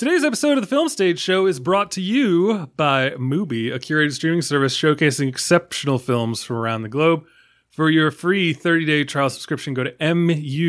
Today's 0.00 0.24
episode 0.24 0.56
of 0.56 0.62
the 0.62 0.66
Film 0.66 0.88
Stage 0.88 1.20
Show 1.20 1.44
is 1.44 1.60
brought 1.60 1.90
to 1.90 2.00
you 2.00 2.70
by 2.74 3.10
Mubi, 3.18 3.70
a 3.70 3.78
curated 3.78 4.14
streaming 4.14 4.40
service 4.40 4.74
showcasing 4.74 5.28
exceptional 5.28 5.98
films 5.98 6.42
from 6.42 6.56
around 6.56 6.80
the 6.80 6.88
globe. 6.88 7.26
For 7.70 7.90
your 7.90 8.10
free 8.10 8.54
30-day 8.54 9.04
trial 9.04 9.28
subscription, 9.28 9.74
go 9.74 9.84
to 9.84 9.90
mubi.com 9.90 10.62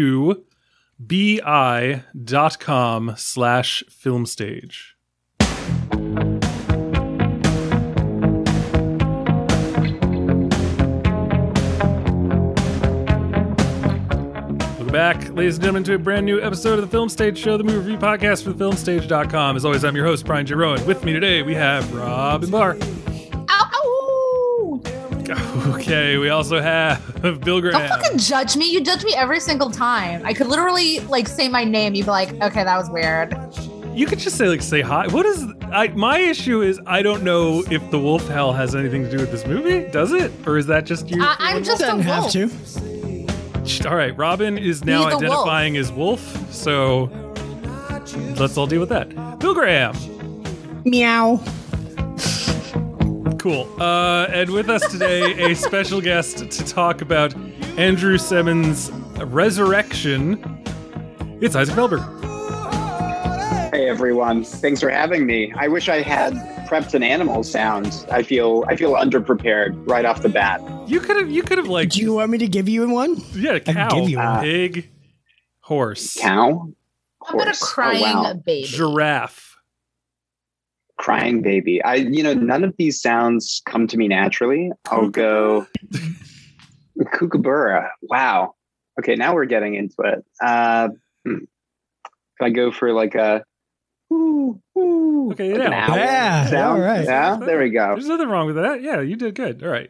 slash 3.16 3.84
filmstage. 3.90 4.76
Back, 14.92 15.30
ladies 15.30 15.56
and 15.56 15.64
gentlemen, 15.64 15.84
to 15.86 15.94
a 15.94 15.98
brand 15.98 16.26
new 16.26 16.42
episode 16.42 16.74
of 16.74 16.82
the 16.82 16.88
Film 16.88 17.08
Stage 17.08 17.38
Show, 17.38 17.56
the 17.56 17.64
movie 17.64 17.78
review 17.78 17.98
podcast 17.98 18.44
for 18.44 18.52
thefilmstage.com. 18.52 19.56
As 19.56 19.64
always, 19.64 19.86
I'm 19.86 19.96
your 19.96 20.06
host, 20.06 20.26
Brian 20.26 20.46
J. 20.46 20.56
Roan. 20.56 20.86
With 20.86 21.06
me 21.06 21.14
today, 21.14 21.44
we 21.44 21.56
have 21.56 21.86
Robyn 21.94 22.52
Bahr. 22.52 22.78
Ow! 23.50 24.82
Okay, 25.76 26.18
we 26.18 26.28
also 26.30 26.60
have 26.60 27.22
Bill 27.42 27.62
Graham. 27.62 27.88
Don't 27.88 27.88
fucking 28.02 28.18
judge 28.18 28.58
me. 28.58 28.70
You 28.70 28.84
judge 28.84 29.06
me 29.06 29.14
every 29.16 29.40
single 29.40 29.70
time. 29.72 30.26
I 30.26 30.34
could 30.34 30.48
literally 30.48 31.00
like 31.02 31.30
say 31.30 31.48
my 31.48 31.64
name. 31.64 31.94
You'd 31.94 32.06
be 32.06 32.12
like, 32.12 32.34
okay, 32.42 32.66
that 32.66 32.78
was 32.78 32.90
weird. 32.90 33.34
You 33.94 34.06
could 34.08 34.20
just 34.20 34.38
say 34.38 34.50
like 34.50 34.62
say 34.62 34.82
hi. 34.82 35.08
What 35.08 35.26
is 35.26 35.46
I 35.72 35.88
my 35.90 36.20
issue 36.20 36.62
is 36.64 36.82
I 36.86 37.02
don't 37.02 37.24
know 37.24 37.64
if 37.72 37.90
the 37.92 38.00
wolf 38.00 38.28
hell 38.28 38.52
has 38.52 38.76
anything 38.76 39.04
to 39.04 39.10
do 39.12 39.18
with 39.18 39.32
this 39.32 39.46
movie. 39.46 39.90
Does 39.92 40.12
it? 40.12 40.32
Or 40.46 40.58
is 40.58 40.66
that 40.68 40.86
just 40.86 41.10
you? 41.10 41.22
I- 41.24 41.36
I'm 41.40 41.64
just 41.64 41.82
a 41.82 41.86
Doesn't 41.86 42.02
have 42.02 42.24
wolf. 42.24 43.01
To. 43.80 43.90
All 43.90 43.96
right, 43.96 44.16
Robyn 44.16 44.58
is 44.58 44.84
now 44.86 45.06
Be 45.06 45.10
the 45.12 45.16
wolf. 45.18 45.24
identifying 45.24 45.78
as 45.78 45.92
wolf, 45.92 46.54
so 46.54 47.06
let's 48.38 48.58
all 48.58 48.68
deal 48.68 48.80
with 48.80 48.90
that. 48.90 49.10
Bill 49.40 49.54
Graham. 49.54 49.96
Meow. 50.86 51.38
Cool. 53.40 53.68
Uh, 53.82 54.28
and 54.30 54.52
with 54.52 54.70
us 54.70 54.90
today, 54.92 55.52
a 55.52 55.56
special 55.68 56.00
guest 56.02 56.50
to 56.52 56.66
talk 56.66 57.02
about 57.02 57.34
Andrew 57.78 58.18
Semans' 58.18 58.92
Resurrection. 59.24 60.40
It's 61.42 61.56
Isaac 61.56 61.76
Feldberg. 61.76 62.02
Hey 63.72 63.88
everyone, 63.90 64.44
thanks 64.44 64.82
for 64.82 64.90
having 64.90 65.26
me. 65.26 65.52
I 65.58 65.68
wish 65.70 65.88
I 65.90 66.02
had 66.02 66.34
prepped 66.68 66.94
an 66.94 67.04
animal 67.04 67.42
sound. 67.44 68.06
I 68.12 68.22
feel 68.22 68.64
I 68.68 68.76
feel 68.76 68.94
underprepared 68.94 69.90
right 69.90 70.06
off 70.06 70.22
the 70.22 70.30
bat. 70.30 70.62
You 70.92 71.00
could 71.00 71.16
have, 71.16 71.32
you 71.32 71.42
could 71.44 71.58
have 71.58 71.68
like, 71.70 71.90
Do 71.92 72.02
you 72.02 72.14
want 72.16 72.32
me 72.32 72.38
to 72.40 72.48
give 72.48 72.68
you 72.68 72.88
one? 72.90 73.16
yeah, 73.34 73.60
can 73.60 73.76
cow, 73.76 73.90
give 73.90 74.10
you 74.10 74.18
one. 74.18 74.42
pig, 74.42 74.90
horse, 75.62 76.18
Cow, 76.20 76.70
How 77.26 77.34
about 77.34 77.44
a 77.48 77.50
Horse. 77.52 77.62
Oh, 77.64 77.66
crying 77.66 78.02
wow. 78.02 78.34
baby? 78.46 78.68
giraffe. 78.68 79.56
crying 80.98 81.42
baby. 81.42 81.82
I 81.82 81.96
you 81.96 82.24
know 82.24 82.34
none 82.34 82.64
of 82.66 82.76
these 82.78 83.02
sounds 83.02 83.62
come 83.66 83.88
to 83.88 83.98
me 83.98 84.08
naturally. 84.10 84.72
I'll 84.90 85.08
go 85.10 85.66
kookaburra. 87.14 87.92
Wow. 88.02 88.56
Okay, 89.00 89.16
now 89.16 89.34
we're 89.34 89.46
getting 89.46 89.76
into 89.76 89.96
it. 90.04 90.26
Uh, 90.44 90.90
hmm. 91.26 91.38
If 92.06 92.42
I 92.42 92.50
go 92.50 92.72
for 92.72 92.92
like 92.94 93.16
a 93.16 93.44
ooh, 94.12 94.60
ooh, 94.78 95.32
Okay, 95.32 95.54
like 95.54 95.70
yeah. 95.70 95.96
Yeah, 95.96 96.46
sound. 96.48 96.82
all 96.82 96.86
right. 96.86 97.06
Yeah, 97.06 97.38
there 97.38 97.60
we 97.60 97.70
go. 97.70 97.94
There's 97.94 98.08
nothing 98.08 98.28
wrong 98.28 98.48
with 98.48 98.58
that. 98.58 98.82
Yeah, 98.82 99.00
you 99.02 99.16
did 99.16 99.36
good. 99.36 99.64
All 99.64 99.70
right. 99.70 99.90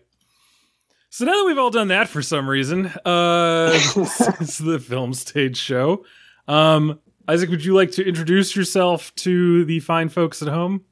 So 1.14 1.26
now 1.26 1.34
that 1.34 1.44
we've 1.46 1.58
all 1.58 1.70
done 1.72 1.90
that 1.90 2.08
for 2.08 2.22
some 2.22 2.50
reason, 2.50 2.86
uh, 2.88 3.72
it's 4.40 4.58
the 4.60 4.80
film 4.80 5.14
stage 5.14 5.58
show. 5.58 6.06
Um, 6.48 7.00
Isaac, 7.28 7.50
would 7.50 7.66
you 7.66 7.74
like 7.76 7.92
to 7.92 8.08
introduce 8.08 8.56
yourself 8.56 9.14
to 9.16 9.66
the 9.66 9.82
fine 9.82 10.08
folks 10.08 10.42
at 10.42 10.48
home? 10.48 10.86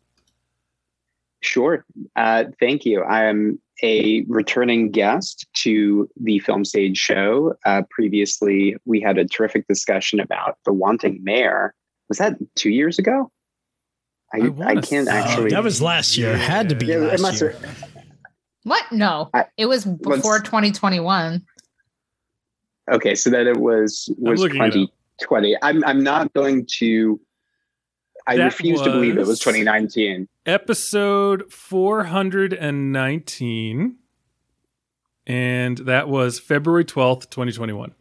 Sure. 1.42 1.86
Uh, 2.18 2.46
thank 2.60 2.84
you. 2.84 3.02
I 3.02 3.24
am 3.26 3.62
a 3.82 4.26
returning 4.28 4.92
guest 4.92 5.48
to 5.54 6.10
the 6.22 6.40
film 6.40 6.66
stage 6.66 6.98
show. 6.98 7.54
Uh, 7.66 7.84
previously, 7.90 8.76
we 8.84 9.00
had 9.00 9.18
a 9.18 9.24
terrific 9.26 9.68
discussion 9.70 10.20
about 10.20 10.58
The 10.66 10.74
Wanting 10.74 11.24
Mare. 11.24 11.74
Was 12.10 12.18
that 12.18 12.36
two 12.56 12.72
years 12.72 13.00
ago? 13.00 13.32
I, 14.34 14.40
I 14.40 14.66
I, 14.66 14.74
can't 14.82 15.08
say- 15.08 15.12
actually. 15.18 15.50
that 15.52 15.64
was 15.64 15.82
last 15.82 16.18
year. 16.18 16.36
Had 16.36 16.68
to 16.70 16.76
be 16.76 16.88
Yeah, 16.88 16.96
it 16.98 17.00
last 17.04 17.22
must 17.22 17.42
year. 17.42 17.52
have- 17.52 17.89
What? 18.70 18.92
No, 18.92 19.30
I- 19.34 19.46
it 19.58 19.66
was 19.66 19.84
before 19.86 20.40
2021. 20.40 21.44
okay, 22.92 23.16
so 23.16 23.32
that 23.32 23.48
it 23.48 23.58
was 23.58 24.08
was 24.20 24.40
looking 24.40 24.62
it 24.62 24.68
up. 24.68 24.74
2020. 25.22 25.56
I'm 25.64 25.84
I'm 25.86 26.04
not 26.04 26.32
going 26.34 26.68
to. 26.78 27.20
I 28.28 28.38
That 28.38 28.44
refuse 28.46 28.80
to 28.82 28.92
believe 28.92 29.16
it 29.16 29.20
was 29.22 29.30
was- 29.30 29.40
2019. 29.40 30.28
Episode 30.46 31.52
419. 31.52 33.96
And 35.26 35.78
that 35.80 36.08
was 36.10 36.40
February 36.40 36.86
12th, 36.86 37.30
2021. 37.32 37.96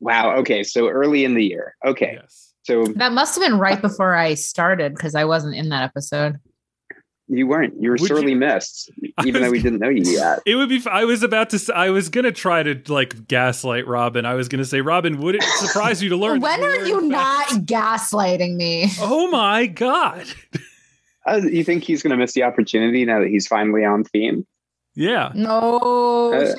Wow. 0.00 0.36
Okay, 0.38 0.62
so 0.62 0.88
early 0.88 1.24
in 1.24 1.34
the 1.34 1.44
year. 1.44 1.74
Okay, 1.84 2.18
Yes. 2.20 2.52
so 2.62 2.84
That 2.96 3.12
must 3.12 3.34
have 3.36 3.44
been 3.48 3.58
right 3.58 3.80
before 3.80 4.14
I 4.14 4.34
started 4.34 4.94
because 4.94 5.14
I 5.14 5.24
wasn't 5.24 5.54
in 5.56 5.68
that 5.70 5.82
episode. 5.84 6.38
You 7.32 7.46
weren't. 7.46 7.80
You 7.80 7.90
were 7.90 7.96
Would 8.00 8.08
sorely 8.08 8.32
you- 8.32 8.36
missed, 8.38 8.90
even 9.24 9.40
was- 9.40 9.42
though 9.42 9.50
we 9.52 9.62
didn't 9.62 9.78
know 9.78 9.88
you 9.88 10.02
yet. 10.02 10.40
It 10.44 10.56
would 10.56 10.68
be. 10.68 10.82
I 10.90 11.04
was 11.04 11.22
about 11.22 11.50
to. 11.50 11.72
I 11.74 11.90
was 11.90 12.08
gonna 12.08 12.32
try 12.32 12.62
to 12.64 12.80
like 12.92 13.28
gaslight 13.28 13.86
Robyn. 13.86 14.24
I 14.26 14.34
was 14.34 14.48
gonna 14.48 14.64
say, 14.64 14.80
Robyn, 14.80 15.18
would 15.20 15.36
it 15.36 15.42
surprise 15.44 16.02
you 16.02 16.08
to 16.08 16.16
learn? 16.16 16.40
when 16.42 16.60
are 16.62 16.84
you 16.86 16.98
in 16.98 17.08
not 17.08 17.46
fact- 17.46 17.66
gaslighting 17.66 18.56
me? 18.56 18.90
Oh 19.00 19.30
my 19.30 19.66
god! 19.66 20.26
Uh, 21.26 21.36
you 21.44 21.62
think 21.62 21.84
he's 21.84 22.02
going 22.02 22.10
to 22.10 22.16
miss 22.16 22.32
the 22.32 22.42
opportunity 22.42 23.04
now 23.04 23.20
that 23.20 23.28
he's 23.28 23.46
finally 23.46 23.84
on 23.84 24.02
theme? 24.04 24.44
Yeah. 24.94 25.30
No. 25.34 26.32
Uh, 26.32 26.54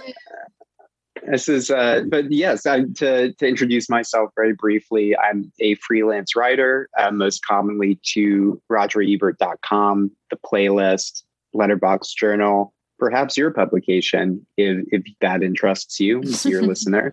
This 1.30 1.48
is, 1.48 1.70
uh, 1.70 2.02
but 2.08 2.32
yes, 2.32 2.66
I, 2.66 2.84
to 2.96 3.34
to 3.34 3.48
introduce 3.48 3.90
myself 3.90 4.32
very 4.36 4.54
briefly, 4.54 5.16
I'm 5.16 5.52
a 5.60 5.76
freelance 5.76 6.36
writer, 6.36 6.90
uh, 6.98 7.12
most 7.12 7.46
commonly 7.46 8.00
to 8.14 8.62
RogerEbert.com, 8.72 10.12
the 10.30 10.38
playlist, 10.38 11.24
Letterboxd 11.56 12.16
Journal, 12.16 12.74
perhaps 12.98 13.38
your 13.38 13.52
publication 13.52 14.46
if 14.58 14.86
if 14.92 15.04
that 15.22 15.44
interests 15.44 16.00
you, 16.00 16.24
your 16.44 16.62
listener. 16.68 17.12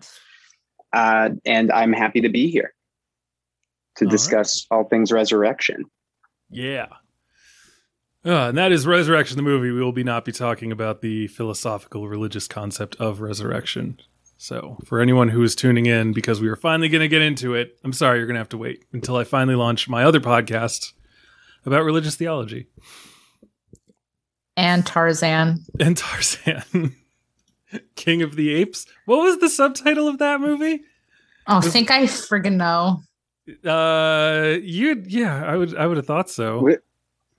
Uh, 0.91 1.29
and 1.45 1.71
I'm 1.71 1.93
happy 1.93 2.21
to 2.21 2.29
be 2.29 2.49
here 2.49 2.73
to 3.97 4.05
All 4.05 4.07
right. 4.07 4.11
discuss 4.11 4.65
all 4.71 4.85
things 4.85 5.11
resurrection. 5.11 5.85
Yeah. 6.49 6.87
Uh, 8.25 8.49
and 8.49 8.57
that 8.57 8.71
is 8.71 8.85
Resurrection, 8.85 9.37
the 9.37 9.43
movie. 9.43 9.71
We 9.71 9.81
will 9.81 9.91
be 9.93 10.03
not 10.03 10.25
be 10.25 10.31
talking 10.31 10.71
about 10.71 11.01
the 11.01 11.27
philosophical 11.27 12.07
religious 12.09 12.47
concept 12.47 12.95
of 12.97 13.21
resurrection. 13.21 13.99
So, 14.37 14.77
for 14.85 14.99
anyone 15.01 15.29
who 15.29 15.43
is 15.43 15.55
tuning 15.55 15.85
in 15.85 16.13
because 16.13 16.39
we 16.41 16.47
are 16.49 16.55
finally 16.55 16.89
going 16.89 17.01
to 17.01 17.07
get 17.07 17.21
into 17.21 17.55
it, 17.55 17.77
I'm 17.83 17.93
sorry, 17.93 18.17
you're 18.19 18.27
going 18.27 18.35
to 18.35 18.39
have 18.41 18.49
to 18.49 18.57
wait 18.57 18.83
until 18.93 19.15
I 19.17 19.23
finally 19.25 19.55
launch 19.55 19.87
my 19.89 20.03
other 20.03 20.19
podcast 20.21 20.93
about 21.65 21.83
religious 21.83 22.15
theology 22.15 22.67
and 24.55 24.85
Tarzan. 24.85 25.59
and 25.79 25.95
Tarzan, 25.97 26.95
King 27.95 28.21
of 28.21 28.35
the 28.35 28.53
Apes. 28.53 28.85
What 29.05 29.23
was 29.23 29.39
the 29.39 29.49
subtitle 29.49 30.07
of 30.07 30.17
that 30.19 30.41
movie? 30.41 30.81
Oh, 31.47 31.57
Was- 31.57 31.71
think 31.71 31.91
I 31.91 32.03
friggin' 32.03 32.55
know. 32.55 33.01
Uh, 33.69 34.57
you, 34.61 35.03
yeah, 35.07 35.43
I 35.43 35.55
would, 35.57 35.75
I 35.75 35.87
would 35.87 35.97
have 35.97 36.05
thought 36.05 36.29
so. 36.29 36.65
Wh- 36.67 36.88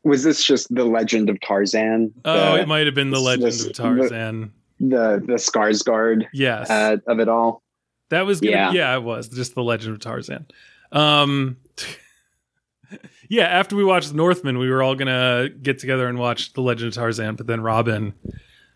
Was 0.03 0.22
this 0.25 0.43
just 0.44 0.75
the 0.75 0.84
legend 0.84 1.28
of 1.28 1.38
Tarzan? 1.41 2.12
Oh, 2.25 2.55
the, 2.56 2.62
it 2.62 2.69
might 2.69 2.87
have 2.87 2.94
been 2.94 3.11
the 3.11 3.21
Legend 3.21 3.47
this- 3.49 3.66
of 3.66 3.72
Tarzan. 3.75 4.53
the 4.81 5.22
the 5.27 5.34
Skarsgård 5.34 6.27
Yes. 6.33 6.71
uh, 6.71 6.97
of 7.06 7.21
it 7.21 7.28
all. 7.28 7.62
That 8.09 8.27
was 8.27 8.41
gonna, 8.41 8.53
yeah. 8.53 8.72
Yeah. 8.72 8.97
it 8.97 9.03
was 9.03 9.28
just 9.28 9.55
the 9.55 9.62
Legend 9.62 9.94
of 9.94 10.00
Tarzan. 10.00 10.47
Um, 10.91 11.59
yeah, 13.28 13.44
after 13.44 13.77
we 13.77 13.84
watched 13.84 14.13
Northman, 14.15 14.59
we 14.59 14.69
were 14.71 14.83
all 14.83 14.95
gonna 14.95 15.48
get 15.63 15.78
together 15.78 16.09
and 16.09 16.19
watch 16.19 16.53
the 16.54 16.63
Legend 16.63 16.89
of 16.89 16.95
Tarzan, 16.95 17.36
but 17.36 17.47
then 17.47 17.60
Robyn, 17.60 18.15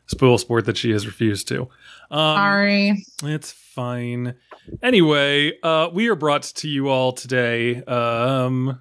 spoil 0.07 0.39
sport 0.39 0.67
that 0.67 0.77
she 0.77 0.91
has 0.93 1.07
refused 1.07 1.49
to. 1.49 1.63
Um, 2.11 2.37
Sorry. 2.37 3.05
it's 3.25 3.51
fine. 3.51 4.35
Anyway, 4.83 5.53
uh, 5.63 5.89
we 5.93 6.09
are 6.09 6.15
brought 6.15 6.43
to 6.43 6.69
you 6.69 6.89
all 6.89 7.13
today 7.13 7.83
um, 7.85 8.81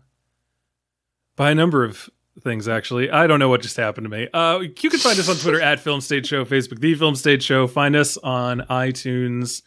by 1.36 1.52
a 1.52 1.56
number 1.56 1.84
of 1.84 2.10
things. 2.42 2.68
Actually, 2.68 3.12
I 3.12 3.28
don't 3.28 3.40
know 3.40 3.50
what 3.50 3.62
just 3.62 3.78
happened 3.78 4.06
to 4.06 4.10
me. 4.10 4.28
Uh, 4.34 4.60
you 4.60 4.70
can 4.90 5.00
find 5.00 5.20
us 5.20 5.30
on 5.30 5.36
Twitter 5.36 5.62
at 5.62 5.80
Film 5.80 6.02
Stage 6.02 6.28
Show, 6.28 6.46
Facebook 6.46 6.80
The 6.80 6.96
Film 6.96 7.16
Stage 7.16 7.44
Show. 7.44 7.68
Find 7.68 7.96
us 7.96 8.18
on 8.18 8.62
iTunes 8.70 9.62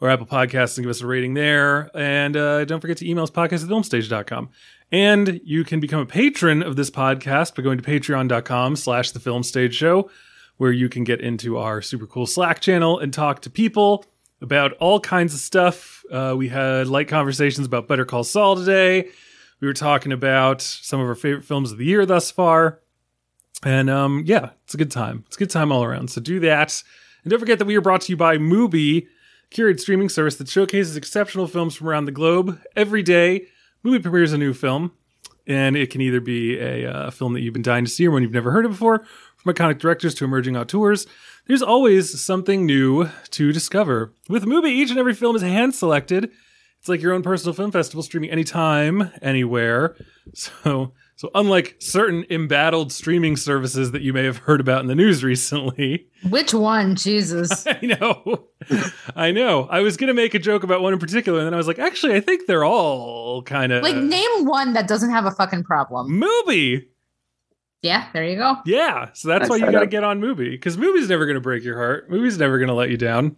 or 0.00 0.10
Apple 0.10 0.26
Podcasts 0.26 0.76
and 0.76 0.84
give 0.84 0.90
us 0.90 1.00
a 1.00 1.06
rating 1.06 1.34
there. 1.34 1.90
And 1.96 2.36
uh, 2.36 2.64
don't 2.64 2.80
forget 2.80 2.98
to 2.98 3.08
email 3.08 3.24
us 3.24 3.30
podcast 3.30 3.62
at 3.62 3.70
filmstage.com. 3.70 4.50
And 4.90 5.40
you 5.42 5.64
can 5.64 5.80
become 5.80 6.00
a 6.00 6.06
patron 6.06 6.62
of 6.62 6.76
this 6.76 6.90
podcast 6.90 7.54
by 7.54 7.62
going 7.62 7.78
to 7.78 7.84
patreon.com 7.84 8.76
slash 8.76 9.12
the 9.12 9.20
film 9.20 9.42
stage 9.42 9.74
show, 9.74 10.10
where 10.58 10.72
you 10.72 10.88
can 10.90 11.04
get 11.04 11.20
into 11.20 11.56
our 11.56 11.80
super 11.80 12.06
cool 12.06 12.26
Slack 12.26 12.60
channel 12.60 12.98
and 12.98 13.12
talk 13.14 13.40
to 13.42 13.50
people 13.50 14.04
about 14.42 14.72
all 14.74 15.00
kinds 15.00 15.32
of 15.32 15.40
stuff. 15.40 16.04
Uh, 16.10 16.34
we 16.36 16.48
had 16.48 16.88
light 16.88 17.08
conversations 17.08 17.66
about 17.66 17.88
Better 17.88 18.04
Call 18.04 18.24
Saul 18.24 18.56
today. 18.56 19.08
We 19.62 19.68
were 19.68 19.74
talking 19.74 20.10
about 20.10 20.60
some 20.60 21.00
of 21.00 21.06
our 21.06 21.14
favorite 21.14 21.44
films 21.44 21.70
of 21.70 21.78
the 21.78 21.84
year 21.84 22.04
thus 22.04 22.32
far. 22.32 22.80
And 23.62 23.88
um, 23.88 24.24
yeah, 24.26 24.50
it's 24.64 24.74
a 24.74 24.76
good 24.76 24.90
time. 24.90 25.22
It's 25.28 25.36
a 25.36 25.38
good 25.38 25.50
time 25.50 25.70
all 25.70 25.84
around. 25.84 26.10
So 26.10 26.20
do 26.20 26.40
that. 26.40 26.82
And 27.22 27.30
don't 27.30 27.38
forget 27.38 27.60
that 27.60 27.64
we 27.64 27.76
are 27.76 27.80
brought 27.80 28.00
to 28.02 28.12
you 28.12 28.16
by 28.16 28.38
Mubi, 28.38 29.06
curated 29.52 29.78
streaming 29.78 30.08
service 30.08 30.34
that 30.36 30.48
showcases 30.48 30.96
exceptional 30.96 31.46
films 31.46 31.76
from 31.76 31.86
around 31.86 32.06
the 32.06 32.12
globe. 32.12 32.60
Every 32.74 33.04
day, 33.04 33.46
Mubi 33.84 34.02
premieres 34.02 34.32
a 34.32 34.38
new 34.38 34.52
film. 34.52 34.90
And 35.46 35.76
it 35.76 35.90
can 35.90 36.00
either 36.00 36.20
be 36.20 36.58
a 36.58 36.92
uh, 36.92 37.10
film 37.12 37.32
that 37.34 37.42
you've 37.42 37.52
been 37.52 37.62
dying 37.62 37.84
to 37.84 37.90
see 37.90 38.08
or 38.08 38.10
one 38.10 38.22
you've 38.22 38.32
never 38.32 38.50
heard 38.50 38.64
of 38.64 38.72
before, 38.72 39.04
from 39.36 39.54
iconic 39.54 39.78
directors 39.78 40.14
to 40.16 40.24
emerging 40.24 40.56
auteurs. 40.56 41.06
There's 41.46 41.62
always 41.62 42.20
something 42.20 42.66
new 42.66 43.10
to 43.30 43.52
discover. 43.52 44.12
With 44.28 44.44
Mubi, 44.44 44.70
each 44.70 44.90
and 44.90 44.98
every 44.98 45.14
film 45.14 45.36
is 45.36 45.42
hand 45.42 45.76
selected. 45.76 46.32
It's 46.82 46.88
like 46.88 47.00
your 47.00 47.12
own 47.12 47.22
personal 47.22 47.54
film 47.54 47.70
festival, 47.70 48.02
streaming 48.02 48.30
anytime, 48.30 49.12
anywhere. 49.22 49.94
So, 50.34 50.94
so 51.14 51.30
unlike 51.32 51.76
certain 51.78 52.24
embattled 52.28 52.90
streaming 52.90 53.36
services 53.36 53.92
that 53.92 54.02
you 54.02 54.12
may 54.12 54.24
have 54.24 54.38
heard 54.38 54.60
about 54.60 54.80
in 54.80 54.88
the 54.88 54.96
news 54.96 55.22
recently, 55.22 56.08
Which 56.28 56.52
one? 56.52 56.96
Jesus. 56.96 57.64
I 57.68 57.78
know, 57.82 58.48
I 59.14 59.30
know. 59.30 59.68
I 59.70 59.82
was 59.82 59.96
gonna 59.96 60.12
make 60.12 60.34
a 60.34 60.40
joke 60.40 60.64
about 60.64 60.82
one 60.82 60.92
in 60.92 60.98
particular, 60.98 61.38
and 61.38 61.46
then 61.46 61.54
I 61.54 61.56
was 61.56 61.68
like, 61.68 61.78
actually, 61.78 62.16
I 62.16 62.20
think 62.20 62.48
they're 62.48 62.64
all 62.64 63.42
kind 63.42 63.70
of 63.70 63.84
like, 63.84 63.94
name 63.94 64.44
one 64.44 64.72
that 64.72 64.88
doesn't 64.88 65.10
have 65.10 65.24
a 65.24 65.30
fucking 65.30 65.62
problem. 65.62 66.20
Mubi. 66.20 66.86
Yeah, 67.82 68.08
there 68.12 68.24
you 68.24 68.34
go. 68.34 68.56
Yeah, 68.66 69.10
so 69.12 69.28
that's 69.28 69.42
Nice 69.42 69.50
why 69.50 69.56
you 69.64 69.70
got 69.70 69.80
to 69.80 69.86
get 69.86 70.02
on 70.02 70.20
Mubi 70.20 70.50
because 70.50 70.76
Mubi's 70.76 71.08
never 71.08 71.26
going 71.26 71.36
to 71.36 71.40
break 71.40 71.62
your 71.62 71.76
heart. 71.76 72.10
Mubi's 72.10 72.38
never 72.38 72.58
going 72.58 72.68
to 72.68 72.74
let 72.74 72.90
you 72.90 72.96
down. 72.96 73.36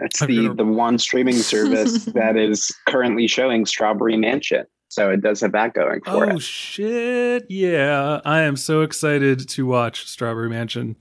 That's 0.00 0.22
I'm 0.22 0.28
the 0.28 0.36
gonna- 0.42 0.54
the 0.54 0.64
one 0.64 0.98
streaming 0.98 1.36
service 1.36 2.04
that 2.14 2.36
is 2.36 2.74
currently 2.86 3.26
showing 3.26 3.66
Strawberry 3.66 4.16
Mansion. 4.16 4.64
So 4.90 5.10
it 5.10 5.20
does 5.20 5.40
have 5.42 5.52
that 5.52 5.74
going 5.74 6.00
for 6.02 6.10
Oh 6.10 6.22
it. 6.22 6.32
Oh 6.34 6.38
shit! 6.38 7.44
Yeah, 7.50 8.20
I 8.24 8.40
am 8.42 8.56
so 8.56 8.80
excited 8.82 9.46
to 9.50 9.66
watch 9.66 10.06
Strawberry 10.06 10.48
Mansion. 10.48 10.96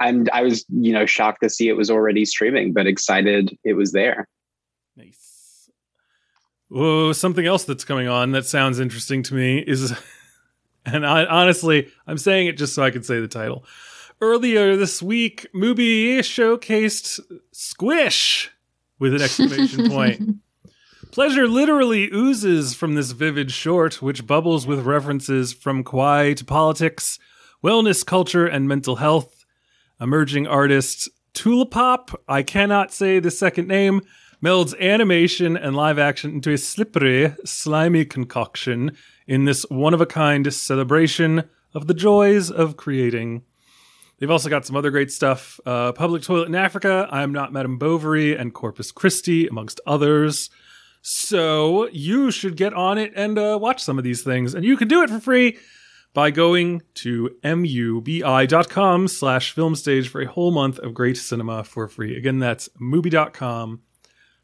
I'm 0.00 0.26
I 0.32 0.42
was 0.42 0.64
you 0.68 0.92
know 0.92 1.06
shocked 1.06 1.42
to 1.42 1.50
see 1.50 1.68
it 1.68 1.76
was 1.76 1.90
already 1.90 2.24
streaming, 2.24 2.72
but 2.72 2.86
excited 2.86 3.56
it 3.64 3.72
was 3.74 3.92
there. 3.92 4.28
Nice. 4.96 5.68
Whoa, 6.68 7.12
something 7.12 7.46
else 7.46 7.64
that's 7.64 7.84
coming 7.84 8.08
on 8.08 8.30
that 8.32 8.46
sounds 8.46 8.78
interesting 8.78 9.22
to 9.24 9.34
me 9.34 9.58
is, 9.58 9.92
and 10.86 11.04
I 11.04 11.24
honestly, 11.24 11.88
I'm 12.06 12.18
saying 12.18 12.46
it 12.46 12.56
just 12.58 12.74
so 12.74 12.82
I 12.84 12.90
can 12.90 13.02
say 13.02 13.20
the 13.20 13.26
title. 13.28 13.64
Earlier 14.20 14.74
this 14.74 15.00
week, 15.00 15.46
Mubi 15.54 16.18
showcased 16.18 17.20
Squish 17.52 18.50
with 18.98 19.14
an 19.14 19.22
exclamation 19.22 19.88
point. 19.92 20.38
Pleasure 21.12 21.46
literally 21.46 22.10
oozes 22.12 22.74
from 22.74 22.96
this 22.96 23.12
vivid 23.12 23.52
short, 23.52 24.02
which 24.02 24.26
bubbles 24.26 24.66
with 24.66 24.84
references 24.84 25.52
from 25.52 25.84
Kwai 25.84 26.34
to 26.34 26.44
politics, 26.44 27.20
wellness 27.62 28.04
culture, 28.04 28.44
and 28.44 28.66
mental 28.66 28.96
health. 28.96 29.44
Emerging 30.00 30.48
artist 30.48 31.08
Tulapop, 31.34 32.12
I 32.26 32.42
cannot 32.42 32.92
say 32.92 33.20
the 33.20 33.30
second 33.30 33.68
name, 33.68 34.00
melds 34.42 34.76
animation 34.80 35.56
and 35.56 35.76
live 35.76 36.00
action 36.00 36.32
into 36.32 36.52
a 36.52 36.58
slippery, 36.58 37.34
slimy 37.44 38.04
concoction 38.04 38.96
in 39.28 39.44
this 39.44 39.62
one 39.68 39.94
of 39.94 40.00
a 40.00 40.06
kind 40.06 40.52
celebration 40.52 41.44
of 41.72 41.86
the 41.86 41.94
joys 41.94 42.50
of 42.50 42.76
creating. 42.76 43.42
They've 44.18 44.30
also 44.30 44.48
got 44.48 44.66
some 44.66 44.76
other 44.76 44.90
great 44.90 45.12
stuff 45.12 45.60
uh, 45.64 45.92
Public 45.92 46.22
Toilet 46.22 46.48
in 46.48 46.54
Africa, 46.54 47.08
I 47.10 47.22
Am 47.22 47.32
Not 47.32 47.52
Madame 47.52 47.78
Bovary, 47.78 48.34
and 48.36 48.52
Corpus 48.52 48.90
Christi, 48.90 49.46
amongst 49.46 49.80
others. 49.86 50.50
So 51.02 51.88
you 51.88 52.30
should 52.30 52.56
get 52.56 52.74
on 52.74 52.98
it 52.98 53.12
and 53.14 53.38
uh, 53.38 53.58
watch 53.60 53.82
some 53.82 53.98
of 53.98 54.04
these 54.04 54.22
things. 54.22 54.54
And 54.54 54.64
you 54.64 54.76
can 54.76 54.88
do 54.88 55.02
it 55.02 55.10
for 55.10 55.20
free 55.20 55.58
by 56.14 56.30
going 56.30 56.82
to 56.94 57.30
mubi.com 57.44 59.08
slash 59.08 59.54
filmstage 59.54 60.08
for 60.08 60.20
a 60.20 60.26
whole 60.26 60.50
month 60.50 60.78
of 60.80 60.94
great 60.94 61.16
cinema 61.16 61.62
for 61.62 61.86
free. 61.86 62.16
Again, 62.16 62.40
that's 62.40 62.68
mubi.com 62.80 63.82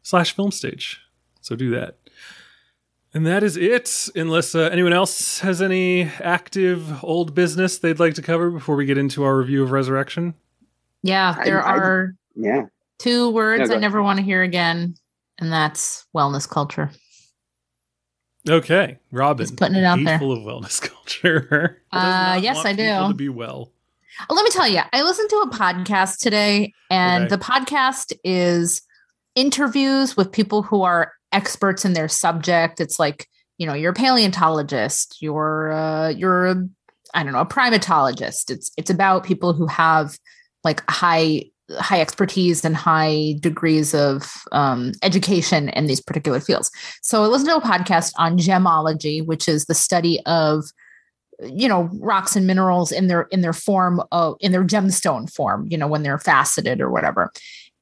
slash 0.01 0.35
filmstage. 0.35 0.97
So 1.41 1.55
do 1.55 1.71
that. 1.71 1.97
And 3.15 3.25
that 3.25 3.43
is 3.43 3.55
it, 3.55 4.09
unless 4.15 4.53
uh, 4.55 4.69
anyone 4.73 4.91
else 4.91 5.39
has 5.39 5.61
any 5.61 6.03
active 6.21 7.01
old 7.03 7.33
business 7.33 7.77
they'd 7.77 7.97
like 7.99 8.13
to 8.15 8.21
cover 8.21 8.51
before 8.51 8.75
we 8.75 8.85
get 8.85 8.97
into 8.97 9.23
our 9.23 9.37
review 9.37 9.63
of 9.63 9.71
Resurrection. 9.71 10.33
Yeah, 11.01 11.41
there 11.45 11.65
I- 11.65 11.71
I- 11.75 11.77
are 11.77 12.15
Yeah. 12.35 12.63
two 12.99 13.29
words 13.29 13.61
Yeah, 13.61 13.67
go 13.67 13.75
I 13.75 13.79
never 13.79 14.03
want 14.03 14.17
to 14.19 14.23
hear 14.25 14.43
again, 14.43 14.95
and 15.39 15.49
that's 15.49 16.05
wellness 16.13 16.47
culture. 16.49 16.91
Okay, 18.49 18.99
Robyn. 19.11 19.45
Just 19.45 19.55
putting 19.57 19.77
it 19.77 19.85
out 19.85 19.97
there. 20.03 20.19
full 20.19 20.33
of 20.33 20.39
wellness 20.39 20.81
culture. 20.93 21.81
Does 21.93 22.03
Uh, 22.03 22.39
yes, 22.41 22.65
I 22.65 22.73
do. 22.73 23.07
To 23.07 23.13
be 23.15 23.29
well. 23.29 23.71
Let 24.29 24.43
me 24.43 24.49
tell 24.49 24.67
you, 24.67 24.81
I 24.93 25.03
listened 25.03 25.29
to 25.29 25.37
a 25.37 25.49
podcast 25.51 26.19
today, 26.19 26.73
and 26.89 27.25
Okay. 27.25 27.29
the 27.35 27.41
podcast 27.41 28.13
is 28.25 28.81
interviews 29.35 30.15
with 30.17 30.31
people 30.31 30.63
who 30.63 30.83
are 30.83 31.13
experts 31.35 31.85
in 31.85 31.93
their 31.93 32.07
subject. 32.07 32.79
It's 32.79 32.97
like, 32.97 33.27
you 33.57 33.67
know, 33.67 33.73
you're 33.73 33.91
a 33.91 33.95
paleontologist, 33.95 35.17
you're 35.21 35.71
uh, 35.71 36.09
you're 36.09 36.55
I 37.13 37.23
don't 37.23 37.33
know, 37.33 37.39
a 37.39 37.45
primatologist. 37.45 38.49
It's 38.49 38.71
it's 38.77 38.89
about 38.89 39.23
people 39.23 39.53
who 39.53 39.67
have 39.67 40.17
like 40.63 40.89
high 40.89 41.43
high 41.79 41.99
expertise 41.99 42.63
and 42.63 42.75
high 42.75 43.35
degrees 43.39 43.93
of 43.93 44.43
um, 44.51 44.91
education 45.01 45.69
in 45.69 45.87
these 45.87 46.01
particular 46.01 46.39
fields. 46.39 46.69
So 47.01 47.23
I 47.23 47.27
listened 47.27 47.49
to 47.49 47.57
a 47.57 47.61
podcast 47.61 48.11
on 48.17 48.37
gemology, 48.37 49.25
which 49.25 49.47
is 49.47 49.65
the 49.65 49.73
study 49.73 50.19
of 50.25 50.65
you 51.43 51.67
know 51.67 51.89
rocks 51.99 52.35
and 52.35 52.47
minerals 52.47 52.91
in 52.91 53.07
their 53.07 53.23
in 53.23 53.41
their 53.41 53.53
form 53.53 54.01
of 54.11 54.37
in 54.39 54.53
their 54.53 54.63
gemstone 54.63 55.29
form 55.29 55.67
you 55.69 55.77
know 55.77 55.87
when 55.87 56.01
they're 56.01 56.17
faceted 56.17 56.79
or 56.79 56.89
whatever 56.89 57.29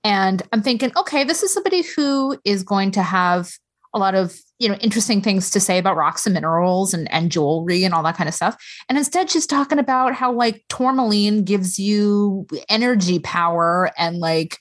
and 0.03 0.44
i'm 0.51 0.61
thinking 0.61 0.91
okay 0.97 1.23
this 1.23 1.44
is 1.44 1.53
somebody 1.53 1.81
who 1.95 2.38
is 2.45 2.63
going 2.63 2.91
to 2.91 3.01
have 3.03 3.51
a 3.94 4.00
lot 4.00 4.15
of 4.15 4.35
you 4.59 4.67
know 4.67 4.75
interesting 4.75 5.21
things 5.21 5.50
to 5.51 5.59
say 5.59 5.77
about 5.77 5.95
rocks 5.95 6.25
and 6.25 6.33
minerals 6.33 6.94
and 6.94 7.11
and 7.11 7.31
jewelry 7.31 7.83
and 7.83 7.94
all 7.94 8.01
that 8.03 8.17
kind 8.17 8.27
of 8.27 8.33
stuff 8.33 8.55
and 8.89 8.97
instead 8.97 9.29
she's 9.29 9.45
talking 9.45 9.77
about 9.79 10.13
how 10.13 10.31
like 10.33 10.63
tourmaline 10.69 11.44
gives 11.44 11.77
you 11.77 12.47
energy 12.69 13.19
power 13.19 13.91
and 13.97 14.17
like 14.17 14.57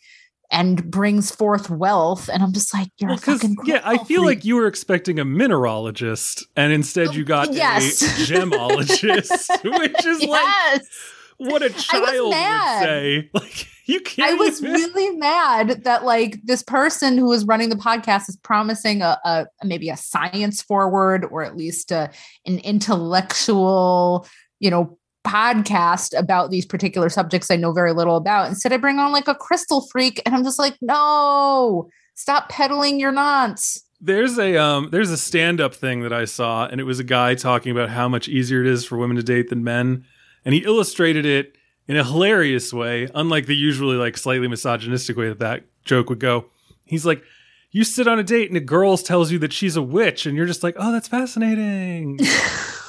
and 0.50 0.91
brings 0.91 1.31
forth 1.35 1.71
wealth 1.71 2.29
and 2.29 2.43
i'm 2.43 2.53
just 2.53 2.75
like 2.75 2.89
you're 2.99 3.09
Well, 3.09 3.17
fucking 3.19 3.56
yeah, 3.65 3.81
I 3.85 3.97
feel 4.05 4.21
freak. 4.23 4.37
like 4.39 4.44
you 4.44 4.56
were 4.56 4.67
expecting 4.67 5.19
a 5.19 5.25
mineralogist, 5.25 6.44
and 6.56 6.73
instead 6.75 7.15
you 7.15 7.23
oh, 7.23 7.27
got 7.27 7.55
Yes. 7.55 8.03
a 8.03 8.05
gemologist, 8.32 9.49
which 9.79 10.05
is 10.05 10.19
like 10.25 10.43
yes 10.44 10.87
what 11.51 11.63
a 11.63 11.70
child 11.70 12.29
would 12.29 12.32
say. 12.34 13.31
Like 13.34 13.67
you 13.87 14.01
can't. 14.01 14.31
I 14.31 14.34
was 14.34 14.63
even- 14.63 14.75
really 14.75 15.17
mad 15.17 15.84
that 15.84 16.05
like 16.05 16.41
this 16.44 16.63
person 16.63 17.19
who 17.19 17.27
was 17.27 17.44
running 17.44 17.69
the 17.69 17.77
podcast 17.77 18.29
is 18.29 18.37
promising 18.37 19.03
a, 19.03 19.19
a 19.25 19.46
maybe 19.65 19.89
a 19.89 19.96
science 19.96 20.63
forward 20.63 21.25
or 21.31 21.43
at 21.43 21.56
least 21.56 21.91
a, 21.91 22.11
an 22.46 22.58
intellectual, 22.58 24.27
you 24.61 24.70
know, 24.70 24.99
podcast 25.25 26.17
about 26.19 26.51
these 26.51 26.67
particular 26.67 27.08
subjects 27.08 27.51
I 27.51 27.56
know 27.56 27.72
very 27.72 27.93
little 27.93 28.17
about. 28.17 28.49
Instead, 28.49 28.72
I 28.72 28.77
bring 28.77 28.99
on 28.99 29.13
like 29.13 29.29
a 29.29 29.34
crystal 29.34 29.87
freak, 29.91 30.20
and 30.27 30.34
I'm 30.34 30.44
just 30.44 30.58
like, 30.58 30.77
no, 30.81 31.89
stop 32.15 32.49
peddling 32.49 33.01
your 33.01 33.13
nonce. 33.13 33.82
There's 34.01 34.37
a 34.39 34.56
um 34.56 34.89
there's 34.91 35.11
a 35.11 35.17
stand-up 35.17 35.75
thing 35.75 36.03
that 36.03 36.13
I 36.13 36.25
saw 36.25 36.67
and 36.67 36.81
it 36.81 36.84
was 36.84 36.99
a 36.99 37.05
guy 37.05 37.37
talking 37.37 37.70
about 37.70 37.89
how 37.89 38.08
much 38.08 38.29
easier 38.29 38.61
it 38.61 38.67
is 38.67 38.84
for 38.84 38.99
women 38.99 39.17
to 39.17 39.22
date 39.22 39.49
than 39.49 39.63
men 39.63 40.05
and 40.44 40.55
he 40.55 40.65
illustrated 40.65 41.25
it 41.27 41.56
in 41.89 41.96
a 41.96 42.05
hilarious 42.05 42.72
way 42.72 43.08
unlike 43.15 43.46
the 43.46 43.56
usually 43.56 43.96
like 43.96 44.17
slightly 44.17 44.49
misogynistic 44.49 45.17
way 45.17 45.29
that 45.29 45.39
that 45.41 45.65
joke 45.84 46.08
would 46.08 46.20
go. 46.20 46.46
He's 46.87 47.05
like 47.06 47.22
you 47.70 47.84
sit 47.84 48.06
on 48.06 48.19
a 48.19 48.22
date 48.22 48.49
and 48.49 48.56
a 48.56 48.61
girl 48.61 48.96
tells 48.99 49.32
you 49.32 49.39
that 49.39 49.53
she's 49.53 49.77
a 49.77 49.82
witch 49.82 50.27
and 50.27 50.37
you're 50.37 50.46
just 50.46 50.63
like, 50.63 50.75
"Oh, 50.79 50.93
that's 50.93 51.08
fascinating." 51.08 52.19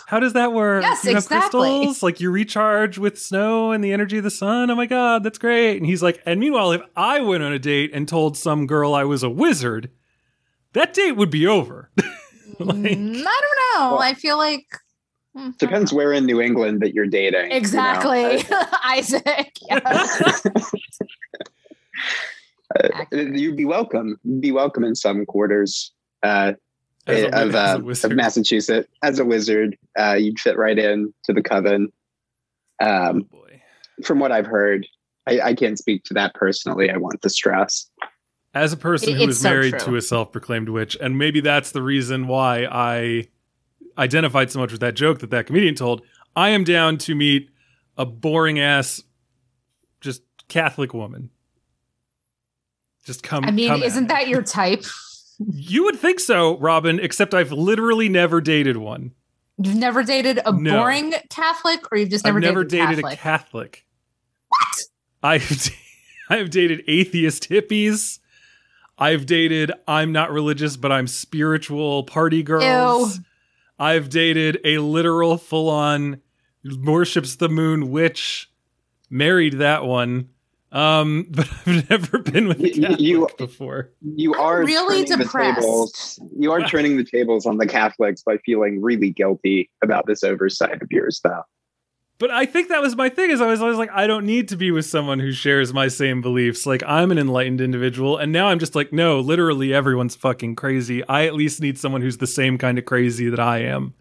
How 0.07 0.19
does 0.19 0.33
that 0.33 0.53
work? 0.53 0.83
Yes, 0.83 1.03
you 1.05 1.15
have 1.15 1.23
exactly. 1.23 1.69
crystals, 1.69 2.03
like 2.03 2.19
you 2.19 2.29
recharge 2.29 2.97
with 2.99 3.17
snow 3.19 3.71
and 3.71 3.83
the 3.83 3.93
energy 3.93 4.17
of 4.19 4.23
the 4.23 4.29
sun. 4.29 4.69
Oh 4.69 4.75
my 4.75 4.85
god, 4.85 5.23
that's 5.23 5.37
great. 5.39 5.77
And 5.77 5.85
he's 5.87 6.03
like, 6.03 6.21
and 6.25 6.39
meanwhile, 6.39 6.71
if 6.73 6.81
I 6.95 7.21
went 7.21 7.41
on 7.43 7.51
a 7.53 7.57
date 7.57 7.91
and 7.93 8.07
told 8.07 8.37
some 8.37 8.67
girl 8.67 8.93
I 8.93 9.05
was 9.05 9.23
a 9.23 9.29
wizard, 9.29 9.89
that 10.73 10.93
date 10.93 11.13
would 11.13 11.31
be 11.31 11.47
over. 11.47 11.89
Like- 12.59 12.75
Mm, 12.75 13.15
I 13.25 13.41
don't 13.41 13.81
know. 13.81 13.93
Well, 13.93 14.01
I 14.01 14.13
feel 14.13 14.37
like 14.37 14.65
mm, 15.35 15.39
I 15.39 15.43
don't 15.43 15.57
Depends 15.59 15.93
where 15.93 16.13
in 16.13 16.25
New 16.25 16.41
England 16.41 16.81
that 16.81 16.93
you're 16.93 17.05
dating. 17.07 17.43
you 17.43 17.49
know? 17.49 17.55
exactly, 17.55 18.43
Isaac. 18.85 19.53
Uh, 22.75 23.05
you'd 23.11 23.55
be 23.55 23.65
welcome. 23.65 24.17
Be 24.39 24.51
welcome 24.51 24.83
in 24.83 24.95
some 24.95 25.25
quarters 25.27 25.91
uh, 26.23 26.53
a 27.07 27.25
of, 27.27 27.53
a 27.53 27.57
uh, 27.59 27.75
of 27.77 28.11
Massachusetts. 28.13 28.89
As 29.03 29.19
a 29.19 29.25
wizard, 29.25 29.77
uh, 29.99 30.13
you'd 30.13 30.39
fit 30.39 30.57
right 30.57 30.79
in 30.79 31.13
to 31.25 31.33
the 31.33 31.41
coven. 31.43 31.89
Oh 32.81 32.87
Um, 33.09 33.21
boy. 33.31 33.61
from 34.03 34.17
what 34.19 34.31
I've 34.31 34.47
heard, 34.47 34.87
I, 35.27 35.39
I 35.41 35.53
can't 35.53 35.77
speak 35.77 36.03
to 36.05 36.13
that 36.15 36.33
personally. 36.33 36.89
I 36.89 36.97
want 36.97 37.21
to 37.21 37.29
stress. 37.29 37.89
as 38.55 38.73
a 38.73 38.77
person 38.77 39.09
It- 39.09 39.17
who 39.17 39.23
it's 39.25 39.31
is 39.33 39.41
so 39.41 39.49
married 39.49 39.71
true. 39.77 39.79
to 39.91 39.95
a 39.97 40.01
self-proclaimed 40.01 40.69
witch, 40.69 40.97
and 40.99 41.17
maybe 41.17 41.41
that's 41.41 41.71
the 41.71 41.83
reason 41.83 42.27
why 42.27 42.65
I 42.71 43.27
identified 43.97 44.51
so 44.51 44.59
much 44.59 44.71
with 44.71 44.81
that 44.81 44.95
joke 44.95 45.19
that 45.19 45.29
that 45.31 45.47
comedian 45.47 45.75
told. 45.75 46.01
I 46.35 46.49
am 46.49 46.63
down 46.63 46.97
to 46.99 47.15
meet 47.15 47.49
a 47.97 48.05
boring 48.05 48.59
ass, 48.59 49.01
just 50.01 50.21
Catholic 50.47 50.93
woman. 50.93 51.29
Just 53.05 53.21
come. 53.23 53.43
I 53.43 53.51
mean, 53.51 53.67
come 53.69 53.83
isn't 53.83 54.07
that 54.07 54.27
your 54.27 54.41
type? 54.41 54.83
You 55.51 55.83
would 55.85 55.97
think 55.99 56.19
so, 56.19 56.57
Robyn. 56.59 56.99
Except 56.99 57.33
I've 57.33 57.51
literally 57.51 58.07
never 58.09 58.39
dated 58.39 58.77
one. 58.77 59.11
You've 59.57 59.75
never 59.75 60.03
dated 60.03 60.39
a 60.45 60.51
No. 60.53 60.77
boring 60.79 61.13
Catholic, 61.29 61.91
or 61.91 61.97
you've 61.97 62.09
just 62.09 62.25
never, 62.25 62.37
I've 62.37 62.43
never 62.43 62.63
dated, 62.63 62.97
dated 62.97 63.03
Catholic? 63.03 63.13
a 63.19 63.21
Catholic. 63.21 63.85
what? 64.49 64.83
I've 65.23 65.69
I've 66.29 66.49
dated 66.49 66.83
atheist 66.87 67.49
hippies. 67.49 68.19
I've 68.97 69.25
dated 69.25 69.71
I'm 69.87 70.11
not 70.11 70.31
religious 70.31 70.77
but 70.77 70.91
I'm 70.91 71.07
spiritual 71.07 72.03
party 72.03 72.41
girls. 72.43 73.17
Ew. 73.17 73.23
I've 73.79 74.09
dated 74.09 74.59
a 74.63 74.77
literal 74.79 75.37
full 75.37 75.69
on 75.69 76.21
worships 76.83 77.35
the 77.35 77.49
moon 77.49 77.91
witch. 77.91 78.49
Married 79.09 79.59
that 79.59 79.85
one. 79.85 80.29
Um, 80.71 81.27
but 81.31 81.47
I've 81.67 81.89
never 81.89 82.17
been 82.19 82.47
with 82.47 82.59
a 82.59 82.69
You- 82.75 82.81
Catholic 82.81 82.99
you- 82.99 83.27
before. 83.37 83.91
You 84.01 84.33
are 84.33 84.63
really 84.63 85.03
turning 85.05 85.17
the 85.19 85.23
depressed. 85.25 85.59
tables. 85.61 86.19
You 86.37 86.51
are 86.51 86.61
turning 86.61 86.97
the 86.97 87.03
tables 87.03 87.45
on 87.45 87.57
the 87.57 87.67
Catholics 87.67 88.23
by 88.23 88.37
feeling 88.45 88.81
really 88.81 89.11
guilty 89.11 89.69
about 89.83 90.07
this 90.07 90.23
oversight 90.23 90.81
of 90.81 90.87
yours, 90.91 91.21
though. 91.23 91.43
But 92.23 92.31
I 92.31 92.45
think 92.45 92.69
that 92.69 92.81
was 92.81 92.95
my 92.95 93.09
thing 93.09 93.31
is 93.31 93.41
I 93.41 93.47
was 93.47 93.61
always 93.61 93.77
like, 93.77 93.89
I 93.91 94.07
don't 94.07 94.25
need 94.25 94.47
to 94.47 94.55
be 94.55 94.71
with 94.71 94.85
someone 94.85 95.19
who 95.19 95.33
shares 95.33 95.73
my 95.73 95.89
same 95.89 96.21
beliefs. 96.21 96.65
Like 96.65 96.81
I'm 96.87 97.11
an 97.11 97.17
enlightened 97.17 97.59
individual. 97.59 98.15
And 98.15 98.31
now 98.31 98.47
I'm 98.47 98.59
just 98.59 98.75
like, 98.75 98.93
no, 98.93 99.19
literally 99.19 99.73
everyone's 99.73 100.15
fucking 100.15 100.55
crazy. 100.55 101.05
I 101.09 101.25
at 101.25 101.33
least 101.33 101.59
need 101.59 101.77
someone 101.77 102.01
who's 102.01 102.19
the 102.19 102.25
same 102.25 102.57
kind 102.57 102.79
of 102.79 102.85
crazy 102.85 103.27
that 103.29 103.41
I 103.41 103.63
am. 103.63 103.93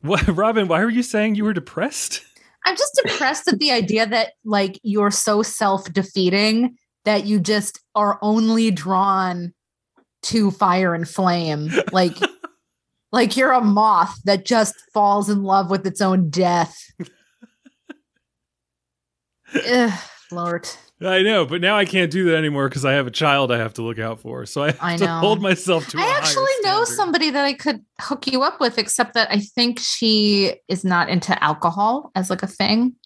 What 0.00 0.26
Robyn, 0.36 0.66
why 0.66 0.82
were 0.82 0.90
you 0.90 1.04
saying 1.04 1.36
you 1.36 1.44
were 1.44 1.52
depressed? 1.52 2.22
I'm 2.64 2.74
just 2.74 3.00
depressed 3.04 3.46
at 3.46 3.60
the 3.60 3.70
idea 3.70 4.08
that 4.08 4.32
like 4.44 4.80
you're 4.82 5.12
so 5.12 5.44
self-defeating 5.44 6.76
that 7.04 7.24
you 7.24 7.38
just 7.38 7.78
are 7.94 8.18
only 8.20 8.72
drawn 8.72 9.54
to 10.22 10.50
fire 10.50 10.92
and 10.94 11.08
flame. 11.08 11.70
Like 11.92 12.16
like 13.12 13.36
you're 13.36 13.52
a 13.52 13.60
moth 13.60 14.20
that 14.24 14.44
just 14.44 14.74
falls 14.92 15.28
in 15.28 15.42
love 15.42 15.70
with 15.70 15.86
its 15.86 16.00
own 16.00 16.30
death. 16.30 16.76
Ugh, 19.66 19.98
Lord. 20.30 20.68
I 21.02 21.22
know, 21.22 21.46
but 21.46 21.62
now 21.62 21.78
I 21.78 21.86
can't 21.86 22.10
do 22.10 22.26
that 22.26 22.36
anymore 22.36 22.68
because 22.68 22.84
I 22.84 22.92
have 22.92 23.06
a 23.06 23.10
child 23.10 23.50
I 23.50 23.56
have 23.56 23.72
to 23.74 23.82
look 23.82 23.98
out 23.98 24.20
for. 24.20 24.44
So 24.44 24.64
I 24.64 24.66
have 24.66 24.78
I 24.82 24.96
to 24.98 25.08
hold 25.08 25.40
myself 25.40 25.88
to. 25.88 25.98
a 25.98 26.00
I 26.02 26.14
actually 26.18 26.52
know 26.62 26.84
somebody 26.84 27.30
that 27.30 27.44
I 27.44 27.54
could 27.54 27.82
hook 28.00 28.26
you 28.26 28.42
up 28.42 28.60
with, 28.60 28.76
except 28.76 29.14
that 29.14 29.30
I 29.30 29.38
think 29.40 29.78
she 29.80 30.56
is 30.68 30.84
not 30.84 31.08
into 31.08 31.42
alcohol 31.42 32.12
as 32.14 32.28
like 32.28 32.42
a 32.42 32.46
thing. 32.46 32.96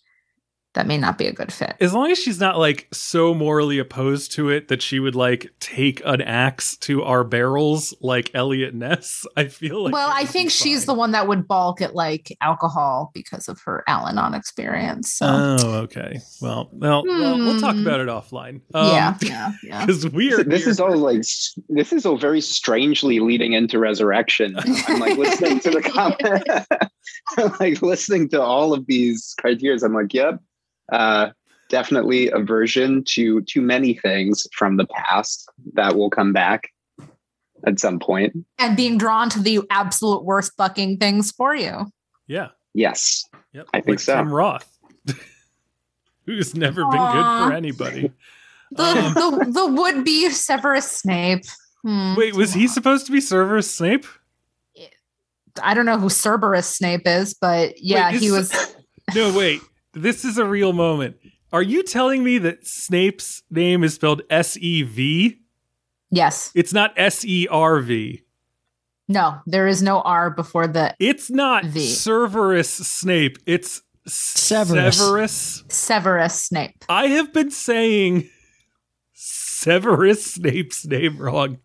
That 0.75 0.87
may 0.89 0.99
not 0.99 1.19
be 1.19 1.27
a 1.27 1.33
good 1.33 1.53
fit. 1.53 1.75
As 1.81 1.95
long 1.95 2.11
as 2.11 2.19
she's 2.19 2.41
not 2.41 2.59
like 2.59 2.89
so 2.93 3.33
morally 3.33 3.79
opposed 3.79 4.33
to 4.33 4.49
it 4.51 4.67
that 4.69 4.83
she 4.83 4.99
would 4.99 5.15
like 5.15 5.53
take 5.61 6.03
an 6.05 6.21
axe 6.21 6.77
to 6.79 7.05
our 7.05 7.23
barrels 7.23 7.95
like 8.01 8.31
Eliot 8.35 8.75
Ness, 8.75 9.25
I 9.37 9.45
feel 9.47 9.85
like. 9.85 9.93
well, 9.93 10.11
I 10.13 10.25
think 10.25 10.51
she's 10.51 10.85
fine. 10.85 10.95
the 10.95 10.99
one 10.99 11.13
that 11.13 11.29
would 11.29 11.47
balk 11.47 11.81
at 11.81 11.95
like 11.95 12.37
alcohol 12.41 13.13
because 13.15 13.49
of 13.49 13.61
her 13.65 13.85
Al-Anon 13.87 14.35
experience. 14.35 15.13
So 15.13 15.27
Oh, 15.29 15.73
okay. 15.85 16.19
Well, 16.43 16.69
well, 16.73 17.05
well, 17.07 17.39
we'll 17.39 17.61
talk 17.61 17.77
Hmm. 17.77 17.87
about 17.87 18.01
it 18.01 18.09
offline. 18.09 18.61
yeah, 18.75 19.17
yeah, 19.23 19.53
yeah. 19.63 19.81
Because 19.87 20.09
we 20.11 20.33
are. 20.35 20.43
This 20.43 20.63
here- 20.65 20.71
is 20.71 20.81
all 20.81 20.97
like 20.97 21.23
this 21.69 21.93
is 21.93 22.05
all 22.05 22.19
very 22.19 22.41
strangely 22.41 23.21
leading 23.21 23.53
into 23.53 23.79
resurrection. 23.79 24.57
I'm 24.89 24.99
like 24.99 25.17
listening 25.19 25.61
to 25.61 25.71
the 25.71 25.83
comment. 25.95 26.43
I'm 27.39 27.53
like 27.61 27.81
listening 27.81 28.29
to 28.31 28.43
all 28.43 28.73
of 28.73 28.87
these 28.87 29.35
criteria. 29.41 29.79
I'm 29.85 29.95
like, 29.95 30.13
yep, 30.13 30.41
uh, 30.93 31.31
definitely 31.69 32.31
aversion 32.31 33.05
to 33.05 33.43
too 33.43 33.61
many 33.63 33.95
things 33.95 34.47
from 34.53 34.77
the 34.77 34.87
past 34.87 35.49
that 35.75 35.97
will 35.97 36.11
come 36.11 36.33
back 36.33 36.71
at 37.67 37.81
some 37.81 37.99
point. 37.99 38.37
And 38.59 38.77
being 38.77 38.99
drawn 38.99 39.31
to 39.31 39.41
the 39.41 39.61
absolute 39.71 40.25
worst 40.25 40.53
fucking 40.57 40.99
things 40.99 41.33
for 41.33 41.55
you. 41.55 41.87
Yeah. 42.27 42.49
Yes, 42.75 43.25
Yep. 43.55 43.69
I 43.73 43.79
think 43.79 43.89
like 43.89 44.01
so. 44.01 44.17
Tim 44.17 44.35
Roth, 44.35 44.69
who's 46.27 46.57
never 46.57 46.83
been 46.83 46.91
good 46.91 47.47
for 47.47 47.53
anybody. 47.53 48.13
The 48.73 48.83
Um, 48.83 49.15
the, 49.15 49.51
the 49.53 49.67
would 49.81 50.05
be 50.05 50.29
Severus 50.31 50.91
Snape. 50.91 51.45
Hmm. 51.83 52.17
Wait, 52.17 52.35
was 52.35 52.53
he 52.53 52.67
supposed 52.67 53.07
to 53.07 53.13
be 53.13 53.21
Severus 53.21 53.71
Snape? 53.71 54.07
I 55.63 55.75
don't 55.75 55.87
know 55.87 55.99
who 55.99 56.09
Cerberus 56.09 56.67
Snape 56.67 57.07
is, 57.07 57.35
but 57.35 57.75
yeah, 57.81 58.11
Wait, 58.11 58.21
he 58.21 58.31
was. 58.31 58.53
No, 59.15 59.37
wait. 59.37 59.61
This 59.95 60.25
is 60.25 60.39
a 60.39 60.45
real 60.45 60.73
moment. 60.73 61.17
Are 61.53 61.63
you 61.63 61.83
telling 61.83 62.25
me 62.25 62.39
that 62.39 62.67
Snape's 62.67 63.43
name 63.51 63.85
is 63.85 63.95
spelled 63.95 64.23
S 64.29 64.57
E 64.57 64.83
V? 64.83 65.41
Yes. 66.11 66.51
It's 66.55 66.73
not 66.73 66.93
S 66.97 67.25
E 67.25 67.47
R 67.49 67.81
V. 67.81 68.23
No, 69.07 69.39
there 69.47 69.67
is 69.67 69.83
no 69.83 70.01
R 70.01 70.31
before 70.31 70.67
the 70.67 70.95
It's 70.99 71.31
not 71.31 71.65
V. 71.65 71.87
Cerberus 71.87 72.71
Snape. 72.71 73.39
It's 73.47 73.83
Severus. 74.07 74.97
Severus. 74.99 75.65
Severus 75.69 76.43
Snape. 76.43 76.85
I 76.89 77.07
have 77.09 77.33
been 77.33 77.51
saying 77.51 78.29
Severus 79.13 80.35
Snape's 80.35 80.87
name 80.87 81.19
wrong 81.19 81.59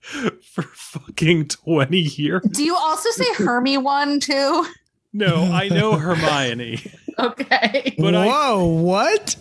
for 0.00 0.62
fucking 0.62 1.48
20 1.48 1.98
years. 1.98 2.42
Do 2.50 2.64
you 2.64 2.74
also 2.76 3.10
say 3.10 3.26
Hermione 3.34 3.78
one 3.78 4.20
too? 4.20 4.66
No, 5.12 5.44
I 5.52 5.68
know 5.68 5.92
Hermione. 5.98 6.80
Okay. 7.18 7.94
But 7.98 8.14
I- 8.14 8.26
Whoa, 8.26 8.64
what? 8.64 9.36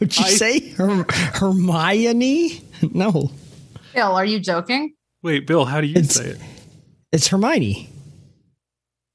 Would 0.00 0.16
you 0.16 0.24
I- 0.24 0.30
say 0.30 0.68
Her- 0.70 1.04
Hermione? 1.08 2.62
No, 2.92 3.30
Bill, 3.94 4.12
are 4.12 4.24
you 4.24 4.40
joking? 4.40 4.94
Wait, 5.22 5.46
Bill, 5.46 5.64
how 5.64 5.80
do 5.80 5.86
you 5.86 5.96
It's- 5.96 6.14
say 6.14 6.26
it? 6.30 6.38
it's 7.12 7.28
Hermione. 7.28 7.88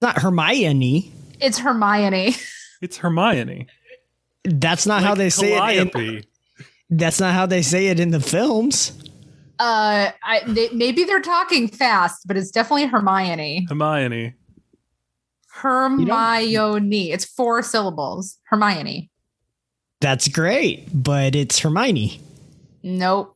Not 0.01 0.21
Hermione. 0.21 1.11
It's 1.39 1.57
Hermione. 1.59 2.35
It's 2.81 2.97
Hermione. 2.97 3.67
That's 4.43 4.85
not 4.85 5.01
how 5.01 5.09
Like 5.11 5.17
they 5.17 5.29
say 5.31 5.77
it. 5.77 5.95
In, 5.95 6.23
that's 6.91 7.19
not 7.19 7.33
how 7.33 7.45
they 7.47 7.61
say 7.63 7.87
it 7.87 7.99
in 7.99 8.11
the 8.11 8.19
films. 8.19 8.91
Uh, 9.57 10.11
I, 10.23 10.41
they, 10.45 10.69
maybe 10.73 11.05
they're 11.05 11.21
talking 11.21 11.67
fast, 11.69 12.27
but 12.27 12.35
it's 12.37 12.51
definitely 12.51 12.85
Hermione. 12.85 13.65
Hermione. 13.69 14.33
Hermione. 15.61 17.11
It's 17.11 17.25
four 17.25 17.63
syllables. 17.63 18.37
Hermione. 18.45 19.09
That's 20.01 20.27
great, 20.27 20.89
but 20.93 21.35
it's 21.35 21.59
Hermione. 21.59 22.19
Nope. 22.83 23.35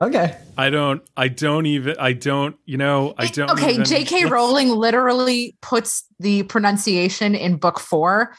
Okay. 0.00 0.36
I 0.58 0.68
don't. 0.70 1.02
I 1.16 1.28
don't 1.28 1.64
even. 1.66 1.96
I 1.98 2.12
don't. 2.12 2.56
You 2.64 2.76
know. 2.76 3.14
I 3.16 3.26
don't. 3.26 3.50
okay, 3.52 3.74
even- 3.74 3.84
J.K. 3.84 4.26
Rowling 4.26 4.68
literally 4.68 5.56
puts 5.62 6.04
the 6.18 6.42
pronunciation 6.44 7.34
in 7.34 7.56
book 7.56 7.80
four, 7.80 8.34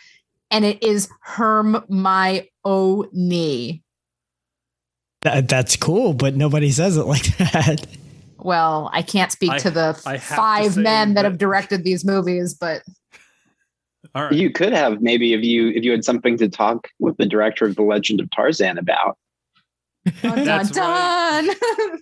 and 0.51 0.63
it 0.65 0.83
is 0.83 1.09
Hermione. 1.21 2.47
That, 5.21 5.47
that's 5.47 5.77
cool, 5.77 6.13
but 6.13 6.35
nobody 6.35 6.69
says 6.69 6.97
it 6.97 7.05
like 7.05 7.37
that. 7.37 7.87
Well, 8.43 8.89
I 8.93 9.01
can't 9.01 9.31
speak 9.31 9.51
I- 9.51 9.59
to 9.59 9.71
the 9.71 10.01
I 10.05 10.17
have 10.17 10.21
to 10.29 10.35
five 10.35 10.77
men 10.77 11.09
that, 11.09 11.23
that- 11.23 11.25
have 11.25 11.37
directed 11.37 11.83
these 11.83 12.03
movies, 12.05 12.53
but 12.53 12.83
All 14.15 14.23
right. 14.25 14.33
you 14.33 14.51
could 14.51 14.73
have 14.73 15.01
maybe 15.01 15.33
if 15.33 15.43
you 15.43 15.69
if 15.69 15.83
you 15.83 15.91
had 15.91 16.03
something 16.05 16.37
to 16.37 16.47
talk 16.49 16.89
with 16.99 17.17
the 17.17 17.25
director 17.25 17.65
of 17.65 17.75
The 17.75 17.81
Legend 17.83 18.19
of 18.19 18.29
Tarzan 18.31 18.77
about. 18.77 19.17
dun 20.21 20.35
dun 20.35 20.45
That's 20.45 20.69
dun. 20.71 21.49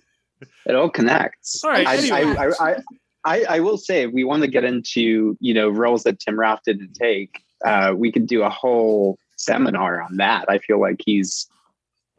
It 0.66 0.74
all 0.74 0.90
connects. 0.90 1.62
All 1.64 1.70
right, 1.70 1.86
I, 1.86 1.96
anyway. 1.96 2.34
I, 2.36 2.46
I, 2.46 2.70
I, 2.70 2.76
I, 3.24 3.44
I 3.48 3.60
will 3.60 3.78
say, 3.78 4.02
if 4.02 4.12
we 4.12 4.24
want 4.24 4.42
to 4.42 4.48
get 4.48 4.64
into 4.64 5.36
you 5.40 5.54
know 5.54 5.68
roles 5.68 6.02
that 6.02 6.18
Tim 6.18 6.38
Roth 6.38 6.60
didn't 6.66 6.94
take, 6.94 7.40
uh, 7.64 7.94
we 7.96 8.10
could 8.10 8.26
do 8.26 8.42
a 8.42 8.50
whole 8.50 9.18
seminar 9.36 10.00
on 10.02 10.16
that. 10.16 10.46
I 10.48 10.58
feel 10.58 10.80
like 10.80 11.00
he's, 11.04 11.48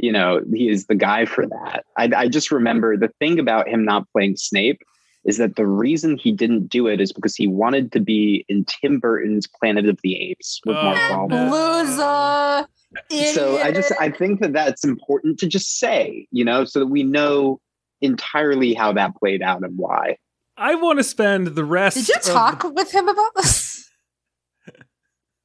you 0.04 0.12
know, 0.12 0.42
he 0.54 0.68
is 0.68 0.88
the 0.88 0.96
guy 0.96 1.24
for 1.24 1.48
that. 1.48 1.86
I, 1.96 2.12
I 2.14 2.28
just 2.28 2.52
remember 2.52 2.98
the 2.98 3.08
thing 3.20 3.40
about 3.40 3.70
him 3.70 3.86
not 3.86 4.06
playing 4.12 4.36
Snape 4.36 4.82
is 5.24 5.38
that 5.38 5.56
the 5.56 5.66
reason 5.66 6.18
he 6.18 6.34
didn't 6.34 6.68
do 6.68 6.88
it 6.88 7.00
is 7.00 7.14
because 7.14 7.38
he 7.38 7.48
wanted 7.48 7.94
to 7.94 8.02
be 8.02 8.44
in 8.50 8.66
Tim 8.66 9.00
Burton's 9.00 9.48
Planet 9.48 9.88
of 9.88 9.98
the 10.04 10.22
Apes 10.22 10.60
with 10.66 10.76
Oh, 10.76 10.84
Mark. 10.84 10.98
Wahlberg. 11.32 12.68
Loser. 13.08 13.34
So 13.34 13.58
I 13.60 13.72
just 13.72 13.94
I 13.98 14.10
think 14.10 14.42
that 14.42 14.52
that's 14.52 14.84
important 14.84 15.40
to 15.40 15.48
just 15.48 15.80
say, 15.80 16.28
you 16.32 16.44
know, 16.44 16.66
so 16.66 16.80
that 16.80 16.88
we 16.88 17.04
know 17.04 17.62
entirely 18.02 18.74
how 18.74 18.92
that 18.92 19.16
played 19.16 19.42
out 19.42 19.64
and 19.64 19.78
why. 19.78 20.18
I 20.58 20.76
want 20.76 21.00
to 21.00 21.04
spend 21.04 21.48
the 21.48 21.64
rest. 21.64 21.96
Did 21.96 22.10
you 22.10 22.16
of 22.16 22.24
talk 22.24 22.64
with 22.66 22.92
him 22.92 23.08
about 23.08 23.32
this? 23.38 23.73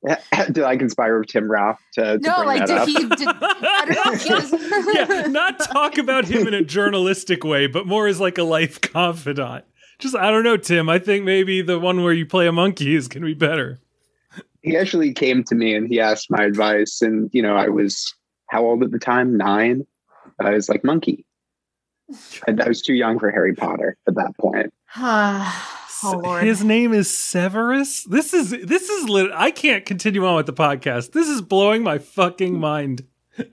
did 0.53 0.61
I 0.65 0.77
conspire 0.77 1.19
with 1.19 1.29
Tim 1.29 1.51
Roth 1.51 1.79
to, 1.95 2.03
to 2.03 2.19
No, 2.19 2.37
bring 2.37 2.47
like 2.47 2.67
that 2.67 2.67
did 2.67 2.79
up? 2.79 2.89
he? 2.89 3.17
Did, 3.17 3.29
I 3.43 3.85
don't 3.85 4.07
know 4.07 4.13
if 4.13 4.23
he 4.23 4.35
was- 4.35 4.95
yeah, 4.95 5.27
not 5.29 5.59
talk 5.59 5.99
about 5.99 6.27
him 6.27 6.47
in 6.47 6.55
a 6.55 6.63
journalistic 6.63 7.45
way, 7.45 7.67
but 7.67 7.87
more 7.87 8.07
as 8.07 8.21
like 8.21 8.39
a 8.39 8.45
life 8.45 8.81
confidant. 8.81 9.65
Just 9.99 10.15
I 10.15 10.31
don't 10.31 10.45
know, 10.45 10.57
Tim. 10.57 10.89
I 10.89 10.99
think 11.01 11.25
maybe 11.25 11.61
the 11.63 11.79
one 11.81 12.05
where 12.05 12.13
you 12.13 12.25
play 12.27 12.47
a 12.47 12.53
monkey 12.53 12.95
is 12.95 13.09
going 13.09 13.23
to 13.23 13.27
be 13.27 13.35
better. 13.35 13.81
he 14.63 14.77
actually 14.77 15.13
came 15.13 15.43
to 15.45 15.55
me 15.57 15.75
and 15.75 15.89
he 15.89 15.99
asked 16.01 16.31
my 16.31 16.45
advice, 16.45 17.03
and 17.03 17.29
you 17.33 17.43
know, 17.43 17.57
I 17.57 17.69
was 17.69 18.15
how 18.49 18.65
old 18.65 18.83
at 18.85 18.93
the 18.93 18.99
time? 19.01 19.37
Nine. 19.37 19.85
I 20.41 20.51
was 20.53 20.69
like 20.69 20.85
monkey. 20.85 21.25
And 22.47 22.63
I 22.63 22.69
was 22.69 22.81
too 22.81 22.95
young 22.95 23.19
for 23.19 23.31
Harry 23.31 23.55
Potter 23.55 23.97
at 24.07 24.15
that 24.15 24.37
point. 24.39 24.73
Ah. 24.95 25.75
Oh 26.05 26.21
Lord. 26.25 26.45
His 26.45 26.65
name 26.65 26.93
is 26.93 27.13
Severus. 27.17 28.05
This 28.05 28.35
is 28.35 28.51
this 28.51 28.89
is 28.89 29.09
lit. 29.09 29.31
I 29.35 29.51
can't 29.51 29.85
continue 29.85 30.25
on 30.27 30.37
with 30.37 30.47
the 30.47 30.53
podcast. 30.53 31.13
This 31.13 31.29
is 31.29 31.41
blowing 31.43 31.83
my 31.83 31.99
fucking 31.99 32.59
mind. 32.59 33.05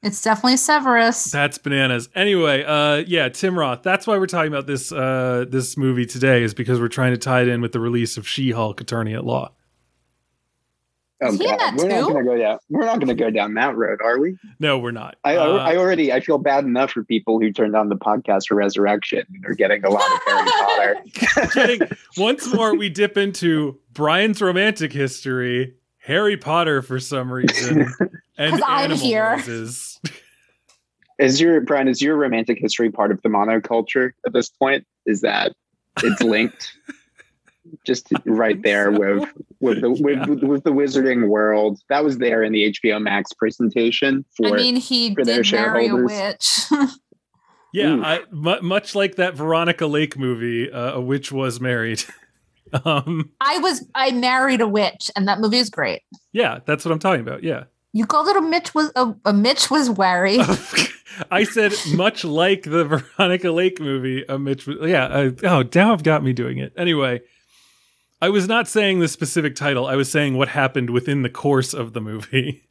It's 0.00 0.22
definitely 0.22 0.58
Severus. 0.58 1.24
That's 1.24 1.58
bananas. 1.58 2.08
Anyway, 2.14 2.62
uh 2.62 3.02
yeah, 3.06 3.28
Tim 3.30 3.58
Roth. 3.58 3.82
That's 3.82 4.06
why 4.06 4.16
we're 4.16 4.26
talking 4.26 4.52
about 4.52 4.68
this 4.68 4.92
uh 4.92 5.44
this 5.48 5.76
movie 5.76 6.06
today 6.06 6.44
is 6.44 6.54
because 6.54 6.78
we're 6.80 6.86
trying 6.86 7.12
to 7.14 7.18
tie 7.18 7.42
it 7.42 7.48
in 7.48 7.60
with 7.60 7.72
the 7.72 7.80
release 7.80 8.16
of 8.16 8.26
She-Hulk 8.26 8.80
Attorney 8.80 9.14
at 9.14 9.24
Law. 9.24 9.52
Oh, 11.20 11.32
he 11.32 11.38
God. 11.46 11.76
we're 11.76 11.88
not 11.88 12.06
gonna 12.08 12.24
go 12.24 12.36
down. 12.38 12.58
We're 12.70 12.84
not 12.84 13.00
gonna 13.00 13.14
go 13.14 13.28
down 13.30 13.54
that 13.54 13.76
road, 13.76 13.98
are 14.02 14.20
we? 14.20 14.36
No, 14.60 14.78
we're 14.78 14.92
not. 14.92 15.16
I, 15.24 15.36
Uh, 15.36 15.56
I 15.56 15.76
already 15.76 16.12
I 16.12 16.20
feel 16.20 16.38
bad 16.38 16.64
enough 16.64 16.92
for 16.92 17.02
people 17.02 17.40
who 17.40 17.52
turned 17.52 17.74
on 17.74 17.88
the 17.88 17.96
podcast 17.96 18.48
for 18.48 18.54
Resurrection 18.54 19.24
and 19.34 19.44
are 19.46 19.54
getting 19.54 19.84
a 19.84 19.90
lot 19.90 20.02
of 20.12 20.20
Harry 20.26 20.48
Potter. 20.60 20.96
Getting 21.54 21.80
once 22.16 22.52
more 22.54 22.76
we 22.76 22.88
dip 22.88 23.16
into 23.16 23.78
Brian's 23.92 24.40
romantic 24.40 24.92
history, 24.92 25.74
Harry 25.98 26.36
Potter 26.36 26.82
for 26.82 27.00
some 27.00 27.32
reason, 27.32 27.80
and 28.38 28.52
'Cause 28.52 28.62
I'm 28.64 28.84
animal 28.92 28.98
here. 28.98 29.36
noises. 29.36 30.00
Is 31.18 31.40
your 31.40 31.60
Brian? 31.62 31.88
Is 31.88 32.00
your 32.00 32.16
romantic 32.16 32.58
history 32.60 32.90
part 32.92 33.10
of 33.10 33.20
the 33.22 33.28
monoculture 33.28 34.12
at 34.24 34.32
this 34.32 34.48
point? 34.50 34.86
Is 35.04 35.22
that 35.22 35.52
it's 36.04 36.22
linked? 36.22 36.72
Just 37.84 38.08
right 38.24 38.60
there 38.62 38.90
with 38.98 39.28
with 39.60 39.80
the 39.80 39.90
with, 39.90 40.00
Yeah. 40.18 40.26
with, 40.26 40.42
with 40.42 40.64
the 40.64 40.70
Wizarding 40.70 41.28
World. 41.28 41.80
That 41.88 42.04
was 42.04 42.18
there 42.18 42.42
in 42.42 42.52
the 42.52 42.72
HBO 42.72 43.00
Max 43.02 43.32
presentation 43.32 44.24
I 44.44 44.48
for. 44.48 44.56
mean, 44.56 44.76
he 44.76 45.14
for 45.14 45.24
their 45.24 45.42
did 45.42 45.52
marry 45.52 45.88
a 45.88 45.96
witch. 45.96 46.60
Yeah, 47.70 47.96
Ooh. 47.96 48.02
I, 48.02 48.20
much 48.62 48.94
like 48.94 49.16
that 49.16 49.34
Veronica 49.34 49.86
Lake 49.86 50.18
movie, 50.18 50.72
uh, 50.72 50.92
a 50.94 51.00
witch 51.02 51.30
was 51.30 51.60
married. 51.60 52.02
um, 52.84 53.30
I 53.42 53.58
was 53.58 53.84
I 53.94 54.10
married 54.12 54.62
a 54.62 54.66
witch, 54.66 55.10
and 55.14 55.28
that 55.28 55.38
movie 55.38 55.58
is 55.58 55.68
great. 55.68 56.00
yeah, 56.32 56.60
that's 56.64 56.86
what 56.86 56.92
I'm 56.92 56.98
talking 56.98 57.20
about. 57.20 57.42
Yeah, 57.42 57.64
You 57.92 58.06
called 58.06 58.28
it 58.28 58.36
a 58.36 58.40
Mitch 58.40 58.74
was 58.74 58.90
a, 58.96 59.14
a 59.26 59.34
Mitch 59.34 59.70
was 59.70 59.90
wary. 59.90 60.38
I 61.30 61.44
said 61.44 61.72
much 61.94 62.24
like 62.24 62.62
the 62.62 62.84
Veronica 62.86 63.50
Lake 63.50 63.80
movie. 63.80 64.24
A 64.26 64.38
Mitch, 64.38 64.66
was- 64.66 64.88
yeah. 64.88 65.04
Uh, 65.04 65.30
oh, 65.44 65.64
now 65.74 65.92
I've 65.92 66.02
got 66.02 66.24
me 66.24 66.32
doing 66.32 66.56
it. 66.58 66.72
Anyway, 66.76 67.20
I 68.20 68.28
was 68.30 68.48
not 68.48 68.66
saying 68.66 68.98
the 68.98 69.08
specific 69.08 69.54
title. 69.54 69.86
I 69.86 69.94
was 69.96 70.10
saying 70.10 70.36
what 70.36 70.48
happened 70.48 70.90
within 70.90 71.22
the 71.22 71.30
course 71.30 71.72
of 71.72 71.92
the 71.92 72.00
movie. 72.00 72.64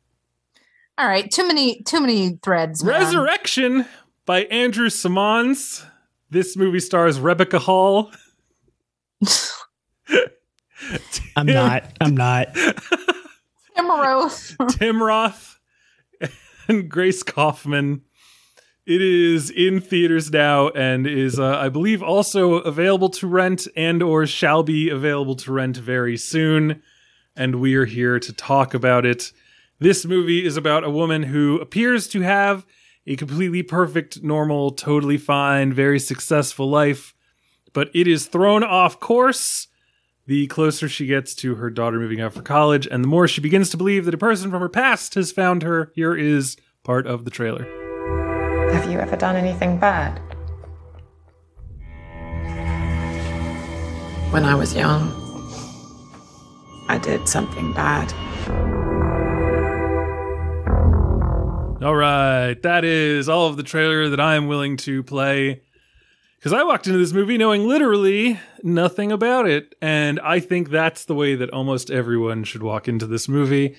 All 0.98 1.08
right, 1.08 1.30
too 1.30 1.48
many 1.48 1.84
too 1.84 2.02
many 2.02 2.40
threads. 2.42 2.84
man. 2.84 3.00
Resurrection 3.00 3.86
by 4.26 4.46
Andrew 4.46 4.90
Semans. 4.90 5.86
This 6.30 6.58
movie 6.58 6.80
stars 6.80 7.20
Rebecca 7.20 7.60
Hall. 7.60 8.12
I'm 11.36 11.46
not. 11.46 11.84
I'm 12.02 12.18
not. 12.18 12.54
Tim 12.56 13.88
Roth. 13.90 14.56
Tim 14.72 15.02
Roth 15.02 15.60
and 16.68 16.90
Grace 16.90 17.24
Kaufman. 17.24 18.02
It 18.88 19.02
is 19.02 19.50
in 19.50 19.82
theaters 19.82 20.32
now 20.32 20.70
and 20.70 21.06
is, 21.06 21.38
uh, 21.38 21.58
I 21.58 21.68
believe, 21.68 22.02
also 22.02 22.54
available 22.60 23.10
to 23.10 23.28
rent 23.28 23.68
and 23.76 24.02
or 24.02 24.26
shall 24.26 24.64
be 24.64 24.90
available 24.90 25.36
to 25.36 25.52
rent 25.52 25.76
very 25.76 26.16
soon. 26.16 26.82
And 27.36 27.56
we 27.56 27.76
are 27.76 27.84
here 27.84 28.18
to 28.18 28.32
talk 28.32 28.74
about 28.74 29.06
it. 29.06 29.34
This 29.80 30.06
movie 30.06 30.46
is 30.46 30.56
about 30.56 30.86
a 30.86 30.90
woman 30.90 31.24
who 31.24 31.60
appears 31.60 32.08
to 32.08 32.22
have 32.22 32.66
a 33.06 33.18
completely 33.18 33.62
perfect, 33.62 34.24
normal, 34.24 34.72
totally 34.72 35.18
fine, 35.18 35.74
very 35.74 36.00
successful 36.00 36.70
life, 36.70 37.14
but 37.74 37.90
it 37.94 38.08
is 38.08 38.28
thrown 38.28 38.64
off 38.64 39.02
course 39.02 39.68
the 40.28 40.48
closer 40.48 40.88
she 40.88 41.08
gets 41.08 41.36
to 41.36 41.56
her 41.56 41.70
daughter 41.70 42.00
moving 42.00 42.22
out 42.22 42.34
for 42.34 42.42
college, 42.42 42.88
and 42.88 43.04
the 43.04 43.10
more 43.10 43.28
she 43.28 43.42
begins 43.42 43.70
to 43.70 43.78
believe 43.78 44.06
that 44.06 44.14
a 44.14 44.18
person 44.18 44.50
from 44.50 44.62
her 44.62 44.70
past 44.70 45.16
has 45.16 45.34
found 45.34 45.64
her. 45.64 45.92
Here 45.94 46.16
is 46.16 46.56
part 46.84 47.06
of 47.06 47.26
the 47.26 47.32
trailer. 47.32 47.87
Have 48.74 48.92
you 48.92 49.00
ever 49.00 49.16
done 49.16 49.36
anything 49.36 49.78
bad? 49.80 50.20
When 54.32 54.44
I 54.44 54.56
was 54.56 54.76
young, 54.76 55.14
I 56.90 56.98
did 56.98 57.28
something 57.28 57.74
bad. 57.74 58.14
All 61.82 61.96
right, 61.96 62.56
that 62.64 62.84
is 62.84 63.30
all 63.30 63.48
of 63.48 63.56
the 63.56 63.64
trailer 63.64 64.10
that 64.10 64.20
I 64.20 64.36
am 64.36 64.48
willing 64.48 64.78
to 64.78 65.04
play. 65.04 65.62
Because 66.38 66.52
I 66.52 66.64
walked 66.64 66.88
into 66.88 67.00
this 67.00 67.14
movie 67.14 67.38
knowing 67.38 67.68
literally 67.68 68.40
nothing 68.64 69.12
about 69.12 69.48
it. 69.48 69.76
And 69.82 70.20
I 70.20 70.40
think 70.40 70.70
that's 70.70 71.06
the 71.06 71.16
way 71.16 71.36
that 71.36 71.50
almost 71.52 71.90
everyone 71.90 72.44
should 72.44 72.64
walk 72.64 72.88
into 72.88 73.08
this 73.08 73.28
movie. 73.28 73.76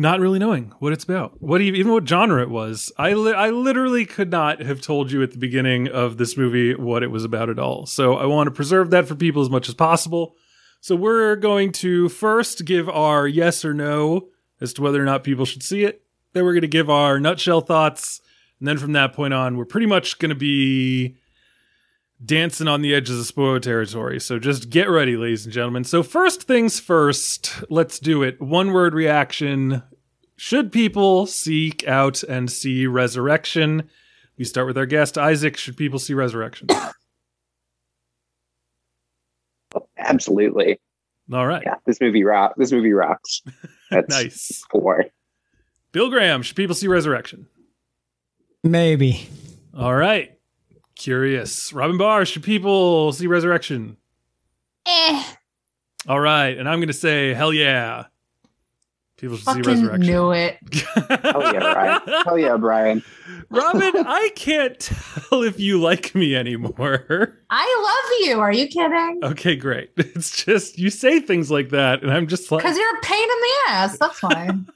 Not 0.00 0.20
really 0.20 0.38
knowing 0.38 0.72
what 0.78 0.92
it's 0.92 1.02
about, 1.02 1.42
what 1.42 1.60
even, 1.60 1.90
what 1.90 2.08
genre 2.08 2.40
it 2.40 2.50
was. 2.50 2.92
I, 2.96 3.14
li- 3.14 3.32
I 3.32 3.50
literally 3.50 4.06
could 4.06 4.30
not 4.30 4.60
have 4.60 4.80
told 4.80 5.10
you 5.10 5.24
at 5.24 5.32
the 5.32 5.38
beginning 5.38 5.88
of 5.88 6.18
this 6.18 6.36
movie 6.36 6.72
what 6.76 7.02
it 7.02 7.10
was 7.10 7.24
about 7.24 7.50
at 7.50 7.58
all. 7.58 7.84
So 7.84 8.14
I 8.14 8.24
want 8.26 8.46
to 8.46 8.52
preserve 8.52 8.90
that 8.90 9.08
for 9.08 9.16
people 9.16 9.42
as 9.42 9.50
much 9.50 9.68
as 9.68 9.74
possible. 9.74 10.36
So 10.80 10.94
we're 10.94 11.34
going 11.34 11.72
to 11.72 12.08
first 12.08 12.64
give 12.64 12.88
our 12.88 13.26
yes 13.26 13.64
or 13.64 13.74
no 13.74 14.28
as 14.60 14.72
to 14.74 14.82
whether 14.82 15.02
or 15.02 15.04
not 15.04 15.24
people 15.24 15.44
should 15.44 15.64
see 15.64 15.82
it. 15.82 16.02
Then 16.32 16.44
we're 16.44 16.52
going 16.52 16.62
to 16.62 16.68
give 16.68 16.88
our 16.88 17.18
nutshell 17.18 17.60
thoughts. 17.60 18.20
And 18.60 18.68
then 18.68 18.78
from 18.78 18.92
that 18.92 19.14
point 19.14 19.34
on, 19.34 19.56
we're 19.56 19.64
pretty 19.64 19.88
much 19.88 20.20
going 20.20 20.30
to 20.30 20.36
be 20.36 21.16
dancing 22.24 22.68
on 22.68 22.82
the 22.82 22.94
edges 22.94 23.18
of 23.20 23.26
spoiler 23.26 23.60
territory. 23.60 24.20
So 24.20 24.38
just 24.38 24.70
get 24.70 24.88
ready, 24.90 25.16
ladies 25.16 25.44
and 25.44 25.52
gentlemen. 25.52 25.84
So, 25.84 26.02
first 26.02 26.42
things 26.42 26.80
first, 26.80 27.64
let's 27.70 27.98
do 27.98 28.22
it. 28.22 28.40
One 28.40 28.72
word 28.72 28.94
reaction. 28.94 29.82
Should 30.36 30.70
people 30.72 31.26
seek 31.26 31.86
out 31.88 32.22
and 32.22 32.50
see 32.50 32.86
Resurrection? 32.86 33.88
We 34.36 34.44
start 34.44 34.66
with 34.68 34.78
our 34.78 34.86
guest, 34.86 35.18
Isaac. 35.18 35.56
Should 35.56 35.76
people 35.76 35.98
see 35.98 36.14
Resurrection? 36.14 36.68
Absolutely, 39.98 40.80
All 41.32 41.46
right. 41.46 41.62
yeah. 41.64 41.74
This 41.84 42.00
movie 42.00 42.24
rock. 42.24 42.54
This 42.56 42.72
movie 42.72 42.92
rocks. 42.92 43.42
That's 43.90 44.08
Nice. 44.08 44.62
four. 44.70 45.04
Bill 45.92 46.08
Graham, 46.10 46.42
should 46.42 46.56
people 46.56 46.74
see 46.74 46.88
Resurrection? 46.88 47.46
Maybe. 48.64 49.28
All 49.76 49.94
right. 49.94 50.37
Curious. 50.98 51.72
Robyn 51.72 51.96
Bahr, 51.96 52.24
should 52.26 52.42
people 52.42 53.12
see 53.12 53.26
Resurrection? 53.26 53.96
eh, 54.84 55.24
All 56.08 56.20
right. 56.20 56.58
And 56.58 56.68
I'm 56.68 56.78
going 56.80 56.88
to 56.88 56.92
say, 56.92 57.32
hell 57.34 57.52
yeah. 57.52 58.04
People 59.16 59.36
should 59.36 59.48
see 59.48 59.60
Resurrection. 59.62 60.00
knew 60.12 60.30
it. 60.32 60.58
Hell 60.74 61.52
yeah, 61.52 61.72
Brian. 61.72 62.00
Hell 62.24 62.38
yeah, 62.38 62.56
Brian. 62.56 63.02
Robyn, 63.50 64.06
I 64.06 64.30
can't 64.36 64.78
tell 64.78 65.42
if 65.42 65.58
you 65.58 65.80
like 65.80 66.14
me 66.14 66.36
anymore. 66.36 67.36
I 67.50 67.82
love 68.22 68.28
you. 68.28 68.38
Are 68.38 68.52
you 68.52 68.68
kidding? 68.68 69.18
Okay, 69.24 69.56
great. 69.56 69.90
It's 69.96 70.44
just 70.44 70.78
you 70.78 70.88
say 70.88 71.18
things 71.18 71.50
like 71.50 71.70
that, 71.70 72.02
and 72.04 72.12
I'm 72.12 72.28
just 72.28 72.52
like, 72.52 72.62
Because 72.62 72.76
you're 72.78 72.96
a 72.96 73.00
pain 73.00 73.22
in 73.22 73.28
the 73.40 73.54
ass. 73.70 73.98
That's 73.98 74.18
fine. 74.20 74.68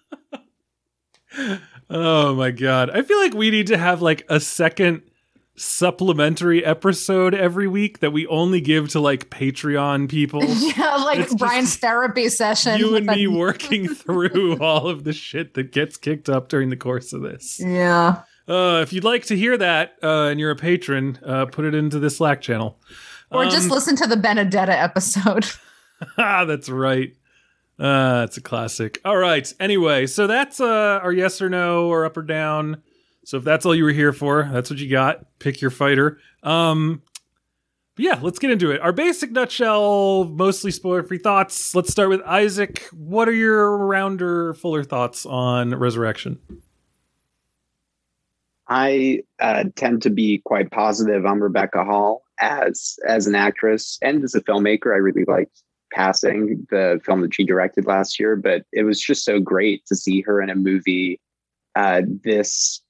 oh 1.91 2.35
my 2.35 2.51
god. 2.51 2.91
I 2.91 3.03
feel 3.03 3.19
like 3.19 3.35
we 3.35 3.51
need 3.51 3.69
to 3.69 3.79
have 3.79 4.03
like 4.03 4.25
a 4.29 4.41
second 4.41 5.03
supplementary 5.63 6.65
episode 6.65 7.35
every 7.35 7.69
week 7.69 8.01
that 8.01 8.11
we 8.13 8.27
only 8.27 8.61
give 8.61 8.89
to 8.91 9.01
like 9.01 9.31
Patreon 9.31 10.09
people. 10.09 10.43
yeah, 10.45 10.97
like 10.97 11.21
It's 11.21 11.35
Brian's 11.35 11.77
therapy 11.77 12.29
session. 12.29 12.79
you 12.79 12.97
and 12.97 13.07
me 13.07 13.27
working 13.27 13.89
through 13.95 14.59
all 14.59 14.89
of 14.89 15.05
the 15.05 15.13
shit 15.13 15.55
that 15.55 15.73
gets 15.73 15.97
kicked 15.97 16.29
up 16.29 16.49
during 16.49 16.69
the 16.71 16.77
course 16.77 17.13
of 17.13 17.23
this. 17.23 17.61
Yeah. 17.61 18.23
Uh, 18.49 18.81
if 18.83 18.93
you'd 18.93 19.05
like 19.05 19.25
to 19.27 19.37
hear 19.37 19.57
that 19.57 19.95
uh, 20.03 20.25
and 20.27 20.41
you're 20.41 20.51
a 20.51 20.57
patron, 20.57 21.19
uh, 21.25 21.47
put 21.47 21.65
it 21.65 21.75
into 21.75 21.99
the 22.01 22.11
Slack 22.11 22.41
channel. 22.41 22.81
Or 23.31 23.45
just 23.45 23.67
Um, 23.67 23.71
listen 23.71 23.97
to 23.97 24.07
the 24.07 24.17
Benedetta 24.17 24.77
episode. 24.79 25.47
Ah, 26.19 26.45
that's 26.45 26.69
right. 26.69 27.15
Uh, 27.79 28.23
it's 28.27 28.37
a 28.37 28.41
classic. 28.41 29.01
All 29.05 29.17
right. 29.17 29.51
Anyway, 29.61 30.09
so 30.09 30.27
that's 30.27 30.61
uh, 30.61 30.99
our 31.01 31.13
yes 31.13 31.41
or 31.41 31.49
no 31.49 31.87
or 31.87 32.05
up 32.05 32.17
or 32.17 32.23
down. 32.23 32.83
So 33.25 33.37
if 33.39 33.45
that's 33.45 33.65
all 33.65 33.75
you 33.75 33.85
were 33.85 33.93
here 33.93 34.13
for, 34.13 34.49
that's 34.53 34.71
what 34.71 34.79
you 34.79 34.91
got. 34.91 35.39
Pick 35.39 35.61
your 35.61 35.71
fighter. 35.71 36.19
Um, 36.43 37.03
yeah, 37.97 38.19
let's 38.23 38.39
get 38.39 38.51
into 38.51 38.71
it. 38.71 38.81
Our 38.81 38.93
basic 38.93 39.31
nutshell, 39.33 40.25
mostly 40.25 40.71
spoiler 40.71 41.03
free 41.03 41.19
thoughts. 41.19 41.75
Let's 41.75 41.91
start 41.91 42.09
with 42.09 42.23
Isaac. 42.23 42.83
What 42.93 43.29
are 43.29 43.35
your 43.35 43.77
rounder, 43.77 44.55
fuller 44.55 44.83
thoughts 44.83 45.27
on 45.27 45.75
Resurrection? 45.75 46.39
I 48.69 49.23
uh, 49.39 49.65
tend 49.77 50.03
to 50.03 50.11
be 50.11 50.39
quite 50.39 50.71
positive 50.71 51.27
on 51.27 51.41
Rebecca 51.41 51.85
Hall 51.85 52.23
as 52.41 52.99
as 53.07 53.27
an 53.27 53.35
actress 53.35 53.99
and 54.01 54.25
as 54.25 54.35
a 54.35 54.41
filmmaker. 54.41 54.93
I 54.93 54.99
really 54.99 55.25
liked 55.25 55.63
Passing, 55.93 56.67
the 56.71 57.03
film 57.05 57.21
that 57.21 57.35
she 57.35 57.45
directed 57.45 57.87
last 57.87 58.19
year, 58.19 58.35
but 58.35 58.65
it 58.73 58.85
was 58.85 58.99
just 58.99 59.27
so 59.27 59.39
great 59.39 59.85
to 59.87 59.95
see 59.95 60.23
her 60.23 60.41
in 60.41 60.49
a 60.49 60.55
movie 60.55 61.21
uh, 61.77 62.01
this 62.25 62.81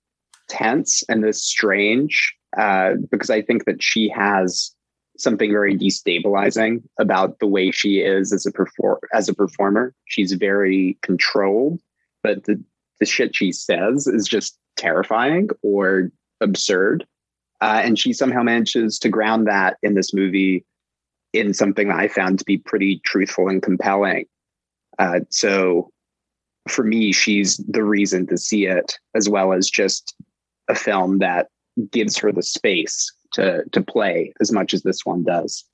tense 0.49 1.03
and 1.09 1.23
this 1.25 1.43
strange 1.43 2.35
uh, 2.57 2.95
because 3.11 3.31
I 3.31 3.43
think 3.43 3.65
that 3.65 3.83
she 3.83 4.09
has 4.11 4.75
something 5.19 5.51
very 5.51 5.77
destabilizing 5.77 6.83
about 6.99 7.39
the 7.39 7.47
way 7.47 7.71
she 7.71 8.01
is 8.01 8.33
as 8.33 8.47
a 8.47 8.51
perform 8.51 8.99
as 9.15 9.29
a 9.29 9.35
performer. 9.35 9.95
She's 10.07 10.33
very 10.33 10.99
controlled, 11.03 11.81
but 12.23 12.45
the 12.45 12.63
the 13.01 13.07
shit 13.07 13.35
she 13.35 13.53
says 13.53 14.07
is 14.07 14.29
just 14.29 14.59
terrifying 14.77 15.49
or 15.63 16.11
absurd. 16.41 17.07
Uh, 17.61 17.81
and 17.85 17.99
she 17.99 18.13
somehow 18.13 18.43
manages 18.43 18.99
to 18.99 19.09
ground 19.09 19.47
that 19.47 19.77
in 19.83 19.95
this 19.95 20.13
movie 20.13 20.65
in 21.33 21.55
something 21.55 21.89
that 21.89 21.99
I 21.99 22.09
found 22.09 22.39
to 22.39 22.45
be 22.45 22.59
pretty 22.59 23.01
truthful 23.05 23.49
and 23.49 23.63
compelling. 23.63 24.27
Uh, 24.99 25.21
so 25.31 25.91
for 26.69 26.85
me, 26.85 27.13
she's 27.13 27.57
the 27.69 27.83
reason 27.83 28.27
to 28.27 28.37
see 28.37 28.67
it, 28.67 28.99
as 29.15 29.29
well 29.29 29.53
as 29.53 29.71
just 29.71 30.15
a 30.73 30.75
film 30.75 31.19
that 31.19 31.49
gives 31.91 32.17
her 32.19 32.33
the 32.33 32.43
space 32.43 33.13
to 33.35 33.63
to 33.73 33.81
play 33.81 34.33
as 34.41 34.51
much 34.51 34.75
as 34.75 34.83
this 34.83 35.05
one 35.05 35.23
does. 35.23 35.65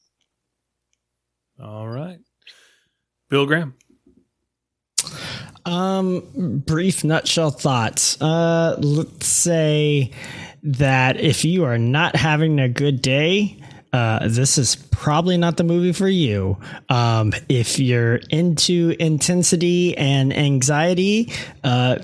All 1.63 1.89
right. 1.89 2.19
Bill 3.31 3.47
Graham. 3.47 3.75
Um, 5.65 6.63
brief 6.65 7.05
nutshell 7.05 7.51
thoughts. 7.51 8.21
Uh, 8.23 8.77
let's 8.79 9.27
say 9.27 10.13
that 10.63 11.21
if 11.21 11.45
you 11.45 11.65
are 11.65 11.79
not 11.79 12.17
having 12.17 12.59
a 12.59 12.69
good 12.69 13.03
day, 13.03 13.61
uh, 13.93 14.29
this 14.29 14.57
is 14.57 14.77
probably 14.77 15.37
not 15.37 15.57
the 15.57 15.65
movie 15.65 15.93
for 15.93 16.09
you. 16.09 16.57
Um, 16.89 17.33
if 17.49 17.79
you're 17.79 18.17
into 18.31 18.95
intensity 18.99 19.97
and 19.97 20.35
anxiety, 20.35 21.33
uh, 21.65 21.99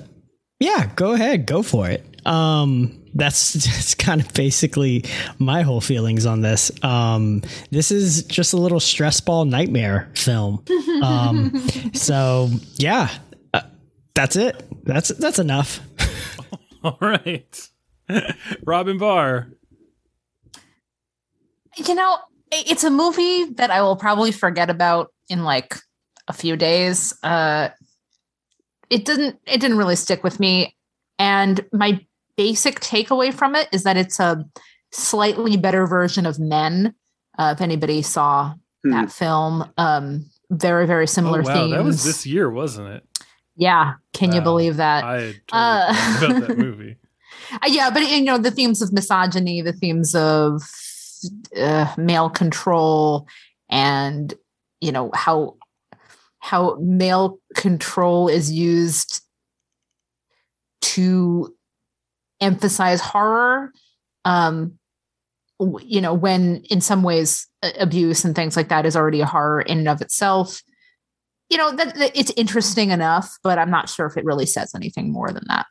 yeah, 0.60 0.90
go 0.94 1.12
ahead, 1.12 1.46
go 1.46 1.62
for 1.62 1.88
it. 1.88 2.13
Um, 2.26 3.00
that's 3.14 3.52
that's 3.52 3.94
kind 3.94 4.20
of 4.20 4.32
basically 4.34 5.04
my 5.38 5.62
whole 5.62 5.80
feelings 5.80 6.26
on 6.26 6.40
this. 6.40 6.70
Um, 6.82 7.42
this 7.70 7.90
is 7.90 8.24
just 8.24 8.52
a 8.52 8.56
little 8.56 8.80
stress 8.80 9.20
ball 9.20 9.44
nightmare 9.44 10.10
film. 10.14 10.64
Um, 11.02 11.68
so 11.94 12.50
yeah, 12.74 13.08
uh, 13.52 13.62
that's 14.14 14.36
it. 14.36 14.62
That's 14.84 15.08
that's 15.08 15.38
enough. 15.38 15.80
All 16.84 16.98
right. 17.00 17.70
Robyn 18.64 18.98
Bahr. 18.98 19.48
You 21.76 21.94
know, 21.94 22.18
it's 22.52 22.84
a 22.84 22.90
movie 22.90 23.46
that 23.54 23.70
I 23.70 23.82
will 23.82 23.96
probably 23.96 24.30
forget 24.30 24.70
about 24.70 25.12
in 25.28 25.44
like 25.44 25.76
a 26.28 26.32
few 26.32 26.56
days. 26.56 27.14
Uh, 27.22 27.70
it 28.90 29.04
didn't. 29.04 29.40
It 29.46 29.60
didn't 29.60 29.78
really 29.78 29.96
stick 29.96 30.22
with 30.22 30.38
me, 30.38 30.76
and 31.18 31.64
my 31.72 32.04
basic 32.36 32.80
takeaway 32.80 33.32
from 33.32 33.54
it 33.54 33.68
is 33.72 33.82
that 33.84 33.96
it's 33.96 34.18
a 34.20 34.44
slightly 34.92 35.56
better 35.56 35.86
version 35.86 36.26
of 36.26 36.38
Men. 36.38 36.94
Uh, 37.38 37.54
if 37.56 37.60
anybody 37.60 38.02
saw 38.02 38.54
Hmm. 38.84 38.90
that 38.90 39.10
film, 39.10 39.72
um, 39.78 40.26
very 40.50 40.86
very 40.86 41.06
similar 41.06 41.40
oh, 41.40 41.44
wow, 41.44 41.54
themes. 41.54 41.70
that 41.72 41.84
was 41.84 42.04
this 42.04 42.26
year, 42.26 42.50
wasn't 42.50 42.88
it? 42.88 43.02
yeah, 43.56 43.94
can 44.12 44.32
you 44.32 44.40
believe 44.40 44.76
that? 44.76 45.04
I 45.04 45.20
had 45.20 45.36
totally 45.46 45.96
Uh, 45.96 46.16
about 46.18 46.48
that 46.48 46.58
movie. 46.66 46.96
Uh, 47.52 47.66
yeah, 47.68 47.88
but 47.90 48.02
you 48.10 48.20
know 48.22 48.36
the 48.38 48.50
themes 48.50 48.82
of 48.82 48.92
misogyny, 48.92 49.62
the 49.62 49.72
themes 49.72 50.14
of 50.14 50.62
uh, 51.56 51.92
male 51.96 52.28
control, 52.28 53.26
and 53.70 54.34
you 54.80 54.92
know 54.92 55.10
how 55.14 55.56
how 56.40 56.76
male 56.80 57.38
control 57.54 58.28
is 58.28 58.52
used 58.52 59.22
to 60.82 61.54
emphasize 62.44 63.00
horror. 63.00 63.72
Um, 64.24 64.78
you 65.82 66.00
know, 66.00 66.14
when 66.14 66.62
in 66.70 66.80
some 66.80 67.02
ways 67.02 67.46
uh, 67.62 67.70
abuse 67.78 68.24
and 68.24 68.34
things 68.34 68.56
like 68.56 68.68
that 68.68 68.84
is 68.84 68.96
already 68.96 69.20
a 69.20 69.26
horror 69.26 69.62
in 69.62 69.78
and 69.78 69.88
of 69.88 70.00
itself. 70.00 70.62
You 71.50 71.58
know 71.58 71.74
that, 71.76 71.94
that 71.96 72.12
it's 72.14 72.32
interesting 72.36 72.90
enough, 72.90 73.38
but 73.42 73.58
I'm 73.58 73.70
not 73.70 73.88
sure 73.88 74.06
if 74.06 74.16
it 74.16 74.24
really 74.24 74.46
says 74.46 74.74
anything 74.74 75.12
more 75.12 75.30
than 75.30 75.44
that. 75.48 75.66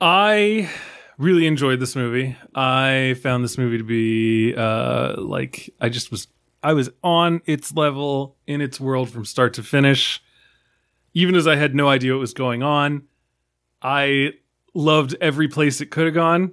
I 0.00 0.70
really 1.16 1.46
enjoyed 1.46 1.80
this 1.80 1.96
movie. 1.96 2.36
I 2.54 3.16
found 3.22 3.42
this 3.44 3.58
movie 3.58 3.78
to 3.78 3.84
be 3.84 4.54
uh 4.56 5.20
like 5.20 5.70
I 5.80 5.88
just 5.88 6.10
was 6.10 6.28
I 6.62 6.72
was 6.72 6.90
on 7.02 7.40
its 7.46 7.74
level 7.74 8.36
in 8.46 8.60
its 8.60 8.80
world 8.80 9.10
from 9.10 9.24
start 9.24 9.54
to 9.54 9.62
finish. 9.62 10.22
Even 11.18 11.34
as 11.34 11.48
I 11.48 11.56
had 11.56 11.74
no 11.74 11.88
idea 11.88 12.12
what 12.12 12.20
was 12.20 12.32
going 12.32 12.62
on, 12.62 13.02
I 13.82 14.34
loved 14.72 15.16
every 15.20 15.48
place 15.48 15.80
it 15.80 15.90
could 15.90 16.04
have 16.04 16.14
gone. 16.14 16.52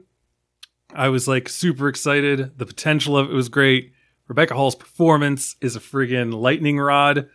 I 0.92 1.10
was 1.10 1.28
like 1.28 1.50
super 1.50 1.88
excited. 1.88 2.58
The 2.58 2.66
potential 2.66 3.16
of 3.16 3.30
it 3.30 3.34
was 3.34 3.48
great. 3.48 3.94
Rebecca 4.28 4.56
Hall's 4.56 4.74
performance 4.74 5.56
is 5.62 5.76
a 5.76 5.80
friggin' 5.80 6.34
lightning 6.34 6.80
rod 6.80 7.30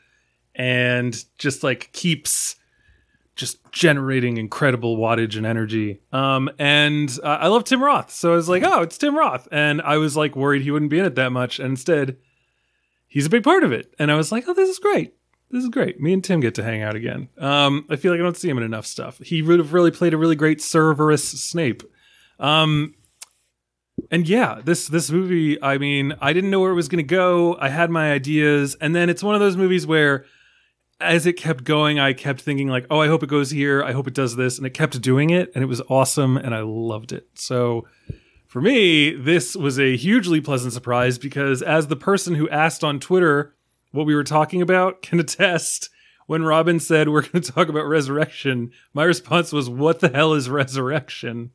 and 0.57 1.25
just 1.38 1.62
like 1.62 1.93
keeps 1.93 2.57
just 3.37 3.59
generating 3.71 4.37
incredible 4.37 4.99
wattage 4.99 5.37
and 5.37 5.47
energy. 5.47 6.01
Um, 6.11 6.51
and 6.59 7.16
uh, 7.23 7.38
I 7.43 7.47
love 7.47 7.62
Tim 7.62 7.81
Roth, 7.81 8.11
so 8.11 8.33
I 8.33 8.35
was 8.35 8.49
like, 8.49 8.64
oh, 8.64 8.83
it's 8.83 8.99
Tim 8.99 9.16
Roth, 9.16 9.47
and 9.53 9.81
I 9.83 9.99
was 9.99 10.16
like 10.16 10.35
worried 10.35 10.62
he 10.62 10.73
wouldn't 10.73 10.90
be 10.90 10.99
in 10.99 11.05
it 11.05 11.14
that 11.14 11.31
much, 11.31 11.61
and 11.61 11.69
instead, 11.69 12.16
he's 13.07 13.27
a 13.27 13.31
big 13.31 13.45
part 13.45 13.62
of 13.62 13.71
it. 13.71 13.95
And 14.01 14.11
I 14.11 14.16
was 14.16 14.33
like, 14.33 14.49
oh, 14.49 14.53
this 14.53 14.69
is 14.69 14.81
great. 14.81 15.14
This 15.51 15.65
is 15.65 15.69
great. 15.69 16.01
Me 16.01 16.13
and 16.13 16.23
Tim 16.23 16.41
get 16.41 16.55
to 16.57 16.63
hang 16.63 16.83
out 16.83 16.95
again. 16.95 17.29
Um, 17.39 17.85
I 17.91 17.97
feel 17.97 18.13
like 18.13 18.21
I 18.21 18.23
don't 18.23 18.37
see 18.37 18.49
him 18.49 18.59
in 18.59 18.63
enough 18.63 18.87
stuff. 18.87 19.19
He 19.19 19.43
would 19.43 19.59
have 19.59 19.73
really 19.73 19.91
played 19.91 20.15
a 20.15 20.17
really 20.17 20.37
great 20.37 20.61
Cerberus 20.61 21.25
Snape. 21.25 21.83
Um, 22.39 22.95
and 24.11 24.29
yeah, 24.29 24.61
this 24.65 24.87
this 24.87 25.11
movie, 25.11 25.61
I 25.63 25.79
mean, 25.79 26.15
I 26.21 26.33
didn't 26.33 26.51
know 26.51 26.61
where 26.61 26.71
it 26.71 26.77
was 26.77 26.89
going 26.89 27.05
to 27.05 27.15
go. 27.15 27.57
I 27.61 27.69
had 27.69 27.91
my 27.91 28.13
ideas, 28.13 28.77
and 28.81 28.95
then 28.95 29.11
it's 29.11 29.23
one 29.23 29.35
of 29.35 29.41
those 29.41 29.57
movies 29.57 29.87
where 29.87 30.25
as 31.01 31.27
it 31.27 31.35
kept 31.35 31.65
going, 31.65 31.99
I 31.99 32.13
kept 32.13 32.41
thinking 32.41 32.69
like, 32.69 32.87
"Oh, 32.91 33.01
I 33.01 33.09
hope 33.09 33.23
it 33.23 33.29
goes 33.29 33.51
here. 33.51 33.83
I 33.83 33.93
hope 33.93 34.07
it 34.07 34.15
does 34.15 34.37
this," 34.37 34.57
and 34.57 34.67
it 34.67 34.71
kept 34.71 35.01
doing 35.01 35.31
it, 35.31 35.51
and 35.55 35.63
it 35.65 35.67
was 35.67 35.83
awesome, 35.89 36.37
and 36.37 36.55
I 36.55 36.61
loved 36.61 37.13
it. 37.13 37.27
So, 37.35 37.87
for 38.47 38.61
me, 38.61 39.15
this 39.15 39.57
was 39.57 39.79
a 39.79 39.97
hugely 39.97 40.41
pleasant 40.41 40.73
surprise 40.73 41.19
because, 41.19 41.61
as 41.63 41.89
the 41.89 41.97
person 41.97 42.35
who 42.35 42.49
asked 42.51 42.85
on 42.85 43.01
Twitter 43.01 43.55
what 43.90 44.07
we 44.07 44.14
were 44.14 44.24
talking 44.24 44.62
about 44.62 45.03
can 45.03 45.20
attest, 45.20 45.90
when 46.26 46.44
Robyn 46.44 46.81
said 46.81 47.09
we're 47.09 47.22
going 47.22 47.42
to 47.42 47.53
talk 47.53 47.68
about 47.68 47.87
resurrection, 47.87 48.72
my 48.94 49.05
response 49.05 49.53
was, 49.53 49.68
"What 49.68 50.00
the 50.00 50.09
hell 50.11 50.33
is 50.35 50.48
resurrection?" 50.48 51.50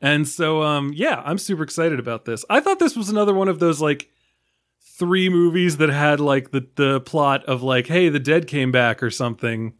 And 0.00 0.28
so, 0.28 0.62
um, 0.62 0.92
yeah, 0.94 1.22
I'm 1.24 1.38
super 1.38 1.62
excited 1.62 1.98
about 1.98 2.26
this. 2.26 2.44
I 2.50 2.60
thought 2.60 2.78
this 2.78 2.96
was 2.96 3.08
another 3.08 3.32
one 3.32 3.48
of 3.48 3.58
those 3.58 3.80
like 3.80 4.10
three 4.98 5.28
movies 5.28 5.78
that 5.78 5.88
had 5.88 6.20
like 6.20 6.50
the 6.50 6.66
the 6.76 7.00
plot 7.00 7.44
of 7.46 7.62
like, 7.62 7.86
hey, 7.86 8.08
the 8.08 8.20
dead 8.20 8.46
came 8.46 8.70
back 8.70 9.02
or 9.02 9.10
something. 9.10 9.74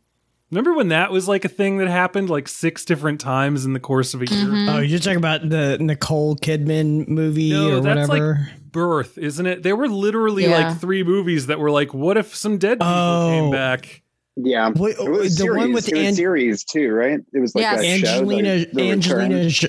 Remember 0.50 0.74
when 0.74 0.88
that 0.88 1.10
was 1.10 1.26
like 1.26 1.44
a 1.44 1.48
thing 1.48 1.78
that 1.78 1.88
happened 1.88 2.30
like 2.30 2.46
six 2.48 2.84
different 2.84 3.20
times 3.20 3.64
in 3.64 3.72
the 3.72 3.80
course 3.80 4.14
of 4.14 4.22
a 4.22 4.26
year? 4.26 4.44
Mhm. 4.46 4.74
Oh, 4.74 4.78
you're 4.80 4.98
talking 4.98 5.16
about 5.16 5.48
the 5.48 5.78
Nicole 5.78 6.36
Kidman 6.36 7.08
movie 7.08 7.50
No, 7.50 7.78
or 7.78 7.80
that's 7.80 8.08
like- 8.08 8.20
whatever? 8.20 8.50
Birth, 8.70 9.18
isn't 9.18 9.46
it? 9.46 9.62
There 9.62 9.76
were 9.76 9.88
literally 9.88 10.44
Yeah. 10.44 10.68
like 10.68 10.80
three 10.80 11.02
movies 11.04 11.46
that 11.46 11.60
were 11.60 11.70
like, 11.70 11.94
what 11.94 12.16
if 12.16 12.34
some 12.34 12.58
dead 12.58 12.80
people 12.80 12.92
Oh. 12.92 13.28
came 13.30 13.50
back? 13.52 14.02
Yeah. 14.36 14.70
Wait, 14.74 14.96
It 14.98 15.08
was 15.10 15.36
the 15.36 15.44
series. 15.44 15.56
one 15.58 15.72
with 15.72 15.88
it 15.88 15.94
was 15.96 16.06
An- 16.08 16.14
series 16.14 16.64
too, 16.64 16.90
right? 16.90 17.20
It 17.32 17.38
was 17.38 17.54
like 17.54 17.62
Yes. 17.62 17.80
a 17.80 17.98
show, 17.98 18.08
Angelina 18.18 18.58
the, 18.58 18.68
the 18.72 18.90
Angelina 18.90 19.48
Jo- 19.48 19.68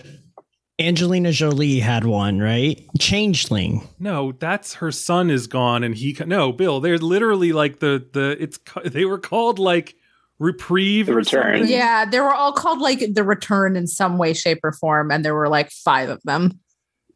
Angelina 0.80 1.32
Jolie 1.32 1.80
had 1.80 2.04
one, 2.04 2.40
right? 2.40 2.82
Changeling. 3.00 3.88
No, 4.00 4.34
that's 4.40 4.74
her 4.76 4.92
son 4.92 5.30
is 5.30 5.48
gone, 5.48 5.84
and 5.84 5.96
he 5.96 6.14
ca- 6.14 6.26
no, 6.26 6.52
Bill. 6.52 6.80
They're 6.82 6.98
literally 6.98 7.54
like 7.54 7.80
the 7.80 8.04
the 8.12 8.36
it's 8.40 8.60
they 8.84 9.06
were 9.06 9.20
called 9.20 9.58
like 9.60 9.96
reprieve 10.39 11.06
The 11.08 11.15
Return. 11.15 11.67
Yeah, 11.67 12.06
they 12.06 12.19
were 12.19 12.34
all 12.34 12.52
called 12.52 12.80
like 12.80 13.13
the 13.13 13.24
return 13.24 13.76
in 13.76 13.88
some 13.88 14.17
way, 14.17 14.34
shape, 14.34 14.60
or 14.63 14.71
form, 14.71 15.12
and 15.12 15.24
there 15.24 15.36
were 15.36 15.50
like 15.50 15.71
five 15.71 16.10
of 16.10 16.21
them. 16.24 16.60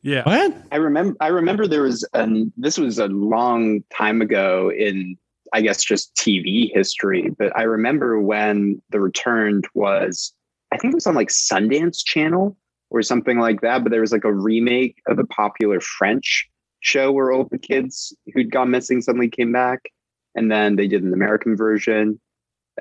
yeah. 0.02 0.24
What? 0.24 0.54
I 0.72 0.78
remember. 0.78 1.18
I 1.20 1.28
remember 1.28 1.68
there 1.68 1.84
was 1.84 2.08
an. 2.14 2.52
This 2.58 2.78
was 2.78 3.00
a 3.00 3.08
long 3.08 3.84
time 3.94 4.22
ago 4.22 4.72
in, 4.72 5.18
I 5.54 5.62
guess, 5.62 5.84
just 5.84 6.16
TV 6.16 6.70
history. 6.74 7.30
But 7.38 7.56
I 7.58 7.64
remember 7.64 8.20
when 8.20 8.82
The 8.90 9.00
Returned 9.00 9.68
was. 9.74 10.34
I 10.72 10.78
think 10.78 10.94
it 10.94 10.96
was 10.96 11.08
on 11.08 11.16
like 11.16 11.30
Sundance 11.30 12.04
Channel, 12.06 12.56
or 12.92 13.02
something 13.02 13.40
like 13.40 13.62
that. 13.62 13.84
But 13.84 13.92
there 13.92 14.02
was 14.02 14.12
like 14.12 14.24
a 14.24 14.34
remake 14.34 15.02
of 15.08 15.20
a 15.20 15.26
popular 15.26 15.82
French 15.82 16.48
show 16.82 17.12
where 17.12 17.32
all 17.32 17.46
the 17.46 17.58
kids 17.58 18.16
who'd 18.34 18.52
gone 18.52 18.72
missing 18.72 19.02
suddenly 19.02 19.30
came 19.30 19.52
back, 19.52 19.90
and 20.36 20.52
then 20.52 20.76
they 20.76 20.88
did 20.88 21.04
an 21.04 21.14
American 21.14 21.58
version. 21.58 22.20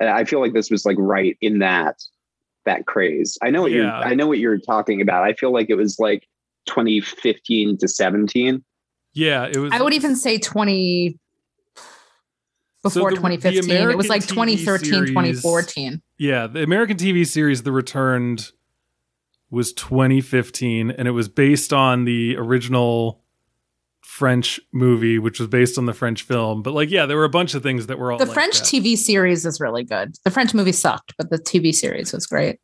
And 0.01 0.09
I 0.09 0.25
feel 0.25 0.41
like 0.41 0.53
this 0.53 0.71
was 0.71 0.85
like 0.85 0.97
right 0.99 1.37
in 1.41 1.59
that 1.61 1.97
that 2.65 2.87
craze. 2.87 3.39
I 3.43 3.51
know 3.51 3.63
what 3.63 3.71
you're 3.73 3.87
I 3.91 4.15
know 4.15 4.27
what 4.27 4.39
you're 4.39 4.59
talking 4.59 5.01
about. 5.01 5.25
I 5.25 5.33
feel 5.33 5.53
like 5.53 5.71
it 5.71 5.75
was 5.77 5.99
like 5.99 6.27
2015 6.67 7.79
to 7.79 7.89
17. 7.89 8.63
Yeah, 9.15 9.47
it 9.47 9.57
was. 9.57 9.73
I 9.73 9.81
would 9.83 9.95
even 9.95 10.17
say 10.17 10.39
20 10.39 11.19
before 12.83 13.11
the- 13.11 13.17
the 13.17 13.21
2015. 13.21 13.91
it 13.91 13.97
was 13.97 14.09
like 14.09 14.23
TV 14.23 14.29
2013, 14.29 14.85
series- 14.91 15.11
2014. 15.11 16.03
Yeah, 16.19 16.47
the 16.47 16.63
American 16.63 16.97
TV 16.97 17.27
series 17.27 17.63
The 17.63 17.73
Returned 17.73 18.53
was 19.51 19.73
2015 19.73 20.91
and 20.91 21.09
it 21.09 21.13
was 21.13 21.29
based 21.29 21.73
on 21.73 22.05
the 22.05 22.37
original 22.37 23.23
French 24.09 24.59
movie 24.73 25.19
which 25.19 25.39
was 25.39 25.49
based 25.49 25.77
on 25.77 25.85
the 25.85 25.93
French 25.93 26.23
film. 26.23 26.63
But 26.63 26.73
like 26.73 26.91
yeah, 26.91 27.05
there 27.05 27.17
were 27.19 27.25
a 27.25 27.29
bunch 27.29 27.55
of 27.55 27.63
things 27.63 27.87
that 27.89 27.99
were 27.99 28.11
all 28.11 28.19
The 28.19 28.25
like 28.25 28.33
French 28.35 28.59
that. 28.61 28.65
TV 28.67 28.97
series 28.97 29.45
is 29.45 29.61
really 29.61 29.85
good. 29.85 30.15
The 30.25 30.31
French 30.31 30.55
movie 30.55 30.73
sucked, 30.73 31.15
but 31.19 31.29
the 31.31 31.37
TV 31.39 31.75
series 31.75 32.13
was 32.13 32.27
great. 32.27 32.59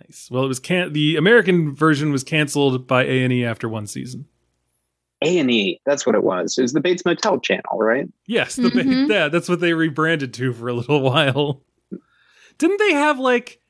Nice. 0.00 0.28
Well, 0.30 0.44
it 0.44 0.48
was 0.48 0.58
can 0.58 0.92
the 0.92 1.16
American 1.16 1.74
version 1.74 2.10
was 2.10 2.24
canceled 2.24 2.86
by 2.88 3.04
A&E 3.04 3.44
after 3.44 3.68
one 3.68 3.86
season. 3.86 4.26
A 5.22 5.38
and 5.38 5.50
E. 5.50 5.80
That's 5.86 6.04
what 6.04 6.14
it 6.16 6.24
was. 6.24 6.58
It 6.58 6.62
was 6.62 6.72
the 6.72 6.80
Bates 6.80 7.04
Motel 7.04 7.38
channel, 7.40 7.78
right? 7.78 8.08
Yes, 8.26 8.56
the 8.56 8.70
ba- 8.70 8.82
Mhm. 8.82 9.08
yeah, 9.08 9.28
that's 9.28 9.48
what 9.48 9.60
they 9.60 9.72
rebranded 9.74 10.34
to 10.34 10.52
for 10.52 10.68
a 10.68 10.72
little 10.74 11.00
while. 11.10 11.62
Didn't 12.58 12.78
they 12.78 12.92
have 12.94 13.18
like 13.20 13.60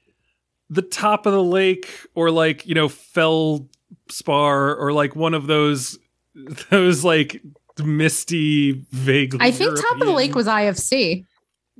the 0.70 0.82
top 0.82 1.26
of 1.26 1.32
the 1.34 1.42
lake 1.42 1.90
or 2.14 2.30
like, 2.30 2.66
you 2.66 2.74
know, 2.74 2.88
fell 2.88 3.68
spar 4.08 4.74
or 4.76 4.92
like 4.92 5.14
one 5.14 5.34
of 5.34 5.46
those 5.46 5.98
those 6.70 7.04
like 7.04 7.42
misty 7.82 8.72
vague. 8.90 9.34
I 9.40 9.50
think 9.50 9.76
Top 9.80 10.00
of 10.00 10.06
the 10.06 10.12
Lake 10.12 10.34
was 10.34 10.46
IFC. 10.46 11.24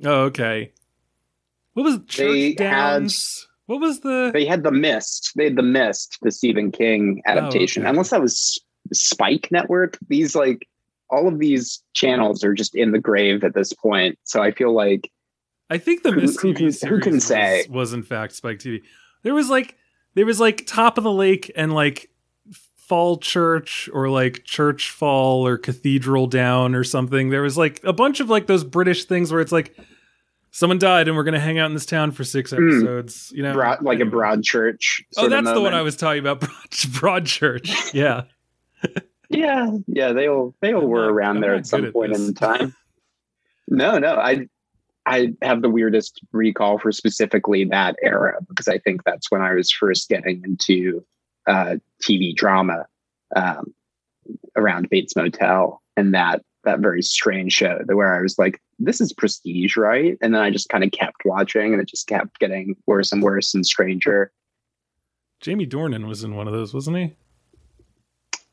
Oh, 0.03 0.21
okay. 0.23 0.71
What 1.73 1.83
was 1.83 1.99
Church 2.07 2.55
They 2.57 2.65
had- 2.65 3.11
What 3.67 3.79
was 3.79 4.01
the 4.01 4.31
They 4.33 4.45
had 4.45 4.63
the 4.63 4.71
Mist. 4.71 5.31
They 5.35 5.45
had 5.45 5.55
the 5.55 5.61
Mist, 5.63 6.17
the 6.21 6.31
Stephen 6.31 6.71
King 6.71 7.21
adaptation. 7.25 7.83
Oh, 7.83 7.85
okay. 7.85 7.89
Unless 7.91 8.09
that 8.09 8.21
was 8.21 8.59
Spike 8.93 9.49
Network. 9.51 9.97
These 10.09 10.35
like 10.35 10.67
all 11.09 11.27
of 11.27 11.39
these 11.39 11.81
channels 11.93 12.43
are 12.43 12.53
just 12.53 12.73
in 12.75 12.91
the 12.91 12.99
grave 12.99 13.43
at 13.43 13.53
this 13.53 13.73
point. 13.73 14.17
So 14.23 14.41
I 14.41 14.51
feel 14.51 14.73
like 14.73 15.09
I 15.69 15.77
think 15.77 16.03
the 16.03 16.11
Who- 16.11 16.21
Miss 16.21 16.39
who 16.41 16.49
TV 16.53 16.55
can- 16.57 16.65
who 16.65 16.71
series 16.71 17.03
can 17.03 17.13
was- 17.13 17.23
say? 17.25 17.65
Was, 17.69 17.93
in 17.93 18.03
fact 18.03 18.33
Spike 18.33 18.59
TV. 18.59 18.81
There 19.23 19.33
was 19.33 19.49
like 19.49 19.77
there 20.15 20.25
was 20.25 20.39
like 20.39 20.65
Top 20.67 20.97
of 20.97 21.03
the 21.05 21.11
Lake 21.11 21.49
and 21.55 21.73
like 21.73 22.09
Fall 22.91 23.17
Church 23.19 23.89
or 23.93 24.09
like 24.09 24.43
Church 24.43 24.89
Fall 24.91 25.47
or 25.47 25.57
Cathedral 25.57 26.27
Down 26.27 26.75
or 26.75 26.83
something. 26.83 27.29
There 27.29 27.41
was 27.41 27.57
like 27.57 27.79
a 27.85 27.93
bunch 27.93 28.19
of 28.19 28.29
like 28.29 28.47
those 28.47 28.65
British 28.65 29.05
things 29.05 29.31
where 29.31 29.39
it's 29.39 29.53
like 29.53 29.73
someone 30.51 30.77
died 30.77 31.07
and 31.07 31.15
we're 31.15 31.23
gonna 31.23 31.39
hang 31.39 31.57
out 31.57 31.67
in 31.67 31.73
this 31.73 31.85
town 31.85 32.11
for 32.11 32.25
six 32.25 32.51
Mm. 32.51 32.57
episodes. 32.67 33.31
You 33.33 33.43
know, 33.43 33.53
broad, 33.53 33.81
like 33.81 34.01
a 34.01 34.05
broad 34.05 34.43
church. 34.43 35.01
Oh, 35.15 35.29
that's 35.29 35.49
the 35.53 35.61
one. 35.61 35.73
I 35.73 35.83
was 35.83 35.95
talking 35.95 36.19
about. 36.19 36.39
Broad, 36.41 36.93
broad 36.99 37.25
Church. 37.25 37.93
Yeah. 37.93 38.23
Yeah, 39.33 39.69
yeah, 39.87 40.11
they 40.11 40.27
all 40.27 40.53
they 40.61 40.73
all 40.73 40.81
I'm 40.83 40.89
were 40.89 41.03
not- 41.05 41.11
around 41.11 41.35
I'm 41.37 41.41
there 41.43 41.55
at 41.55 41.65
some 41.65 41.85
at 41.85 41.93
point 41.93 42.13
in 42.13 42.33
time. 42.33 42.75
no, 43.69 43.97
no, 43.97 44.15
I 44.15 44.47
I 45.05 45.33
have 45.41 45.61
the 45.61 45.69
weirdest 45.69 46.19
recall 46.33 46.77
for 46.79 46.91
specifically 46.91 47.63
that 47.63 47.95
era 48.03 48.39
because 48.49 48.67
I 48.67 48.77
think 48.79 49.05
that's 49.05 49.31
when 49.31 49.41
I 49.41 49.53
was 49.53 49.71
first 49.71 50.09
getting 50.09 50.41
into 50.43 51.05
uh, 51.47 51.75
TV 52.03 52.35
drama 52.35 52.85
um, 53.35 53.73
around 54.55 54.89
Bates 54.89 55.15
Motel 55.15 55.81
and 55.97 56.13
that 56.13 56.41
that 56.63 56.79
very 56.79 57.01
strange 57.01 57.53
show 57.53 57.79
that 57.87 57.95
where 57.95 58.15
I 58.15 58.21
was 58.21 58.37
like, 58.37 58.61
this 58.77 59.01
is 59.01 59.13
prestige, 59.13 59.75
right? 59.77 60.17
And 60.21 60.33
then 60.33 60.41
I 60.41 60.51
just 60.51 60.69
kind 60.69 60.83
of 60.83 60.91
kept 60.91 61.25
watching 61.25 61.73
and 61.73 61.81
it 61.81 61.87
just 61.87 62.07
kept 62.07 62.39
getting 62.39 62.75
worse 62.85 63.11
and 63.11 63.23
worse 63.23 63.55
and 63.55 63.65
stranger. 63.65 64.31
Jamie 65.39 65.65
Dornan 65.65 66.07
was 66.07 66.23
in 66.23 66.35
one 66.35 66.47
of 66.47 66.53
those, 66.53 66.71
wasn't 66.71 66.97
he? 66.97 67.15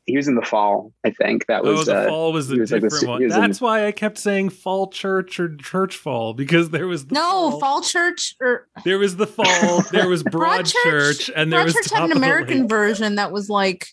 He 0.09 0.17
was 0.17 0.27
in 0.27 0.35
the 0.35 0.41
fall, 0.41 0.91
I 1.05 1.11
think. 1.11 1.45
That 1.47 1.61
oh, 1.63 1.73
was 1.73 1.85
the 1.85 1.95
uh, 1.95 2.07
fall 2.07 2.33
was 2.33 2.47
the 2.47 2.55
he 2.55 2.61
was 2.61 2.71
like 2.71 2.81
the 2.81 2.89
different 2.89 3.07
one. 3.07 3.21
he 3.21 3.25
was 3.25 3.35
in- 3.35 3.41
That's 3.41 3.61
why 3.61 3.85
I 3.85 3.91
kept 3.91 4.17
saying 4.17 4.49
Fall 4.49 4.87
Church 4.87 5.39
or 5.39 5.55
Church 5.55 5.95
Fall 5.95 6.33
because 6.33 6.71
there 6.71 6.87
was 6.87 7.05
the 7.05 7.15
No, 7.15 7.59
Fall 7.59 7.81
Church 7.81 8.35
or 8.41 8.67
There 8.83 8.97
was 8.99 9.17
the 9.17 9.27
fall. 9.27 9.81
There 9.91 10.09
was 10.09 10.23
Broad, 10.31 10.31
Broad 10.31 10.65
Church, 10.65 11.17
Church- 11.19 11.31
and 11.35 11.51
there 11.51 11.59
Broad 11.59 11.65
was 11.65 11.73
Church 11.75 11.87
Top 11.89 12.01
had 12.01 12.11
an 12.11 12.17
American 12.17 12.67
version 12.67 13.15
that 13.15 13.31
was 13.31 13.49
like 13.49 13.87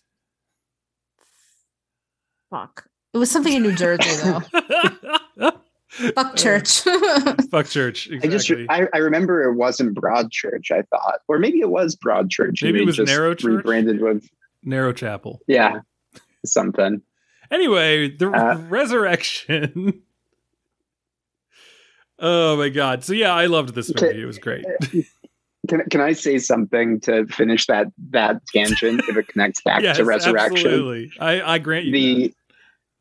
fuck. 2.49 2.85
It 3.13 3.17
was 3.17 3.31
something 3.31 3.53
in 3.53 3.63
New 3.63 3.75
Jersey 3.75 4.15
though. 5.37 5.51
Fuck 5.89 6.35
church. 6.35 6.81
Fuck 7.51 7.67
church. 7.67 8.09
I 8.21 8.27
just 8.27 8.51
I, 8.69 8.87
I 8.93 8.97
remember 8.97 9.43
it 9.43 9.55
wasn't 9.55 9.95
broad 9.95 10.29
church. 10.31 10.69
I 10.69 10.81
thought, 10.83 11.19
or 11.27 11.39
maybe 11.39 11.59
it 11.59 11.69
was 11.69 11.95
broad 11.95 12.29
church. 12.29 12.61
Maybe 12.61 12.81
it 12.81 12.85
was 12.85 12.97
just 12.97 13.07
Narrow 13.07 13.33
Church? 13.33 13.45
rebranded 13.45 14.01
with 14.01 14.29
Narrow 14.63 14.91
Chapel. 14.93 15.41
yeah 15.47 15.79
something. 16.45 17.01
Anyway, 17.51 18.09
the 18.09 18.29
Uh, 18.29 18.57
resurrection. 18.69 19.93
oh 22.19 22.57
my 22.57 22.69
god! 22.69 23.03
So 23.03 23.13
yeah, 23.13 23.33
I 23.33 23.45
loved 23.45 23.75
this 23.75 23.93
movie. 23.93 24.21
It 24.21 24.25
was 24.25 24.39
great. 24.39 24.65
Can 25.67 25.83
can 25.89 25.99
I 25.99 26.13
say 26.13 26.37
something 26.37 27.01
to 27.01 27.25
finish 27.27 27.65
that 27.65 27.87
that 28.11 28.45
tangent 28.47 29.01
if 29.09 29.17
it 29.17 29.27
connects 29.27 29.61
back 29.61 29.81
yes, 29.81 29.97
to 29.97 30.05
resurrection? 30.05 30.55
absolutely. 30.55 31.11
I, 31.19 31.41
I 31.41 31.57
grant 31.57 31.85
you. 31.85 31.91
The 31.91 32.33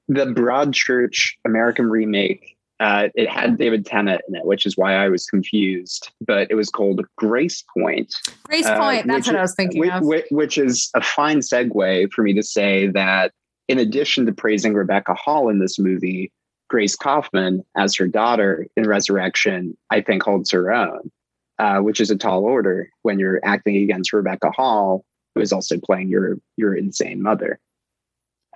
the 0.09 0.25
Broadchurch 0.33 1.35
American 1.45 1.89
remake. 1.89 2.56
Uh, 2.79 3.09
it 3.15 3.29
had 3.31 3.57
David 3.57 3.87
Tennant 3.87 4.21
in 4.29 4.35
it, 4.35 4.45
which 4.45 4.67
is 4.67 4.77
why 4.77 4.95
I 4.95 5.09
was 5.09 5.27
confused. 5.27 6.11
But 6.21 6.51
it 6.51 6.55
was 6.57 6.69
called 6.69 7.01
Grace 7.17 7.65
Point, 7.77 8.15
Grace 8.45 8.67
Uh, 8.67 8.79
Point, 8.79 9.07
that's 9.07 9.27
what 9.27 9.37
I 9.37 9.41
was 9.41 9.55
thinking 9.55 9.81
which, 9.81 9.91
of. 9.91 10.05
which, 10.05 10.27
which 10.31 10.59
is 10.59 10.91
a 10.95 11.01
fine 11.01 11.39
segue 11.39 12.13
for 12.13 12.23
me 12.23 12.35
to 12.35 12.43
say 12.43 12.89
that 12.89 13.33
in 13.69 13.79
addition 13.79 14.27
to 14.27 14.33
praising 14.33 14.75
Rebecca 14.75 15.15
Hall 15.15 15.49
in 15.49 15.59
this 15.59 15.79
movie, 15.79 16.31
Grace 16.69 16.97
Kaufman 16.97 17.65
as 17.77 17.95
her 17.97 18.07
daughter 18.07 18.67
in 18.77 18.87
Resurrection, 18.87 19.77
I 19.91 20.01
think 20.01 20.23
holds 20.23 20.51
her 20.51 20.73
own, 20.73 21.11
uh, 21.59 21.79
which 21.79 22.01
is 22.01 22.11
a 22.11 22.17
tall 22.17 22.45
order 22.45 22.91
when 23.03 23.19
you're 23.19 23.41
acting 23.45 23.77
against 23.77 24.13
Rebecca 24.13 24.51
Hall, 24.51 25.05
who 25.35 25.41
is 25.41 25.53
also 25.53 25.79
playing 25.79 26.09
your 26.09 26.37
your 26.57 26.75
insane 26.75 27.23
mother, 27.23 27.59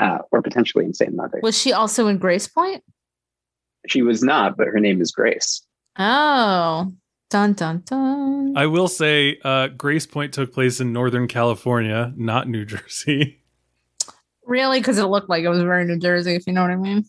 uh, 0.00 0.18
or 0.30 0.42
potentially 0.42 0.84
insane 0.84 1.16
mother. 1.16 1.40
Was 1.42 1.58
she 1.58 1.72
also 1.72 2.06
in 2.08 2.18
Gracepoint? 2.18 2.82
She 3.86 4.02
was 4.02 4.22
not, 4.22 4.56
but 4.56 4.66
her 4.68 4.78
name 4.80 5.00
is 5.00 5.10
Grace. 5.12 5.62
Oh. 5.98 6.92
Dun 7.30 7.52
dun 7.52 7.82
dun. 7.86 8.54
I 8.56 8.66
will 8.66 8.88
say, 8.88 9.38
uh, 9.44 9.68
Gracepoint 9.68 10.32
took 10.32 10.52
place 10.52 10.80
in 10.80 10.92
Northern 10.92 11.28
California, 11.28 12.12
not 12.16 12.48
New 12.48 12.64
Jersey. 12.64 13.40
really? 14.44 14.80
Because 14.80 14.98
it 14.98 15.04
looked 15.04 15.28
like 15.28 15.44
it 15.44 15.48
was 15.48 15.62
very 15.62 15.84
New 15.84 15.98
Jersey, 15.98 16.34
if 16.34 16.46
you 16.48 16.52
know 16.52 16.62
what 16.62 16.72
I 16.72 16.76
mean. 16.76 17.04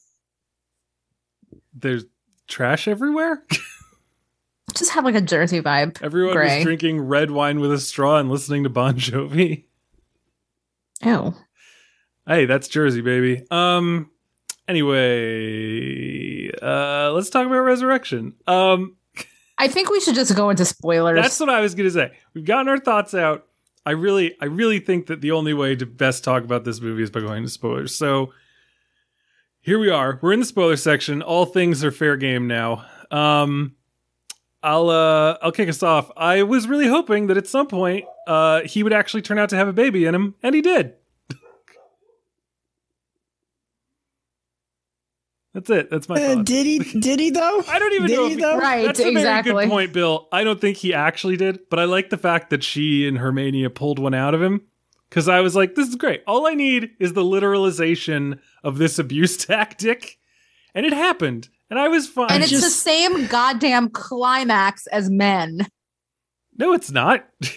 There's 1.73 2.05
trash 2.47 2.87
everywhere. 2.87 3.43
Just 4.75 4.91
have 4.91 5.03
like 5.05 5.15
a 5.15 5.21
Jersey 5.21 5.59
vibe. 5.59 6.01
Everyone 6.03 6.33
Gray. 6.33 6.57
was 6.57 6.63
drinking 6.63 7.01
red 7.01 7.31
wine 7.31 7.59
with 7.59 7.71
a 7.73 7.79
straw 7.79 8.19
and 8.19 8.29
listening 8.29 8.63
to 8.63 8.69
Bon 8.69 8.95
Jovi. 8.95 9.65
Oh. 11.03 11.35
Hey, 12.27 12.45
that's 12.45 12.67
Jersey, 12.67 13.01
baby. 13.01 13.43
Um. 13.49 14.11
Anyway, 14.67 16.30
uh, 16.61 17.11
let's 17.13 17.29
talk 17.29 17.45
about 17.45 17.59
Resurrection. 17.59 18.33
Um, 18.47 18.95
I 19.57 19.67
think 19.67 19.89
we 19.89 19.99
should 19.99 20.15
just 20.15 20.35
go 20.35 20.49
into 20.49 20.65
spoilers. 20.65 21.21
that's 21.21 21.39
what 21.39 21.49
I 21.49 21.61
was 21.61 21.75
gonna 21.75 21.91
say. 21.91 22.11
We've 22.33 22.45
gotten 22.45 22.67
our 22.67 22.79
thoughts 22.79 23.13
out. 23.13 23.45
I 23.85 23.91
really, 23.91 24.35
I 24.39 24.45
really 24.45 24.79
think 24.79 25.07
that 25.07 25.21
the 25.21 25.31
only 25.31 25.53
way 25.53 25.75
to 25.75 25.85
best 25.85 26.23
talk 26.23 26.43
about 26.43 26.65
this 26.65 26.81
movie 26.81 27.03
is 27.03 27.09
by 27.09 27.21
going 27.21 27.43
to 27.43 27.49
spoilers. 27.49 27.95
So 27.95 28.31
here 29.59 29.79
we 29.79 29.89
are. 29.89 30.19
We're 30.21 30.33
in 30.33 30.39
the 30.39 30.45
spoiler 30.45 30.77
section. 30.77 31.21
All 31.21 31.45
things 31.45 31.83
are 31.83 31.91
fair 31.91 32.15
game 32.17 32.47
now. 32.47 32.85
Um, 33.09 33.75
I'll 34.63 34.89
uh, 34.89 35.37
I'll 35.41 35.51
kick 35.51 35.69
us 35.69 35.81
off. 35.81 36.11
I 36.15 36.43
was 36.43 36.67
really 36.67 36.87
hoping 36.87 37.27
that 37.27 37.37
at 37.37 37.47
some 37.47 37.67
point 37.67 38.05
uh, 38.27 38.61
he 38.61 38.83
would 38.83 38.93
actually 38.93 39.23
turn 39.23 39.39
out 39.39 39.49
to 39.49 39.55
have 39.55 39.67
a 39.67 39.73
baby 39.73 40.05
in 40.05 40.13
him, 40.13 40.35
and 40.43 40.53
he 40.53 40.61
did. 40.61 40.93
That's 45.53 45.69
it. 45.69 45.89
That's 45.89 46.07
my 46.07 46.15
Uh, 46.15 46.35
did 46.35 46.65
he? 46.65 46.79
Did 46.99 47.19
he 47.19 47.29
though? 47.29 47.61
I 47.67 47.77
don't 47.77 47.93
even 47.93 48.07
Did 48.07 48.15
know 48.15 48.25
he 48.27 48.31
if 48.31 48.37
he, 48.37 48.41
though? 48.41 48.57
Right, 48.57 48.85
That's 48.85 48.99
a 49.01 49.11
very 49.13 49.43
good 49.43 49.69
point, 49.69 49.91
Bill. 49.91 50.29
I 50.31 50.43
don't 50.45 50.61
think 50.61 50.77
he 50.77 50.93
actually 50.93 51.35
did, 51.35 51.59
but 51.69 51.77
I 51.77 51.83
like 51.83 52.09
the 52.09 52.17
fact 52.17 52.49
that 52.51 52.63
she 52.63 53.05
and 53.07 53.17
Hermania 53.17 53.73
pulled 53.73 53.99
one 53.99 54.13
out 54.13 54.33
of 54.33 54.41
him 54.41 54.61
because 55.09 55.27
I 55.27 55.41
was 55.41 55.53
like, 55.55 55.75
"This 55.75 55.89
is 55.89 55.95
great. 55.95 56.23
All 56.25 56.47
I 56.47 56.53
need 56.53 56.91
is 56.99 57.11
the 57.13 57.23
literalization 57.23 58.39
of 58.63 58.77
this 58.77 58.97
abuse 58.97 59.35
tactic," 59.45 60.17
and 60.73 60.85
it 60.85 60.93
happened, 60.93 61.49
and 61.69 61.77
I 61.77 61.89
was 61.89 62.07
fine. 62.07 62.31
and 62.31 62.41
it's 62.43 62.51
just- 62.51 62.63
the 62.63 62.69
same 62.69 63.27
goddamn 63.27 63.89
climax 63.89 64.87
as 64.87 65.09
men. 65.09 65.67
no, 66.57 66.71
it's 66.73 66.91
not. 66.91 67.27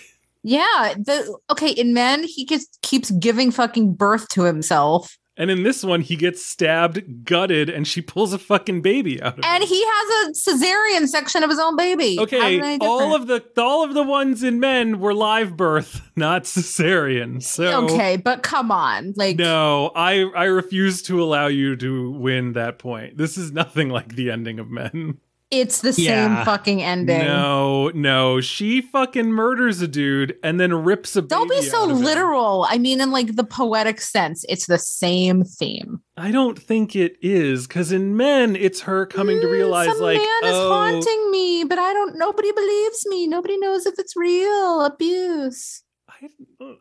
Yeah. 0.46 0.92
The 0.98 1.38
okay, 1.50 1.70
in 1.70 1.94
men, 1.94 2.22
he 2.22 2.44
just 2.44 2.78
keeps 2.82 3.10
giving 3.12 3.50
fucking 3.50 3.94
birth 3.94 4.28
to 4.28 4.42
himself. 4.42 5.16
And 5.36 5.50
in 5.50 5.64
this 5.64 5.82
one, 5.82 6.00
he 6.00 6.14
gets 6.14 6.44
stabbed, 6.44 7.24
gutted, 7.24 7.68
and 7.68 7.88
she 7.88 8.00
pulls 8.00 8.32
a 8.32 8.38
fucking 8.38 8.82
baby 8.82 9.20
out 9.20 9.36
of 9.38 9.44
And 9.44 9.44
him. 9.44 9.62
And 9.62 9.64
he 9.64 9.82
has 9.84 10.28
a 10.28 10.50
cesarean 10.50 11.08
section 11.08 11.42
of 11.42 11.50
his 11.50 11.58
own 11.58 11.76
baby. 11.76 12.18
Okay, 12.20 12.78
all 12.78 13.16
of 13.16 13.26
the 13.26 13.44
all 13.56 13.82
of 13.82 13.94
the 13.94 14.04
ones 14.04 14.44
in 14.44 14.60
men 14.60 15.00
were 15.00 15.12
live 15.12 15.56
birth, 15.56 16.02
not 16.16 16.44
cesarean. 16.44 17.42
So 17.42 17.84
Okay, 17.86 18.16
but 18.16 18.44
come 18.44 18.70
on. 18.70 19.12
Like 19.16 19.36
No, 19.36 19.90
I 19.96 20.22
I 20.36 20.44
refuse 20.44 21.02
to 21.02 21.20
allow 21.20 21.48
you 21.48 21.74
to 21.76 22.12
win 22.12 22.52
that 22.52 22.78
point. 22.78 23.16
This 23.16 23.36
is 23.36 23.50
nothing 23.50 23.88
like 23.88 24.14
the 24.14 24.30
ending 24.30 24.60
of 24.60 24.70
Men. 24.70 25.18
It's 25.60 25.80
the 25.80 25.92
Yeah. 26.00 26.36
same 26.36 26.44
fucking 26.44 26.82
ending. 26.82 27.18
No, 27.18 27.88
no, 27.94 28.40
she 28.40 28.80
fucking 28.80 29.30
murders 29.32 29.80
a 29.80 29.88
dude 29.88 30.36
and 30.42 30.58
then 30.60 30.72
rips 30.72 31.16
a. 31.16 31.22
Don't 31.22 31.48
be 31.50 31.62
so 31.62 31.84
of 31.84 31.90
him. 31.98 32.04
literal. 32.04 32.66
I 32.68 32.78
mean, 32.78 33.00
in 33.00 33.10
like 33.10 33.36
the 33.36 33.44
poetic 33.44 34.00
sense, 34.00 34.44
it's 34.48 34.66
the 34.66 34.78
same 34.78 35.44
theme. 35.44 36.00
I 36.16 36.30
don't 36.30 36.58
think 36.58 36.94
it 36.96 37.16
is 37.22 37.66
because 37.66 37.90
in 37.92 38.16
Men, 38.16 38.54
it's 38.56 38.82
her 38.82 39.06
coming 39.06 39.40
to 39.40 39.46
Mm, 39.46 39.52
realize 39.52 39.88
some 39.88 40.00
like, 40.00 40.18
man 40.18 40.44
is 40.44 40.54
oh, 40.54 40.68
haunting 40.68 41.30
me, 41.30 41.64
but 41.64 41.78
I 41.78 41.92
don't. 41.92 42.16
Nobody 42.18 42.52
believes 42.52 43.04
me. 43.06 43.26
Nobody 43.26 43.58
knows 43.58 43.86
if 43.86 43.98
it's 43.98 44.14
real 44.16 44.82
abuse. 44.84 45.82
I, 46.08 46.28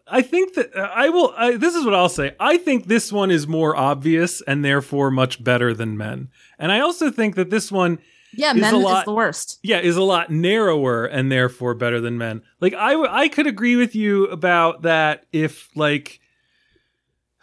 I 0.08 0.22
think 0.22 0.54
that 0.54 0.76
I 0.78 1.10
will. 1.10 1.34
I, 1.36 1.58
this 1.58 1.74
is 1.76 1.84
what 1.86 1.96
I'll 1.96 2.08
say. 2.10 2.36
I 2.40 2.58
think 2.58 2.86
this 2.86 3.12
one 3.12 3.32
is 3.32 3.48
more 3.48 3.76
obvious 3.76 4.42
and 4.42 4.64
therefore 4.64 5.10
much 5.10 5.44
better 5.44 5.74
than 5.74 5.98
Men. 5.98 6.30
And 6.60 6.72
I 6.72 6.80
also 6.82 7.10
think 7.10 7.36
that 7.36 7.50
this 7.50 7.72
one 7.72 7.98
Yeah, 8.36 8.54
Is 8.54 8.62
men 8.62 8.74
a 8.74 8.78
is 8.80 8.84
lot- 8.84 9.06
the 9.06 9.13
worst. 9.13 9.60
yeah, 9.63 9.80
is 9.80 9.96
a 9.96 10.02
lot 10.04 10.30
narrower 10.32 11.06
and 11.06 11.32
therefore 11.32 11.74
better 11.76 12.02
than 12.02 12.17
men. 12.17 12.41
Like 12.60 12.74
I, 12.74 12.91
w- 12.91 13.10
I 13.12 13.28
could 13.30 13.48
agree 13.48 13.76
with 13.76 13.96
you 13.96 14.26
about 14.28 14.82
that 14.84 15.26
if 15.32 15.69
like, 15.76 16.19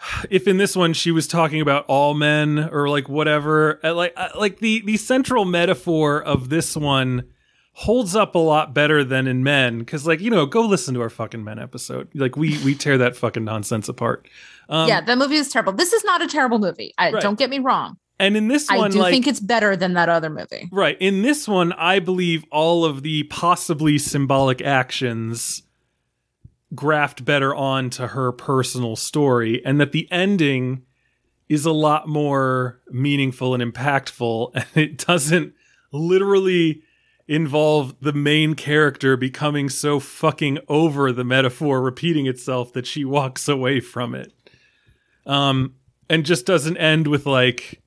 if 0.30 0.46
in 0.48 0.56
this 0.56 0.74
one 0.76 0.92
she 0.92 1.10
was 1.10 1.26
talking 1.26 1.60
about 1.60 1.84
all 1.86 2.14
men 2.14 2.68
or 2.72 2.88
like 2.88 3.08
whatever. 3.08 3.78
Uh, 3.84 3.94
Like, 3.94 4.14
uh, 4.16 4.28
like 4.36 4.58
the 4.58 4.82
the 4.84 4.96
central 4.96 5.44
metaphor 5.44 6.22
of 6.22 6.48
this 6.48 6.76
one 6.76 7.24
holds 7.72 8.16
up 8.16 8.34
a 8.34 8.38
lot 8.38 8.74
better 8.74 9.04
than 9.04 9.26
in 9.26 9.42
men 9.44 9.78
because 9.78 10.06
like 10.06 10.20
you 10.20 10.28
know 10.30 10.44
go 10.44 10.62
listen 10.62 10.92
to 10.92 11.00
our 11.00 11.08
fucking 11.08 11.42
men 11.44 11.58
episode 11.58 12.08
like 12.14 12.36
we 12.36 12.58
we 12.64 12.74
tear 12.74 12.98
that 12.98 13.16
fucking 13.16 13.44
nonsense 13.44 13.88
apart 13.88 14.26
um, 14.68 14.86
yeah, 14.88 15.00
the 15.00 15.16
movie 15.16 15.34
is 15.34 15.48
terrible. 15.48 15.72
This 15.72 15.92
is 15.92 16.04
not 16.04 16.22
a 16.22 16.28
terrible 16.28 16.60
movie. 16.60 16.94
I, 16.96 17.10
Right. 17.10 17.20
Don't 17.20 17.36
get 17.36 17.50
me 17.50 17.58
wrong. 17.58 17.96
And 18.20 18.36
in 18.36 18.48
this 18.48 18.68
one, 18.68 18.78
I 18.78 18.88
do 18.88 18.98
like 18.98 19.12
think 19.12 19.26
it's 19.26 19.40
better 19.40 19.74
than 19.74 19.94
that 19.94 20.08
other 20.08 20.28
movie. 20.28 20.68
Right. 20.70 20.96
In 21.00 21.22
this 21.22 21.48
one, 21.48 21.72
I 21.72 21.98
believe 21.98 22.44
all 22.52 22.84
of 22.84 23.02
the 23.02 23.24
possibly 23.24 23.96
symbolic 23.96 24.60
actions 24.60 25.62
graft 26.74 27.24
better 27.24 27.54
onto 27.54 28.08
her 28.08 28.30
personal 28.30 28.94
story, 28.94 29.64
and 29.64 29.80
that 29.80 29.92
the 29.92 30.06
ending 30.12 30.82
is 31.48 31.64
a 31.64 31.72
lot 31.72 32.08
more 32.08 32.80
meaningful 32.90 33.54
and 33.54 33.62
impactful, 33.62 34.50
and 34.54 34.66
it 34.74 34.98
doesn't 34.98 35.54
literally 35.90 36.82
involve 37.26 37.94
the 38.00 38.12
main 38.12 38.54
character 38.54 39.16
becoming 39.16 39.68
so 39.68 39.98
fucking 39.98 40.58
over 40.68 41.10
the 41.10 41.24
metaphor 41.24 41.80
repeating 41.80 42.26
itself 42.26 42.72
that 42.72 42.86
she 42.86 43.04
walks 43.04 43.48
away 43.48 43.80
from 43.80 44.14
it. 44.14 44.32
Um, 45.26 45.74
and 46.08 46.26
just 46.26 46.44
doesn't 46.44 46.76
end 46.76 47.06
with 47.06 47.24
like, 47.26 47.80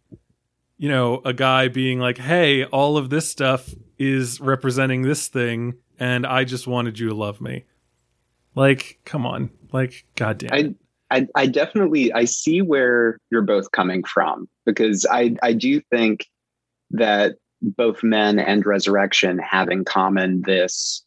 you 0.83 0.89
know, 0.89 1.21
a 1.23 1.31
guy 1.31 1.69
being 1.69 1.99
like, 1.99 2.17
"Hey, 2.17 2.65
all 2.65 2.97
of 2.97 3.09
this 3.09 3.25
stuff 3.25 3.73
is 3.97 4.41
representing 4.41 5.03
this 5.03 5.29
thing, 5.29 5.75
and 5.97 6.27
I 6.27 6.43
just 6.43 6.67
wanted 6.67 6.99
you 6.99 7.07
to 7.07 7.15
love 7.15 7.39
me." 7.39 7.63
Like, 8.53 8.99
come 9.05 9.25
on, 9.25 9.49
like, 9.71 10.05
goddamn. 10.17 10.75
I, 11.09 11.15
I, 11.15 11.27
I 11.35 11.45
definitely 11.45 12.11
I 12.11 12.25
see 12.25 12.61
where 12.61 13.17
you're 13.31 13.43
both 13.43 13.71
coming 13.71 14.03
from 14.03 14.49
because 14.65 15.05
I, 15.09 15.37
I 15.41 15.53
do 15.53 15.79
think 15.79 16.25
that 16.91 17.37
both 17.61 18.03
men 18.03 18.37
and 18.37 18.65
resurrection 18.65 19.39
have 19.39 19.69
in 19.69 19.85
common 19.85 20.41
this 20.41 21.01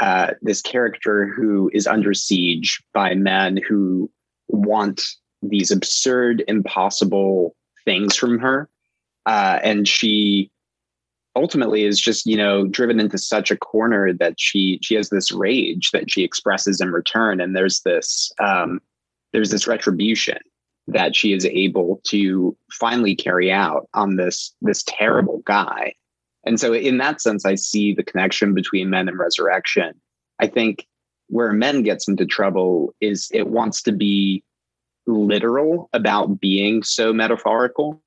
uh, 0.00 0.30
this 0.40 0.62
character 0.62 1.26
who 1.26 1.70
is 1.74 1.86
under 1.86 2.14
siege 2.14 2.82
by 2.94 3.14
men 3.14 3.58
who 3.68 4.10
want 4.48 5.02
these 5.42 5.70
absurd, 5.70 6.44
impossible 6.48 7.54
things 7.84 8.16
from 8.16 8.38
her, 8.38 8.70
uh, 9.28 9.60
and 9.62 9.86
she 9.86 10.50
ultimately 11.36 11.84
is 11.84 12.00
just 12.00 12.26
you 12.26 12.36
know 12.36 12.66
driven 12.66 12.98
into 12.98 13.18
such 13.18 13.50
a 13.50 13.56
corner 13.56 14.12
that 14.12 14.40
she 14.40 14.78
she 14.82 14.94
has 14.94 15.10
this 15.10 15.30
rage 15.30 15.90
that 15.92 16.10
she 16.10 16.24
expresses 16.24 16.80
in 16.80 16.90
return, 16.90 17.40
and 17.40 17.54
there's 17.54 17.82
this 17.82 18.32
um, 18.40 18.80
there's 19.32 19.50
this 19.50 19.66
retribution 19.66 20.38
that 20.86 21.14
she 21.14 21.34
is 21.34 21.44
able 21.44 22.00
to 22.04 22.56
finally 22.72 23.14
carry 23.14 23.52
out 23.52 23.86
on 23.92 24.16
this 24.16 24.54
this 24.62 24.82
terrible 24.88 25.42
guy. 25.44 25.92
And 26.46 26.58
so 26.58 26.72
in 26.72 26.96
that 26.96 27.20
sense, 27.20 27.44
I 27.44 27.56
see 27.56 27.92
the 27.92 28.02
connection 28.02 28.54
between 28.54 28.88
men 28.88 29.08
and 29.08 29.18
resurrection. 29.18 29.92
I 30.40 30.46
think 30.46 30.86
where 31.26 31.52
men 31.52 31.82
gets 31.82 32.08
into 32.08 32.24
trouble 32.24 32.94
is 33.02 33.28
it 33.34 33.48
wants 33.48 33.82
to 33.82 33.92
be 33.92 34.42
literal 35.06 35.90
about 35.92 36.40
being 36.40 36.82
so 36.82 37.12
metaphorical 37.12 38.02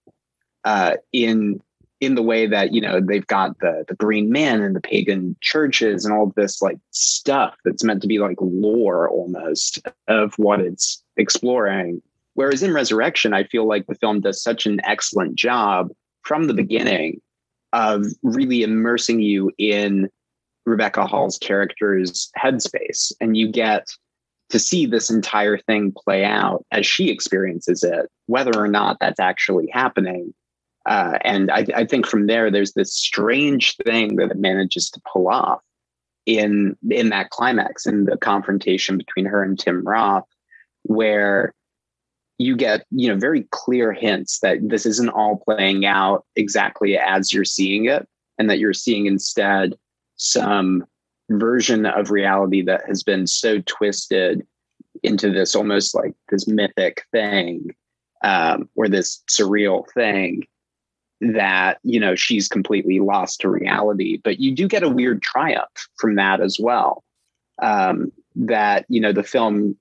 uh, 0.64 0.96
in 1.12 1.62
in 2.02 2.16
the 2.16 2.24
way 2.24 2.48
that 2.48 2.74
you 2.74 2.82
know 2.82 3.00
they've 3.00 3.28
got 3.28 3.58
the 3.60 3.86
the 3.88 3.96
green 3.96 4.32
man 4.32 4.62
and 4.62 4.76
the 4.76 4.82
pagan 4.82 5.38
churches 5.40 6.04
and 6.04 6.14
all 6.14 6.34
this 6.36 6.62
like 6.62 6.80
stuff 6.90 7.56
that's 7.64 7.84
meant 7.84 8.02
to 8.02 8.08
be 8.08 8.20
like 8.20 8.38
lore 8.42 9.08
almost 9.08 9.80
of 10.08 10.34
what 10.38 10.60
it's 10.60 11.02
exploring. 11.16 12.02
Whereas 12.34 12.64
in 12.64 12.74
resurrection 12.74 13.34
i 13.34 13.44
feel 13.44 13.68
like 13.68 13.86
the 13.88 13.96
film 13.96 14.22
does 14.22 14.42
such 14.42 14.66
an 14.66 14.82
excellent 14.84 15.36
job 15.36 15.90
from 16.24 16.46
the 16.46 16.54
beginning 16.54 17.22
of 17.74 18.06
really 18.24 18.64
immersing 18.64 19.22
you 19.22 19.52
in 19.58 20.10
rebecca 20.66 21.06
hall's 21.06 21.38
character's 21.38 22.32
headspace. 22.38 23.12
And 23.22 23.38
you 23.38 23.52
get 23.52 23.88
to 24.50 24.60
see 24.60 24.86
this 24.86 25.10
entire 25.10 25.58
thing 25.58 25.94
play 25.96 26.26
out 26.26 26.66
as 26.72 26.86
she 26.86 27.10
experiences 27.10 27.84
it 27.84 28.10
whether 28.26 28.58
or 28.58 28.68
not 28.68 28.98
that's 29.00 29.20
actually 29.20 29.68
happening 29.72 30.34
uh, 30.86 31.18
and 31.22 31.52
I, 31.52 31.66
I 31.76 31.86
think 31.86 32.08
from 32.08 32.28
there, 32.28 32.50
there's 32.50 32.74
this 32.74 32.94
strange 32.94 33.76
thing 33.78 34.16
that 34.16 34.32
it 34.32 34.38
manages 34.38 34.90
to 34.92 35.02
pull 35.12 35.28
off 35.28 35.62
in 36.26 36.76
in 36.90 37.10
that 37.10 37.30
climax, 37.30 37.86
in 37.86 38.06
the 38.06 38.18
confrontation 38.18 38.98
between 38.98 39.26
her 39.26 39.44
and 39.44 39.60
Tim 39.60 39.84
Roth, 39.84 40.28
where 40.84 41.54
you 42.38 42.56
get 42.56 42.86
you 42.90 43.08
know 43.08 43.18
very 43.18 43.48
clear 43.52 43.94
hints 43.94 44.40
that 44.40 44.58
this 44.62 44.86
isn't 44.86 45.10
all 45.10 45.42
playing 45.46 45.86
out 45.86 46.26
exactly 46.36 46.98
as 46.98 47.32
you're 47.32 47.46
seeing 47.46 47.86
it, 47.86 48.08
and 48.40 48.50
that 48.50 48.60
you're 48.60 48.74
seeing 48.74 49.06
instead 49.06 49.76
some 50.16 50.86
version 51.30 51.86
of 51.86 52.12
reality 52.12 52.62
that 52.64 52.82
has 52.88 53.04
been 53.04 53.28
so 53.28 53.62
twisted 53.66 54.46
into 55.04 55.32
this 55.32 55.56
almost 55.56 55.96
like 55.96 56.14
this 56.30 56.48
mythic 56.48 57.04
thing 57.12 57.74
um, 58.24 58.68
or 58.76 58.88
this 58.88 59.24
surreal 59.30 59.86
thing 59.94 60.44
that 61.22 61.80
you 61.84 62.00
know 62.00 62.16
she's 62.16 62.48
completely 62.48 63.00
lost 63.00 63.42
to 63.42 63.50
reality. 63.50 64.20
But 64.24 64.40
you 64.40 64.54
do 64.54 64.68
get 64.68 64.84
a 64.84 64.90
weird 64.90 65.22
triumph 65.22 65.88
from 65.98 66.16
that 66.16 66.42
as 66.42 66.58
well. 66.60 67.04
Um 67.62 68.12
that 68.36 68.86
you 68.88 69.02
know 69.02 69.12
the 69.12 69.24
film 69.24 69.76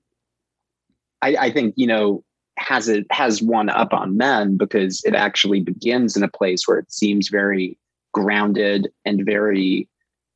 i 1.21 1.35
i 1.39 1.51
think 1.51 1.73
you 1.77 1.87
know 1.87 2.23
has 2.57 2.87
it 2.89 3.05
has 3.11 3.41
one 3.41 3.69
up 3.69 3.93
on 3.93 4.17
men 4.17 4.57
because 4.57 5.01
it 5.05 5.15
actually 5.15 5.61
begins 5.61 6.17
in 6.17 6.23
a 6.23 6.27
place 6.27 6.67
where 6.67 6.77
it 6.77 6.91
seems 6.91 7.29
very 7.29 7.77
grounded 8.13 8.89
and 9.05 9.25
very 9.25 9.87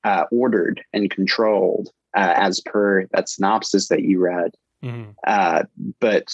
uh, 0.05 0.23
ordered 0.31 0.81
and 0.93 1.11
controlled 1.11 1.89
uh, 2.15 2.33
as 2.35 2.61
per 2.61 3.05
that 3.11 3.27
synopsis 3.27 3.89
that 3.89 4.03
you 4.03 4.19
read. 4.19 4.51
Mhm. 4.83 5.15
uh, 5.25 5.63
but 5.99 6.33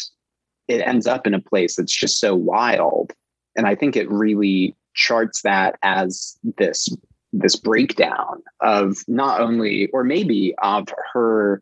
it 0.67 0.81
ends 0.81 1.07
up 1.07 1.25
in 1.25 1.33
a 1.33 1.41
place 1.41 1.75
that's 1.75 1.95
just 1.95 2.19
so 2.19 2.35
wild 2.35 3.13
and 3.55 3.67
i 3.67 3.75
think 3.75 3.95
it 3.95 4.09
really 4.09 4.75
charts 4.93 5.41
that 5.41 5.77
as 5.83 6.37
this 6.57 6.89
this 7.33 7.55
breakdown 7.55 8.41
of 8.59 8.97
not 9.07 9.39
only 9.39 9.87
or 9.93 10.03
maybe 10.03 10.53
of 10.61 10.87
her 11.13 11.61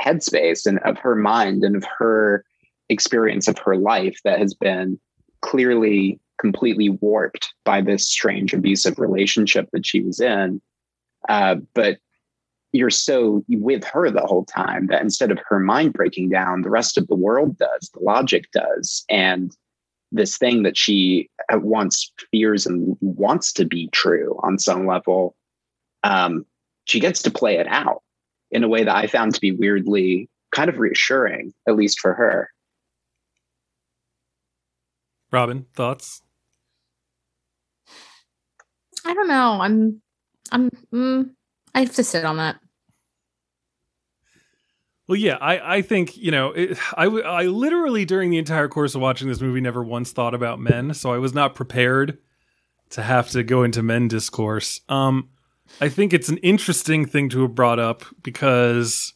headspace 0.00 0.66
and 0.66 0.78
of 0.80 0.98
her 0.98 1.14
mind 1.14 1.62
and 1.62 1.76
of 1.76 1.84
her 1.98 2.44
experience 2.88 3.46
of 3.46 3.58
her 3.58 3.76
life 3.76 4.18
that 4.24 4.38
has 4.38 4.52
been 4.52 4.98
clearly 5.42 6.18
completely 6.40 6.88
warped 6.88 7.52
by 7.64 7.80
this 7.80 8.08
strange 8.08 8.52
abusive 8.52 8.98
relationship 8.98 9.68
that 9.72 9.86
she 9.86 10.00
was 10.00 10.20
in 10.20 10.60
uh, 11.28 11.56
but 11.74 11.98
you're 12.72 12.90
so 12.90 13.44
with 13.48 13.84
her 13.84 14.10
the 14.10 14.20
whole 14.20 14.44
time 14.44 14.86
that 14.86 15.02
instead 15.02 15.30
of 15.30 15.40
her 15.48 15.58
mind 15.58 15.92
breaking 15.92 16.28
down, 16.28 16.62
the 16.62 16.70
rest 16.70 16.96
of 16.96 17.06
the 17.08 17.16
world 17.16 17.58
does, 17.58 17.90
the 17.92 18.00
logic 18.00 18.44
does. 18.52 19.04
And 19.10 19.54
this 20.12 20.38
thing 20.38 20.62
that 20.64 20.76
she 20.76 21.30
at 21.50 21.62
once 21.62 22.12
fears 22.30 22.66
and 22.66 22.96
wants 23.00 23.52
to 23.54 23.64
be 23.64 23.88
true 23.88 24.38
on 24.42 24.58
some 24.58 24.86
level, 24.86 25.36
um, 26.02 26.44
she 26.84 27.00
gets 27.00 27.22
to 27.22 27.30
play 27.30 27.56
it 27.58 27.66
out. 27.68 28.02
in 28.50 28.64
a 28.64 28.68
way 28.68 28.84
that 28.84 28.96
I 28.96 29.06
found 29.06 29.34
to 29.34 29.40
be 29.40 29.52
weirdly 29.52 30.28
kind 30.50 30.68
of 30.68 30.78
reassuring, 30.78 31.54
at 31.68 31.76
least 31.76 32.00
for 32.00 32.14
her. 32.14 32.50
Robyn, 35.30 35.66
thoughts? 35.74 36.22
I 39.04 39.14
don't 39.14 39.28
know. 39.28 39.60
I'm, 39.60 40.02
I'm, 40.50 40.70
mm, 40.92 41.30
I 41.74 41.80
have 41.80 41.94
to 41.94 42.04
sit 42.04 42.24
on 42.24 42.38
that. 42.38 42.56
Well, 45.10 45.18
yeah, 45.18 45.38
I, 45.40 45.78
I 45.78 45.82
think 45.82 46.16
you 46.16 46.30
know, 46.30 46.52
it, 46.52 46.78
I, 46.96 47.06
I 47.06 47.42
literally 47.46 48.04
during 48.04 48.30
the 48.30 48.38
entire 48.38 48.68
course 48.68 48.94
of 48.94 49.00
watching 49.00 49.26
this 49.26 49.40
movie 49.40 49.60
never 49.60 49.82
once 49.82 50.12
thought 50.12 50.34
about 50.34 50.60
men, 50.60 50.94
so 50.94 51.12
I 51.12 51.18
was 51.18 51.34
not 51.34 51.56
prepared 51.56 52.18
to 52.90 53.02
have 53.02 53.28
to 53.30 53.42
go 53.42 53.64
into 53.64 53.82
men 53.82 54.06
discourse. 54.06 54.80
Um, 54.88 55.30
I 55.80 55.88
think 55.88 56.12
it's 56.12 56.28
an 56.28 56.36
interesting 56.36 57.06
thing 57.06 57.28
to 57.30 57.42
have 57.42 57.56
brought 57.56 57.80
up 57.80 58.04
because 58.22 59.14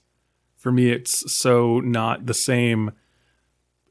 for 0.57 0.73
me 0.73 0.91
it's 0.91 1.33
so 1.33 1.79
not 1.79 2.27
the 2.27 2.35
same. 2.35 2.91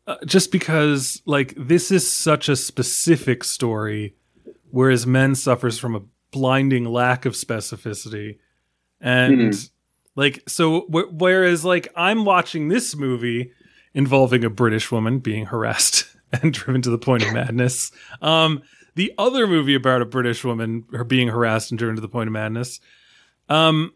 Uh, 0.06 0.18
just 0.26 0.51
because 0.51 1.22
like 1.26 1.54
this 1.56 1.89
is 1.89 2.14
such 2.14 2.49
a 2.49 2.58
specific 2.58 3.45
story, 3.45 4.14
whereas 4.72 5.08
men 5.08 5.36
suffers 5.36 5.80
from 5.80 5.95
a 5.95 6.01
blinding 6.32 6.84
lack 6.84 7.26
of 7.26 7.36
specificity, 7.36 8.39
and. 8.99 9.54
Mm 9.54 9.70
like 10.16 10.43
so 10.47 10.82
whereas 10.89 11.66
like 11.66 11.88
I'm 11.95 12.26
watching 12.26 12.68
this 12.68 12.95
movie 12.95 13.51
involving 13.93 14.43
a 14.43 14.49
British 14.49 14.91
woman 14.91 15.20
being 15.20 15.45
harassed 15.45 16.05
and 16.32 16.53
driven 16.53 16.82
to 16.84 16.89
the 16.89 16.97
point 16.97 17.24
of 17.24 17.34
madness. 17.34 17.91
Um 18.22 18.61
the 18.95 19.14
other 19.18 19.47
movie 19.47 19.76
about 19.76 20.01
a 20.01 20.05
British 20.05 20.43
woman 20.43 20.86
her 20.91 21.03
being 21.03 21.30
harassed 21.30 21.72
and 21.72 21.80
driven 21.80 21.95
to 21.95 22.01
the 22.01 22.09
point 22.09 22.28
of 22.28 22.34
madness. 22.34 22.80
Um 23.49 23.93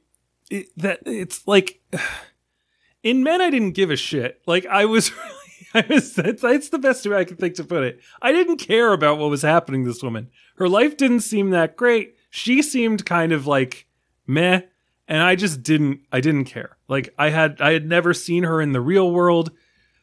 it, 0.49 0.67
that 0.77 0.99
it's 1.05 1.47
like 1.47 1.81
in 3.03 3.23
men 3.23 3.41
I 3.41 3.49
didn't 3.49 3.71
give 3.71 3.91
a 3.91 3.95
shit. 3.95 4.41
Like 4.47 4.65
I 4.65 4.85
was 4.85 5.11
I 5.73 5.85
was 5.87 6.15
that's, 6.15 6.69
the 6.69 6.79
best 6.79 7.05
way 7.05 7.17
I 7.17 7.25
can 7.25 7.37
think 7.37 7.55
to 7.55 7.63
put 7.63 7.83
it. 7.83 7.99
I 8.21 8.31
didn't 8.31 8.57
care 8.57 8.93
about 8.93 9.19
what 9.19 9.29
was 9.29 9.41
happening 9.41 9.83
to 9.83 9.91
this 9.91 10.01
woman. 10.01 10.29
Her 10.55 10.67
life 10.69 10.97
didn't 10.97 11.19
seem 11.19 11.51
that 11.51 11.75
great. 11.75 12.15
She 12.29 12.61
seemed 12.61 13.05
kind 13.05 13.31
of 13.31 13.45
like 13.45 13.85
meh 14.25 14.61
and 15.07 15.21
I 15.21 15.35
just 15.35 15.63
didn't 15.63 16.01
I 16.11 16.21
didn't 16.21 16.45
care. 16.45 16.77
Like 16.87 17.13
I 17.17 17.29
had 17.29 17.61
I 17.61 17.73
had 17.73 17.87
never 17.87 18.13
seen 18.13 18.43
her 18.43 18.61
in 18.61 18.73
the 18.73 18.81
real 18.81 19.11
world. 19.11 19.51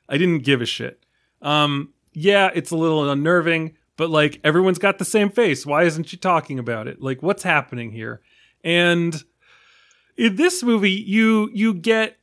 I 0.08 0.16
didn't 0.16 0.44
give 0.44 0.60
a 0.60 0.66
shit. 0.66 1.04
Um 1.42 1.92
yeah, 2.12 2.50
it's 2.54 2.70
a 2.70 2.76
little 2.76 3.10
unnerving, 3.10 3.76
but 3.96 4.10
like 4.10 4.40
everyone's 4.44 4.78
got 4.78 4.98
the 4.98 5.04
same 5.04 5.30
face. 5.30 5.66
Why 5.66 5.84
isn't 5.84 6.08
she 6.08 6.16
talking 6.16 6.58
about 6.58 6.88
it? 6.88 7.00
Like 7.00 7.22
what's 7.22 7.42
happening 7.42 7.92
here? 7.92 8.20
And 8.62 9.22
in 10.16 10.36
this 10.36 10.62
movie 10.62 10.92
you 10.92 11.50
you 11.52 11.74
get 11.74 12.16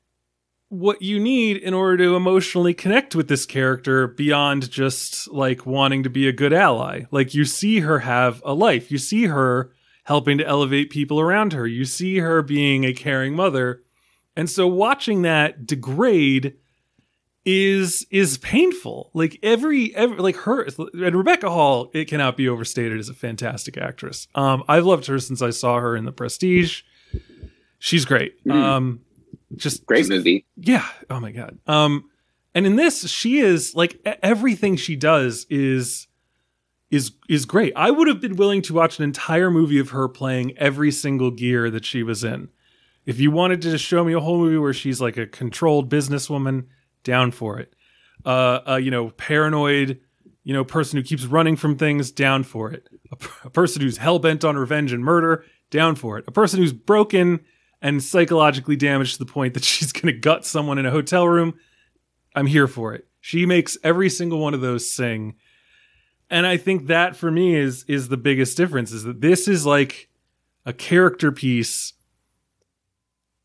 what 0.70 1.02
you 1.02 1.20
need 1.20 1.58
in 1.58 1.74
order 1.74 1.98
to 1.98 2.16
emotionally 2.16 2.74
connect 2.74 3.14
with 3.14 3.28
this 3.28 3.46
character 3.46 4.08
beyond 4.08 4.72
just 4.72 5.30
like 5.30 5.66
wanting 5.66 6.02
to 6.04 6.10
be 6.10 6.30
a 6.30 6.32
good 6.32 6.54
ally. 6.54 7.02
Like 7.12 7.34
you 7.34 7.44
see 7.44 7.82
her 7.82 8.00
have 8.00 8.42
a 8.46 8.54
life. 8.54 8.90
You 8.90 8.98
see 8.98 9.26
her 9.26 9.74
helping 10.12 10.38
to 10.38 10.46
elevate 10.46 10.90
people 10.90 11.22
around 11.22 11.54
her. 11.54 11.66
You 11.66 11.86
see 11.86 12.18
her 12.18 12.42
being 12.42 12.84
a 12.84 12.92
caring 12.92 13.34
mother. 13.34 13.82
And 14.36 14.50
so 14.50 14.68
watching 14.68 15.22
that 15.22 15.66
degrade 15.66 16.56
is 17.46 18.06
is 18.12 18.38
painful. 18.38 19.10
Like 19.14 19.40
every 19.42 19.96
every 19.96 20.18
like 20.18 20.36
her 20.36 20.68
and 20.68 21.16
Rebecca 21.16 21.50
Hall, 21.50 21.90
it 21.94 22.10
cannot 22.10 22.36
be 22.36 22.50
overstated 22.50 23.00
as 23.00 23.08
a 23.08 23.14
fantastic 23.14 23.78
actress. 23.78 24.28
Um 24.36 24.66
I've 24.68 24.86
loved 24.86 25.06
her 25.06 25.18
since 25.18 25.42
I 25.42 25.52
saw 25.52 25.80
her 25.80 25.96
in 25.96 26.04
The 26.04 26.12
Prestige. 26.12 26.82
She's 27.80 28.04
great. 28.04 28.38
Mm-hmm. 28.44 28.62
Um 28.62 29.00
just 29.56 29.86
great 29.86 30.00
just, 30.00 30.10
movie. 30.10 30.46
Yeah. 30.58 30.88
Oh 31.10 31.22
my 31.22 31.32
god. 31.32 31.58
Um 31.68 32.10
and 32.54 32.66
in 32.66 32.76
this 32.76 33.10
she 33.10 33.40
is 33.40 33.76
like 33.76 34.06
everything 34.22 34.76
she 34.76 34.98
does 34.98 35.48
is 35.50 36.08
is 36.92 37.14
is 37.30 37.46
great. 37.46 37.74
I 37.76 37.90
would 37.90 38.08
have 38.08 38.22
been 38.22 38.36
willing 38.36 38.62
to 38.64 38.74
watch 38.74 39.00
an 39.00 39.04
entire 39.04 39.50
movie 39.50 39.80
of 39.80 39.90
her 39.90 40.08
playing 40.08 40.58
every 40.58 40.92
single 40.92 41.32
gear 41.32 41.72
that 41.72 41.86
she 41.86 42.04
was 42.04 42.24
in. 42.24 42.50
If 43.06 43.20
you 43.20 43.32
wanted 43.32 43.62
to 43.62 43.72
just 43.72 43.84
show 43.84 44.04
me 44.04 44.14
a 44.14 44.20
whole 44.20 44.38
movie 44.38 44.58
where 44.58 44.74
she's 44.74 45.02
like 45.02 45.18
a 45.18 45.26
controlled 45.26 45.90
businesswoman, 45.90 46.66
down 47.04 47.32
for 47.32 47.60
it. 47.60 47.74
Uh, 48.26 48.60
uh 48.68 48.76
you 48.76 48.92
know, 48.92 49.10
paranoid, 49.12 50.00
you 50.44 50.54
know, 50.54 50.64
person 50.64 50.98
who 50.98 51.04
keeps 51.04 51.26
running 51.26 51.56
from 51.56 51.78
things, 51.78 52.12
down 52.12 52.44
for 52.44 52.72
it. 52.72 52.88
A, 53.12 53.18
a 53.46 53.50
person 53.50 53.82
who's 53.82 53.98
hell 53.98 54.20
bent 54.20 54.44
on 54.44 54.58
revenge 54.58 54.92
and 54.94 55.04
murder, 55.04 55.46
down 55.72 55.96
for 55.96 56.18
it. 56.18 56.26
A 56.28 56.32
person 56.32 56.60
who's 56.60 56.74
broken 56.74 57.40
and 57.82 58.04
psychologically 58.04 58.76
damaged 58.76 59.14
to 59.14 59.20
the 59.20 59.32
point 59.32 59.54
that 59.54 59.64
she's 59.64 59.94
going 59.94 60.14
to 60.14 60.20
gut 60.20 60.46
someone 60.46 60.78
in 60.78 60.86
a 60.86 60.92
hotel 60.92 61.28
room, 61.28 61.56
I'm 62.36 62.48
here 62.48 62.68
for 62.68 62.94
it. 62.94 63.08
She 63.22 63.46
makes 63.46 63.78
every 63.84 64.10
single 64.10 64.40
one 64.40 64.54
of 64.54 64.62
those 64.62 64.94
sing 64.94 65.36
and 66.32 66.48
I 66.48 66.56
think 66.58 66.88
that 66.88 67.16
for 67.16 67.30
me 67.30 67.56
is 67.56 67.84
is 67.88 68.08
the 68.08 68.18
biggest 68.18 68.58
difference 68.58 68.92
is 68.92 69.04
that 69.04 69.22
this 69.22 69.48
is 69.48 69.66
like 69.66 70.10
a 70.66 70.74
character 70.74 71.32
piece 71.32 71.94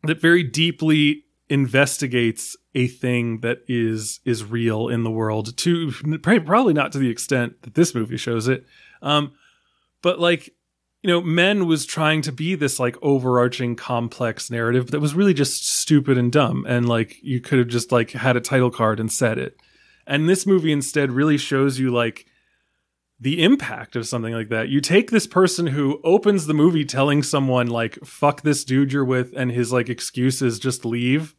that 0.05 0.21
very 0.21 0.45
deeply 0.45 1.25
investigates 1.49 2.57
a 2.75 2.87
thing 2.87 3.41
that 3.41 3.59
is 3.69 4.21
is 4.25 4.45
real 4.45 4.89
in 4.89 5.03
the 5.03 5.11
world 5.11 5.57
to 5.59 5.91
probably 6.23 6.73
not 6.73 6.93
to 6.93 6.99
the 6.99 7.11
extent 7.11 7.61
that 7.63 7.75
this 7.75 7.95
movie 7.95 8.17
shows 8.17 8.49
it. 8.49 8.65
Um 9.03 9.33
but 10.01 10.21
like 10.21 10.51
you 11.03 11.09
know 11.11 11.21
men 11.21 11.67
was 11.67 11.87
trying 11.87 12.23
to 12.23 12.33
be 12.33 12.55
this 12.55 12.79
like 12.79 12.97
overarching 13.03 13.75
complex 13.75 14.51
narrative 14.51 14.93
that 14.93 15.01
was 15.01 15.15
really 15.15 15.35
just 15.35 15.67
stupid 15.69 16.17
and 16.17 16.31
dumb 16.31 16.65
and 16.69 16.89
like 16.89 17.17
you 17.23 17.41
could 17.41 17.59
have 17.59 17.69
just 17.69 17.91
like 17.91 18.13
had 18.13 18.37
a 18.37 18.41
title 18.41 18.71
card 18.71 19.01
and 19.01 19.11
said 19.11 19.39
it. 19.39 19.57
And 20.07 20.29
this 20.29 20.47
movie 20.47 20.71
instead 20.71 21.11
really 21.11 21.37
shows 21.37 21.81
you 21.81 21.91
like 21.91 22.27
the 23.19 23.43
impact 23.43 23.97
of 23.97 24.07
something 24.07 24.35
like 24.35 24.51
that. 24.51 24.69
You 24.69 24.81
take 24.81 25.11
this 25.11 25.27
person 25.27 25.69
who 25.69 26.01
opens 26.05 26.47
the 26.47 26.55
movie 26.55 26.85
telling 26.85 27.23
someone 27.23 27.67
like 27.67 27.99
fuck 28.05 28.43
this 28.43 28.65
dude 28.65 28.93
you're 28.93 29.05
with 29.05 29.33
and 29.37 29.51
his 29.51 29.73
like 29.73 29.89
excuses 29.89 30.59
just 30.59 30.85
leave 30.85 31.35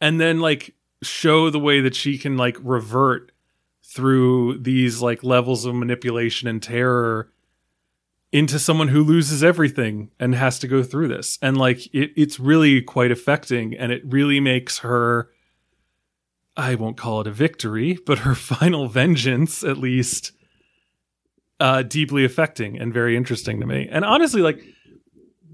and 0.00 0.20
then 0.20 0.40
like 0.40 0.74
show 1.02 1.48
the 1.50 1.58
way 1.58 1.80
that 1.80 1.94
she 1.94 2.18
can 2.18 2.36
like 2.36 2.56
revert 2.60 3.32
through 3.82 4.58
these 4.58 5.00
like 5.00 5.24
levels 5.24 5.64
of 5.64 5.74
manipulation 5.74 6.48
and 6.48 6.62
terror 6.62 7.30
into 8.30 8.58
someone 8.58 8.88
who 8.88 9.02
loses 9.02 9.42
everything 9.42 10.10
and 10.20 10.34
has 10.34 10.58
to 10.58 10.68
go 10.68 10.82
through 10.82 11.08
this. 11.08 11.38
And 11.40 11.56
like 11.56 11.86
it, 11.94 12.12
it's 12.14 12.38
really 12.38 12.82
quite 12.82 13.10
affecting 13.10 13.74
and 13.74 13.90
it 13.90 14.02
really 14.04 14.40
makes 14.40 14.78
her 14.78 15.30
I 16.56 16.74
won't 16.74 16.96
call 16.96 17.20
it 17.20 17.28
a 17.28 17.30
victory, 17.30 17.98
but 18.04 18.18
her 18.20 18.34
final 18.34 18.88
vengeance 18.88 19.62
at 19.64 19.78
least 19.78 20.32
uh, 21.60 21.82
deeply 21.82 22.24
affecting 22.24 22.78
and 22.78 22.92
very 22.92 23.16
interesting 23.16 23.60
to 23.60 23.66
me. 23.66 23.88
And 23.90 24.04
honestly, 24.04 24.42
like 24.42 24.62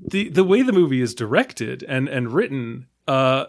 the 0.06 0.28
the 0.28 0.44
way 0.44 0.62
the 0.62 0.72
movie 0.72 1.00
is 1.00 1.14
directed 1.14 1.82
and 1.84 2.08
and 2.08 2.32
written 2.32 2.86
uh, 3.08 3.46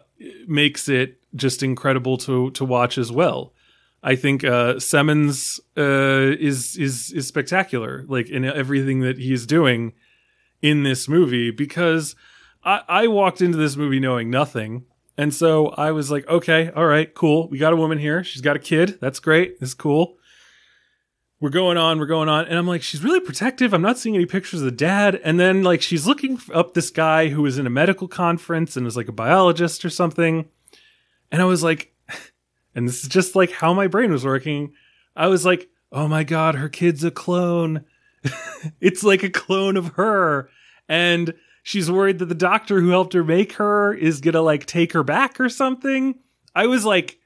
makes 0.47 0.87
it 0.87 1.19
just 1.35 1.63
incredible 1.63 2.17
to 2.19 2.51
to 2.51 2.65
watch 2.65 2.97
as 2.97 3.11
well. 3.11 3.53
I 4.01 4.15
think 4.15 4.43
uh, 4.43 4.79
Semans 4.79 5.59
uh, 5.77 6.35
is 6.39 6.77
is 6.77 7.11
is 7.11 7.27
spectacular, 7.27 8.05
like 8.07 8.29
in 8.29 8.45
everything 8.45 9.01
that 9.01 9.17
he's 9.17 9.45
doing 9.45 9.93
in 10.61 10.83
this 10.83 11.07
movie. 11.07 11.51
Because 11.51 12.15
I, 12.63 12.81
I 12.87 13.07
walked 13.07 13.41
into 13.41 13.57
this 13.57 13.75
movie 13.75 13.99
knowing 13.99 14.29
nothing, 14.29 14.85
and 15.17 15.33
so 15.33 15.69
I 15.69 15.91
was 15.91 16.11
like, 16.11 16.27
okay, 16.29 16.69
all 16.69 16.85
right, 16.85 17.13
cool. 17.13 17.49
We 17.49 17.57
got 17.57 17.73
a 17.73 17.77
woman 17.77 17.97
here. 17.97 18.23
She's 18.23 18.43
got 18.43 18.55
a 18.55 18.59
kid. 18.59 18.99
That's 19.01 19.19
great. 19.19 19.57
It's 19.59 19.73
cool 19.73 20.17
we're 21.39 21.49
going 21.49 21.77
on, 21.77 21.99
we're 21.99 22.05
going 22.05 22.29
on. 22.29 22.45
And 22.45 22.57
I'm 22.57 22.67
like, 22.67 22.81
she's 22.81 23.03
really 23.03 23.19
protective. 23.19 23.73
I'm 23.73 23.81
not 23.81 23.97
seeing 23.97 24.15
any 24.15 24.25
pictures 24.25 24.61
of 24.61 24.65
the 24.65 24.71
dad. 24.71 25.19
And 25.23 25.39
then, 25.39 25.63
like, 25.63 25.81
she's 25.81 26.07
looking 26.07 26.39
up 26.53 26.73
this 26.73 26.89
guy 26.89 27.27
who 27.27 27.41
was 27.41 27.57
in 27.57 27.67
a 27.67 27.69
medical 27.71 28.07
conference 28.07 28.77
and 28.77 28.85
was 28.85 28.95
like 28.95 29.09
a 29.09 29.13
biologist 29.13 29.83
or 29.83 29.89
something. 29.89 30.47
And 31.31 31.41
I 31.41 31.45
was 31.45 31.63
like, 31.63 31.93
and 32.75 32.87
this 32.87 33.03
is 33.03 33.09
just 33.09 33.35
like 33.35 33.51
how 33.51 33.73
my 33.73 33.87
brain 33.87 34.11
was 34.11 34.25
working. 34.25 34.73
I 35.15 35.27
was 35.27 35.45
like, 35.45 35.69
oh 35.91 36.07
my 36.07 36.23
God, 36.23 36.55
her 36.55 36.69
kid's 36.69 37.03
a 37.03 37.11
clone. 37.11 37.85
it's 38.81 39.03
like 39.03 39.23
a 39.23 39.29
clone 39.29 39.77
of 39.77 39.93
her. 39.95 40.49
And 40.87 41.33
she's 41.63 41.91
worried 41.91 42.19
that 42.19 42.27
the 42.27 42.35
doctor 42.35 42.79
who 42.79 42.89
helped 42.89 43.13
her 43.13 43.23
make 43.23 43.53
her 43.53 43.93
is 43.93 44.21
going 44.21 44.33
to 44.33 44.41
like 44.41 44.65
take 44.65 44.93
her 44.93 45.03
back 45.03 45.39
or 45.39 45.49
something. 45.49 46.15
I 46.53 46.67
was 46.67 46.85
like, 46.85 47.19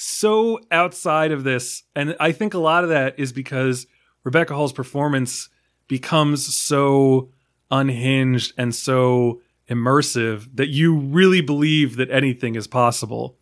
so 0.00 0.58
outside 0.70 1.30
of 1.30 1.44
this. 1.44 1.82
And 1.94 2.16
I 2.18 2.32
think 2.32 2.54
a 2.54 2.58
lot 2.58 2.84
of 2.84 2.90
that 2.90 3.18
is 3.18 3.32
because 3.32 3.86
Rebecca 4.24 4.54
Hall's 4.54 4.72
performance 4.72 5.50
becomes 5.88 6.54
so 6.54 7.30
unhinged 7.70 8.54
and 8.56 8.74
so 8.74 9.42
immersive 9.68 10.48
that 10.54 10.68
you 10.68 10.96
really 10.96 11.42
believe 11.42 11.96
that 11.96 12.10
anything 12.10 12.54
is 12.54 12.66
possible. 12.66 13.36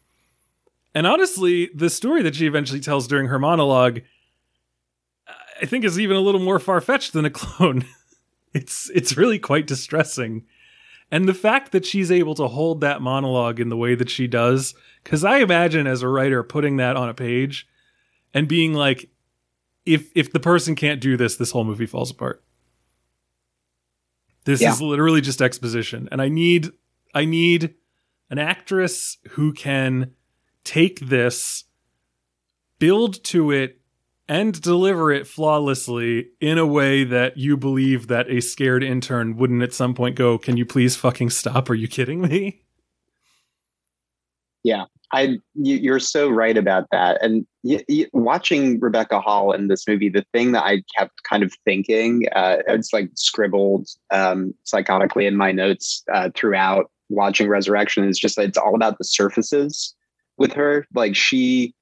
And 0.94 1.06
honestly, 1.06 1.70
the 1.74 1.90
story 1.90 2.22
that 2.22 2.34
she 2.34 2.46
eventually 2.46 2.80
tells 2.80 3.06
during 3.06 3.28
her 3.28 3.38
monologue, 3.38 4.00
I 5.62 5.66
think 5.66 5.84
is 5.84 6.00
even 6.00 6.16
a 6.16 6.20
little 6.20 6.40
more 6.40 6.58
far 6.58 6.80
fetched 6.80 7.12
than 7.12 7.24
a 7.24 7.30
clone. 7.30 7.84
it's 8.52 8.90
it's 8.90 9.16
really 9.16 9.38
quite 9.38 9.68
distressing. 9.68 10.44
And 11.10 11.28
the 11.28 11.34
fact 11.34 11.72
that 11.72 11.86
she's 11.86 12.10
able 12.10 12.34
to 12.34 12.48
hold 12.48 12.80
that 12.80 13.00
monologue 13.00 13.60
in 13.60 13.68
the 13.68 13.76
way 13.76 13.94
that 13.94 14.10
she 14.10 14.26
does, 14.26 14.74
because 15.04 15.24
I 15.24 15.38
imagine 15.38 15.86
as 15.86 16.02
a 16.02 16.08
writer 16.08 16.42
putting 16.42 16.76
that 16.78 16.96
on 16.96 17.08
a 17.08 17.14
page 17.14 17.66
and 18.34 18.46
being 18.48 18.74
like, 18.74 19.08
if 19.86 20.10
if 20.14 20.32
the 20.32 20.40
person 20.40 20.74
can't 20.74 21.00
do 21.00 21.16
this, 21.16 21.36
this 21.36 21.50
whole 21.52 21.64
movie 21.64 21.86
falls 21.86 22.10
apart. 22.10 22.42
This 24.44 24.60
Yeah. 24.62 24.72
is 24.72 24.80
literally 24.80 25.20
just 25.20 25.42
exposition, 25.42 26.08
and 26.10 26.22
I 26.22 26.28
need 26.28 26.70
I 27.14 27.24
need 27.24 27.74
an 28.30 28.38
actress 28.38 29.16
who 29.30 29.52
can 29.54 30.12
take 30.64 31.00
this, 31.00 31.64
build 32.78 33.24
to 33.24 33.50
it, 33.50 33.80
and 34.28 34.60
deliver 34.60 35.10
it 35.10 35.26
flawlessly 35.26 36.28
in 36.40 36.58
a 36.58 36.66
way 36.66 37.02
that 37.04 37.38
you 37.38 37.56
believe 37.56 38.08
that 38.08 38.30
a 38.30 38.40
scared 38.42 38.84
intern 38.84 39.36
wouldn't 39.36 39.62
at 39.62 39.72
some 39.72 39.94
point 39.94 40.16
go, 40.16 40.36
"Can 40.36 40.58
you 40.58 40.66
please 40.66 40.96
fucking 40.96 41.30
stop? 41.30 41.70
Are 41.70 41.74
you 41.74 41.88
kidding 41.88 42.20
me?" 42.20 42.62
I 45.12 45.38
you, 45.54 45.76
you're 45.76 46.00
so 46.00 46.28
right 46.28 46.56
about 46.56 46.88
that. 46.90 47.22
And 47.22 47.46
y- 47.62 47.84
y- 47.88 48.06
watching 48.12 48.78
Rebecca 48.78 49.20
Hall 49.20 49.52
in 49.52 49.68
this 49.68 49.88
movie, 49.88 50.08
the 50.08 50.24
thing 50.32 50.52
that 50.52 50.64
I 50.64 50.82
kept 50.96 51.22
kind 51.22 51.42
of 51.42 51.52
thinking, 51.64 52.26
uh, 52.34 52.58
it's 52.68 52.92
like 52.92 53.10
scribbled 53.14 53.88
um, 54.10 54.54
psychotically 54.66 55.26
in 55.26 55.36
my 55.36 55.52
notes 55.52 56.04
uh, 56.12 56.30
throughout 56.34 56.90
watching 57.08 57.48
Resurrection, 57.48 58.04
is 58.04 58.18
just 58.18 58.38
it's 58.38 58.58
all 58.58 58.74
about 58.74 58.98
the 58.98 59.04
surfaces 59.04 59.94
with 60.36 60.52
her. 60.52 60.86
Like 60.94 61.16
she 61.16 61.74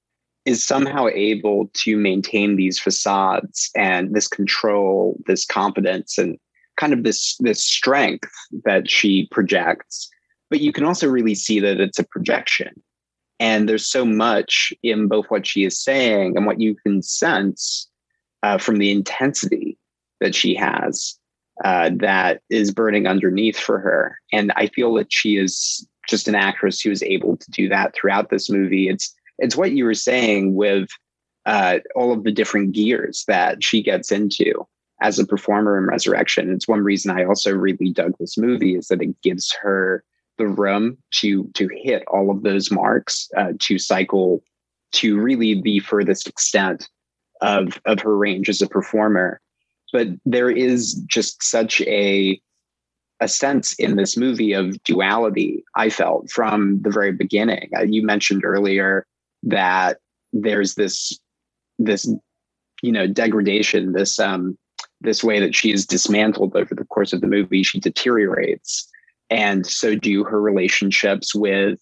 is 0.45 0.65
somehow 0.65 1.09
able 1.09 1.69
to 1.75 1.97
maintain 1.97 2.55
these 2.55 2.79
facades 2.79 3.71
and 3.75 4.15
this 4.15 4.29
control, 4.29 5.19
this 5.27 5.45
competence, 5.45 6.17
and 6.17 6.39
kind 6.77 6.93
of 6.93 7.03
this 7.03 7.37
this 7.41 7.63
strength 7.63 8.31
that 8.65 8.89
she 8.89 9.27
projects. 9.33 10.09
But 10.51 10.61
you 10.61 10.73
can 10.73 10.85
also 10.85 11.09
really 11.09 11.35
see 11.35 11.61
that 11.61 11.81
it's 11.81 11.99
a 11.99 12.05
projection 12.05 12.71
and 13.39 13.69
there's 13.69 13.87
so 13.87 14.05
much 14.05 14.73
in 14.83 15.09
both 15.09 15.27
what 15.27 15.47
she 15.47 15.65
is 15.65 15.83
saying 15.83 16.37
and 16.37 16.47
what 16.47 16.61
you 16.61 16.75
can 16.75 17.03
sense 17.03 17.89
uh, 18.43 18.59
from 18.59 18.79
the 18.79 18.91
intensity 18.91 19.79
that 20.21 20.35
she 20.35 20.55
has 20.55 21.19
uh, 21.65 21.91
that 21.97 22.41
is 22.51 22.71
burning 22.71 23.07
underneath 23.07 23.59
for 23.59 23.79
her. 23.79 24.19
And 24.33 24.53
I 24.57 24.69
feel 24.69 24.95
that 24.95 25.13
she 25.13 25.37
is 25.37 25.87
just 26.09 26.29
an 26.29 26.35
actress 26.35 26.81
who 26.81 26.91
is 26.91 27.03
able 27.03 27.37
to 27.37 27.51
do 27.51 27.69
that 27.69 27.95
throughout 27.95 28.31
this 28.31 28.49
movie. 28.49 28.89
It's 28.89 29.15
it's 29.39 29.57
what 29.57 29.73
you 29.73 29.85
were 29.85 29.95
saying 29.95 30.55
with 30.55 30.89
uh, 31.45 31.81
all 31.95 32.13
of 32.13 32.25
the 32.25 32.33
different 32.33 32.73
gears 32.73 33.25
that 33.29 33.63
she 33.63 33.83
gets 33.83 34.11
into 34.11 34.67
as 35.03 35.19
a 35.19 35.27
performer 35.27 35.77
in 35.77 35.85
Resurrection. 35.85 36.51
It's 36.51 36.67
one 36.67 36.83
reason 36.83 37.11
I 37.11 37.25
also 37.25 37.53
really 37.53 37.91
dug 37.91 38.15
this 38.19 38.39
movie 38.39 38.77
is 38.77 38.89
that 38.89 39.03
it 39.03 39.21
gives 39.21 39.55
her 39.61 40.03
the 40.39 40.47
room 40.47 40.99
to 41.13 41.45
to 41.55 41.69
hit 41.83 42.05
all 42.09 42.31
of 42.31 42.43
those 42.43 42.71
marks 42.71 43.29
uh, 43.37 43.53
to 43.61 43.79
cycle 43.79 44.43
to 44.93 45.19
really 45.19 45.61
the 45.61 45.81
furthest 45.81 46.29
extent 46.29 46.89
of 47.41 47.81
of 47.85 48.01
her 48.01 48.17
range 48.17 48.49
as 48.49 48.63
a 48.63 48.69
performer. 48.69 49.41
But 49.93 50.09
there 50.25 50.51
is 50.51 50.95
just 51.07 51.43
such 51.43 51.81
a 51.83 52.41
a 53.21 53.29
sense 53.29 53.73
in 53.75 53.97
this 53.97 54.15
movie 54.15 54.53
of 54.53 54.83
duality 54.83 55.65
i 55.75 55.89
felt 55.89 56.31
from 56.31 56.81
the 56.83 56.91
very 56.91 57.13
beginning. 57.13 57.71
Uh, 57.77 57.83
you 57.83 58.05
mentioned 58.05 58.45
earlier 58.45 59.07
that 59.43 59.99
there's 60.33 60.75
this 60.75 61.19
this 61.79 62.11
you 62.83 62.93
know 62.93 63.07
degradation 63.07 63.93
this 63.93 64.19
um 64.19 64.57
this 65.01 65.23
way 65.23 65.41
that 65.41 65.55
she 65.55 65.73
is 65.73 65.87
dismantled 65.87 66.57
over 66.57 66.75
the 66.75 66.85
course 66.87 67.13
of 67.13 67.21
the 67.21 67.27
movie. 67.27 67.63
She 67.63 67.79
deteriorates 67.79 68.91
and 69.31 69.67
so 69.67 69.95
do 69.95 70.25
her 70.25 70.41
relationships 70.41 71.35
with 71.35 71.81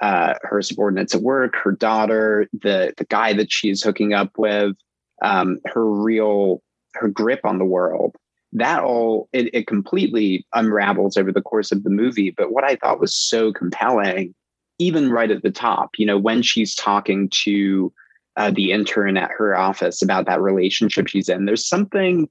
uh, 0.00 0.34
her 0.42 0.60
subordinates 0.60 1.14
at 1.14 1.22
work, 1.22 1.54
her 1.56 1.72
daughter, 1.72 2.48
the 2.52 2.92
the 2.96 3.04
guy 3.06 3.32
that 3.32 3.50
she's 3.50 3.82
hooking 3.82 4.12
up 4.12 4.32
with, 4.36 4.76
um, 5.22 5.58
her 5.64 5.88
real 5.88 6.62
her 6.94 7.08
grip 7.08 7.40
on 7.44 7.58
the 7.58 7.64
world. 7.64 8.16
That 8.52 8.82
all 8.84 9.28
it, 9.32 9.52
it 9.54 9.66
completely 9.66 10.46
unravels 10.52 11.16
over 11.16 11.32
the 11.32 11.42
course 11.42 11.72
of 11.72 11.82
the 11.82 11.90
movie. 11.90 12.30
But 12.30 12.52
what 12.52 12.64
I 12.64 12.76
thought 12.76 13.00
was 13.00 13.14
so 13.14 13.52
compelling, 13.52 14.34
even 14.78 15.10
right 15.10 15.30
at 15.30 15.42
the 15.42 15.50
top, 15.50 15.90
you 15.98 16.06
know, 16.06 16.18
when 16.18 16.42
she's 16.42 16.74
talking 16.74 17.28
to 17.44 17.92
uh, 18.36 18.50
the 18.50 18.72
intern 18.72 19.16
at 19.16 19.30
her 19.30 19.56
office 19.56 20.02
about 20.02 20.26
that 20.26 20.40
relationship 20.40 21.08
she's 21.08 21.28
in, 21.28 21.46
there's 21.46 21.66
something 21.66 22.28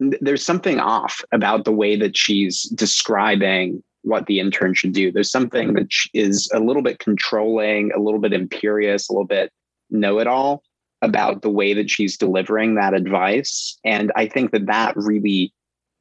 there's 0.00 0.44
something 0.44 0.80
off 0.80 1.22
about 1.32 1.64
the 1.64 1.72
way 1.72 1.96
that 1.96 2.16
she's 2.16 2.62
describing 2.70 3.82
what 4.02 4.26
the 4.26 4.40
intern 4.40 4.72
should 4.72 4.92
do. 4.92 5.12
There's 5.12 5.30
something 5.30 5.74
that 5.74 5.88
is 6.14 6.50
a 6.54 6.60
little 6.60 6.82
bit 6.82 6.98
controlling, 6.98 7.92
a 7.92 8.00
little 8.00 8.20
bit 8.20 8.32
imperious, 8.32 9.08
a 9.08 9.12
little 9.12 9.26
bit 9.26 9.52
know 9.90 10.18
it 10.18 10.26
all 10.26 10.62
about 11.02 11.42
the 11.42 11.50
way 11.50 11.74
that 11.74 11.90
she's 11.90 12.16
delivering 12.16 12.74
that 12.74 12.94
advice. 12.94 13.78
And 13.84 14.10
I 14.16 14.26
think 14.26 14.52
that 14.52 14.66
that 14.66 14.94
really 14.96 15.52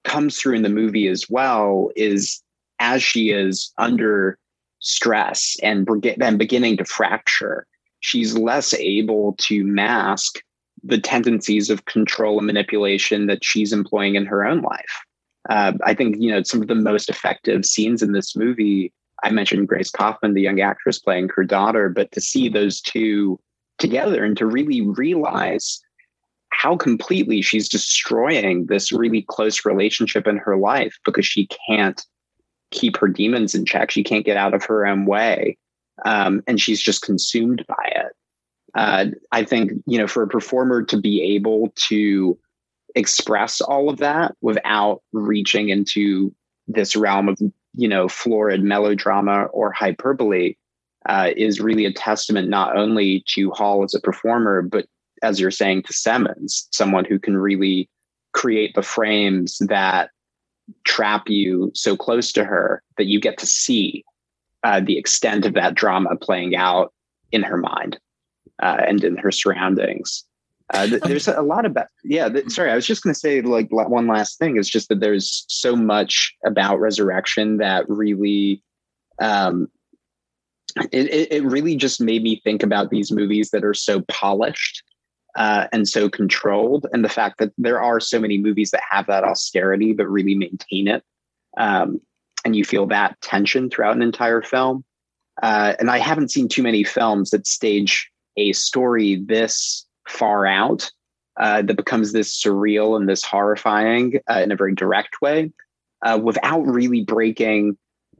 comes 0.03 0.37
through 0.37 0.55
in 0.55 0.63
the 0.63 0.69
movie 0.69 1.07
as 1.07 1.29
well 1.29 1.89
is 1.95 2.41
as 2.79 3.03
she 3.03 3.31
is 3.31 3.73
under 3.77 4.37
stress 4.79 5.57
and, 5.61 5.87
and 6.21 6.39
beginning 6.39 6.77
to 6.77 6.85
fracture, 6.85 7.67
she's 7.99 8.37
less 8.37 8.73
able 8.73 9.35
to 9.39 9.65
mask 9.65 10.41
the 10.83 10.99
tendencies 10.99 11.69
of 11.69 11.85
control 11.85 12.37
and 12.37 12.47
manipulation 12.47 13.27
that 13.27 13.43
she's 13.43 13.73
employing 13.73 14.15
in 14.15 14.25
her 14.25 14.45
own 14.45 14.61
life. 14.61 15.03
Uh, 15.49 15.73
I 15.83 15.93
think 15.93 16.17
you 16.19 16.31
know 16.31 16.43
some 16.43 16.61
of 16.61 16.67
the 16.67 16.75
most 16.75 17.09
effective 17.09 17.65
scenes 17.65 18.01
in 18.01 18.11
this 18.11 18.35
movie. 18.35 18.91
I 19.23 19.31
mentioned 19.31 19.67
Grace 19.67 19.91
Kaufman, 19.91 20.33
the 20.33 20.41
young 20.41 20.61
actress 20.61 20.99
playing 20.99 21.29
her 21.35 21.43
daughter, 21.43 21.89
but 21.89 22.11
to 22.13 22.21
see 22.21 22.47
those 22.47 22.79
two 22.79 23.39
together 23.77 24.23
and 24.23 24.37
to 24.37 24.45
really 24.45 24.81
realize 24.81 25.81
how 26.51 26.75
completely 26.75 27.41
she's 27.41 27.69
destroying 27.69 28.65
this 28.65 28.91
really 28.91 29.21
close 29.23 29.65
relationship 29.65 30.27
in 30.27 30.37
her 30.37 30.57
life 30.57 30.97
because 31.05 31.25
she 31.25 31.47
can't 31.67 32.05
keep 32.71 32.97
her 32.97 33.07
demons 33.07 33.55
in 33.55 33.65
check. 33.65 33.91
She 33.91 34.03
can't 34.03 34.25
get 34.25 34.37
out 34.37 34.53
of 34.53 34.63
her 34.65 34.85
own 34.85 35.05
way, 35.05 35.57
um, 36.05 36.43
and 36.47 36.59
she's 36.59 36.81
just 36.81 37.01
consumed 37.01 37.65
by 37.67 37.91
it. 37.95 38.13
Uh, 38.75 39.05
I 39.31 39.43
think 39.43 39.71
you 39.85 39.97
know 39.97 40.07
for 40.07 40.23
a 40.23 40.27
performer 40.27 40.83
to 40.83 40.97
be 40.99 41.21
able 41.35 41.73
to 41.87 42.37
express 42.95 43.61
all 43.61 43.89
of 43.89 43.97
that 43.97 44.35
without 44.41 45.01
reaching 45.11 45.69
into 45.69 46.33
this 46.67 46.95
realm 46.95 47.29
of 47.29 47.39
you 47.73 47.87
know 47.87 48.07
florid 48.07 48.63
melodrama 48.63 49.45
or 49.45 49.71
hyperbole 49.71 50.55
uh, 51.07 51.29
is 51.35 51.59
really 51.59 51.85
a 51.85 51.93
testament 51.93 52.49
not 52.49 52.75
only 52.75 53.23
to 53.27 53.51
Hall 53.51 53.83
as 53.83 53.95
a 53.95 54.01
performer, 54.01 54.61
but 54.61 54.85
as 55.23 55.39
you're 55.39 55.51
saying 55.51 55.83
to 55.83 55.93
Semans, 55.93 56.67
someone 56.71 57.05
who 57.05 57.19
can 57.19 57.37
really 57.37 57.89
create 58.33 58.75
the 58.75 58.81
frames 58.81 59.57
that 59.67 60.11
trap 60.83 61.29
you 61.29 61.71
so 61.73 61.95
close 61.95 62.31
to 62.33 62.43
her 62.43 62.83
that 62.97 63.07
you 63.07 63.19
get 63.19 63.37
to 63.39 63.45
see 63.45 64.03
uh, 64.63 64.79
the 64.79 64.97
extent 64.97 65.45
of 65.45 65.53
that 65.53 65.73
drama 65.73 66.15
playing 66.17 66.55
out 66.55 66.93
in 67.31 67.43
her 67.43 67.57
mind 67.57 67.97
uh, 68.61 68.77
and 68.87 69.03
in 69.03 69.17
her 69.17 69.31
surroundings. 69.31 70.23
Uh, 70.71 70.85
th- 70.85 71.01
there's 71.01 71.27
a 71.27 71.41
lot 71.41 71.65
about 71.65 71.87
yeah. 72.03 72.29
Th- 72.29 72.49
sorry, 72.49 72.69
I 72.69 72.75
was 72.75 72.85
just 72.85 73.03
going 73.03 73.13
to 73.13 73.19
say 73.19 73.41
like 73.41 73.67
one 73.71 74.07
last 74.07 74.37
thing 74.37 74.57
is 74.57 74.69
just 74.69 74.89
that 74.89 74.99
there's 74.99 75.45
so 75.47 75.75
much 75.75 76.35
about 76.45 76.79
resurrection 76.79 77.57
that 77.57 77.89
really, 77.89 78.61
um, 79.19 79.67
it, 80.91 81.07
it 81.07 81.31
it 81.31 81.43
really 81.43 81.75
just 81.75 81.99
made 81.99 82.21
me 82.21 82.39
think 82.43 82.61
about 82.61 82.91
these 82.91 83.11
movies 83.11 83.49
that 83.49 83.65
are 83.65 83.73
so 83.73 84.01
polished 84.01 84.83
uh, 85.35 85.65
and 85.71 85.89
so 85.89 86.07
controlled, 86.07 86.85
and 86.93 87.03
the 87.03 87.09
fact 87.09 87.39
that 87.39 87.51
there 87.57 87.81
are 87.81 87.99
so 87.99 88.19
many 88.19 88.37
movies 88.37 88.69
that 88.69 88.83
have 88.87 89.07
that 89.07 89.23
austerity 89.23 89.93
but 89.93 90.07
really 90.07 90.35
maintain 90.35 90.87
it, 90.87 91.03
um, 91.57 91.99
and 92.45 92.55
you 92.55 92.63
feel 92.63 92.85
that 92.85 93.19
tension 93.21 93.71
throughout 93.71 93.95
an 93.95 94.03
entire 94.03 94.43
film. 94.43 94.83
Uh, 95.41 95.73
and 95.79 95.89
I 95.89 95.97
haven't 95.97 96.29
seen 96.29 96.47
too 96.47 96.61
many 96.61 96.83
films 96.83 97.31
that 97.31 97.47
stage 97.47 98.11
a 98.39 98.53
story 98.53 99.15
this 99.27 99.85
far 100.07 100.45
out 100.45 100.89
uh, 101.39 101.61
that 101.61 101.75
becomes 101.77 102.11
this 102.11 102.41
surreal 102.41 102.97
and 102.97 103.07
this 103.07 103.23
horrifying 103.23 104.19
uh, 104.29 104.39
in 104.39 104.51
a 104.51 104.55
very 104.55 104.73
direct 104.73 105.21
way 105.21 105.51
uh, 106.05 106.19
without 106.21 106.61
really 106.61 107.03
breaking 107.03 107.77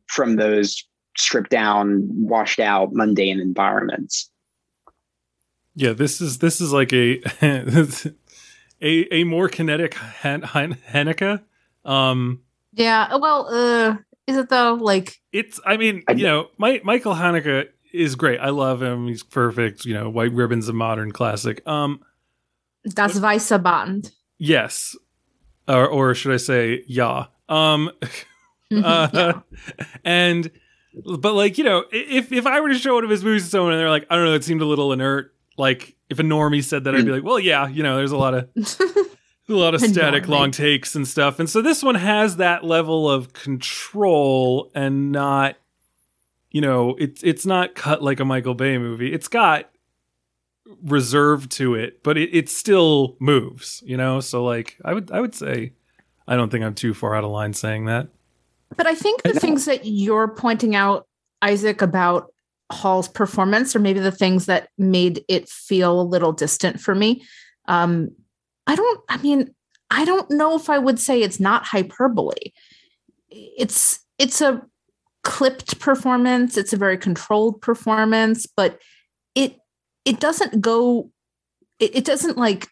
from 0.08 0.36
those 0.36 0.86
stripped 1.18 1.50
down 1.50 2.08
washed 2.12 2.60
out 2.60 2.94
mundane 2.94 3.40
environments 3.40 4.30
Yeah, 5.76 5.94
this 5.94 6.22
is 6.22 6.40
this 6.40 6.60
is 6.62 6.72
like 6.74 6.94
a 6.94 7.22
a 8.82 9.14
a 9.14 9.24
more 9.24 9.50
kinetic 9.50 9.94
Han- 9.96 10.42
Han- 10.44 10.78
Haneke. 10.92 11.42
Um, 11.86 12.42
Yeah. 12.74 13.16
Well, 13.16 13.48
uh, 13.50 13.96
is 14.28 14.38
it 14.38 14.50
though? 14.50 14.76
Like, 14.76 15.20
it's 15.32 15.60
I 15.66 15.78
mean, 15.78 16.04
I- 16.08 16.14
you 16.14 16.24
know, 16.24 16.50
my, 16.58 16.82
Michael 16.84 17.14
Haneke 17.16 17.70
is 17.94 18.16
great. 18.16 18.40
I 18.40 18.50
love 18.50 18.82
him. 18.82 19.08
He's 19.08 19.24
perfect. 19.24 19.86
You 19.86 19.94
know, 19.94 20.10
White 20.10 20.34
Ribbon's 20.34 20.68
a 20.70 20.74
modern 20.74 21.12
classic. 21.12 21.66
Um, 21.68 22.02
das 22.88 23.20
Weiße 23.20 23.62
Band. 23.62 24.12
yes, 24.38 24.96
or 25.68 25.88
or 25.88 26.16
should 26.16 26.34
I 26.34 26.38
say, 26.38 26.84
yeah. 26.88 27.26
Um, 27.48 27.92
Uh, 28.72 29.08
yeah. 29.14 29.42
and 30.06 30.52
but 31.22 31.34
like 31.34 31.58
you 31.58 31.64
know, 31.64 31.86
if 31.92 32.32
if 32.32 32.46
I 32.46 32.60
were 32.62 32.70
to 32.70 32.78
show 32.78 32.94
one 32.94 33.04
of 33.04 33.10
his 33.10 33.24
movies 33.24 33.46
to 33.46 33.50
someone 33.50 33.72
and 33.74 33.80
they're 33.82 33.90
like, 33.90 34.06
I 34.12 34.16
don't 34.16 34.26
know, 34.26 34.36
it 34.36 34.44
seemed 34.44 34.62
a 34.62 34.66
little 34.66 34.94
inert. 34.94 35.34
Like 35.58 35.96
if 36.10 36.20
a 36.20 36.22
normie 36.24 36.64
said 36.64 36.84
that, 36.84 36.94
I'd 36.96 37.04
be 37.06 37.12
like, 37.12 37.24
well, 37.24 37.40
yeah, 37.40 37.68
you 37.68 37.82
know, 37.82 37.98
there's 37.98 38.12
a 38.12 38.18
lot 38.18 38.36
of 38.36 38.48
a 39.50 39.54
lot 39.54 39.74
of 39.74 39.82
static 39.82 40.28
long 40.28 40.52
takes 40.52 40.94
and 40.94 41.08
stuff. 41.08 41.40
And 41.40 41.50
so 41.50 41.64
this 41.64 41.82
one 41.82 41.96
has 41.96 42.38
that 42.38 42.64
level 42.64 43.10
of 43.10 43.34
control 43.34 44.70
and 44.76 45.12
not, 45.12 45.56
you 46.52 46.62
know, 46.62 46.96
it's 47.00 47.24
it's 47.24 47.46
not 47.46 47.76
cut 47.76 48.02
like 48.02 48.20
a 48.20 48.26
Michael 48.26 48.56
Bay 48.56 48.78
movie. 48.78 49.14
It's 49.14 49.28
got 49.28 49.70
reserve 50.84 51.50
to 51.50 51.76
it, 51.76 52.04
but 52.04 52.18
it, 52.18 52.30
it 52.36 52.50
still 52.50 53.18
moves, 53.20 53.84
you 53.86 53.98
know? 53.98 54.20
So 54.20 54.44
like 54.44 54.78
I 54.84 54.94
would 54.94 55.12
I 55.12 55.20
would 55.22 55.36
say 55.36 55.74
I 56.28 56.36
don't 56.36 56.50
think 56.50 56.64
I'm 56.64 56.76
too 56.76 56.94
far 56.94 57.16
out 57.16 57.24
of 57.24 57.32
line 57.32 57.54
saying 57.54 57.86
that. 57.86 58.08
But 58.76 58.88
I 58.88 58.96
think 58.96 59.24
the 59.24 59.34
things 59.34 59.66
that 59.66 59.86
you're 59.86 60.28
pointing 60.28 60.76
out, 60.76 61.08
Isaac, 61.42 61.82
about 61.82 62.32
Hall's 62.72 63.08
performance, 63.08 63.76
or 63.76 63.80
maybe 63.80 64.00
the 64.00 64.12
things 64.12 64.46
that 64.46 64.70
made 64.78 65.24
it 65.28 65.50
feel 65.50 66.00
a 66.00 66.04
little 66.04 66.32
distant 66.32 66.80
for 66.80 66.94
me. 66.94 67.24
Um, 67.68 68.12
I 68.68 68.76
don't, 68.76 69.02
I 69.10 69.18
mean, 69.18 69.56
I 69.90 70.06
don't 70.06 70.30
know 70.30 70.56
if 70.56 70.70
I 70.70 70.78
would 70.78 71.00
say 71.00 71.22
it's 71.22 71.40
not 71.40 71.66
hyperbole. 71.66 72.54
It's 73.30 74.00
it's 74.20 74.42
a 74.42 74.62
clipped 75.24 75.80
performance, 75.80 76.58
it's 76.58 76.74
a 76.74 76.78
very 76.78 76.98
controlled 76.98 77.62
performance, 77.62 78.46
but 78.46 78.80
it 79.36 79.58
it 80.06 80.20
doesn't 80.20 80.62
go, 80.62 81.12
it, 81.80 81.96
it 81.98 82.06
doesn't 82.06 82.38
like 82.38 82.68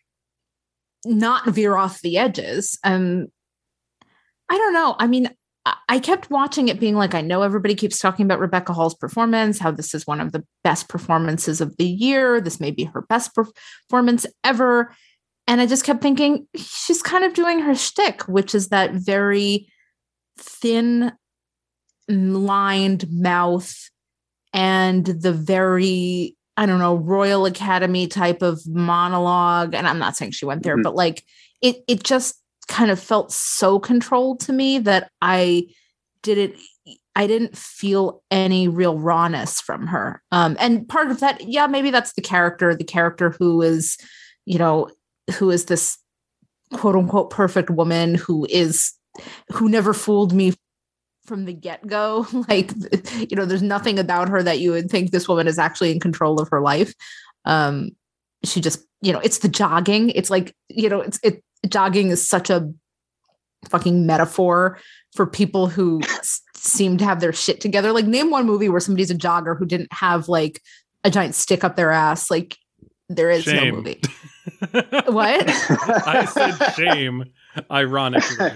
not 1.05 1.45
veer 1.47 1.75
off 1.75 2.01
the 2.01 2.17
edges. 2.17 2.77
Um 2.83 3.27
I 4.49 4.57
don't 4.57 4.73
know. 4.73 4.95
I 4.97 5.07
mean, 5.07 5.29
I- 5.65 5.75
I 5.89 5.99
kept 5.99 6.29
watching 6.29 6.69
it 6.69 6.79
being 6.79 6.95
like, 6.95 7.13
I 7.13 7.21
know 7.21 7.41
everybody 7.41 7.75
keeps 7.75 7.99
talking 7.99 8.25
about 8.25 8.39
Rebecca 8.39 8.73
Hall's 8.73 8.95
performance, 8.95 9.59
how 9.59 9.71
this 9.71 9.93
is 9.93 10.07
one 10.07 10.21
of 10.21 10.31
the 10.31 10.45
best 10.63 10.87
performances 10.87 11.59
of 11.59 11.75
the 11.77 11.85
year. 11.85 12.39
This 12.39 12.59
may 12.59 12.71
be 12.71 12.85
her 12.85 13.01
best 13.01 13.35
performance 13.35 14.25
ever. 14.43 14.95
And 15.47 15.59
I 15.61 15.65
just 15.65 15.85
kept 15.85 16.01
thinking, 16.01 16.47
she's 16.55 17.01
kind 17.01 17.23
of 17.23 17.33
doing 17.33 17.59
her 17.59 17.75
shtick, 17.75 18.27
which 18.27 18.55
is 18.55 18.69
that 18.69 18.93
very 18.93 19.67
thin 20.37 21.11
lined 22.09 23.05
mouth 23.11 23.89
and 24.53 25.05
the 25.05 25.33
very, 25.33 26.35
I 26.55 26.65
don't 26.65 26.79
know, 26.79 26.95
Royal 26.95 27.45
Academy 27.45 28.07
type 28.07 28.41
of 28.41 28.65
monologue. 28.67 29.73
And 29.75 29.87
I'm 29.87 29.99
not 29.99 30.15
saying 30.15 30.31
she 30.31 30.45
went 30.45 30.63
there, 30.63 30.77
Mhm. 30.77 30.83
but 30.83 30.95
like 30.95 31.23
it 31.61 31.77
it 31.87 32.03
just 32.03 32.35
kind 32.67 32.91
of 32.91 32.99
felt 32.99 33.31
so 33.31 33.79
controlled 33.79 34.39
to 34.41 34.53
me 34.53 34.79
that 34.79 35.09
I 35.21 35.67
didn't 36.21 36.55
I 37.15 37.25
didn't 37.27 37.57
feel 37.57 38.21
any 38.29 38.67
real 38.67 38.97
rawness 38.99 39.59
from 39.59 39.87
her. 39.87 40.21
Um 40.31 40.55
and 40.59 40.87
part 40.87 41.09
of 41.11 41.19
that, 41.19 41.47
yeah, 41.47 41.67
maybe 41.67 41.89
that's 41.91 42.13
the 42.13 42.21
character, 42.21 42.75
the 42.75 42.83
character 42.83 43.31
who 43.39 43.61
is, 43.61 43.97
you 44.45 44.57
know, 44.59 44.89
who 45.37 45.49
is 45.49 45.65
this 45.65 45.97
quote 46.73 46.95
unquote 46.95 47.29
perfect 47.31 47.69
woman 47.69 48.15
who 48.15 48.45
is 48.49 48.93
who 49.53 49.67
never 49.69 49.93
fooled 49.93 50.31
me 50.33 50.53
from 51.27 51.45
the 51.45 51.53
get-go. 51.53 52.25
Like, 52.49 52.71
you 53.29 53.35
know, 53.35 53.45
there's 53.45 53.61
nothing 53.61 53.99
about 53.99 54.29
her 54.29 54.41
that 54.41 54.59
you 54.59 54.71
would 54.71 54.89
think 54.89 55.11
this 55.11 55.27
woman 55.27 55.47
is 55.47 55.59
actually 55.59 55.91
in 55.91 55.99
control 55.99 56.39
of 56.41 56.49
her 56.49 56.61
life. 56.61 56.93
Um 57.45 57.89
she 58.43 58.61
just, 58.61 58.79
you 59.01 59.11
know, 59.11 59.19
it's 59.19 59.39
the 59.39 59.49
jogging. 59.49 60.11
It's 60.11 60.29
like, 60.29 60.55
you 60.69 60.89
know, 60.89 61.01
it's 61.01 61.19
it 61.23 61.43
jogging 61.67 62.09
is 62.09 62.27
such 62.27 62.49
a 62.49 62.71
fucking 63.69 64.05
metaphor 64.05 64.79
for 65.15 65.25
people 65.25 65.67
who 65.67 66.01
s- 66.03 66.41
seem 66.55 66.97
to 66.97 67.03
have 67.05 67.19
their 67.19 67.33
shit 67.33 67.59
together. 67.59 67.91
Like 67.91 68.05
name 68.05 68.29
one 68.29 68.45
movie 68.45 68.69
where 68.69 68.79
somebody's 68.79 69.11
a 69.11 69.15
jogger 69.15 69.57
who 69.57 69.65
didn't 69.65 69.91
have 69.91 70.29
like 70.29 70.61
a 71.03 71.09
giant 71.09 71.35
stick 71.35 71.63
up 71.63 71.75
their 71.75 71.91
ass. 71.91 72.29
Like 72.31 72.57
there 73.09 73.29
is 73.31 73.43
Shame. 73.43 73.69
no 73.69 73.75
movie. 73.77 74.01
What? 75.07 75.43
I 76.07 76.25
said 76.25 76.73
shame, 76.73 77.25
ironically. 77.69 78.51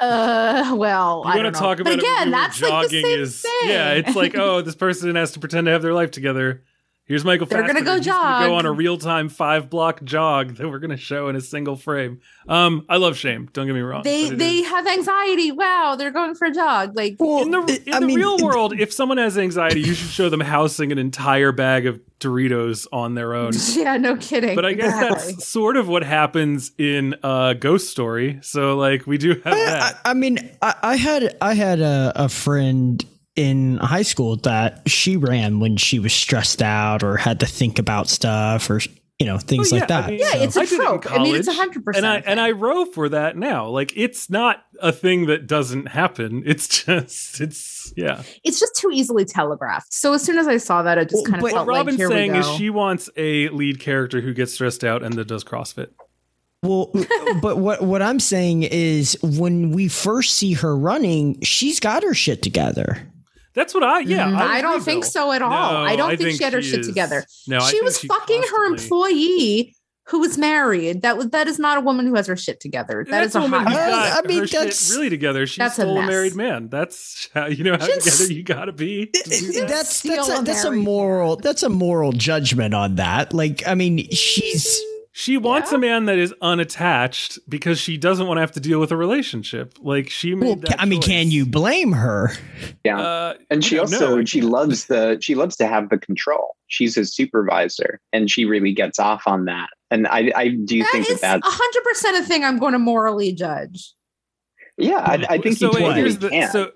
Uh 0.00 0.74
well, 0.76 1.22
You 1.24 1.30
I 1.30 1.34
want 1.36 1.42
don't 1.42 1.44
to 1.44 1.50
know. 1.52 1.58
talk 1.58 1.80
about 1.80 1.90
but 1.90 1.98
again, 1.98 2.30
that's 2.30 2.60
like 2.60 2.88
the 2.90 3.02
same 3.02 3.20
is 3.20 3.42
thing. 3.42 3.52
yeah. 3.64 3.92
It's 3.92 4.14
like 4.14 4.36
oh, 4.36 4.60
this 4.62 4.74
person 4.74 5.14
has 5.16 5.32
to 5.32 5.40
pretend 5.40 5.66
to 5.66 5.72
have 5.72 5.82
their 5.82 5.94
life 5.94 6.10
together. 6.10 6.62
Here's 7.08 7.24
Michael. 7.24 7.46
They're 7.46 7.66
gonna 7.66 7.80
go 7.82 7.96
He's 7.96 8.06
gonna 8.06 8.46
go 8.48 8.54
on 8.56 8.66
a 8.66 8.70
real 8.72 8.98
time 8.98 9.30
five 9.30 9.70
block 9.70 10.04
jog 10.04 10.56
that 10.56 10.68
we're 10.68 10.78
gonna 10.78 10.98
show 10.98 11.28
in 11.30 11.36
a 11.36 11.40
single 11.40 11.74
frame. 11.74 12.20
Um, 12.46 12.84
I 12.86 12.98
love 12.98 13.16
shame. 13.16 13.48
Don't 13.54 13.66
get 13.66 13.72
me 13.74 13.80
wrong. 13.80 14.02
they 14.02 14.28
they 14.28 14.56
is- 14.58 14.66
have 14.68 14.86
anxiety. 14.86 15.50
Wow, 15.50 15.96
they're 15.98 16.10
going 16.10 16.34
for 16.34 16.46
a 16.48 16.52
jog. 16.52 16.94
Like 16.94 17.16
Well, 17.18 17.42
in 17.44 17.50
the 17.50 17.82
in 17.86 17.94
I 17.94 18.00
the 18.00 18.06
mean, 18.06 18.18
real 18.18 18.34
it- 18.36 18.42
world, 18.42 18.78
if 18.78 18.92
someone 18.92 19.16
has 19.16 19.38
anxiety, 19.38 19.80
you 19.80 19.94
should 19.94 20.10
show 20.10 20.28
them 20.28 20.40
housing 20.40 20.92
an 20.92 20.98
entire 20.98 21.50
bag 21.50 21.86
of 21.86 21.98
Doritos 22.20 22.86
on 22.92 23.14
their 23.14 23.32
own. 23.34 23.52
yeah, 23.74 23.96
no 23.96 24.16
kidding. 24.16 24.54
But 24.54 24.66
I 24.66 24.74
guess 24.74 24.92
Exactly. 24.92 25.32
that's 25.32 25.48
sort 25.48 25.78
of 25.78 25.88
what 25.88 26.02
happens 26.04 26.72
in 26.76 27.14
uh, 27.22 27.54
Ghost 27.54 27.88
Story. 27.90 28.38
So 28.42 28.76
like 28.76 29.06
we 29.06 29.16
do 29.16 29.30
have 29.30 29.54
I, 29.54 29.64
that. 29.64 30.00
I, 30.04 30.10
I 30.10 30.14
mean, 30.14 30.38
I, 30.60 30.74
I 30.82 30.96
had 30.96 31.36
I 31.40 31.54
had 31.54 31.80
a, 31.80 32.12
a 32.16 32.28
friend 32.28 33.02
in 33.38 33.76
high 33.78 34.02
school 34.02 34.36
that 34.38 34.82
she 34.88 35.16
ran 35.16 35.60
when 35.60 35.76
she 35.76 35.98
was 35.98 36.12
stressed 36.12 36.60
out 36.60 37.02
or 37.02 37.16
had 37.16 37.40
to 37.40 37.46
think 37.46 37.78
about 37.78 38.08
stuff 38.08 38.68
or 38.68 38.80
you 39.20 39.26
know 39.26 39.38
things 39.38 39.72
Oh, 39.72 39.76
like 39.76 39.88
yeah, 39.88 39.98
I 39.98 40.00
that. 40.02 40.10
mean, 40.10 40.18
yeah, 40.20 40.30
So- 40.30 40.42
it's 40.42 40.56
a 40.56 40.60
I 40.60 40.64
did 40.64 40.72
it 40.72 40.74
in 40.80 40.80
trope. 40.86 41.12
I 41.12 41.22
mean, 41.22 41.36
it's 41.36 41.48
a 41.48 41.52
hundred 41.52 41.84
percent. 41.84 42.04
and 42.04 42.14
I 42.14 42.30
and 42.30 42.40
I 42.40 42.50
row 42.52 42.84
for 42.84 43.08
that 43.08 43.36
now. 43.36 43.68
Like 43.68 43.92
it's 43.96 44.28
not 44.30 44.62
a 44.80 44.92
thing 44.92 45.26
that 45.26 45.46
doesn't 45.46 45.86
happen. 45.86 46.42
It's 46.46 46.68
just 46.84 47.40
it's 47.40 47.92
yeah. 47.96 48.22
it's 48.44 48.60
just 48.60 48.76
too 48.76 48.90
easily 48.92 49.24
telegraphed. 49.24 49.92
So 49.92 50.12
as 50.12 50.22
soon 50.22 50.38
as 50.38 50.46
I 50.46 50.56
saw 50.58 50.82
that, 50.82 50.98
I 50.98 51.04
just 51.04 51.14
Well, 51.14 51.24
kind 51.24 51.36
of 51.36 51.40
but- 51.42 51.52
What 51.52 51.52
felt 51.54 51.68
like 51.68 51.76
Robyn's 51.86 51.96
here 51.96 52.08
saying 52.08 52.34
is 52.36 52.46
she 52.56 52.70
wants 52.70 53.08
a 53.16 53.48
lead 53.48 53.80
character 53.80 54.20
who 54.20 54.32
gets 54.34 54.52
stressed 54.54 54.84
out 54.84 55.02
and 55.02 55.14
that 55.14 55.26
does 55.26 55.42
CrossFit. 55.44 55.88
Well, 56.62 56.92
but 57.42 57.58
what 57.58 57.82
what 57.82 58.02
I'm 58.02 58.20
saying 58.20 58.64
is 58.64 59.16
when 59.22 59.70
we 59.72 59.88
first 59.88 60.34
see 60.34 60.52
her 60.54 60.76
running, 60.76 61.40
she's 61.42 61.78
got 61.80 62.02
her 62.04 62.14
shit 62.14 62.42
together. 62.42 63.02
That's 63.58 63.74
what 63.74 63.82
I 63.82 64.00
yeah. 64.00 64.28
Mm, 64.30 64.36
I, 64.36 64.58
I 64.58 64.60
don't 64.62 64.80
think 64.82 65.02
Bill. 65.02 65.10
so 65.10 65.32
at 65.32 65.42
all. 65.42 65.50
No, 65.50 65.78
I 65.80 65.96
don't 65.96 66.16
think, 66.16 66.38
she 66.38 66.44
had 66.44 66.52
her 66.52 66.62
shit 66.62 66.80
is- 66.80 66.86
together. 66.86 67.24
No, 67.48 67.58
she 67.60 67.72
think 67.72 67.84
was 67.84 67.98
she 67.98 68.06
fucking 68.06 68.42
her 68.42 68.66
employee 68.66 69.74
who 70.06 70.20
was 70.20 70.38
married. 70.38 71.02
That 71.02 71.16
was 71.18 71.30
that 71.30 71.48
is 71.48 71.58
not 71.58 71.76
a 71.76 71.80
woman 71.80 72.06
who 72.06 72.14
has 72.14 72.26
her 72.28 72.36
shit 72.36 72.60
together. 72.60 73.04
That 73.04 73.10
That's 73.10 73.28
is 73.30 73.34
a 73.34 73.38
a 73.40 73.42
woman 73.42 73.60
hot 73.64 73.68
who's 73.72 73.76
got 73.76 74.24
I 74.24 74.26
mean, 74.28 74.38
her 74.38 74.46
shit 74.46 74.60
that's- 74.60 74.90
really 74.90 75.10
together. 75.10 75.46
She 75.46 75.58
that's 75.60 75.78
a 75.78 75.82
stole 75.82 75.98
a, 75.98 76.00
mess. 76.00 76.08
married 76.08 76.34
man. 76.36 76.68
That's 76.68 77.28
how 77.34 77.46
you 77.46 77.64
know 77.64 77.72
how 77.72 77.80
She 77.84 77.92
didn't 77.92 78.04
together 78.04 78.32
you 78.32 78.42
gotta 78.44 78.72
be. 78.72 79.06
to 79.12 79.22
do 79.28 79.52
that. 79.52 79.68
That's 79.68 80.00
that's 80.02 80.28
a, 80.28 80.38
a 80.38 80.42
that's 80.44 80.64
a 80.64 80.70
moral 80.70 81.36
that's 81.36 81.62
a 81.64 81.68
moral 81.68 82.12
judgment 82.12 82.72
on 82.74 82.94
that. 82.94 83.34
Like, 83.34 83.66
I 83.66 83.74
mean, 83.74 84.08
she's 84.10 84.80
She 85.20 85.36
wants 85.36 85.72
Yeah. 85.72 85.78
a 85.78 85.80
man 85.80 86.04
that 86.04 86.16
is 86.16 86.32
unattached 86.40 87.40
because 87.48 87.80
she 87.80 87.96
doesn't 87.96 88.28
want 88.28 88.36
to 88.36 88.40
have 88.40 88.52
to 88.52 88.60
deal 88.60 88.78
with 88.78 88.92
a 88.92 88.96
relationship. 88.96 89.74
Like 89.80 90.10
she 90.10 90.36
made 90.36 90.46
well. 90.46 90.56
that 90.56 90.80
I 90.80 90.84
mean, 90.84 91.00
choice. 91.00 91.08
can 91.10 91.30
you 91.32 91.44
blame 91.44 91.90
her? 91.90 92.30
Yeah. 92.84 93.00
Uh, 93.00 93.34
and 93.50 93.64
she 93.64 93.80
also 93.80 94.18
no. 94.18 94.24
she 94.24 94.42
loves 94.42 94.84
the 94.86 95.18
she 95.20 95.34
loves 95.34 95.56
to 95.56 95.66
have 95.66 95.88
the 95.88 95.98
control. 95.98 96.54
She's 96.68 96.94
his 96.94 97.12
supervisor, 97.12 98.00
and 98.12 98.30
she 98.30 98.44
really 98.44 98.72
gets 98.72 99.00
off 99.00 99.24
on 99.26 99.46
that. 99.46 99.70
And 99.90 100.06
I 100.06 100.30
I 100.36 100.48
do 100.50 100.78
That 100.84 100.92
think 100.92 101.06
that 101.08 101.12
is 101.14 101.20
that's 101.20 101.42
hundred 101.44 101.82
percent 101.82 102.16
a 102.18 102.22
thing 102.22 102.44
I'm 102.44 102.60
going 102.60 102.74
to 102.74 102.78
morally 102.78 103.32
judge. 103.32 103.94
yeah. 104.76 104.98
I, 105.00 105.26
I 105.30 105.38
think 105.38 105.56
so 105.56 105.66
you 105.66 105.72
wait, 105.72 105.80
totally 105.80 105.94
here's 106.00 106.18
the 106.18 106.28
can. 106.28 106.48
so 106.52 106.70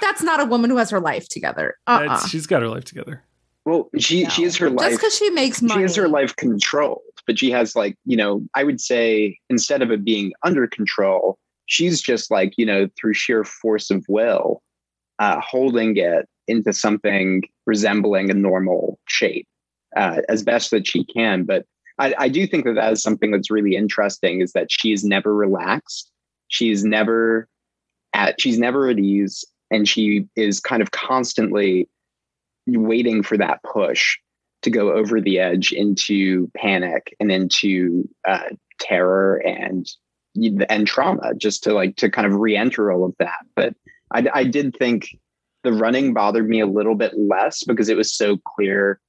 That's 0.00 0.22
not 0.22 0.38
a 0.38 0.44
woman 0.44 0.70
who 0.70 0.76
has 0.76 0.90
her 0.90 1.00
life 1.00 1.28
together. 1.28 1.74
Uh-uh. 1.88 2.24
she's 2.28 2.46
got 2.46 2.62
her 2.62 2.68
life 2.68 2.84
together. 2.84 3.24
Well, 3.70 3.88
she 3.98 4.24
she 4.26 4.42
is 4.42 4.56
her 4.56 4.68
life. 4.68 4.90
Just 4.90 5.00
because 5.00 5.16
she 5.16 5.30
makes 5.30 5.62
money. 5.62 5.78
She 5.78 5.82
has 5.82 5.94
her 5.94 6.08
life 6.08 6.34
controlled, 6.34 7.02
but 7.26 7.38
she 7.38 7.52
has 7.52 7.76
like 7.76 7.96
you 8.04 8.16
know 8.16 8.42
I 8.54 8.64
would 8.64 8.80
say 8.80 9.38
instead 9.48 9.80
of 9.80 9.92
it 9.92 10.04
being 10.04 10.32
under 10.44 10.66
control, 10.66 11.38
she's 11.66 12.02
just 12.02 12.32
like 12.32 12.54
you 12.56 12.66
know 12.66 12.88
through 13.00 13.14
sheer 13.14 13.44
force 13.44 13.90
of 13.90 14.04
will, 14.08 14.60
uh, 15.20 15.40
holding 15.40 15.96
it 15.96 16.28
into 16.48 16.72
something 16.72 17.42
resembling 17.64 18.28
a 18.28 18.34
normal 18.34 18.98
shape 19.06 19.46
uh, 19.96 20.20
as 20.28 20.42
best 20.42 20.72
that 20.72 20.86
she 20.86 21.04
can. 21.04 21.44
But 21.44 21.64
I, 22.00 22.14
I 22.18 22.28
do 22.28 22.48
think 22.48 22.64
that 22.64 22.74
that 22.74 22.92
is 22.92 23.02
something 23.02 23.30
that's 23.30 23.52
really 23.52 23.76
interesting 23.76 24.40
is 24.40 24.52
that 24.52 24.72
she's 24.72 25.04
never 25.04 25.32
relaxed. 25.32 26.10
She's 26.48 26.84
never 26.84 27.46
at 28.14 28.40
she's 28.40 28.58
never 28.58 28.88
at 28.88 28.98
ease, 28.98 29.44
and 29.70 29.88
she 29.88 30.26
is 30.34 30.58
kind 30.58 30.82
of 30.82 30.90
constantly 30.90 31.88
waiting 32.66 33.22
for 33.22 33.36
that 33.36 33.62
push 33.62 34.18
to 34.62 34.70
go 34.70 34.92
over 34.92 35.20
the 35.20 35.38
edge 35.38 35.72
into 35.72 36.50
panic 36.56 37.14
and 37.18 37.32
into 37.32 38.08
uh, 38.26 38.50
terror 38.78 39.36
and 39.36 39.88
and 40.68 40.86
trauma 40.86 41.34
just 41.36 41.64
to 41.64 41.72
like 41.72 41.96
to 41.96 42.08
kind 42.08 42.26
of 42.26 42.34
re-enter 42.34 42.92
all 42.92 43.04
of 43.04 43.12
that 43.18 43.44
but 43.56 43.74
I, 44.12 44.26
I 44.32 44.44
did 44.44 44.76
think 44.76 45.08
the 45.64 45.72
running 45.72 46.14
bothered 46.14 46.48
me 46.48 46.60
a 46.60 46.66
little 46.66 46.94
bit 46.94 47.18
less 47.18 47.64
because 47.64 47.88
it 47.88 47.96
was 47.96 48.14
so 48.14 48.36
clear 48.36 49.00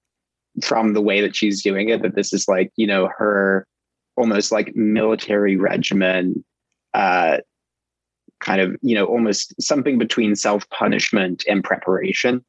from 0.63 0.93
the 0.93 1.01
way 1.01 1.21
that 1.21 1.35
she's 1.35 1.61
doing 1.61 1.89
it 1.89 2.01
that 2.01 2.15
this 2.15 2.33
is 2.33 2.47
like 2.47 2.71
you 2.75 2.87
know 2.87 3.07
her 3.15 3.67
almost 4.17 4.51
like 4.51 4.75
military 4.75 5.57
regimen 5.57 6.43
uh 6.95 7.37
kind 8.41 8.59
of 8.59 8.75
you 8.81 8.95
know 8.95 9.05
almost 9.05 9.53
something 9.61 9.97
between 9.97 10.35
self 10.35 10.69
punishment 10.69 11.45
and 11.47 11.63
preparation. 11.63 12.43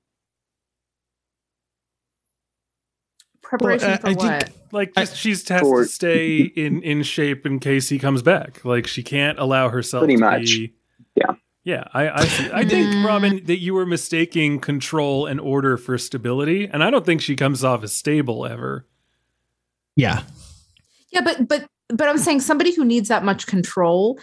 Preparation 3.58 3.88
Well, 3.88 3.94
uh, 3.94 3.98
for 3.98 4.06
I 4.08 4.12
what? 4.14 4.42
think- 4.44 4.56
like 4.72 4.92
I- 4.96 5.02
just, 5.02 5.16
she's 5.18 5.46
has 5.50 5.60
For- 5.60 5.82
to 5.82 5.88
stay 5.88 6.38
in 6.38 6.82
in 6.82 7.02
shape 7.02 7.44
in 7.44 7.58
case 7.58 7.90
he 7.90 7.98
comes 7.98 8.22
back. 8.22 8.64
Like 8.64 8.86
she 8.86 9.02
can't 9.02 9.38
allow 9.38 9.68
herself 9.68 10.00
Pretty 10.02 10.14
to 10.16 10.20
much. 10.20 10.44
be. 10.46 10.72
Yeah. 11.14 11.32
Yeah, 11.64 11.84
I 11.92 12.08
I, 12.08 12.24
see. 12.24 12.50
I 12.52 12.64
think 12.64 12.88
Mm. 12.88 13.04
Robyn 13.06 13.44
that 13.44 13.58
you 13.60 13.74
were 13.74 13.84
mistaking 13.86 14.58
control 14.58 15.26
and 15.26 15.38
order 15.38 15.76
for 15.76 15.98
stability, 15.98 16.66
and 16.66 16.82
I 16.82 16.90
don't 16.90 17.04
think 17.06 17.20
she 17.20 17.36
comes 17.36 17.62
off 17.62 17.82
as 17.84 17.92
stable 17.94 18.46
ever. 18.46 18.86
Yeah. 19.96 20.22
Yeah, 21.10 21.20
but 21.20 21.46
but 21.46 21.66
but 21.88 22.08
I'm 22.08 22.16
saying 22.18 22.40
somebody 22.40 22.74
who 22.74 22.84
needs 22.86 23.08
that 23.10 23.22
much 23.24 23.46
control, 23.46 24.18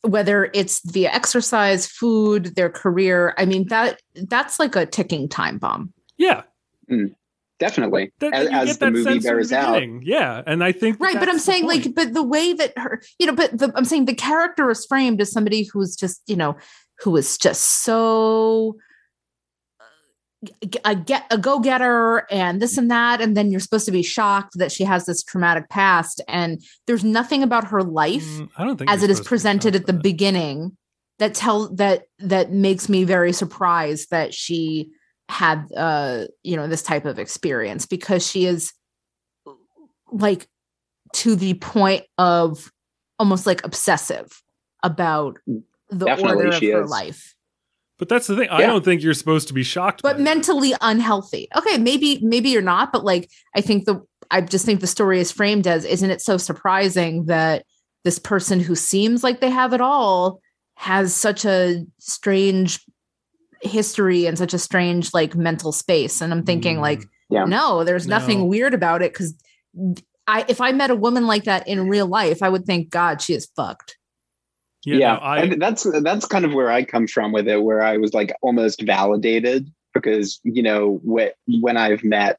whether 0.00 0.50
it's 0.54 0.80
via 0.90 1.10
exercise, 1.12 1.86
food, 1.86 2.56
their 2.56 2.70
career, 2.70 3.34
I 3.36 3.44
mean 3.44 3.68
that 3.68 4.00
that's 4.14 4.58
like 4.58 4.74
a 4.74 4.86
ticking 4.86 5.28
time 5.28 5.58
bomb. 5.58 5.92
Yeah, 6.16 6.42
Definitely, 7.58 8.12
that, 8.18 8.34
as, 8.34 8.48
as 8.48 8.78
the 8.78 8.90
movie 8.90 9.18
bears 9.18 9.48
the 9.48 9.58
out. 9.58 9.82
Yeah, 10.02 10.42
and 10.46 10.62
I 10.62 10.72
think 10.72 11.00
Right, 11.00 11.18
but 11.18 11.28
I'm 11.28 11.38
saying 11.38 11.64
point. 11.64 11.86
like 11.86 11.94
but 11.94 12.12
the 12.12 12.22
way 12.22 12.52
that 12.52 12.76
her, 12.76 13.00
you 13.18 13.26
know, 13.26 13.34
but 13.34 13.56
the, 13.56 13.72
I'm 13.74 13.86
saying 13.86 14.04
the 14.04 14.14
character 14.14 14.70
is 14.70 14.84
framed 14.84 15.20
as 15.22 15.32
somebody 15.32 15.64
who's 15.72 15.96
just, 15.96 16.20
you 16.26 16.36
know, 16.36 16.56
who 17.00 17.16
is 17.16 17.38
just 17.38 17.82
so 17.82 18.76
uh, 19.80 20.66
a 20.84 20.94
get 20.94 21.24
a 21.30 21.38
go-getter 21.38 22.26
and 22.30 22.60
this 22.60 22.76
and 22.76 22.90
that 22.90 23.20
and 23.20 23.36
then 23.36 23.50
you're 23.50 23.60
supposed 23.60 23.86
to 23.86 23.92
be 23.92 24.02
shocked 24.02 24.58
that 24.58 24.72
she 24.72 24.84
has 24.84 25.06
this 25.06 25.22
traumatic 25.22 25.68
past 25.68 26.20
and 26.28 26.62
there's 26.86 27.04
nothing 27.04 27.42
about 27.42 27.68
her 27.68 27.82
life 27.82 28.24
Mm, 28.24 28.48
I 28.56 28.64
don't 28.64 28.76
think 28.76 28.90
as 28.90 29.02
it 29.02 29.10
is 29.10 29.16
supposed 29.16 29.18
to 29.18 29.22
be 29.24 29.28
presented 29.28 29.74
at 29.76 29.86
the 29.86 29.92
that. 29.92 30.02
beginning 30.02 30.76
that 31.18 31.34
tell 31.34 31.74
that 31.76 32.04
that 32.18 32.52
makes 32.52 32.88
me 32.88 33.04
very 33.04 33.32
surprised 33.32 34.10
that 34.10 34.34
she 34.34 34.90
had 35.28 35.66
uh 35.76 36.24
you 36.42 36.56
know 36.56 36.68
this 36.68 36.82
type 36.82 37.04
of 37.04 37.18
experience 37.18 37.84
because 37.86 38.24
she 38.26 38.46
is 38.46 38.72
like 40.12 40.46
to 41.12 41.34
the 41.36 41.54
point 41.54 42.04
of 42.18 42.70
almost 43.18 43.46
like 43.46 43.64
obsessive 43.64 44.42
about 44.82 45.38
the 45.90 46.04
Definitely 46.04 46.36
order 46.46 46.48
of 46.48 46.62
her 46.62 46.82
is. 46.84 46.90
life 46.90 47.34
But 47.98 48.08
that's 48.08 48.26
the 48.26 48.36
thing. 48.36 48.48
I 48.50 48.60
don't 48.62 48.84
think 48.84 49.02
you're 49.02 49.14
supposed 49.14 49.48
to 49.48 49.54
be 49.54 49.62
shocked. 49.62 50.02
but 50.02 50.12
by 50.12 50.18
that. 50.18 50.22
mentally 50.22 50.74
unhealthy 50.80 51.48
okay 51.56 51.78
maybe 51.78 52.20
maybe 52.22 52.50
you're 52.50 52.62
not 52.62 52.92
but 52.92 53.04
like 53.04 53.28
i 53.56 53.60
think 53.60 53.84
the 53.84 54.00
i 54.30 54.40
just 54.40 54.64
think 54.64 54.80
the 54.80 54.86
story 54.86 55.18
is 55.20 55.32
framed 55.32 55.66
as 55.66 55.84
isn't 55.84 56.10
it 56.10 56.20
so 56.20 56.36
surprising 56.36 57.24
that 57.26 57.64
this 58.04 58.18
person 58.20 58.60
who 58.60 58.74
seems 58.76 59.24
like 59.24 59.40
they 59.40 59.50
have 59.50 59.72
it 59.72 59.80
all 59.80 60.40
has 60.76 61.14
such 61.14 61.44
a 61.44 61.84
strange 61.98 62.84
history 63.66 64.26
and 64.26 64.38
such 64.38 64.54
a 64.54 64.58
strange 64.58 65.12
like 65.12 65.34
mental 65.34 65.72
space 65.72 66.20
and 66.20 66.32
i'm 66.32 66.44
thinking 66.44 66.76
Mm. 66.78 66.80
like 66.82 67.02
Yeah. 67.30 67.44
no 67.44 67.84
there's 67.84 68.06
No. 68.06 68.18
nothing 68.18 68.48
weird 68.48 68.72
about 68.74 69.02
it 69.02 69.12
because 69.12 69.34
i 70.26 70.44
if 70.48 70.60
i 70.60 70.72
met 70.72 70.90
a 70.90 70.94
woman 70.94 71.26
like 71.26 71.44
that 71.44 71.66
in 71.68 71.88
real 71.88 72.06
life 72.06 72.42
i 72.42 72.48
would 72.48 72.64
think 72.64 72.90
god 72.90 73.20
she 73.20 73.34
is 73.34 73.46
fucked 73.56 73.96
yeah, 74.84 74.96
yeah, 74.96 75.12
no, 75.14 75.18
I, 75.20 75.38
and 75.38 75.60
that's 75.62 75.84
that's 76.02 76.26
kind 76.26 76.44
of 76.44 76.54
where 76.54 76.70
I 76.70 76.84
come 76.84 77.08
from 77.08 77.32
with 77.32 77.48
it, 77.48 77.60
where 77.64 77.82
I 77.82 77.96
was 77.96 78.14
like 78.14 78.32
almost 78.40 78.82
validated 78.82 79.68
because 79.92 80.38
you 80.44 80.62
know 80.62 81.00
wh- 81.04 81.34
when 81.60 81.76
I've 81.76 82.04
met 82.04 82.38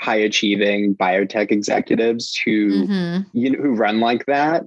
high 0.00 0.16
achieving 0.16 0.96
biotech 0.96 1.52
executives 1.52 2.36
who 2.44 2.84
Mhm. 2.84 3.26
you 3.32 3.50
know 3.50 3.62
who 3.62 3.74
run 3.74 4.00
like 4.00 4.26
that, 4.26 4.64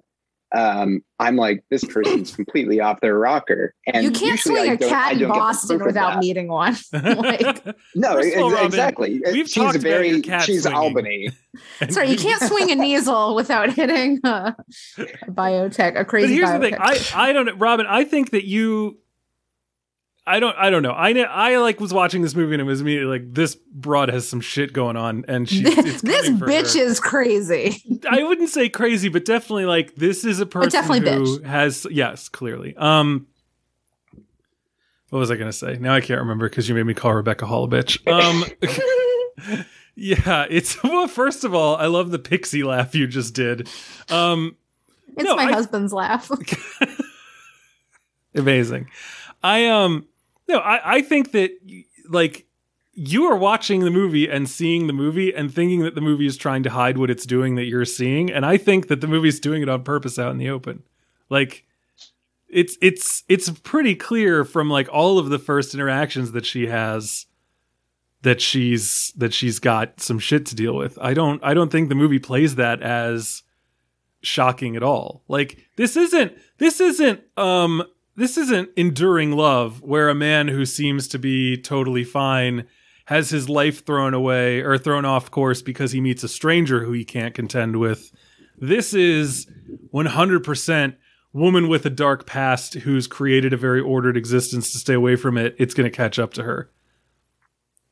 um, 0.53 1.03
I'm 1.19 1.35
like 1.35 1.63
this 1.69 1.83
person's 1.83 2.35
completely 2.35 2.79
off 2.79 2.99
their 3.01 3.17
rocker. 3.17 3.73
And 3.87 4.03
you 4.03 4.11
can't 4.11 4.39
swing 4.39 4.69
I 4.69 4.73
a 4.73 4.77
cat 4.77 5.13
in 5.13 5.19
don't 5.19 5.29
get 5.29 5.33
the 5.33 5.39
Boston 5.39 5.83
without 5.83 6.13
that. 6.13 6.19
meeting 6.19 6.47
one 6.47 6.75
like 6.93 7.65
No, 7.95 8.13
First 8.13 8.37
all, 8.37 8.51
ex- 8.51 8.55
Robyn, 8.55 8.65
exactly. 8.65 9.21
we've 9.31 9.47
she's 9.47 9.53
talked 9.53 9.75
about 9.75 9.83
very 9.83 10.09
your 10.09 10.21
cat 10.21 10.43
she's 10.43 10.63
swinging. 10.63 10.77
Albany. 10.77 11.29
Sorry, 11.89 12.09
you 12.09 12.17
can't 12.17 12.41
swing 12.41 12.69
a 12.69 12.83
easel 12.83 13.35
without 13.35 13.73
hitting 13.73 14.19
a, 14.23 14.55
a 14.97 15.31
biotech, 15.31 15.91
a 15.91 15.93
But 15.93 16.07
crazy 16.07 16.33
here's 16.35 16.51
the 16.51 16.59
thing. 16.59 16.75
I 16.79 16.99
I 17.13 17.33
don't 17.33 17.45
know, 17.45 17.55
Robyn. 17.55 17.85
I 17.87 18.03
think 18.03 18.31
that 18.31 18.45
you. 18.45 18.97
I 20.27 20.39
don't. 20.39 20.55
I 20.57 20.69
don't 20.69 20.83
know. 20.83 20.91
I. 20.91 21.11
I 21.19 21.57
like 21.57 21.79
was 21.79 21.91
watching 21.93 22.21
this 22.21 22.35
movie 22.35 22.53
and 22.53 22.61
it 22.61 22.65
was 22.65 22.79
immediately 22.81 23.19
like 23.19 23.33
this 23.33 23.55
broad 23.55 24.09
has 24.09 24.29
some 24.29 24.39
shit 24.39 24.71
going 24.71 24.95
on 24.95 25.25
and 25.27 25.49
she. 25.49 25.63
It's 25.65 26.01
this 26.03 26.29
bitch 26.29 26.75
her. 26.75 26.79
is 26.83 26.99
crazy. 26.99 27.81
I 28.09 28.21
wouldn't 28.23 28.49
say 28.49 28.69
crazy, 28.69 29.09
but 29.09 29.25
definitely 29.25 29.65
like 29.65 29.95
this 29.95 30.23
is 30.23 30.39
a 30.39 30.45
person 30.45 30.69
definitely 30.69 31.09
who 31.11 31.39
bitch. 31.39 31.45
has 31.45 31.87
yes, 31.89 32.29
clearly. 32.29 32.75
Um, 32.77 33.25
what 35.09 35.19
was 35.19 35.31
I 35.31 35.35
gonna 35.37 35.51
say? 35.51 35.77
Now 35.79 35.95
I 35.95 36.01
can't 36.01 36.19
remember 36.21 36.47
because 36.47 36.69
you 36.69 36.75
made 36.75 36.85
me 36.85 36.93
call 36.93 37.13
Rebecca 37.15 37.47
Hall 37.47 37.63
a 37.63 37.67
bitch. 37.67 38.07
Um, 38.07 38.45
yeah, 39.95 40.45
it's 40.49 40.81
well. 40.83 41.07
First 41.07 41.43
of 41.43 41.55
all, 41.55 41.75
I 41.77 41.87
love 41.87 42.11
the 42.11 42.19
pixie 42.19 42.63
laugh 42.63 42.93
you 42.93 43.07
just 43.07 43.33
did. 43.33 43.67
Um, 44.11 44.55
It's 45.17 45.23
No, 45.25 45.35
my 45.35 45.45
I- 45.45 45.51
husband's 45.53 45.91
laugh. 45.93 46.29
amazing. 48.35 48.87
I 49.43 49.65
um 49.67 50.05
no, 50.51 50.59
I 50.59 50.97
I 50.97 51.01
think 51.01 51.31
that 51.31 51.51
like 52.09 52.45
you 52.93 53.25
are 53.25 53.37
watching 53.37 53.81
the 53.81 53.89
movie 53.89 54.29
and 54.29 54.49
seeing 54.49 54.87
the 54.87 54.93
movie 54.93 55.33
and 55.33 55.53
thinking 55.53 55.79
that 55.81 55.95
the 55.95 56.01
movie 56.01 56.25
is 56.25 56.37
trying 56.37 56.63
to 56.63 56.69
hide 56.69 56.97
what 56.97 57.09
it's 57.09 57.25
doing 57.25 57.55
that 57.55 57.65
you're 57.65 57.85
seeing 57.85 58.29
and 58.29 58.45
I 58.45 58.57
think 58.57 58.87
that 58.89 59.01
the 59.01 59.07
movie's 59.07 59.39
doing 59.39 59.61
it 59.61 59.69
on 59.69 59.83
purpose 59.83 60.19
out 60.19 60.31
in 60.31 60.37
the 60.37 60.49
open. 60.49 60.83
Like 61.29 61.65
it's 62.49 62.77
it's 62.81 63.23
it's 63.29 63.49
pretty 63.49 63.95
clear 63.95 64.43
from 64.43 64.69
like 64.69 64.89
all 64.91 65.17
of 65.17 65.29
the 65.29 65.39
first 65.39 65.73
interactions 65.73 66.33
that 66.33 66.45
she 66.45 66.67
has 66.67 67.25
that 68.23 68.41
she's 68.41 69.13
that 69.15 69.33
she's 69.33 69.59
got 69.59 69.99
some 70.01 70.19
shit 70.19 70.45
to 70.47 70.55
deal 70.55 70.75
with. 70.75 70.97
I 71.01 71.13
don't 71.13 71.41
I 71.43 71.53
don't 71.53 71.71
think 71.71 71.89
the 71.89 71.95
movie 71.95 72.19
plays 72.19 72.55
that 72.55 72.81
as 72.81 73.43
shocking 74.21 74.75
at 74.75 74.83
all. 74.83 75.23
Like 75.27 75.57
this 75.77 75.95
isn't 75.95 76.33
this 76.57 76.81
isn't 76.81 77.21
um 77.37 77.83
this 78.21 78.37
isn't 78.37 78.69
enduring 78.77 79.31
love 79.31 79.81
where 79.81 80.07
a 80.09 80.15
man 80.15 80.47
who 80.47 80.65
seems 80.65 81.07
to 81.09 81.17
be 81.19 81.57
totally 81.57 82.03
fine 82.03 82.67
has 83.05 83.29
his 83.31 83.49
life 83.49 83.85
thrown 83.85 84.13
away 84.13 84.61
or 84.61 84.77
thrown 84.77 85.05
off 85.05 85.31
course 85.31 85.61
because 85.61 85.91
he 85.91 85.99
meets 85.99 86.23
a 86.23 86.27
stranger 86.29 86.83
who 86.83 86.91
he 86.91 87.03
can't 87.03 87.33
contend 87.33 87.77
with. 87.77 88.11
This 88.57 88.93
is 88.93 89.47
100% 89.93 90.95
woman 91.33 91.67
with 91.67 91.85
a 91.85 91.89
dark 91.89 92.25
past 92.27 92.75
who's 92.75 93.07
created 93.07 93.53
a 93.53 93.57
very 93.57 93.81
ordered 93.81 94.15
existence 94.17 94.71
to 94.71 94.77
stay 94.77 94.93
away 94.93 95.15
from 95.15 95.37
it. 95.37 95.55
It's 95.57 95.73
going 95.73 95.89
to 95.89 95.95
catch 95.95 96.19
up 96.19 96.33
to 96.35 96.43
her. 96.43 96.69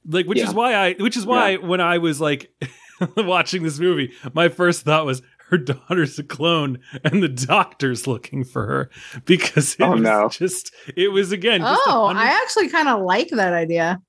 Like 0.05 0.27
which 0.27 0.37
Yeah. 0.37 0.47
is 0.47 0.53
why 0.53 0.73
I 0.75 0.93
which 0.93 1.17
is 1.17 1.25
why 1.25 1.57
when 1.57 1.81
I 1.81 1.97
was 1.97 2.21
like 2.21 2.51
watching 3.17 3.63
this 3.63 3.79
movie, 3.79 4.13
my 4.33 4.47
first 4.49 4.83
thought 4.83 5.05
was 5.05 5.21
her 5.49 5.57
daughter's 5.57 6.17
a 6.19 6.23
clone 6.23 6.79
and 7.03 7.21
the 7.23 7.27
doctor's 7.29 8.07
looking 8.07 8.43
for 8.43 8.65
her 8.65 8.89
because 9.25 9.75
it 9.75 9.81
Oh, 9.83 9.91
was 9.91 10.01
no. 10.01 10.29
just 10.29 10.73
it 10.95 11.09
was 11.11 11.31
again 11.31 11.61
just 11.61 11.81
oh, 11.87 12.05
100 12.05 12.19
I 12.19 12.41
actually 12.41 12.69
kind 12.69 12.87
of 12.87 13.01
like 13.01 13.29
that 13.29 13.53
idea. 13.53 14.01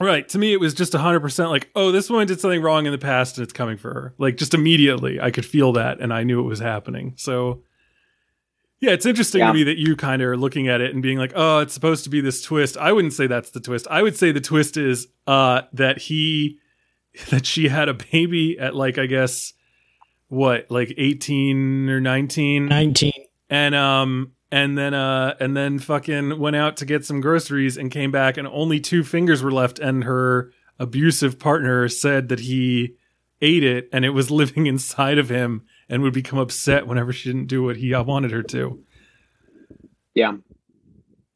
right 0.00 0.28
to 0.30 0.38
me 0.38 0.52
it 0.52 0.60
was 0.60 0.74
just 0.74 0.92
100% 0.92 1.50
like 1.50 1.68
oh 1.76 1.92
this 1.92 2.08
woman 2.10 2.26
did 2.26 2.40
something 2.40 2.62
wrong 2.62 2.86
in 2.86 2.92
the 2.92 2.98
past 2.98 3.36
and 3.38 3.44
it's 3.44 3.52
coming 3.52 3.76
for 3.76 3.92
her 3.92 4.14
like 4.18 4.36
just 4.36 4.54
immediately 4.54 5.20
I 5.20 5.30
could 5.30 5.44
feel 5.46 5.72
that 5.74 6.00
and 6.00 6.12
I 6.12 6.22
knew 6.24 6.40
it 6.40 6.44
was 6.48 6.58
happening 6.60 7.14
so 7.16 7.62
yeah 8.80 8.92
it's 8.92 9.04
interesting 9.06 9.40
Yeah. 9.40 9.48
to 9.48 9.52
me 9.54 9.62
that 9.64 9.76
you 9.78 9.96
kind 9.96 10.22
of 10.22 10.28
are 10.28 10.36
looking 10.36 10.68
at 10.68 10.80
it 10.80 10.94
and 10.94 11.02
being 11.02 11.18
like 11.18 11.32
oh 11.34 11.58
it's 11.58 11.74
supposed 11.74 12.04
to 12.04 12.10
be 12.10 12.20
this 12.22 12.40
twist 12.42 12.76
I 12.78 12.92
wouldn't 12.92 13.12
say 13.12 13.26
that's 13.26 13.50
the 13.50 13.60
twist 13.60 13.86
I 13.90 14.02
would 14.02 14.16
say 14.16 14.32
the 14.32 14.40
twist 14.40 14.76
is 14.78 15.06
uh 15.26 15.62
that 15.74 15.98
he 15.98 16.58
that 17.30 17.44
she 17.44 17.68
had 17.68 17.88
a 17.88 17.94
baby 17.94 18.58
at 18.58 18.74
like 18.74 18.96
I 18.96 19.06
guess 19.06 19.52
what 20.30 20.70
like 20.70 20.94
18 20.96 21.90
or 21.90 22.00
19 22.00 22.66
19. 22.66 23.12
and 23.50 23.74
um 23.74 24.32
and 24.52 24.78
then 24.78 24.94
uh 24.94 25.34
and 25.40 25.56
then 25.56 25.78
fucking 25.78 26.38
went 26.38 26.54
out 26.54 26.76
to 26.78 26.86
get 26.86 27.04
some 27.04 27.20
groceries 27.20 27.76
and 27.76 27.90
came 27.90 28.12
back 28.12 28.36
and 28.36 28.46
only 28.48 28.80
two 28.80 29.02
fingers 29.02 29.42
were 29.42 29.50
left 29.50 29.80
and 29.80 30.04
her 30.04 30.52
abusive 30.78 31.38
partner 31.38 31.88
said 31.88 32.28
that 32.28 32.40
he 32.40 32.94
ate 33.42 33.64
it 33.64 33.88
and 33.92 34.04
it 34.04 34.10
was 34.10 34.30
living 34.30 34.66
inside 34.66 35.18
of 35.18 35.28
him 35.28 35.64
and 35.88 36.02
would 36.02 36.14
become 36.14 36.38
upset 36.38 36.86
whenever 36.86 37.12
she 37.12 37.28
didn't 37.28 37.48
do 37.48 37.64
what 37.64 37.76
he 37.76 37.92
uh, 37.92 38.02
wanted 38.02 38.30
her 38.30 38.44
to. 38.44 38.80
Yeah. 40.14 40.36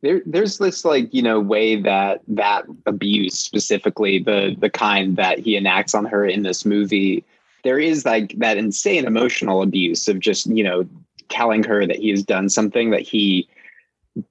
There, 0.02 0.22
there's 0.24 0.58
this 0.58 0.84
like 0.84 1.12
you 1.12 1.22
know 1.22 1.40
way 1.40 1.80
that 1.80 2.20
that 2.28 2.66
abuse 2.86 3.38
specifically 3.38 4.18
the 4.18 4.54
the 4.58 4.70
kind 4.70 5.16
that 5.16 5.38
he 5.38 5.56
enacts 5.56 5.94
on 5.94 6.04
her 6.04 6.24
in 6.26 6.42
this 6.42 6.64
movie 6.64 7.24
there 7.64 7.78
is 7.78 8.04
like 8.04 8.34
that 8.38 8.56
insane 8.56 9.04
emotional 9.04 9.62
abuse 9.62 10.06
of 10.06 10.20
just 10.20 10.46
you 10.46 10.62
know 10.62 10.86
telling 11.28 11.64
her 11.64 11.86
that 11.86 11.96
he 11.96 12.10
has 12.10 12.22
done 12.22 12.48
something 12.48 12.90
that 12.90 13.00
he 13.00 13.48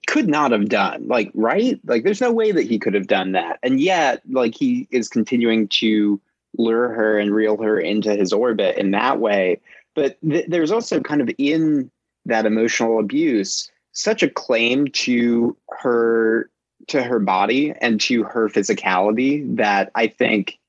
could 0.08 0.30
not 0.30 0.52
have 0.52 0.70
done 0.70 1.06
like 1.08 1.30
right? 1.34 1.80
Like 1.86 2.04
there's 2.04 2.22
no 2.22 2.32
way 2.32 2.52
that 2.52 2.68
he 2.68 2.80
could 2.80 2.94
have 2.94 3.08
done 3.08 3.34
that. 3.34 3.60
And 3.64 3.82
yet 3.82 4.22
like 4.30 4.56
he 4.56 4.88
is 4.92 5.10
continuing 5.10 5.68
to 5.70 6.22
lure 6.58 6.90
her 6.90 7.20
and 7.20 7.34
reel 7.34 7.62
her 7.62 7.80
into 7.80 8.16
his 8.16 8.32
orbit 8.32 8.78
in 8.78 8.92
that 8.92 9.20
way. 9.20 9.60
But 9.96 10.18
th- 10.22 10.46
there's 10.48 10.72
also 10.72 11.02
kind 11.02 11.22
of 11.22 11.30
in 11.38 11.92
that 12.26 12.46
emotional 12.46 13.00
abuse 13.00 13.70
such 13.92 14.24
a 14.24 14.30
claim 14.30 14.88
to 14.88 15.58
her 15.70 16.50
to 16.88 17.04
her 17.04 17.20
body 17.20 17.74
and 17.82 18.00
to 18.02 18.24
her 18.24 18.50
physicality 18.50 19.56
that 19.58 19.92
I 19.96 20.08
think 20.08 20.60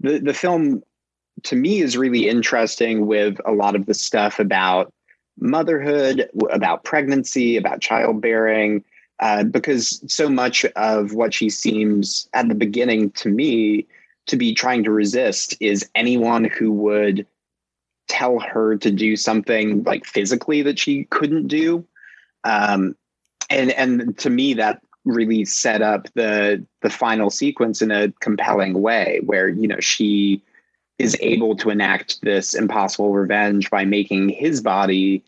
the 0.00 0.18
the 0.18 0.34
film 0.34 0.82
to 1.44 1.56
me 1.56 1.80
is 1.80 1.96
really 1.96 2.28
interesting 2.28 3.06
with 3.06 3.38
a 3.44 3.52
lot 3.52 3.74
of 3.74 3.86
the 3.86 3.94
stuff 3.94 4.38
about 4.38 4.92
motherhood, 5.38 6.28
about 6.50 6.84
pregnancy, 6.84 7.56
about 7.56 7.80
childbearing, 7.80 8.84
uh, 9.20 9.44
because 9.44 10.02
so 10.12 10.28
much 10.28 10.64
of 10.76 11.14
what 11.14 11.32
she 11.32 11.48
seems 11.48 12.28
at 12.32 12.48
the 12.48 12.54
beginning 12.54 13.10
to 13.12 13.28
me 13.28 13.86
to 14.26 14.36
be 14.36 14.54
trying 14.54 14.84
to 14.84 14.90
resist 14.90 15.56
is 15.60 15.88
anyone 15.94 16.44
who 16.44 16.72
would 16.72 17.26
tell 18.08 18.38
her 18.38 18.76
to 18.76 18.90
do 18.90 19.16
something 19.16 19.82
like 19.84 20.04
physically 20.04 20.62
that 20.62 20.78
she 20.78 21.04
couldn't 21.04 21.48
do. 21.48 21.84
Um, 22.44 22.96
and 23.48 23.70
and 23.72 24.18
to 24.18 24.30
me 24.30 24.54
that 24.54 24.82
really 25.04 25.44
set 25.44 25.82
up 25.82 26.08
the 26.14 26.64
the 26.82 26.90
final 26.90 27.30
sequence 27.30 27.82
in 27.82 27.90
a 27.90 28.12
compelling 28.20 28.80
way 28.80 29.20
where 29.24 29.48
you 29.48 29.66
know 29.66 29.80
she 29.80 30.42
is 31.02 31.16
able 31.20 31.56
to 31.56 31.70
enact 31.70 32.20
this 32.22 32.54
impossible 32.54 33.12
revenge 33.12 33.70
by 33.70 33.84
making 33.84 34.28
his 34.28 34.60
body 34.60 35.22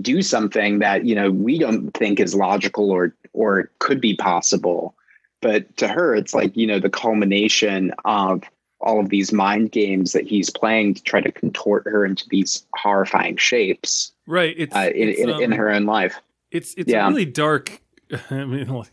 do 0.00 0.22
something 0.22 0.80
that 0.80 1.04
you 1.04 1.14
know 1.14 1.30
we 1.30 1.58
don't 1.58 1.90
think 1.92 2.18
is 2.18 2.34
logical 2.34 2.90
or 2.90 3.14
or 3.32 3.70
could 3.78 4.00
be 4.00 4.16
possible. 4.16 4.94
But 5.42 5.76
to 5.76 5.86
her 5.88 6.14
it's 6.14 6.34
like 6.34 6.56
you 6.56 6.66
know 6.66 6.80
the 6.80 6.90
culmination 6.90 7.92
of 8.04 8.42
all 8.80 9.00
of 9.00 9.08
these 9.08 9.32
mind 9.32 9.72
games 9.72 10.12
that 10.12 10.26
he's 10.26 10.50
playing 10.50 10.94
to 10.94 11.02
try 11.02 11.20
to 11.20 11.32
contort 11.32 11.84
her 11.86 12.04
into 12.04 12.28
these 12.28 12.66
horrifying 12.74 13.36
shapes 13.36 14.12
right 14.26 14.54
it's, 14.58 14.76
uh, 14.76 14.90
in, 14.94 15.08
it's, 15.08 15.20
in, 15.20 15.30
um, 15.30 15.42
in 15.42 15.52
her 15.52 15.70
own 15.70 15.86
life. 15.86 16.14
it's 16.50 16.74
it's 16.76 16.90
Yeah. 16.90 17.08
really 17.08 17.24
dark. 17.24 17.80
I 18.30 18.44
mean 18.44 18.84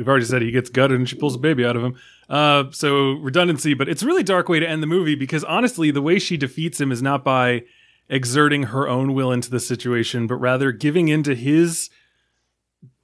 we've 0.00 0.08
already 0.08 0.24
said 0.24 0.40
he 0.40 0.50
gets 0.50 0.70
gutted 0.70 0.98
and 0.98 1.06
she 1.06 1.14
pulls 1.14 1.34
a 1.34 1.38
baby 1.38 1.62
out 1.62 1.76
of 1.76 1.84
him. 1.84 1.94
Uh 2.30 2.64
so 2.70 3.12
redundancy 3.12 3.74
but 3.74 3.86
it's 3.86 4.02
a 4.02 4.06
really 4.06 4.22
dark 4.22 4.48
way 4.48 4.58
to 4.58 4.66
end 4.66 4.82
the 4.82 4.86
movie 4.86 5.14
because 5.14 5.44
honestly 5.44 5.90
the 5.90 6.00
way 6.00 6.18
she 6.18 6.38
defeats 6.38 6.80
him 6.80 6.90
is 6.90 7.02
not 7.02 7.22
by 7.22 7.64
exerting 8.08 8.62
her 8.64 8.88
own 8.88 9.12
will 9.12 9.30
into 9.30 9.50
the 9.50 9.60
situation 9.60 10.26
but 10.26 10.36
rather 10.36 10.72
giving 10.72 11.08
into 11.08 11.34
his 11.34 11.90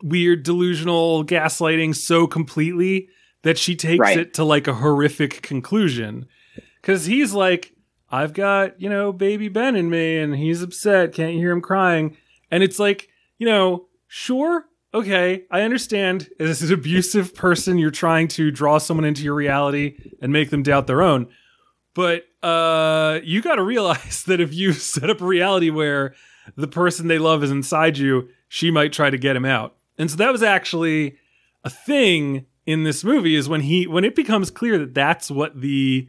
weird 0.02 0.42
delusional 0.42 1.22
gaslighting 1.24 1.94
so 1.94 2.26
completely 2.26 3.08
that 3.42 3.58
she 3.58 3.76
takes 3.76 4.00
Right. 4.00 4.18
it 4.18 4.34
to 4.34 4.44
like 4.44 4.66
a 4.66 4.74
horrific 4.74 5.42
conclusion. 5.42 6.26
Because 6.80 7.04
he's 7.06 7.32
like 7.34 7.72
i've 8.10 8.32
got 8.32 8.80
you 8.80 8.88
know 8.88 9.12
baby 9.12 9.48
ben 9.48 9.74
in 9.76 9.90
me 9.90 10.18
and 10.18 10.34
he's 10.34 10.62
upset. 10.62 11.12
Can't 11.12 11.34
you 11.34 11.40
hear 11.40 11.50
him 11.50 11.60
crying. 11.60 12.16
And 12.50 12.62
it's 12.62 12.78
like 12.78 13.08
you 13.38 13.46
know 13.46 13.86
sure 14.08 14.64
okay 14.96 15.44
i 15.50 15.62
understand. 15.62 16.28
As 16.40 16.62
an 16.62 16.72
abusive 16.72 17.34
person. 17.34 17.78
You're 17.78 17.90
trying 17.90 18.28
to 18.28 18.50
draw 18.50 18.78
someone 18.78 19.04
into 19.04 19.22
your 19.22 19.34
reality 19.34 19.96
and 20.20 20.32
make 20.32 20.50
them 20.50 20.62
doubt 20.62 20.86
their 20.86 21.02
own. 21.02 21.28
But 21.94 22.24
uh 22.42 23.20
you 23.22 23.42
got 23.42 23.56
to 23.56 23.62
realize 23.62 24.24
that 24.26 24.40
if 24.40 24.52
you 24.54 24.72
set 24.72 25.10
up 25.10 25.20
a 25.20 25.26
reality 25.26 25.70
where 25.70 26.14
the 26.56 26.68
person 26.68 27.08
they 27.08 27.18
love 27.18 27.42
is 27.42 27.50
inside 27.50 27.98
you 27.98 28.28
she 28.48 28.70
might 28.70 28.92
try 28.92 29.10
to 29.10 29.18
get 29.18 29.36
him 29.36 29.44
out. 29.44 29.76
And 29.98 30.10
so 30.10 30.16
that 30.16 30.32
was 30.32 30.42
actually 30.42 31.16
a 31.64 31.70
thing 31.70 32.46
in 32.66 32.84
this 32.84 33.04
movie 33.04 33.34
is 33.34 33.48
when 33.48 33.60
he 33.62 33.86
when 33.86 34.04
it 34.04 34.14
becomes 34.14 34.50
clear 34.50 34.78
that 34.78 34.94
that's 34.94 35.30
what 35.30 35.60
the 35.60 36.08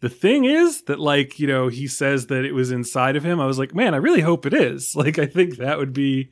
the 0.00 0.08
thing 0.08 0.44
is 0.44 0.82
that 0.82 0.98
like 0.98 1.38
you 1.38 1.46
know 1.46 1.68
he 1.68 1.86
says 1.86 2.26
that 2.26 2.44
it 2.44 2.52
was 2.52 2.70
inside 2.70 3.16
of 3.16 3.24
him 3.24 3.40
i 3.40 3.46
was 3.46 3.58
like 3.58 3.74
man 3.74 3.94
i 3.94 3.98
really 3.98 4.22
hope 4.22 4.46
it 4.46 4.54
is. 4.54 4.94
Like 4.96 5.18
i 5.18 5.26
think 5.26 5.56
that 5.56 5.78
would 5.78 5.92
be 5.92 6.30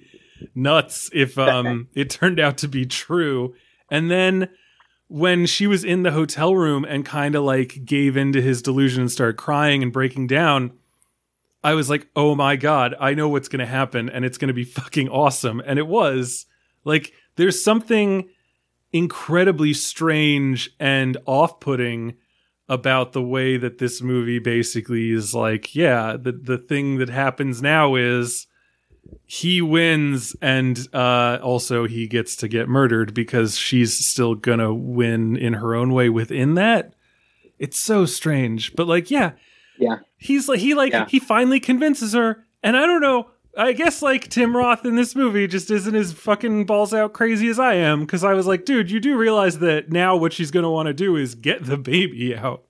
nuts 0.55 1.11
if 1.13 1.39
um 1.39 1.89
it 1.95 2.11
turned 2.11 2.41
out 2.41 2.59
to 2.59 2.69
be 2.69 2.87
true. 2.87 3.55
And 3.91 4.11
then 4.11 4.49
when 5.09 5.47
she 5.47 5.67
was 5.67 5.85
in 5.85 6.03
the 6.03 6.11
hotel 6.11 6.57
room 6.57 6.85
and 6.85 7.05
kind 7.05 7.35
of 7.35 7.45
like 7.45 7.85
gave 7.85 8.17
into 8.17 8.41
his 8.41 8.63
delusion 8.63 9.03
and 9.03 9.13
started 9.13 9.37
crying 9.37 9.81
and 9.81 9.93
breaking 9.93 10.27
down 10.27 10.73
i 11.63 11.75
was 11.75 11.89
like 11.89 12.09
oh 12.17 12.35
my 12.35 12.57
god 12.57 12.93
i 12.99 13.15
know 13.15 13.29
what's 13.29 13.47
going 13.47 13.61
to 13.61 13.67
happen 13.67 14.09
and 14.09 14.25
it's 14.25 14.37
going 14.37 14.49
to 14.49 14.55
be 14.55 14.65
fucking 14.65 15.09
awesome. 15.09 15.63
And 15.65 15.79
it 15.79 15.87
was. 15.87 16.47
Like 16.85 17.13
there's 17.35 17.63
something 17.63 18.29
incredibly 18.93 19.75
strange 19.75 20.71
and 20.79 21.17
off-putting 21.27 22.15
about 22.69 23.13
the 23.13 23.23
way 23.23 23.57
that 23.57 23.79
this 23.79 24.01
movie 24.01 24.39
basically 24.39 25.11
is 25.11 25.35
like 25.35 25.75
yeah 25.75 26.17
the 26.17 26.33
the 26.33 26.59
thing 26.59 26.99
that 26.99 27.09
happens 27.09 27.61
now 27.61 27.95
is 27.95 28.47
he 29.25 29.61
wins 29.63 30.35
and 30.41 30.89
uh 30.95 31.39
also 31.43 31.87
he 31.87 32.07
gets 32.07 32.37
to 32.37 32.49
get 32.49 32.69
murdered 32.69 33.13
because 33.15 33.57
she's 33.59 33.97
still 34.07 34.35
gonna 34.35 34.73
win 34.75 35.37
in 35.37 35.55
her 35.55 35.75
own 35.75 35.93
way 35.93 36.09
within 36.09 36.55
that 36.55 36.93
it's 37.59 37.79
so 37.79 38.05
strange 38.07 38.75
but 38.77 38.87
like 38.87 39.11
yeah 39.11 39.33
Yeah. 39.79 39.99
he's 40.17 40.49
like 40.49 40.61
he 40.61 40.75
like 40.75 40.93
Yeah. 40.93 41.07
he 41.09 41.19
finally 41.19 41.61
convinces 41.61 42.13
her 42.13 42.45
and 42.63 42.77
i 42.77 42.87
don't 42.87 43.01
know 43.01 43.29
i 43.57 43.73
guess 43.73 44.03
like 44.03 44.29
tim 44.29 44.57
roth 44.57 44.85
in 44.85 44.97
this 44.97 45.15
movie 45.17 45.47
just 45.47 45.71
isn't 45.71 45.95
as 45.95 46.13
fucking 46.13 46.67
balls 46.67 46.93
out 46.95 47.13
crazy 47.13 47.49
as 47.49 47.59
i 47.59 47.75
am 47.75 48.01
because 48.01 48.23
i 48.25 48.35
was 48.35 48.47
like 48.47 48.65
dude 48.65 48.91
you 48.91 49.01
do 49.01 49.17
realize 49.17 49.59
that 49.61 49.91
now 49.91 50.15
what 50.17 50.33
she's 50.33 50.51
gonna 50.51 50.71
want 50.71 50.87
to 50.87 50.95
do 50.95 51.17
is 51.17 51.35
get 51.35 51.65
the 51.65 51.77
baby 51.79 52.37
out 52.37 52.63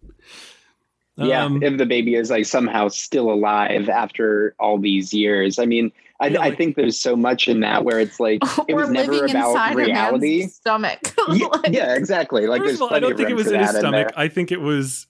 yeah 1.19 1.45
Um, 1.45 1.63
if 1.63 1.79
the 1.79 1.87
baby 1.87 2.15
is 2.15 2.31
like 2.31 2.45
somehow 2.47 2.89
still 2.89 3.31
alive 3.31 3.89
after 3.89 4.55
all 4.61 4.79
these 4.79 5.13
years 5.15 5.59
i 5.59 5.65
mean 5.67 5.91
i, 6.21 6.27
I 6.29 6.55
think 6.55 6.77
there's 6.77 6.99
so 6.99 7.15
much 7.17 7.49
in 7.49 7.61
that 7.61 7.85
where 7.85 8.01
it's 8.01 8.19
like 8.21 8.41
it 8.69 8.75
was 8.75 8.89
never 8.91 9.25
about 9.27 9.75
reality 9.75 10.47
stomach. 10.49 11.13
yeah, 11.33 11.47
Like, 11.47 11.73
yeah, 11.73 11.95
exactly 11.95 12.47
like 12.47 12.61
First 12.63 12.69
there's 12.69 12.77
of 12.77 12.83
all, 12.83 12.87
I 12.89 12.91
plenty 12.91 13.03
don't 13.03 13.13
of 13.13 13.19
think 13.19 13.31
it 13.31 13.35
was 13.35 13.51
in 13.53 13.61
his 13.61 13.71
stomach. 13.71 14.09
there. 14.09 14.19
I 14.19 14.29
think 14.29 14.53
it 14.53 14.61
was 14.61 15.07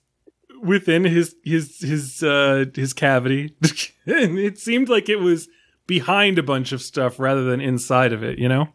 within 0.61 1.03
his 1.03 1.35
his 1.43 1.79
his 1.79 2.23
uh 2.23 2.65
his 2.75 2.93
cavity. 2.93 3.55
and 4.05 4.37
it 4.39 4.57
seemed 4.57 4.89
like 4.89 5.07
it 5.09 5.19
was 5.19 5.47
behind 5.85 6.37
a 6.39 6.43
bunch 6.43 6.71
of 6.71 6.81
stuff 6.81 7.19
rather 7.19 7.43
than 7.43 7.61
inside 7.61 8.11
of 8.13 8.23
it, 8.23 8.39
you 8.39 8.49
know? 8.49 8.67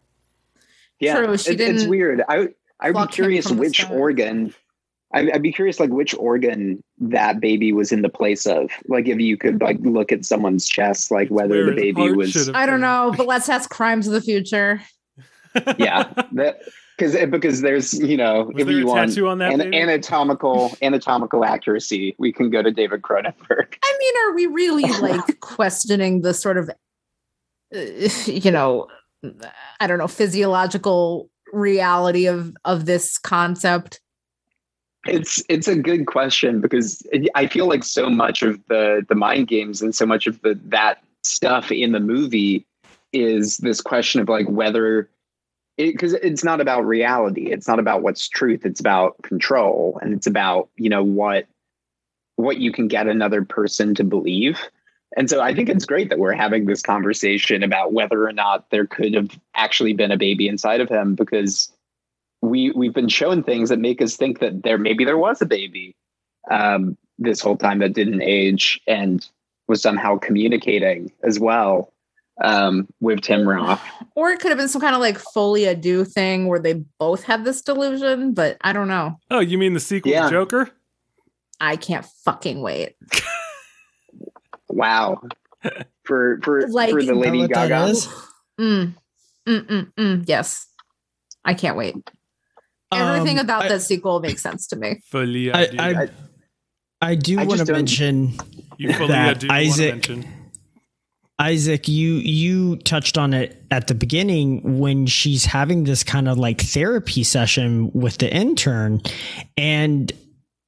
yeah 1.01 1.17
True, 1.17 1.33
it- 1.33 1.61
it's 1.61 1.85
weird 1.85 2.23
i 2.29 2.49
i'd 2.81 2.95
be 2.95 3.07
curious 3.09 3.51
which 3.51 3.89
organ 3.91 4.55
I'd, 5.15 5.31
I'd 5.31 5.43
be 5.43 5.53
curious 5.53 5.79
like 5.81 5.91
which 5.91 6.15
organ 6.15 6.83
that 6.99 7.41
baby 7.41 7.73
was 7.73 7.93
in 7.93 8.03
the 8.03 8.09
place 8.09 8.47
of 8.47 8.71
like 8.87 9.09
if 9.09 9.19
you 9.19 9.37
could 9.37 9.61
like 9.61 9.79
look 9.81 10.13
at 10.13 10.25
someone's 10.25 10.67
chest 10.67 11.11
like 11.11 11.29
whether 11.29 11.65
Where 11.67 11.75
the 11.75 11.93
baby 11.93 12.13
was. 12.13 12.51
I 12.55 12.67
don't 12.67 12.81
know, 12.81 13.15
but 13.17 13.27
let's 13.27 13.49
ask 13.51 13.71
crimes 13.71 14.07
of 14.07 14.13
the 14.13 14.21
future. 14.21 14.81
yeah 15.77 16.11
because 16.97 17.15
because 17.31 17.61
there's 17.61 17.93
you 18.01 18.17
know 18.17 18.45
Was 18.45 18.63
if 18.63 18.67
there 18.67 18.77
you 18.77 18.85
a 18.85 18.87
want 18.87 19.11
tattoo 19.11 19.29
on 19.29 19.37
that 19.39 19.53
an, 19.53 19.75
anatomical 19.75 20.75
anatomical 20.81 21.45
accuracy 21.45 22.15
we 22.19 22.33
can 22.33 22.49
go 22.49 22.63
to 22.63 22.71
david 22.71 23.03
cronenberg 23.03 23.75
I 23.85 23.99
mean, 23.99 24.15
are 24.25 24.35
we 24.35 24.47
really 24.47 24.91
like 25.01 25.41
questioning 25.41 26.23
the 26.23 26.35
sort 26.35 26.59
of, 26.59 26.71
uh, 26.71 27.79
you 28.27 28.51
know, 28.51 28.89
I 29.81 29.87
don't 29.87 29.99
know, 29.99 30.09
physiological 30.09 31.31
reality 31.53 32.27
of 32.27 32.55
of 32.65 32.87
this 32.87 33.19
concept? 33.19 34.01
It's 35.07 35.43
it's 35.49 35.69
a 35.69 35.77
good 35.77 36.07
question 36.07 36.61
because 36.61 37.03
i 37.35 37.47
feel 37.47 37.67
like 37.69 37.83
so 37.83 38.09
much 38.09 38.43
of 38.43 38.61
the 38.69 39.05
the 39.09 39.15
mind 39.15 39.49
games 39.49 39.83
and 39.83 39.95
so 39.95 40.07
much 40.07 40.27
of 40.27 40.41
the 40.43 40.59
that 40.65 41.03
stuff 41.25 41.73
in 41.73 41.93
the 41.93 42.01
movie 42.01 42.65
is 43.13 43.59
this 43.59 43.81
question 43.81 44.21
of 44.21 44.29
like 44.29 44.49
whether 44.49 45.09
because 45.77 46.13
it's 46.15 46.45
not 46.45 46.61
about 46.61 46.87
reality. 46.87 47.51
It's 47.51 47.67
not 47.69 47.79
about 47.79 48.03
what's 48.03 48.29
truth. 48.29 48.65
It's 48.65 48.81
about 48.81 49.21
control. 49.23 49.99
And 50.03 50.13
it's 50.13 50.27
about 50.27 50.69
you 50.77 50.89
know 50.89 51.03
what 51.03 51.47
what 52.37 52.59
you 52.59 52.73
can 52.73 52.89
get 52.89 53.07
another 53.07 53.45
person 53.45 53.95
to 53.97 54.05
believe. 54.05 54.59
And 55.17 55.29
so 55.29 55.41
i 55.41 55.55
think 55.55 55.69
it's 55.69 55.85
great 55.85 56.09
that 56.09 56.19
we're 56.19 56.33
having 56.33 56.65
this 56.65 56.83
conversation 56.83 57.63
about 57.63 57.93
whether 57.93 58.27
or 58.27 58.33
not 58.33 58.71
there 58.71 58.87
could 58.87 59.15
have 59.15 59.39
actually 59.55 59.93
been 59.93 60.11
a 60.11 60.17
baby 60.17 60.49
inside 60.49 60.81
of 60.81 60.89
him 60.89 61.15
because 61.15 61.71
we 62.43 62.71
we've 62.73 62.93
been 62.93 63.09
shown 63.09 63.43
things 63.43 63.69
that 63.71 63.79
make 63.79 64.03
us 64.03 64.17
think 64.17 64.41
that 64.41 64.63
there 64.63 64.77
maybe 64.79 65.05
there 65.05 65.17
was 65.19 65.41
a 65.41 65.47
baby 65.47 65.97
um, 66.51 66.99
this 67.19 67.41
whole 67.41 67.57
time 67.57 67.79
that 67.79 67.93
didn't 67.95 68.21
age 68.23 68.81
and 68.87 69.27
was 69.69 69.81
somehow 69.81 70.19
communicating 70.19 71.11
as 71.23 71.39
well 71.39 71.93
um, 72.43 72.89
with 73.01 73.21
Tim 73.21 73.49
Roth. 73.49 73.81
Or 74.17 74.31
it 74.31 74.41
could 74.41 74.51
have 74.51 74.59
been 74.59 74.69
some 74.69 74.81
kind 74.81 74.95
of 74.97 75.01
like 75.01 75.19
Folie 75.19 75.63
à 75.67 75.81
Deux 75.81 76.05
thing 76.05 76.49
where 76.49 76.59
they 76.59 76.83
both 76.99 77.23
had 77.23 77.45
this 77.45 77.63
delusion, 77.63 78.35
but 78.35 78.57
I 78.63 78.73
don't 78.73 78.89
know. 78.89 79.17
Oh, 79.31 79.39
you 79.39 79.57
mean 79.57 79.75
the 79.75 79.81
sequel 79.81 80.11
Yeah. 80.11 80.25
to 80.25 80.31
Joker? 80.31 80.71
I 81.61 81.77
can't 81.77 82.05
fucking 82.25 82.61
wait. 82.61 82.97
Wow. 84.69 85.23
For 86.05 86.41
for 86.43 86.67
Like- 86.67 86.91
for 86.91 87.03
the 87.05 87.15
Lady 87.15 87.39
what 87.43 87.51
Gaga. 87.53 87.93
Mm. 88.59 88.95
Mm, 89.47 89.67
mm, 89.67 89.93
mm. 89.95 90.25
Yes. 90.27 90.67
I 91.45 91.55
can't 91.55 91.77
wait. 91.77 91.95
Everything 92.93 93.39
Um, 93.39 93.45
about 93.45 93.65
I- 93.65 93.69
that 93.69 93.83
sequel 93.83 94.21
makes 94.21 94.43
sense 94.43 94.67
to 94.69 94.77
me. 94.77 95.01
Fully 95.07 95.53
I, 95.53 95.67
do. 95.67 95.77
I, 95.79 96.09
I 97.01 97.15
do 97.15 97.39
I 97.41 97.45
want 97.45 97.67
to 97.67 97.73
mention 97.73 98.35
you 98.79 98.93
fully 98.93 99.09
that 99.09 99.41
do 99.41 99.49
Isaac- 99.51 99.93
mention. 100.09 100.27
Isaac, 101.39 101.89
you 101.89 102.15
you 102.15 102.77
touched 102.77 103.19
on 103.19 103.35
it 103.35 103.65
at 103.71 103.89
the 103.89 103.95
beginning 103.95 104.79
when 104.79 105.07
she's 105.07 105.45
having 105.45 105.85
this 105.85 106.05
kind 106.05 106.29
of 106.29 106.39
like 106.39 106.61
therapy 106.61 107.25
session 107.25 107.91
with 107.93 108.19
the 108.19 108.33
intern, 108.33 109.01
and 109.57 110.13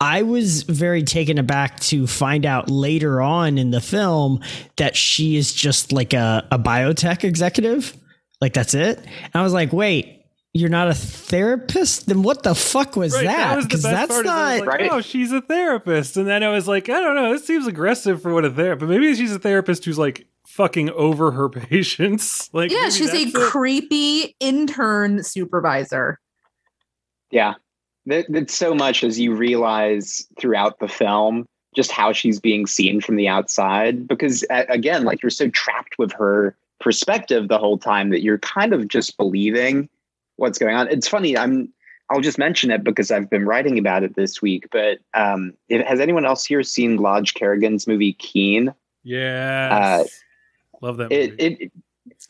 I 0.01 0.23
was 0.23 0.65
very 0.65 1.05
taken 1.05 1.39
aback 1.39 1.79
to 1.81 2.07
find 2.09 2.45
out 2.45 2.69
later 2.71 3.23
on 3.23 3.57
in 3.57 3.71
the 3.71 3.81
film 3.81 4.41
that 4.77 4.97
she 4.97 5.37
is 5.37 5.53
just 5.53 5.93
like 5.93 6.13
a, 6.13 6.45
a 6.51 6.59
biotech 6.59 7.23
executive. 7.23 7.97
Like 8.41 8.53
that's 8.53 8.75
it. 8.75 8.99
And 8.99 9.31
I 9.35 9.43
was 9.43 9.53
like, 9.53 9.73
wait, 9.73 10.14
you're 10.55 10.71
not 10.71 10.89
a 10.89 10.95
therapist? 10.95 12.07
Then 12.07 12.23
what 12.23 12.43
the 12.45 12.55
fuck 12.55 12.97
was 12.97 13.13
Right, 13.13 13.27
that? 13.27 13.63
Because 13.65 13.83
best 13.83 14.09
that's 14.09 14.13
part. 14.13 14.25
is 14.25 14.31
I 14.31 14.53
was 14.53 14.61
not. 14.61 14.67
like, 14.69 14.81
Right. 14.81 14.91
Oh, 14.93 15.01
she's 15.01 15.33
a 15.33 15.41
therapist, 15.43 16.17
and 16.17 16.27
then 16.27 16.43
I 16.43 16.49
was 16.49 16.67
like, 16.67 16.89
I 16.89 17.01
don't 17.01 17.15
know. 17.17 17.33
This 17.33 17.47
seems 17.47 17.67
aggressive 17.67 18.23
for 18.23 18.33
what 18.33 18.45
a 18.45 18.51
therapist. 18.51 18.81
But 18.81 18.89
maybe 18.89 19.15
she's 19.15 19.35
a 19.35 19.39
therapist 19.39 19.85
who's 19.85 19.99
like 19.99 20.27
fucking 20.47 20.91
over 20.91 21.33
her 21.33 21.49
patients. 21.51 22.49
Like, 22.55 22.71
Yeah, 22.71 22.89
she's 22.89 23.13
a 23.13 23.23
it. 23.23 23.35
creepy 23.35 24.35
intern 24.41 25.23
supervisor. 25.23 26.19
Yeah. 27.31 27.55
That, 28.07 28.27
that's 28.29 28.55
so 28.55 28.75
much 28.75 29.03
as 29.03 29.19
you 29.19 29.35
realize 29.35 30.27
throughout 30.39 30.79
the 30.79 30.89
film 30.89 31.47
just 31.75 31.91
how 31.91 32.13
she's 32.13 32.39
being 32.39 32.67
seen 32.67 33.01
from 33.01 33.17
the 33.17 33.27
outside. 33.27 34.07
Because 34.07 34.45
again, 34.51 35.05
like 35.05 35.23
you're 35.23 35.31
so 35.31 35.49
trapped 35.49 35.99
with 35.99 36.13
her 36.13 36.55
perspective 36.81 37.49
the 37.49 37.59
whole 37.59 37.79
time 37.79 38.11
that 38.11 38.23
you're 38.23 38.39
kind 38.39 38.73
of 38.75 38.87
just 38.89 39.17
believing 39.17 39.89
what's 40.37 40.59
going 40.59 40.75
on. 40.75 40.89
It's 40.89 41.09
funny. 41.09 41.37
I'm. 41.37 41.73
I'll 42.11 42.21
just 42.21 42.37
mention 42.39 42.71
it 42.71 42.85
because 42.85 43.11
I've 43.11 43.31
been 43.31 43.47
writing 43.47 43.79
about 43.79 44.03
it 44.03 44.15
this 44.15 44.43
week. 44.43 44.69
But 44.71 44.99
um, 45.15 45.55
it, 45.71 45.87
has 45.87 46.01
anyone 46.01 46.27
else 46.27 46.45
here 46.45 46.63
seen 46.63 46.99
Lodge 46.99 47.33
Kerrigan's 47.33 47.87
movie 47.87 48.13
Keane? 48.13 48.75
Yes. 49.05 50.23
Love 50.83 50.99
that 50.99 51.11
movie. 51.11 51.31
Uh, 51.31 51.35
It, 51.39 51.63
it 51.63 51.73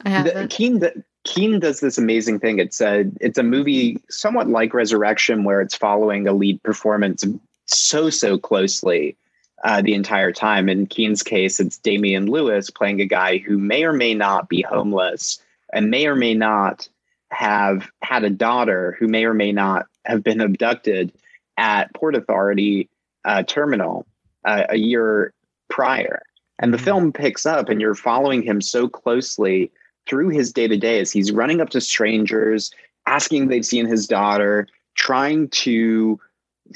I 0.05 0.23
the, 0.23 0.31
haven't. 0.31 0.51
Keane 0.51 0.81
Keane 1.25 1.59
does 1.59 1.81
this 1.81 1.99
amazing 1.99 2.39
thing. 2.39 2.59
It's 2.59 2.81
a 2.81 3.11
it's 3.21 3.39
a 3.39 3.43
movie 3.43 3.99
somewhat 4.11 4.49
like 4.49 4.75
Resurrection, 4.75 5.43
where 5.45 5.61
it's 5.61 5.75
following 5.75 6.29
a 6.29 6.33
lead 6.33 6.63
performance 6.63 7.25
so 7.67 8.11
so 8.11 8.39
closely 8.39 9.17
uh, 9.65 9.81
the 9.83 9.95
entire 9.95 10.33
time. 10.33 10.69
In 10.69 10.87
Keane's 10.87 11.23
case, 11.23 11.59
it's 11.59 11.79
Damian 11.79 12.27
Lewis 12.27 12.71
playing 12.71 13.01
a 13.01 13.07
guy 13.07 13.39
who 13.39 13.59
may 13.59 13.85
or 13.85 13.93
may 13.93 14.15
not 14.15 14.49
be 14.49 14.63
homeless 14.63 15.43
and 15.73 15.91
may 15.91 16.07
or 16.07 16.15
may 16.15 16.35
not 16.35 16.89
have 17.35 17.91
had 18.03 18.25
a 18.25 18.31
daughter 18.31 18.97
who 18.99 19.09
may 19.09 19.25
or 19.25 19.35
may 19.35 19.53
not 19.53 19.87
have 20.05 20.23
been 20.23 20.41
abducted 20.41 21.13
at 21.57 21.93
Port 21.95 22.15
Authority 22.15 22.89
uh, 23.25 23.43
terminal 23.43 24.07
uh, 24.45 24.65
a 24.69 24.77
year 24.77 25.33
prior. 25.69 26.23
And 26.59 26.73
the 26.73 26.79
Mhm. 26.79 26.85
film 26.85 27.13
picks 27.13 27.47
up, 27.47 27.69
and 27.69 27.81
you're 27.81 27.95
following 27.95 28.43
him 28.43 28.61
so 28.61 28.89
closely 28.89 29.71
through 30.07 30.29
his 30.29 30.53
day 30.53 30.69
to 30.69 30.77
day 30.77 31.01
as 31.01 31.11
he's 31.11 31.33
running 31.33 31.61
up 31.61 31.71
to 31.71 31.81
strangers, 31.81 32.71
asking 33.07 33.45
if 33.45 33.49
they've 33.49 33.67
seen 33.67 33.87
his 33.87 34.07
daughter, 34.07 34.67
trying 34.95 35.49
to 35.49 36.21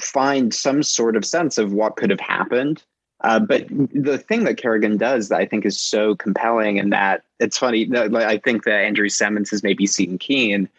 find 0.01 0.53
some 0.53 0.83
sort 0.83 1.15
of 1.15 1.25
sense 1.25 1.57
of 1.57 1.71
what 1.71 1.95
could 1.95 2.09
have 2.09 2.19
happened. 2.19 2.83
Uh, 3.21 3.39
but 3.39 3.67
the 3.69 4.17
thing 4.17 4.45
that 4.45 4.57
Kerrigan 4.57 4.97
does 4.97 5.29
that 5.29 5.39
I 5.39 5.45
think 5.45 5.65
is 5.65 5.79
so 5.79 6.15
compelling, 6.15 6.79
and 6.79 6.93
that 6.93 7.23
it's 7.39 7.57
funny, 7.57 7.89
I 7.93 8.37
think 8.37 8.63
that 8.63 8.85
Andrew 8.85 9.09
Semans 9.09 9.49
has 9.49 9.63
maybe 9.63 9.85
seen 9.85 10.17
Keane, 10.17 10.69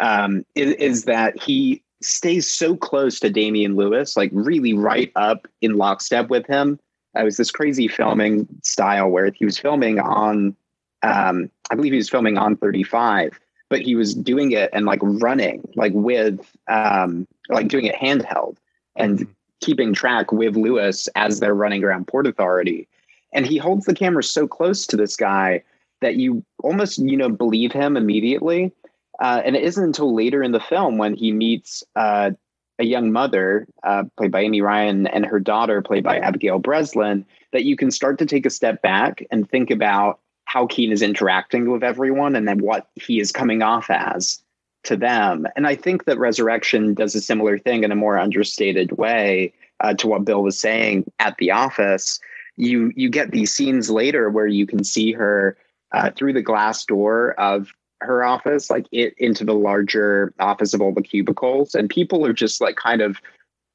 um, 0.00 0.44
is, 0.54 0.72
is 0.74 1.04
that 1.04 1.40
he 1.40 1.82
stays 2.02 2.50
so 2.50 2.74
close 2.74 3.20
to 3.20 3.28
Damian 3.30 3.76
Lewis, 3.76 4.16
like 4.16 4.30
really 4.32 4.72
right 4.72 5.12
up 5.16 5.46
in 5.60 5.76
lockstep 5.76 6.30
with 6.30 6.46
him. 6.46 6.78
It 7.14 7.24
was 7.24 7.36
this 7.36 7.50
crazy 7.50 7.88
filming 7.88 8.48
style 8.62 9.08
where 9.10 9.30
he 9.30 9.44
was 9.44 9.58
filming 9.58 9.98
on, 9.98 10.56
um, 11.02 11.50
I 11.70 11.74
believe 11.74 11.92
he 11.92 11.98
was 11.98 12.08
filming 12.08 12.38
on 12.38 12.56
35, 12.56 13.38
but 13.68 13.82
he 13.82 13.94
was 13.94 14.14
doing 14.14 14.52
it 14.52 14.70
and 14.72 14.86
like 14.86 15.00
running, 15.02 15.68
like 15.74 15.92
with, 15.92 16.40
um, 16.68 17.26
like 17.50 17.68
doing 17.68 17.84
it 17.84 17.96
handheld 17.96 18.56
and 18.96 19.26
keeping 19.60 19.92
track 19.92 20.32
with 20.32 20.56
Lewis 20.56 21.08
as 21.14 21.40
they're 21.40 21.54
running 21.54 21.84
around 21.84 22.06
Port 22.06 22.26
Authority. 22.26 22.88
And 23.32 23.46
he 23.46 23.58
holds 23.58 23.86
the 23.86 23.94
camera 23.94 24.22
so 24.22 24.46
close 24.46 24.86
to 24.86 24.96
this 24.96 25.16
guy 25.16 25.62
that 26.00 26.16
you 26.16 26.44
almost, 26.62 26.98
you 26.98 27.16
know, 27.16 27.28
believe 27.28 27.72
him 27.72 27.96
immediately. 27.96 28.72
Uh, 29.20 29.42
and 29.44 29.54
it 29.54 29.62
isn't 29.62 29.84
until 29.84 30.14
later 30.14 30.42
in 30.42 30.52
the 30.52 30.60
film 30.60 30.98
when 30.98 31.14
he 31.14 31.30
meets 31.30 31.84
uh, 31.94 32.30
a 32.78 32.84
young 32.84 33.12
mother, 33.12 33.68
uh, 33.84 34.04
played 34.16 34.32
by 34.32 34.40
Amy 34.40 34.62
Ryan, 34.62 35.06
and 35.06 35.26
her 35.26 35.38
daughter, 35.38 35.82
played 35.82 36.02
by 36.02 36.18
Abigail 36.18 36.58
Breslin, 36.58 37.26
that 37.52 37.64
you 37.64 37.76
can 37.76 37.90
start 37.90 38.18
to 38.18 38.26
take 38.26 38.46
a 38.46 38.50
step 38.50 38.80
back 38.80 39.22
and 39.30 39.48
think 39.48 39.70
about 39.70 40.20
how 40.46 40.66
Keane 40.66 40.90
is 40.90 41.02
interacting 41.02 41.70
with 41.70 41.84
everyone 41.84 42.34
and 42.34 42.48
then 42.48 42.58
what 42.58 42.88
he 42.94 43.20
is 43.20 43.30
coming 43.30 43.62
off 43.62 43.90
as 43.90 44.42
to 44.84 44.96
them. 44.96 45.46
And 45.56 45.66
I 45.66 45.74
think 45.74 46.04
that 46.04 46.18
Resurrection 46.18 46.94
does 46.94 47.14
a 47.14 47.20
similar 47.20 47.58
thing 47.58 47.84
in 47.84 47.92
a 47.92 47.96
more 47.96 48.18
understated 48.18 48.92
way 48.92 49.52
uh, 49.80 49.94
to 49.94 50.06
what 50.06 50.24
Bill 50.24 50.42
was 50.42 50.58
saying 50.58 51.10
at 51.18 51.36
the 51.38 51.50
office. 51.50 52.18
You 52.56 52.92
you 52.94 53.08
get 53.08 53.30
these 53.30 53.52
scenes 53.52 53.90
later 53.90 54.30
where 54.30 54.46
you 54.46 54.66
can 54.66 54.84
see 54.84 55.12
her 55.12 55.56
uh, 55.92 56.10
through 56.10 56.34
the 56.34 56.42
glass 56.42 56.84
door 56.84 57.32
of 57.38 57.72
her 58.00 58.24
office, 58.24 58.70
like 58.70 58.86
it 58.92 59.14
into 59.18 59.44
the 59.44 59.54
larger 59.54 60.32
office 60.38 60.72
of 60.72 60.80
all 60.80 60.92
the 60.92 61.02
cubicles, 61.02 61.74
and 61.74 61.90
people 61.90 62.24
are 62.24 62.32
just 62.32 62.60
like 62.60 62.76
kind 62.76 63.02
of 63.02 63.20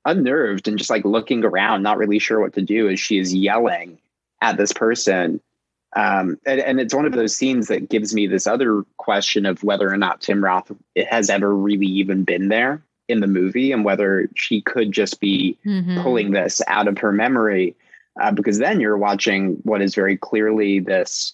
unnerved 0.05 0.67
and 0.67 0.77
just 0.77 0.89
like 0.89 1.05
looking 1.05 1.43
around, 1.43 1.83
not 1.83 1.97
really 1.97 2.19
sure 2.19 2.39
what 2.39 2.53
to 2.53 2.61
do 2.61 2.89
as 2.89 2.99
she 2.99 3.17
is 3.17 3.33
yelling 3.33 3.97
at 4.41 4.57
this 4.57 4.71
person. 4.71 5.41
Um, 5.95 6.37
and, 6.45 6.59
and 6.59 6.79
it's 6.79 6.93
one 6.93 7.05
of 7.05 7.13
those 7.13 7.35
scenes 7.35 7.67
that 7.67 7.89
gives 7.89 8.13
me 8.13 8.27
this 8.27 8.47
other 8.47 8.83
question 8.97 9.45
of 9.45 9.63
whether 9.63 9.89
or 9.89 9.97
not 9.97 10.21
Tim 10.21 10.43
Roth 10.43 10.71
has 11.09 11.29
ever 11.29 11.55
really 11.55 11.85
even 11.87 12.23
been 12.23 12.49
there 12.49 12.81
in 13.07 13.21
the 13.21 13.27
movie 13.27 13.71
and 13.71 13.85
whether 13.85 14.29
she 14.35 14.61
could 14.61 14.91
just 14.91 15.19
be 15.19 15.57
Mhm. 15.65 16.01
pulling 16.01 16.31
this 16.31 16.61
out 16.67 16.87
of 16.87 16.97
her 16.97 17.11
memory 17.11 17.75
uh, 18.19 18.31
because 18.31 18.57
then 18.59 18.79
you're 18.79 18.97
watching 18.97 19.55
what 19.63 19.81
is 19.81 19.93
very 19.95 20.17
clearly 20.17 20.79
this 20.79 21.33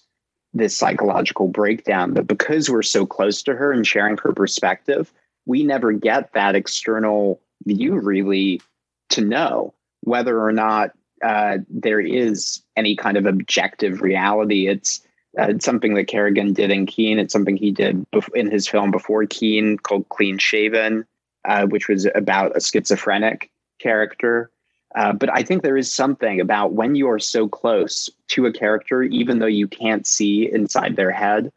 this 0.54 0.76
psychological 0.76 1.48
breakdown 1.48 2.12
but 2.12 2.26
because 2.26 2.68
we're 2.68 2.82
so 2.82 3.06
close 3.06 3.42
to 3.42 3.54
her 3.54 3.72
and 3.72 3.86
sharing 3.86 4.18
her 4.18 4.32
perspective 4.32 5.10
we 5.46 5.64
never 5.64 5.92
get 5.92 6.30
that 6.34 6.54
external 6.54 7.40
view 7.64 7.98
really 7.98 8.60
to 9.08 9.22
know 9.22 9.72
whether 10.02 10.38
or 10.42 10.52
not 10.52 10.92
uh, 11.22 11.58
there 11.68 12.00
is 12.00 12.62
any 12.76 12.96
kind 12.96 13.16
of 13.16 13.26
objective 13.26 14.02
reality 14.02 14.66
it's 14.66 15.00
uh, 15.38 15.46
it's 15.48 15.64
something 15.64 15.94
that 15.94 16.08
Kerrigan 16.08 16.52
did 16.52 16.70
in 16.70 16.84
Keane. 16.84 17.18
It's 17.18 17.32
something 17.32 17.56
he 17.56 17.70
did 17.70 18.04
bef- 18.10 18.34
in 18.34 18.50
his 18.50 18.68
film 18.68 18.90
before 18.90 19.24
Keane 19.24 19.78
called 19.78 20.08
Clean 20.10 20.36
Shaven, 20.36 21.06
uh, 21.46 21.66
which 21.66 21.88
was 21.88 22.06
about 22.14 22.56
a 22.56 22.60
schizophrenic 22.60 23.50
character. 23.78 24.50
Uh, 24.94 25.12
but 25.12 25.30
I 25.32 25.42
think 25.42 25.62
there 25.62 25.78
is 25.78 25.92
something 25.92 26.38
about 26.38 26.74
when 26.74 26.94
you 26.94 27.08
are 27.08 27.18
so 27.18 27.48
close 27.48 28.10
to 28.28 28.44
a 28.44 28.52
character, 28.52 29.02
even 29.02 29.38
though 29.38 29.46
you 29.46 29.66
can't 29.66 30.06
see 30.06 30.50
inside 30.52 30.96
their 30.96 31.10
head, 31.10 31.50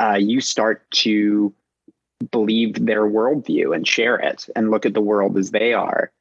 uh, 0.00 0.16
you 0.20 0.40
start 0.40 0.88
to 0.92 1.52
believe 2.30 2.86
their 2.86 3.02
worldview 3.02 3.74
and 3.74 3.86
share 3.86 4.16
it 4.16 4.48
and 4.54 4.70
look 4.70 4.86
at 4.86 4.94
the 4.94 5.00
world 5.00 5.36
as 5.36 5.50
they 5.50 5.72
are. 5.72 6.12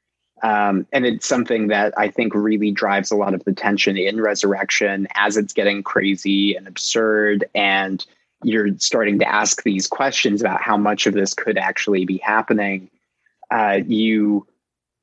Um, 0.44 0.86
and 0.92 1.06
it's 1.06 1.28
something 1.28 1.68
that 1.68 1.94
I 1.98 2.10
think 2.10 2.36
really 2.36 2.72
drives 2.72 3.12
a 3.12 3.16
lot 3.16 3.34
of 3.34 3.44
the 3.44 3.54
tension 3.54 3.98
in 3.98 4.22
Resurrection 4.22 5.08
as 5.16 5.36
it's 5.38 5.54
getting 5.54 5.84
crazy 5.84 6.56
and 6.56 6.68
absurd. 6.68 7.46
And 7.56 8.06
you're 8.44 8.78
starting 8.78 9.20
to 9.20 9.28
ask 9.28 9.64
these 9.64 9.88
questions 9.88 10.42
about 10.42 10.62
how 10.62 10.78
much 10.78 11.08
of 11.08 11.14
this 11.14 11.34
could 11.34 11.58
actually 11.58 12.06
be 12.06 12.18
happening. 12.18 12.90
Uh, 13.50 13.80
you 13.88 14.46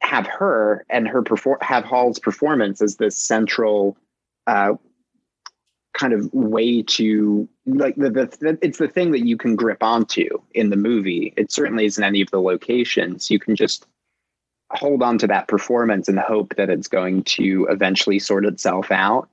have 0.00 0.26
her 0.26 0.84
and 0.90 1.08
her 1.08 1.22
perform 1.22 1.58
have 1.62 1.84
Hall's 1.84 2.18
performance 2.18 2.80
as 2.80 2.96
this 2.96 3.16
central 3.16 3.96
uh, 4.46 4.74
kind 5.94 6.12
of 6.12 6.32
way 6.34 6.82
to 6.82 7.48
like 7.66 7.96
the, 7.96 8.10
the 8.10 8.58
it's 8.60 8.78
the 8.78 8.88
thing 8.88 9.12
that 9.12 9.24
you 9.24 9.36
can 9.36 9.56
grip 9.56 9.82
onto 9.82 10.28
in 10.52 10.70
the 10.70 10.76
movie. 10.76 11.32
It 11.36 11.50
certainly 11.50 11.86
isn't 11.86 12.04
any 12.04 12.20
of 12.20 12.30
the 12.30 12.40
locations. 12.40 13.30
You 13.30 13.38
can 13.38 13.56
just 13.56 13.86
hold 14.70 15.02
on 15.02 15.18
to 15.18 15.26
that 15.26 15.48
performance 15.48 16.08
and 16.08 16.18
hope 16.18 16.56
that 16.56 16.70
it's 16.70 16.88
going 16.88 17.22
to 17.22 17.66
eventually 17.70 18.18
sort 18.18 18.44
itself 18.44 18.90
out. 18.90 19.28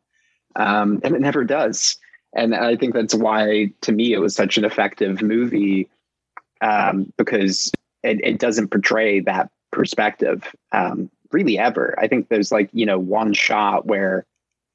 Um, 0.55 0.99
and 1.03 1.15
it 1.15 1.21
never 1.21 1.43
does. 1.43 1.97
And 2.33 2.53
I 2.55 2.75
think 2.75 2.93
that's 2.93 3.15
why, 3.15 3.71
to 3.81 3.91
me, 3.91 4.13
it 4.13 4.19
was 4.19 4.35
such 4.35 4.57
an 4.57 4.65
effective 4.65 5.21
movie 5.21 5.89
um, 6.61 7.11
because 7.17 7.71
it, 8.03 8.21
it 8.23 8.39
doesn't 8.39 8.69
portray 8.69 9.19
that 9.21 9.49
perspective 9.71 10.43
um, 10.71 11.09
really 11.31 11.57
ever. 11.57 11.95
I 11.99 12.07
think 12.07 12.29
there's 12.29 12.51
like 12.51 12.69
you 12.73 12.85
know 12.85 12.99
one 12.99 13.33
shot 13.33 13.85
where 13.85 14.25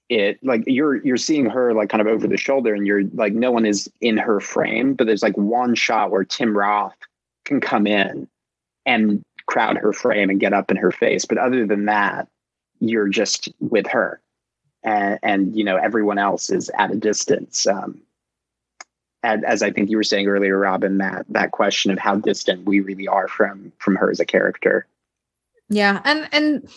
it 0.08 0.42
like 0.42 0.64
you're 0.66 0.96
you're 1.04 1.16
seeing 1.16 1.46
her 1.46 1.74
like 1.74 1.88
kind 1.88 2.00
of 2.00 2.06
over 2.06 2.26
the 2.26 2.36
shoulder 2.36 2.74
and 2.74 2.86
you're 2.86 3.04
like 3.14 3.32
no 3.32 3.50
one 3.50 3.66
is 3.66 3.90
in 4.00 4.16
her 4.16 4.40
frame, 4.40 4.94
but 4.94 5.06
there's 5.06 5.22
like 5.22 5.36
one 5.36 5.74
shot 5.74 6.10
where 6.10 6.24
Tim 6.24 6.56
Roth 6.56 6.96
can 7.44 7.60
come 7.60 7.86
in 7.86 8.28
and 8.84 9.22
crowd 9.46 9.78
her 9.78 9.92
frame 9.92 10.30
and 10.30 10.40
get 10.40 10.52
up 10.52 10.70
in 10.70 10.76
her 10.76 10.90
face. 10.90 11.24
But 11.24 11.38
other 11.38 11.66
than 11.66 11.86
that, 11.86 12.28
you're 12.80 13.08
just 13.08 13.48
with 13.60 13.86
her. 13.86 14.20
and, 14.86 15.18
and 15.22 15.56
you 15.56 15.64
know 15.64 15.76
everyone 15.76 16.18
else 16.18 16.48
is 16.48 16.70
at 16.78 16.92
a 16.92 16.96
distance. 16.96 17.66
Um, 17.66 18.00
and 19.22 19.44
as 19.44 19.62
I 19.62 19.72
think 19.72 19.90
you 19.90 19.96
were 19.96 20.04
saying 20.04 20.28
earlier, 20.28 20.58
Robyn, 20.58 20.98
that 20.98 21.26
that 21.28 21.50
question 21.50 21.90
of 21.90 21.98
how 21.98 22.16
distant 22.16 22.64
we 22.64 22.80
really 22.80 23.08
are 23.08 23.28
from 23.28 23.72
from 23.78 23.96
her 23.96 24.10
as 24.10 24.20
a 24.20 24.24
character. 24.24 24.86
Yeah, 25.68 26.00
and 26.04 26.28
and 26.32 26.70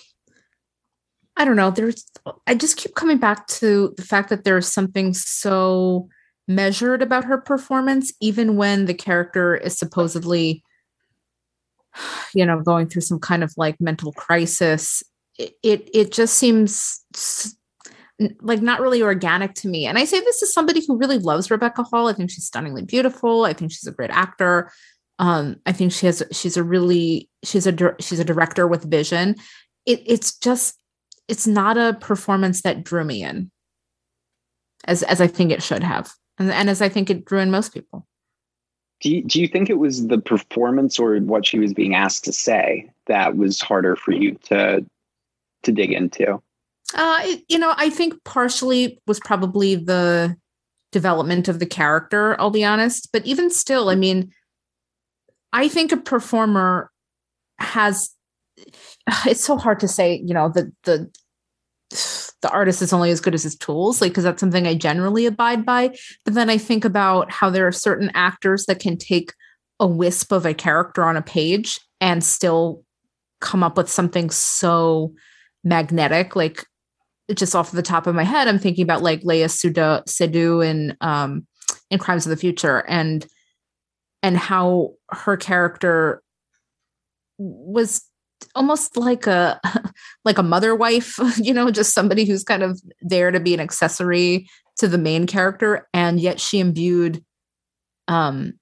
I 1.38 1.46
don't 1.46 1.56
know. 1.56 1.70
There's 1.72 2.06
I 2.48 2.56
just 2.56 2.78
keep 2.78 2.96
coming 2.96 3.20
back 3.20 3.48
to 3.48 3.94
the 3.96 4.04
fact 4.04 4.30
that 4.30 4.44
there's 4.44 4.68
something 4.68 5.14
so 5.14 6.10
measured 6.48 7.04
about 7.04 7.26
her 7.26 7.38
performance, 7.38 8.12
even 8.20 8.56
when 8.56 8.86
the 8.86 8.94
character 8.96 9.56
is 9.56 9.78
supposedly, 9.78 10.64
you 12.34 12.46
know, 12.46 12.62
going 12.62 12.88
through 12.88 13.02
some 13.02 13.20
kind 13.20 13.44
of 13.44 13.54
like 13.58 13.80
mental 13.80 14.12
crisis. 14.14 15.04
It 15.38 15.54
it, 15.64 15.90
it 15.94 16.12
just 16.12 16.36
seems 16.36 17.04
like 18.42 18.62
not 18.62 18.82
really 18.82 19.02
organic 19.02 19.54
to 19.56 19.68
me. 19.68 19.86
And 19.86 19.98
I 19.98 20.06
say 20.06 20.20
this 20.20 20.44
as 20.44 20.54
somebody 20.54 20.84
who 20.86 20.98
really 20.98 21.18
loves 21.18 21.50
Rebecca 21.50 21.84
Hall. 21.84 22.10
I 22.10 22.14
think 22.14 22.30
she's 22.30 22.46
stunningly 22.46 22.84
beautiful. 22.84 23.46
I 23.46 23.54
think 23.54 23.72
she's 23.72 23.88
a 23.88 23.94
great 23.94 24.10
actor. 24.10 24.72
Um, 25.20 25.58
I 25.66 25.72
think 25.72 25.92
she 25.92 26.06
has 26.06 26.24
she's 26.32 26.58
a 26.58 26.64
really 26.64 27.30
she's 27.44 27.68
a 27.68 27.96
she's 28.00 28.20
a 28.20 28.26
director 28.26 28.68
with 28.68 28.90
vision. 28.90 29.36
It, 29.86 30.02
it's 30.06 30.38
just 30.38 30.76
it's 31.28 31.48
not 31.48 31.78
a 31.78 31.98
performance 32.00 32.62
that 32.64 32.84
drew 32.84 33.04
me 33.04 33.24
in 33.24 33.52
as 34.86 35.04
as 35.04 35.22
I 35.22 35.28
think 35.28 35.52
it 35.52 35.64
should 35.64 35.84
have, 35.84 36.12
and, 36.38 36.52
and 36.52 36.70
as 36.70 36.82
I 36.82 36.90
think 36.90 37.10
it 37.10 37.26
drew 37.26 37.40
in 37.40 37.52
most 37.52 37.74
people. 37.74 38.08
Do 39.02 39.10
you, 39.10 39.24
do 39.24 39.42
you 39.42 39.48
think 39.48 39.70
it 39.70 39.78
was 39.78 40.08
the 40.08 40.18
performance 40.18 41.00
or 41.00 41.18
what 41.20 41.46
she 41.46 41.60
was 41.60 41.74
being 41.74 41.96
asked 41.96 42.26
to 42.26 42.34
say 42.34 42.90
that 43.08 43.38
was 43.38 43.62
harder 43.62 43.96
for 43.96 44.12
you 44.12 44.36
to 44.46 44.86
to 45.64 45.72
dig 45.72 45.92
into? 45.92 46.42
Uh, 46.94 47.20
it, 47.24 47.44
you 47.48 47.60
know, 47.60 47.74
I 47.78 47.90
think 47.90 48.24
partially 48.24 49.00
was 49.08 49.20
probably 49.20 49.76
the 49.76 50.36
development 50.92 51.48
of 51.48 51.60
the 51.60 51.66
character. 51.66 52.40
I'll 52.40 52.50
be 52.50 52.64
honest, 52.64 53.10
but 53.14 53.26
even 53.26 53.50
still, 53.52 53.90
I 53.90 53.96
mean, 53.96 54.32
I 55.54 55.68
think 55.68 55.92
a 55.92 55.98
performer 55.98 56.92
has. 57.60 58.12
It's 59.26 59.44
so 59.44 59.58
hard 59.58 59.80
to 59.80 59.88
say, 59.88 60.22
you 60.24 60.34
know, 60.34 60.50
the 60.50 60.72
the 60.84 61.10
the 62.42 62.50
artist 62.52 62.82
is 62.82 62.94
only 62.94 63.12
as 63.12 63.20
good 63.20 63.34
as 63.34 63.44
his 63.44 63.56
tools, 63.56 64.02
like 64.02 64.12
because 64.12 64.24
that's 64.24 64.40
something 64.40 64.66
I 64.68 64.76
generally 64.76 65.26
abide 65.26 65.66
by. 65.66 65.96
But 66.26 66.34
then 66.34 66.50
I 66.50 66.58
think 66.58 66.86
about 66.86 67.32
how 67.32 67.50
there 67.50 67.68
are 67.68 67.72
certain 67.72 68.12
actors 68.14 68.66
that 68.66 68.80
can 68.80 68.98
take 68.98 69.34
a 69.80 69.88
wisp 69.88 70.32
of 70.32 70.46
a 70.46 70.54
character 70.54 71.04
on 71.04 71.18
a 71.18 71.22
page 71.22 71.80
and 72.02 72.24
still 72.24 72.84
come 73.42 73.64
up 73.64 73.78
with 73.78 73.90
something 73.90 74.30
so 74.30 75.14
magnetic. 75.64 76.36
Like 76.36 76.66
just 77.34 77.56
off 77.56 77.72
the 77.72 77.82
top 77.82 78.08
of 78.08 78.16
my 78.16 78.24
head, 78.24 78.48
I'm 78.48 78.60
thinking 78.60 78.84
about 78.84 79.02
like 79.02 79.22
Léa 79.22 79.50
Seydoux 80.08 80.66
in 80.66 80.96
um 81.02 81.46
in 81.90 82.00
Crimes 82.00 82.26
of 82.26 82.30
the 82.30 82.38
Future 82.38 82.86
and 82.88 83.26
and 84.24 84.38
how 84.38 84.94
her 85.12 85.38
character 85.38 86.22
was 87.38 88.02
almost 88.56 88.98
like 88.98 89.28
a 89.28 89.60
like 90.26 90.38
a 90.38 90.44
mother 90.44 90.76
wife 90.76 91.20
you 91.38 91.54
know 91.54 91.72
just 91.72 91.94
somebody 91.94 92.26
who's 92.26 92.44
kind 92.44 92.64
of 92.64 92.82
there 93.02 93.32
to 93.32 93.40
be 93.40 93.54
an 93.54 93.60
accessory 93.60 94.50
to 94.78 94.88
the 94.88 94.98
main 94.98 95.28
character 95.28 95.88
and 95.94 96.20
yet 96.20 96.40
she 96.40 96.60
imbued 96.60 97.24
um 98.08 98.54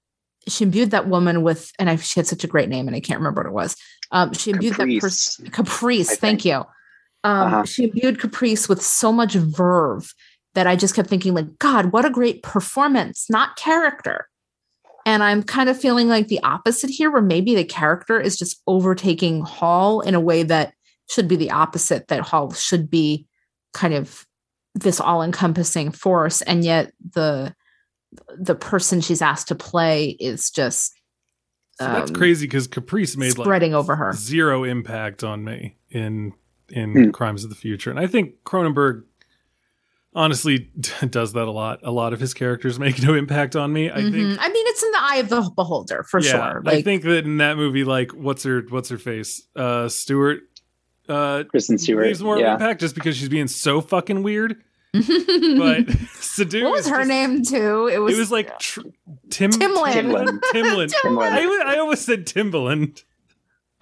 she 0.47 0.63
imbued 0.63 0.91
that 0.91 1.07
woman 1.07 1.43
with 1.43 1.71
and 1.77 1.89
I, 1.89 1.97
she 1.97 2.19
had 2.19 2.27
such 2.27 2.43
a 2.43 2.47
great 2.47 2.69
name 2.69 2.87
and 2.87 2.95
i 2.95 2.99
can't 2.99 3.19
remember 3.19 3.41
what 3.41 3.49
it 3.49 3.53
was 3.53 3.75
um 4.11 4.33
she 4.33 4.51
imbued 4.51 4.75
caprice. 4.75 4.95
that 4.95 5.01
person 5.01 5.49
caprice 5.51 6.17
thank 6.17 6.45
you 6.45 6.55
um 6.55 6.65
uh-huh. 7.23 7.65
she 7.65 7.85
imbued 7.85 8.19
caprice 8.19 8.67
with 8.67 8.81
so 8.81 9.11
much 9.11 9.33
verve 9.33 10.13
that 10.55 10.67
i 10.67 10.75
just 10.75 10.95
kept 10.95 11.09
thinking 11.09 11.33
like 11.33 11.57
god 11.59 11.91
what 11.91 12.05
a 12.05 12.09
great 12.09 12.41
performance 12.43 13.27
not 13.29 13.55
character 13.55 14.27
and 15.07 15.23
I'm 15.23 15.41
kind 15.41 15.69
of 15.69 15.79
feeling 15.79 16.09
like 16.09 16.27
the 16.27 16.43
opposite 16.43 16.89
here, 16.89 17.09
where 17.09 17.21
maybe 17.21 17.55
the 17.55 17.63
character 17.63 18.19
is 18.19 18.37
just 18.37 18.61
overtaking 18.67 19.41
Hall 19.41 20.01
in 20.01 20.15
a 20.15 20.19
way 20.19 20.43
that 20.43 20.73
should 21.09 21.29
be 21.29 21.37
the 21.37 21.49
opposite, 21.49 22.09
that 22.09 22.19
Hall 22.19 22.51
should 22.51 22.89
be 22.89 23.25
kind 23.73 23.93
of 23.93 24.25
this 24.75 24.99
all-encompassing 24.99 25.91
force. 25.91 26.41
And 26.41 26.65
yet 26.65 26.91
the 27.13 27.55
the 28.37 28.55
person 28.55 28.99
she's 28.99 29.21
asked 29.21 29.47
to 29.47 29.55
play 29.55 30.17
is 30.19 30.51
just 30.51 30.93
so 31.79 31.85
that's 31.85 32.11
um, 32.11 32.15
crazy 32.15 32.45
because 32.45 32.67
Caprice 32.67 33.15
made 33.15 33.31
spreading 33.31 33.71
like 33.71 33.79
over 33.79 33.95
her 33.95 34.11
zero 34.11 34.65
impact 34.65 35.23
on 35.23 35.41
me 35.45 35.77
in 35.89 36.33
in 36.69 36.93
mm. 36.93 37.13
Crimes 37.13 37.45
of 37.45 37.49
the 37.49 37.55
Future, 37.55 37.91
and 37.91 37.99
I 37.99 38.07
think 38.07 38.43
Cronenberg 38.43 39.03
honestly 40.13 40.71
does 41.09 41.33
that 41.33 41.47
a 41.47 41.51
lot. 41.51 41.79
A 41.83 41.91
lot 41.91 42.13
of 42.13 42.19
his 42.19 42.33
characters 42.33 42.79
make 42.79 43.01
no 43.01 43.13
impact 43.13 43.55
on 43.55 43.71
me. 43.71 43.89
I 43.89 43.95
mm-hmm. 43.95 44.11
think. 44.11 44.39
I 44.39 44.49
mean, 44.49 44.67
it's 44.67 44.83
in 44.83 44.91
the 44.91 45.01
eye 45.01 45.17
of 45.17 45.29
the 45.29 45.51
beholder 45.55 46.03
for 46.03 46.19
yeah, 46.19 46.31
sure. 46.31 46.61
Like, 46.63 46.77
I 46.77 46.81
think 46.81 47.03
that 47.03 47.25
in 47.25 47.37
that 47.37 47.57
movie, 47.57 47.83
like 47.83 48.11
what's 48.11 48.43
her 48.43 48.63
what's 48.69 48.89
her 48.89 48.97
face, 48.97 49.47
uh, 49.55 49.87
Stewart, 49.89 50.39
uh, 51.09 51.43
Kristen 51.49 51.77
Stewart 51.77 52.07
leaves 52.07 52.21
more 52.21 52.37
yeah. 52.37 52.53
impact 52.53 52.81
just 52.81 52.95
because 52.95 53.15
she's 53.15 53.29
being 53.29 53.47
so 53.47 53.81
fucking 53.81 54.23
weird. 54.23 54.63
but 54.93 55.01
Seydoux 55.03 56.63
what 56.63 56.71
was 56.71 56.87
her 56.87 56.99
just, 56.99 57.09
name 57.09 57.43
too? 57.43 57.87
It 57.87 57.99
was 57.99 58.15
it 58.15 58.19
was 58.19 58.31
like 58.31 58.57
tr- 58.59 58.81
Tim 59.29 59.51
Timlin. 59.51 59.93
Timlin. 59.93 60.39
Timlin. 60.53 60.93
Timlin. 61.03 61.31
I, 61.31 61.73
I 61.73 61.77
almost 61.77 62.05
said 62.05 62.25
Timbaland. 62.25 63.03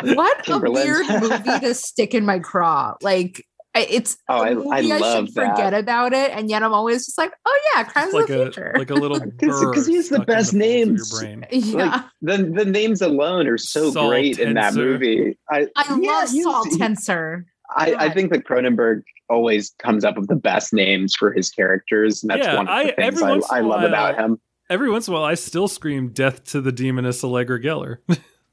What 0.04 0.50
a 0.50 0.60
weird 0.60 1.08
movie 1.08 1.60
to 1.60 1.74
stick 1.74 2.14
in 2.14 2.26
my 2.26 2.40
craw. 2.40 2.96
Like 3.02 3.46
it's 3.76 4.18
oh, 4.30 4.42
I, 4.42 4.78
I, 4.78 4.78
I 4.78 4.82
love 4.82 5.26
should 5.26 5.34
forget 5.34 5.74
about 5.74 6.14
it, 6.14 6.32
and 6.32 6.50
yet 6.50 6.64
I'm 6.64 6.74
always 6.74 7.06
just 7.06 7.18
like, 7.18 7.34
oh 7.46 7.62
yeah, 7.74 7.84
Crimes 7.84 8.14
like 8.14 8.24
of 8.24 8.28
the 8.30 8.44
Future, 8.46 8.74
like 8.78 8.90
a 8.90 8.96
little 8.96 9.20
because 9.40 9.86
he's 9.86 10.10
the 10.10 10.20
best 10.20 10.52
the 10.52 10.60
names. 10.60 11.24
Yeah, 11.52 11.84
like, 11.84 12.04
the 12.22 12.38
the 12.44 12.66
names 12.66 13.02
alone 13.02 13.48
are 13.48 13.58
so 13.58 13.92
Saul 13.92 14.10
great 14.10 14.38
Tenser. 14.38 14.48
in 14.48 14.54
that 14.56 14.74
movie. 14.74 15.38
I 15.50 15.68
I 15.76 16.00
yeah, 16.00 16.12
love 16.12 16.30
Saul 16.30 16.66
Tenser. 16.78 17.46
I, 17.76 17.96
I, 17.96 18.10
think 18.14 18.32
that 18.32 18.46
Cronenberg 18.46 19.02
always 19.28 19.74
comes 19.80 20.06
up 20.06 20.18
with 20.18 20.28
the 20.28 20.36
best 20.36 20.72
names 20.72 21.16
for 21.16 21.34
his 21.34 21.50
characters, 21.50 22.22
and 22.22 22.30
that's 22.30 22.46
yeah, 22.46 22.58
one 22.58 22.68
of 22.68 22.86
the 22.86 23.04
I, 23.04 23.12
things 23.12 23.46
I, 23.50 23.58
I 23.58 23.62
love 23.62 23.82
while, 23.82 23.88
about 23.88 24.16
him. 24.18 24.40
Every 24.70 24.90
once 24.92 25.08
in 25.08 25.14
a 25.14 25.18
while, 25.18 25.26
I 25.26 25.34
still 25.34 25.68
scream 25.68 26.10
"Death 26.10 26.44
to 26.52 26.62
the 26.62 26.72
Demoness 26.72 27.24
Allegra 27.24 27.60
Geller." 27.60 27.98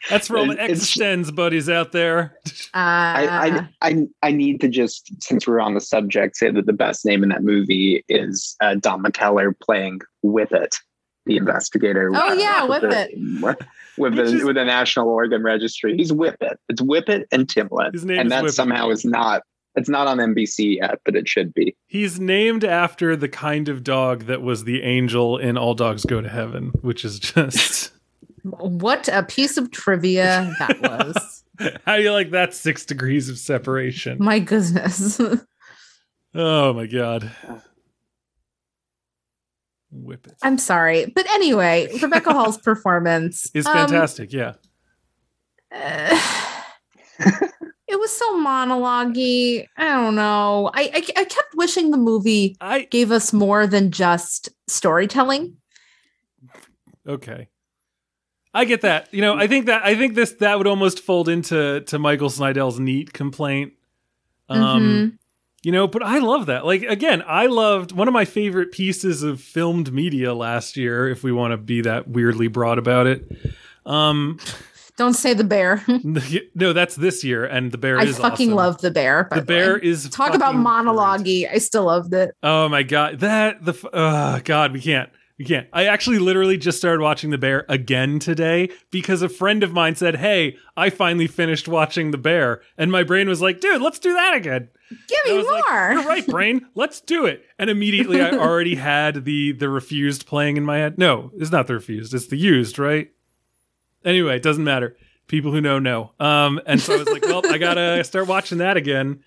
That's 0.09 0.29
Roman 0.29 0.59
extends 0.59 1.31
buddies 1.31 1.69
out 1.69 1.91
there. 1.91 2.37
Uh, 2.73 2.77
I, 2.77 3.67
I, 3.81 3.89
I 3.89 4.07
I 4.21 4.31
need 4.31 4.59
to 4.59 4.67
just 4.67 5.09
since 5.23 5.47
we're 5.47 5.61
on 5.61 5.75
the 5.75 5.79
subject 5.79 6.35
say 6.35 6.51
that 6.51 6.65
the 6.65 6.73
best 6.73 7.05
name 7.05 7.23
in 7.23 7.29
that 7.29 7.41
movie 7.41 8.03
is 8.09 8.57
uh, 8.59 8.75
Don 8.75 9.01
McKellar 9.01 9.57
playing 9.61 10.01
Whippet, 10.25 10.75
the 11.25 11.37
investigator. 11.37 12.11
Oh 12.13 12.31
uh, 12.31 12.33
yeah, 12.33 12.67
Whippet. 12.67 13.57
With 13.97 14.15
the 14.15 14.43
with 14.43 14.55
the 14.55 14.65
National 14.65 15.07
Organ 15.07 15.41
Registry, 15.41 15.95
he's 15.95 16.11
Whippet. 16.11 16.57
It's 16.67 16.81
Whippet 16.81 17.23
and 17.31 17.47
Timlin, 17.47 18.19
and 18.19 18.29
that 18.29 18.49
somehow 18.51 18.89
is 18.89 19.05
not 19.05 19.43
it's 19.75 19.89
not 19.89 20.07
on 20.07 20.17
NBC 20.17 20.77
yet, 20.77 20.99
but 21.05 21.15
it 21.15 21.27
should 21.27 21.53
be. 21.53 21.75
He's 21.87 22.19
named 22.19 22.63
after 22.63 23.15
the 23.15 23.29
kind 23.29 23.69
of 23.69 23.83
dog 23.83 24.23
that 24.23 24.41
was 24.41 24.63
the 24.63 24.83
angel 24.83 25.37
in 25.37 25.57
All 25.57 25.73
Dogs 25.73 26.05
Go 26.05 26.21
to 26.21 26.29
Heaven, 26.29 26.71
which 26.81 27.05
is 27.05 27.19
just 27.19 27.91
what 28.45 29.09
a 29.11 29.23
piece 29.23 29.57
of 29.57 29.71
trivia 29.71 30.53
that 30.59 30.79
was. 30.79 31.43
How 31.85 31.97
do 31.97 32.03
you 32.03 32.11
like 32.11 32.31
that 32.31 32.53
six 32.53 32.85
degrees 32.85 33.27
of 33.29 33.39
separation? 33.39 34.17
My 34.19 34.39
goodness. 34.39 35.19
oh 36.35 36.73
my 36.73 36.85
god. 36.85 37.31
Whip 39.91 40.27
it. 40.27 40.35
I'm 40.43 40.57
sorry. 40.57 41.11
But 41.15 41.27
anyway, 41.31 41.89
Rebecca 42.01 42.33
Hall's 42.33 42.57
performance 42.57 43.49
is 43.55 43.65
fantastic. 43.65 44.33
Um, 44.33 44.39
yeah. 44.39 44.53
Uh, 45.71 46.21
it 47.87 47.99
was 47.99 48.11
so 48.11 48.37
monologue 48.37 49.17
I 49.17 49.65
don't 49.77 50.15
know. 50.15 50.69
I, 50.73 50.91
I, 50.93 51.21
I 51.21 51.23
kept 51.23 51.55
wishing 51.55 51.89
the 51.91 51.97
movie 51.97 52.57
I, 52.61 52.83
gave 52.83 53.11
us 53.11 53.33
more 53.33 53.65
than 53.65 53.91
just 53.91 54.49
storytelling. 54.67 55.57
Okay. 57.07 57.47
I 58.55 58.63
get 58.63 58.81
that. 58.81 59.13
You 59.13 59.21
know, 59.21 59.35
I 59.35 59.47
think 59.47 59.65
that 59.65 59.83
I 59.83 59.95
think 59.95 60.15
this 60.15 60.31
that 60.35 60.57
would 60.57 60.65
almost 60.65 61.01
fold 61.01 61.27
into 61.27 61.81
to 61.81 61.99
Michael 61.99 62.29
Snydell's 62.29 62.79
neat 62.79 63.11
complaint. 63.11 63.73
Um 64.47 64.59
mm-hmm. 64.59 65.15
you 65.63 65.73
know, 65.73 65.87
but 65.87 66.01
I 66.01 66.19
love 66.19 66.45
that. 66.45 66.65
Like 66.65 66.83
again, 66.83 67.21
I 67.27 67.47
loved 67.47 67.91
one 67.91 68.07
of 68.07 68.13
my 68.13 68.23
favorite 68.23 68.71
pieces 68.71 69.23
of 69.23 69.41
filmed 69.41 69.91
media 69.91 70.33
last 70.33 70.77
year 70.77 71.09
if 71.09 71.21
we 71.21 71.33
want 71.33 71.51
to 71.51 71.57
be 71.57 71.81
that 71.81 72.07
weirdly 72.07 72.47
broad 72.47 72.77
about 72.77 73.07
it. 73.07 73.29
Um 73.85 74.39
don't 74.97 75.15
say 75.15 75.33
the 75.33 75.43
bear. 75.43 75.83
no, 76.55 76.71
that's 76.71 76.95
this 76.95 77.25
year, 77.25 77.43
and 77.43 77.73
the 77.73 77.77
bear 77.77 77.99
I 77.99 78.03
is. 78.03 78.17
fucking 78.17 78.49
awesome. 78.49 78.55
love 78.55 78.81
the 78.81 78.91
bear. 78.91 79.27
The 79.33 79.41
bear 79.41 79.77
is 79.77 80.09
talk 80.09 80.33
about 80.33 80.55
monologue 80.55 81.27
I 81.27 81.57
still 81.57 81.85
loved 81.85 82.13
it. 82.13 82.33
Oh 82.41 82.69
my 82.69 82.83
god, 82.83 83.19
that 83.19 83.65
the 83.65 83.77
oh 83.91 84.39
god, 84.45 84.71
we 84.71 84.79
can't. 84.79 85.09
You 85.37 85.45
can't. 85.45 85.67
I 85.73 85.85
actually 85.85 86.19
literally 86.19 86.57
just 86.57 86.77
started 86.77 87.03
watching 87.03 87.29
The 87.29 87.37
Bear 87.37 87.65
again 87.67 88.19
today 88.19 88.69
because 88.89 89.21
a 89.21 89.27
friend 89.27 89.63
of 89.63 89.73
mine 89.73 89.95
said, 89.95 90.15
Hey, 90.15 90.55
I 90.77 90.89
finally 90.89 91.27
finished 91.27 91.67
watching 91.67 92.11
The 92.11 92.17
Bear. 92.17 92.61
And 92.77 92.89
my 92.89 93.03
brain 93.03 93.27
was 93.27 93.41
like, 93.41 93.59
Dude, 93.59 93.81
let's 93.81 93.99
do 93.99 94.13
that 94.13 94.33
again. 94.35 94.69
Give 94.89 95.19
me 95.25 95.37
was 95.37 95.45
like, 95.47 95.63
more. 95.67 95.91
You're 95.93 96.07
right, 96.07 96.25
brain. 96.25 96.65
Let's 96.73 97.01
do 97.01 97.25
it. 97.25 97.43
And 97.59 97.69
immediately 97.69 98.21
I 98.21 98.31
already 98.37 98.75
had 98.75 99.25
the 99.25 99.51
the 99.51 99.67
refused 99.67 100.25
playing 100.25 100.55
in 100.55 100.63
my 100.63 100.77
head. 100.77 100.97
No, 100.97 101.31
it's 101.35 101.51
not 101.51 101.67
the 101.67 101.73
refused. 101.73 102.13
It's 102.13 102.27
the 102.27 102.37
used, 102.37 102.79
right? 102.79 103.11
Anyway, 104.05 104.37
it 104.37 104.43
doesn't 104.43 104.63
matter. 104.63 104.95
People 105.27 105.51
who 105.51 105.59
know 105.59 105.79
know. 105.79 106.11
Um, 106.19 106.61
and 106.65 106.79
so 106.79 106.93
I 106.93 106.97
was 106.97 107.09
like, 107.09 107.23
well, 107.23 107.41
I 107.45 107.57
gotta 107.57 108.03
start 108.03 108.27
watching 108.27 108.59
that 108.59 108.77
again. 108.77 109.23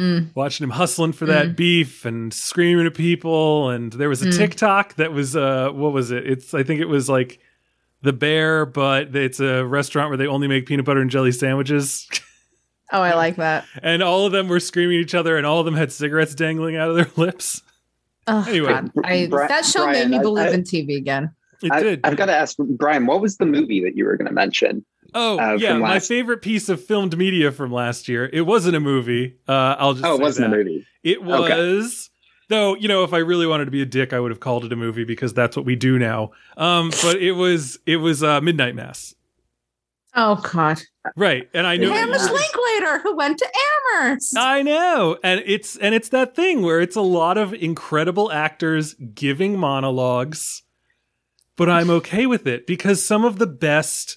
Mm. 0.00 0.34
Watching 0.34 0.64
him 0.64 0.70
hustling 0.70 1.12
for 1.12 1.26
that 1.26 1.56
beef 1.56 2.04
and 2.04 2.32
screaming 2.32 2.86
at 2.86 2.94
people. 2.94 3.68
And 3.70 3.92
there 3.92 4.08
was 4.08 4.22
a 4.22 4.32
TikTok 4.32 4.94
that 4.94 5.12
was 5.12 5.36
uh, 5.36 5.70
what 5.70 5.92
was 5.92 6.10
it? 6.10 6.26
It's 6.26 6.54
I 6.54 6.62
think 6.62 6.80
it 6.80 6.86
was 6.88 7.08
like 7.08 7.38
the 8.02 8.12
bear, 8.14 8.64
but 8.64 9.14
it's 9.14 9.40
a 9.40 9.64
restaurant 9.66 10.08
where 10.08 10.16
they 10.16 10.26
only 10.26 10.48
make 10.48 10.66
peanut 10.66 10.86
butter 10.86 11.00
and 11.00 11.10
jelly 11.10 11.32
sandwiches. 11.32 12.08
Oh, 12.92 13.00
I 13.00 13.14
like 13.14 13.36
that. 13.36 13.66
and 13.84 14.02
all 14.02 14.26
of 14.26 14.32
them 14.32 14.48
were 14.48 14.58
screaming 14.58 14.96
at 14.98 15.02
each 15.02 15.14
other, 15.14 15.36
and 15.36 15.46
all 15.46 15.60
of 15.60 15.64
them 15.64 15.76
had 15.76 15.92
cigarettes 15.92 16.34
dangling 16.34 16.74
out 16.74 16.88
of 16.90 16.96
their 16.96 17.06
lips. 17.24 17.62
Oh, 18.26 18.44
Anyway, 18.48 18.66
God. 18.66 18.90
I, 19.04 19.26
that 19.26 19.64
show 19.64 19.84
Brian, 19.84 20.10
made 20.10 20.10
me 20.10 20.18
I- 20.18 20.22
believe 20.22 20.46
I- 20.46 20.50
in 20.50 20.62
TV 20.64 20.96
again. 20.96 21.30
It 21.62 21.70
I, 21.70 21.82
did. 21.84 22.00
I've 22.02 22.16
got 22.16 22.26
to 22.26 22.34
ask 22.34 22.56
Brian, 22.58 23.06
what 23.06 23.20
was 23.20 23.36
the 23.36 23.46
movie 23.46 23.80
that 23.84 23.94
you 23.96 24.06
were 24.06 24.16
going 24.16 24.26
to 24.26 24.34
mention? 24.34 24.84
Oh, 25.14 25.38
uh, 25.38 25.56
yeah, 25.58 25.72
from 25.72 25.80
my 25.82 25.94
last- 25.94 26.08
favorite 26.08 26.42
piece 26.42 26.68
of 26.68 26.84
filmed 26.84 27.16
media 27.16 27.52
from 27.52 27.72
last 27.72 28.08
year. 28.08 28.28
It 28.32 28.42
wasn't 28.42 28.76
a 28.76 28.80
movie. 28.80 29.36
Uh, 29.48 29.76
I'll 29.78 29.94
just 29.94 30.04
Oh, 30.04 30.14
it 30.14 30.20
wasn't 30.20 30.50
that. 30.50 30.54
a 30.56 30.58
movie. 30.64 30.86
It 31.02 31.18
Okay. 31.18 31.26
was. 31.28 32.10
Though, 32.48 32.74
you 32.74 32.88
know, 32.88 33.04
if 33.04 33.12
I 33.12 33.18
really 33.18 33.46
wanted 33.46 33.66
to 33.66 33.70
be 33.70 33.80
a 33.80 33.86
dick, 33.86 34.12
I 34.12 34.18
would 34.18 34.32
have 34.32 34.40
called 34.40 34.64
it 34.64 34.72
a 34.72 34.76
movie 34.76 35.04
because 35.04 35.32
that's 35.32 35.56
what 35.56 35.64
we 35.64 35.76
do 35.76 35.98
now. 36.00 36.32
Um, 36.56 36.90
but 37.02 37.16
it 37.16 37.32
was 37.32 37.78
it 37.86 37.98
was 37.98 38.22
uh, 38.24 38.40
Midnight 38.40 38.74
Mass. 38.74 39.14
Oh, 40.16 40.34
God. 40.52 40.80
Right. 41.16 41.48
And 41.54 41.64
I 41.64 41.76
know 41.76 41.92
Hamish 41.92 42.22
Linklater, 42.22 42.98
who 43.04 43.14
went 43.14 43.38
to 43.38 43.46
Amherst. 44.00 44.36
I 44.36 44.62
know. 44.62 45.16
And 45.22 45.40
it's 45.46 45.76
and 45.76 45.94
it's 45.94 46.08
that 46.08 46.34
thing 46.34 46.62
where 46.62 46.80
it's 46.80 46.96
a 46.96 47.00
lot 47.00 47.38
of 47.38 47.54
incredible 47.54 48.32
actors 48.32 48.94
giving 48.94 49.56
monologues, 49.56 50.62
but 51.56 51.70
I'm 51.70 51.88
okay 51.90 52.26
with 52.26 52.48
it 52.48 52.66
because 52.66 53.06
some 53.06 53.24
of 53.24 53.38
the 53.38 53.46
best 53.46 54.16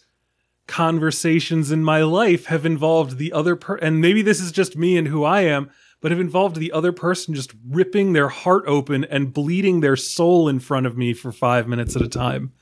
conversations 0.67 1.71
in 1.71 1.83
my 1.83 2.01
life 2.03 2.45
have 2.45 2.65
involved 2.65 3.17
the 3.17 3.33
other 3.33 3.55
per 3.55 3.75
and 3.75 3.99
maybe 3.99 4.21
this 4.21 4.39
is 4.39 4.51
just 4.51 4.77
me 4.77 4.97
and 4.97 5.07
who 5.07 5.23
I 5.23 5.41
am, 5.41 5.69
but 6.01 6.11
have 6.11 6.19
involved 6.19 6.55
the 6.57 6.71
other 6.71 6.91
person 6.91 7.33
just 7.33 7.53
ripping 7.69 8.13
their 8.13 8.29
heart 8.29 8.63
open 8.67 9.03
and 9.05 9.33
bleeding 9.33 9.79
their 9.81 9.95
soul 9.95 10.47
in 10.47 10.59
front 10.59 10.85
of 10.85 10.97
me 10.97 11.13
for 11.13 11.31
5 11.31 11.67
minutes 11.67 11.95
at 11.95 12.01
a 12.01 12.07
time. 12.07 12.53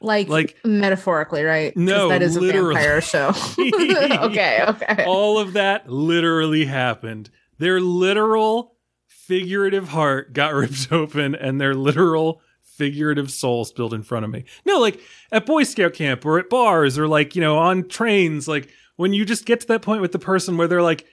like, 0.00 0.28
like- 0.28 0.56
metaphorically, 0.64 1.42
right? 1.42 1.76
No, 1.76 2.08
that 2.08 2.22
is 2.22 2.36
a 2.36 2.40
literally. 2.40 2.74
vampire 2.74 3.00
show. 3.00 3.32
okay, 3.58 4.64
okay. 4.68 5.04
all 5.04 5.38
of 5.38 5.54
that 5.54 5.88
literally 5.90 6.64
happened. 6.66 7.30
Their 7.58 7.80
literal 7.80 8.76
figurative 9.08 9.88
heart 9.88 10.32
got 10.32 10.54
ripped 10.54 10.88
open 10.92 11.34
and 11.34 11.60
their 11.60 11.74
literal 11.74 12.40
figurative 12.78 13.30
soul 13.30 13.64
spilled 13.64 13.92
in 13.92 14.02
front 14.02 14.24
of 14.24 14.30
me. 14.30 14.44
No, 14.64 14.78
like 14.78 15.00
at 15.32 15.44
Boy 15.44 15.64
Scout 15.64 15.92
camp 15.92 16.24
or 16.24 16.38
at 16.38 16.48
bars 16.48 16.96
or 16.96 17.08
like, 17.08 17.34
you 17.34 17.42
know, 17.42 17.58
on 17.58 17.88
trains, 17.88 18.46
like 18.46 18.70
when 18.96 19.12
you 19.12 19.24
just 19.24 19.44
get 19.44 19.60
to 19.60 19.66
that 19.66 19.82
point 19.82 20.00
with 20.00 20.12
the 20.12 20.18
person 20.18 20.56
where 20.56 20.68
they're 20.68 20.80
like, 20.80 21.04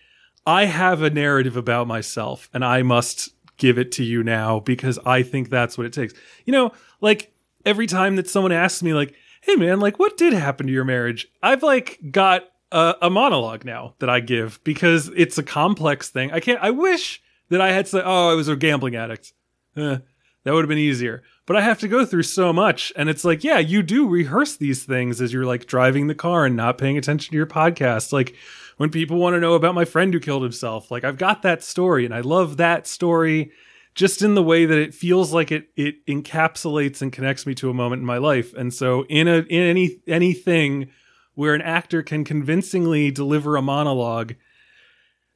I 0.46 0.66
have 0.66 1.02
a 1.02 1.10
narrative 1.10 1.58
about 1.58 1.88
myself 1.88 2.50
and 2.54 2.64
I 2.64 2.84
must 2.84 3.32
give 3.58 3.78
it 3.78 3.92
to 3.94 4.04
you 4.04 4.24
now 4.24 4.60
because 4.60 5.00
I 5.06 5.24
think 5.24 5.50
that's 5.50 5.78
what 5.78 5.88
it 5.88 5.94
takes. 5.94 6.14
You 6.46 6.54
know, 6.54 6.72
like 7.02 7.34
every 7.66 7.88
time 7.88 8.16
that 8.18 8.30
someone 8.30 8.52
asks 8.52 8.84
me 8.84 8.94
like, 8.94 9.16
"Hey 9.42 9.56
man, 9.56 9.80
like 9.80 9.98
what 9.98 10.18
did 10.18 10.34
happen 10.34 10.68
to 10.68 10.74
your 10.74 10.86
marriage?" 10.86 11.28
I've 11.42 11.64
like 11.64 12.00
got 12.12 12.44
a, 12.72 12.96
a 13.04 13.10
monologue 13.10 13.66
now 13.66 13.96
that 14.00 14.10
I 14.10 14.20
give 14.20 14.64
because 14.64 15.10
it's 15.16 15.38
a 15.38 15.44
complex 15.44 16.10
thing. 16.10 16.32
I 16.32 16.40
can't 16.40 16.62
I 16.62 16.72
wish 16.72 17.22
that 17.50 17.62
I 17.62 17.72
had 17.72 17.88
said, 17.88 18.04
"Oh, 18.06 18.30
I 18.30 18.36
was 18.36 18.48
a 18.48 18.56
gambling 18.56 18.96
addict." 18.96 19.34
Eh, 19.76 19.98
that 20.46 20.54
would 20.54 20.64
have 20.64 20.70
been 20.70 20.78
easier. 20.78 21.24
But 21.46 21.58
I 21.58 21.62
have 21.62 21.80
to 21.80 21.88
go 21.88 22.06
through 22.06 22.24
so 22.24 22.54
much 22.54 22.94
and 22.96 23.10
it's 23.10 23.26
like, 23.26 23.44
yeah, 23.44 23.60
you 23.60 23.84
do 23.84 24.08
rehearse 24.08 24.56
these 24.56 24.86
things 24.86 25.20
as 25.20 25.34
you're 25.34 25.46
like 25.46 25.66
driving 25.66 26.08
the 26.08 26.16
car 26.16 26.46
and 26.46 26.56
not 26.56 26.78
paying 26.78 26.98
attention 26.98 27.32
to 27.32 27.38
your 27.38 27.46
podcast. 27.46 28.14
Like 28.14 28.36
when 28.78 28.90
people 28.90 29.18
want 29.18 29.34
to 29.34 29.40
know 29.40 29.56
about 29.56 29.76
my 29.76 29.86
friend 29.86 30.14
who 30.14 30.20
killed 30.20 30.44
himself, 30.44 30.90
like 30.90 31.04
I've 31.04 31.18
got 31.18 31.42
that 31.42 31.64
story 31.64 32.06
and 32.06 32.14
I 32.14 32.22
love 32.22 32.58
that 32.58 32.88
story 32.88 33.52
just 33.96 34.22
in 34.22 34.36
the 34.36 34.44
way 34.44 34.66
that 34.66 34.78
it 34.78 34.94
feels 34.94 35.34
like 35.34 35.52
it 35.52 35.70
it 35.76 36.06
encapsulates 36.06 37.02
and 37.02 37.12
connects 37.12 37.46
me 37.46 37.56
to 37.56 37.70
a 37.70 37.74
moment 37.74 38.02
in 38.02 38.06
my 38.06 38.18
life. 38.18 38.54
And 38.54 38.74
so 38.74 39.06
in 39.06 39.28
a 39.28 39.40
in 39.40 39.64
any 39.64 40.00
anything 40.08 40.90
where 41.34 41.54
an 41.54 41.62
actor 41.62 42.04
can 42.04 42.24
convincingly 42.24 43.12
deliver 43.12 43.56
a 43.56 43.62
monologue, 43.62 44.36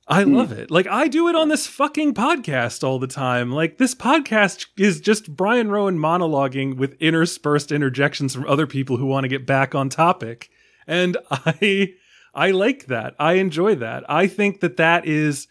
I 0.10 0.23
hmm. 0.23 0.36
love 0.36 0.52
it. 0.52 0.72
Like 0.72 0.88
I 0.88 1.07
do 1.07 1.27
it 1.30 1.36
on 1.36 1.49
this 1.49 1.68
fucking 1.68 2.15
podcast 2.15 2.84
all 2.84 2.98
the 2.98 3.07
time. 3.07 3.52
Like 3.52 3.77
this 3.77 3.94
podcast 3.94 4.65
is 4.77 4.99
just 4.99 5.36
Brian 5.36 5.69
Roan 5.69 5.99
monologuing 5.99 6.77
with 6.77 6.99
interspersed 6.99 7.72
interjections 7.72 8.34
from 8.34 8.48
other 8.48 8.65
people 8.65 8.98
who 8.98 9.06
want 9.06 9.26
to 9.26 9.30
get 9.30 9.45
back 9.45 9.76
on 9.76 9.90
topic. 9.90 10.49
And 10.88 11.15
I 11.31 11.94
I 12.34 12.52
like 12.52 12.88
that. 12.88 13.14
I 13.19 13.34
enjoy 13.34 13.76
that. 13.76 14.03
I 14.10 14.26
think 14.26 14.61
that 14.61 14.77
that 14.77 15.06
is 15.06 15.48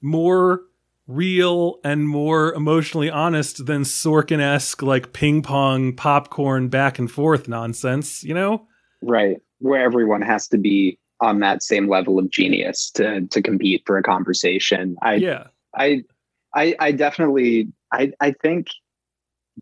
more 0.00 0.62
real 1.08 1.80
and 1.82 2.08
more 2.08 2.54
emotionally 2.54 3.10
honest 3.10 3.66
than 3.66 3.82
Sorkin 3.82 4.40
esque, 4.40 4.82
like 4.82 5.12
ping 5.12 5.42
pong 5.42 5.96
popcorn 5.96 6.68
back 6.68 7.00
and 7.00 7.10
forth 7.10 7.48
nonsense, 7.48 8.22
you 8.22 8.34
know? 8.34 8.68
Right. 9.02 9.38
Where 9.58 9.82
everyone 9.82 10.22
has 10.22 10.46
to 10.48 10.58
be 10.58 10.99
on 11.20 11.40
that 11.40 11.62
same 11.62 11.88
level 11.88 12.18
of 12.18 12.30
genius 12.30 12.90
to 12.92 13.22
to 13.26 13.42
compete 13.42 13.82
for 13.86 13.96
a 13.98 14.02
conversation. 14.02 14.96
I 15.02 15.14
yeah. 15.14 15.44
I 15.76 16.04
I 16.54 16.74
I 16.78 16.92
definitely 16.92 17.68
I 17.92 18.12
I 18.20 18.32
think 18.32 18.68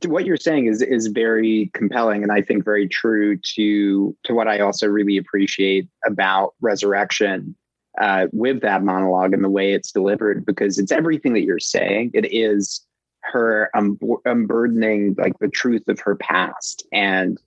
what 0.06 0.24
you're 0.24 0.36
saying 0.36 0.66
is 0.66 0.82
is 0.82 1.08
very 1.08 1.70
compelling 1.74 2.22
and 2.22 2.30
I 2.30 2.42
think 2.42 2.64
very 2.64 2.88
true 2.88 3.38
to 3.54 4.16
to 4.24 4.34
what 4.34 4.48
I 4.48 4.60
also 4.60 4.86
really 4.86 5.16
appreciate 5.16 5.88
about 6.06 6.54
resurrection 6.60 7.56
uh, 8.00 8.26
with 8.32 8.60
that 8.60 8.84
monologue 8.84 9.34
and 9.34 9.42
the 9.42 9.50
way 9.50 9.72
it's 9.72 9.90
delivered 9.90 10.46
because 10.46 10.78
it's 10.78 10.92
everything 10.92 11.32
that 11.32 11.42
you're 11.42 11.58
saying. 11.58 12.12
It 12.14 12.32
is 12.32 12.84
her 13.22 13.70
um, 13.74 13.98
unburdening 14.24 15.16
like 15.18 15.38
the 15.40 15.48
truth 15.48 15.88
of 15.88 15.98
her 16.00 16.14
past 16.16 16.86
and 16.92 17.38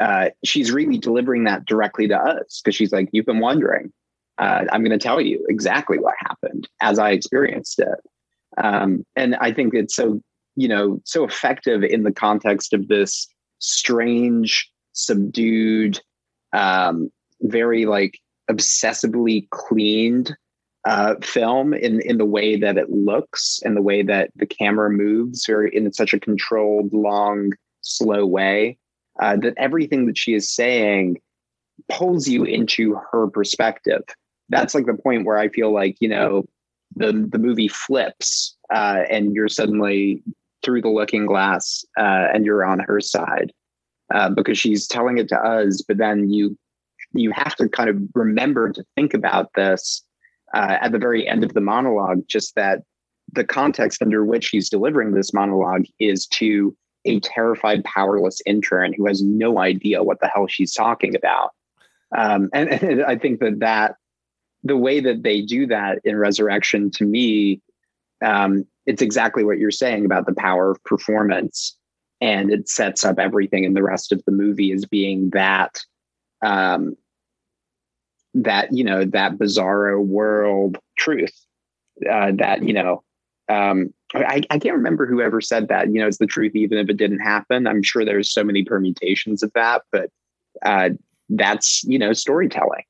uh, 0.00 0.30
she's 0.44 0.70
really 0.70 0.98
delivering 0.98 1.44
that 1.44 1.64
directly 1.64 2.06
to 2.08 2.16
us 2.16 2.60
because 2.62 2.76
she's 2.76 2.92
like, 2.92 3.08
you've 3.12 3.26
been 3.26 3.40
wondering. 3.40 3.92
Uh, 4.38 4.64
I'm 4.70 4.84
going 4.84 4.96
to 4.96 5.02
tell 5.02 5.20
you 5.20 5.44
exactly 5.48 5.98
what 5.98 6.14
happened 6.18 6.68
as 6.80 6.98
I 6.98 7.10
experienced 7.10 7.80
it. 7.80 7.98
Um, 8.56 9.04
and 9.16 9.34
I 9.36 9.52
think 9.52 9.74
it's 9.74 9.96
so, 9.96 10.20
you 10.54 10.68
know, 10.68 11.00
so 11.04 11.24
effective 11.24 11.82
in 11.82 12.04
the 12.04 12.12
context 12.12 12.72
of 12.72 12.86
this 12.88 13.26
strange, 13.58 14.70
subdued, 14.92 16.00
um, 16.52 17.10
very 17.42 17.86
like 17.86 18.18
obsessively 18.50 19.48
cleaned 19.50 20.36
uh, 20.86 21.16
film 21.20 21.74
in 21.74 22.00
in 22.02 22.18
the 22.18 22.24
way 22.24 22.56
that 22.56 22.78
it 22.78 22.90
looks 22.90 23.60
and 23.64 23.76
the 23.76 23.82
way 23.82 24.02
that 24.02 24.30
the 24.36 24.46
camera 24.46 24.88
moves, 24.88 25.44
very 25.46 25.74
in 25.74 25.92
such 25.92 26.14
a 26.14 26.20
controlled, 26.20 26.92
long, 26.92 27.52
slow 27.82 28.24
way 28.24 28.78
uh, 29.20 29.36
that 29.36 29.54
everything 29.56 30.06
that 30.06 30.18
she 30.18 30.34
is 30.34 30.50
saying 30.50 31.20
pulls 31.90 32.28
you 32.28 32.44
into 32.44 32.98
her 33.12 33.28
perspective. 33.28 34.02
That's 34.48 34.74
like 34.74 34.86
the 34.86 34.94
point 34.94 35.26
where 35.26 35.38
I 35.38 35.48
feel 35.48 35.72
like 35.72 35.96
you 36.00 36.08
know 36.08 36.44
the 36.96 37.12
the 37.30 37.38
movie 37.38 37.68
flips 37.68 38.56
uh, 38.72 39.02
and 39.10 39.34
you're 39.34 39.48
suddenly 39.48 40.22
through 40.62 40.82
the 40.82 40.88
looking 40.88 41.26
glass 41.26 41.84
uh, 41.98 42.26
and 42.32 42.44
you're 42.44 42.64
on 42.64 42.80
her 42.80 43.00
side 43.00 43.52
uh, 44.12 44.28
because 44.30 44.58
she's 44.58 44.86
telling 44.86 45.18
it 45.18 45.28
to 45.28 45.36
us, 45.36 45.82
but 45.82 45.98
then 45.98 46.30
you 46.30 46.56
you 47.12 47.30
have 47.32 47.56
to 47.56 47.68
kind 47.68 47.88
of 47.88 47.96
remember 48.14 48.70
to 48.70 48.84
think 48.94 49.14
about 49.14 49.50
this 49.54 50.02
uh, 50.54 50.76
at 50.80 50.92
the 50.92 50.98
very 50.98 51.26
end 51.26 51.44
of 51.44 51.54
the 51.54 51.60
monologue. 51.60 52.22
Just 52.28 52.54
that 52.54 52.82
the 53.32 53.44
context 53.44 54.02
under 54.02 54.24
which 54.24 54.48
he's 54.48 54.70
delivering 54.70 55.12
this 55.12 55.32
monologue 55.32 55.84
is 55.98 56.26
to 56.26 56.76
a 57.08 57.20
terrified, 57.20 57.84
powerless 57.84 58.40
intern 58.46 58.92
who 58.92 59.06
has 59.06 59.22
no 59.22 59.58
idea 59.58 60.02
what 60.02 60.20
the 60.20 60.28
hell 60.28 60.46
she's 60.46 60.74
talking 60.74 61.16
about. 61.16 61.52
Um, 62.16 62.50
and, 62.52 62.68
and 62.82 63.04
I 63.04 63.16
think 63.16 63.40
that 63.40 63.60
that 63.60 63.96
the 64.64 64.76
way 64.76 65.00
that 65.00 65.22
they 65.22 65.42
do 65.42 65.66
that 65.66 66.00
in 66.04 66.16
Resurrection, 66.16 66.90
to 66.92 67.04
me, 67.04 67.60
um, 68.24 68.66
it's 68.86 69.02
exactly 69.02 69.44
what 69.44 69.58
you're 69.58 69.70
saying 69.70 70.04
about 70.04 70.26
the 70.26 70.34
power 70.34 70.70
of 70.72 70.82
performance, 70.84 71.76
and 72.20 72.50
it 72.50 72.68
sets 72.68 73.04
up 73.04 73.18
everything 73.18 73.64
in 73.64 73.74
the 73.74 73.82
rest 73.82 74.12
of 74.12 74.22
the 74.24 74.32
movie 74.32 74.72
as 74.72 74.84
being 74.84 75.30
that. 75.30 75.78
Um, 76.42 76.96
that 78.34 78.72
you 78.72 78.84
know 78.84 79.04
that 79.04 79.32
bizarro 79.32 80.04
world 80.04 80.78
truth 80.96 81.34
uh, 82.08 82.32
that 82.36 82.62
you 82.62 82.72
know 82.72 83.02
um, 83.48 83.92
I, 84.14 84.42
I 84.50 84.58
can't 84.58 84.76
remember 84.76 85.06
whoever 85.06 85.40
said 85.40 85.68
that. 85.68 85.88
You 85.92 86.00
know, 86.00 86.06
it's 86.06 86.18
the 86.18 86.26
truth, 86.26 86.56
even 86.56 86.78
if 86.78 86.88
it 86.88 86.96
didn't 86.96 87.20
happen. 87.20 87.66
I'm 87.66 87.82
sure 87.82 88.04
there's 88.04 88.32
so 88.32 88.42
many 88.42 88.64
permutations 88.64 89.42
of 89.42 89.52
that, 89.54 89.82
but 89.92 90.10
uh, 90.64 90.90
that's 91.28 91.84
you 91.84 91.98
know 91.98 92.12
storytelling 92.12 92.84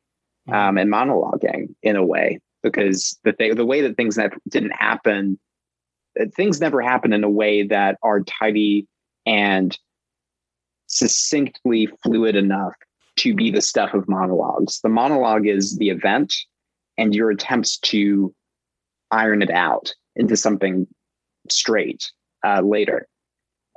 um, 0.52 0.78
and 0.78 0.90
monologuing 0.90 1.74
in 1.82 1.96
a 1.96 2.04
way. 2.04 2.40
because 2.62 3.18
the 3.24 3.32
thing, 3.32 3.54
the 3.54 3.66
way 3.66 3.80
that 3.80 3.96
things 3.96 4.16
that 4.16 4.32
didn't 4.48 4.72
happen, 4.72 5.38
uh, 6.20 6.26
things 6.36 6.60
never 6.60 6.80
happen 6.80 7.12
in 7.12 7.24
a 7.24 7.30
way 7.30 7.62
that 7.64 7.98
are 8.02 8.20
tidy 8.20 8.86
and 9.26 9.78
succinctly 10.86 11.88
fluid 12.02 12.34
enough 12.34 12.72
to 13.16 13.34
be 13.34 13.50
the 13.50 13.60
stuff 13.60 13.94
of 13.94 14.08
monologues. 14.08 14.80
The 14.80 14.88
monologue 14.88 15.46
is 15.46 15.76
the 15.76 15.90
event 15.90 16.34
and 16.96 17.14
your 17.14 17.30
attempts 17.30 17.78
to 17.78 18.34
iron 19.10 19.42
it 19.42 19.50
out 19.50 19.92
into 20.16 20.36
something 20.36 20.86
straight 21.52 22.10
uh, 22.44 22.60
later. 22.60 23.06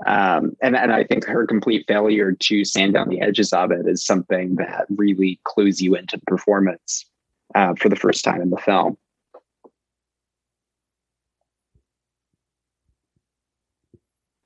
Um, 0.05 0.55
and, 0.61 0.75
and 0.75 0.91
I 0.91 1.03
think 1.03 1.25
her 1.25 1.45
complete 1.45 1.85
failure 1.87 2.31
to 2.31 2.65
sand 2.65 2.93
down 2.93 3.09
the 3.09 3.21
edges 3.21 3.53
of 3.53 3.71
it 3.71 3.87
is 3.87 4.03
something 4.03 4.55
that 4.55 4.87
really 4.89 5.39
clues 5.43 5.81
you 5.81 5.95
into 5.95 6.17
the 6.17 6.25
performance 6.25 7.05
uh, 7.53 7.75
for 7.75 7.89
the 7.89 7.95
first 7.95 8.23
time 8.23 8.41
in 8.41 8.49
the 8.49 8.57
film. 8.57 8.97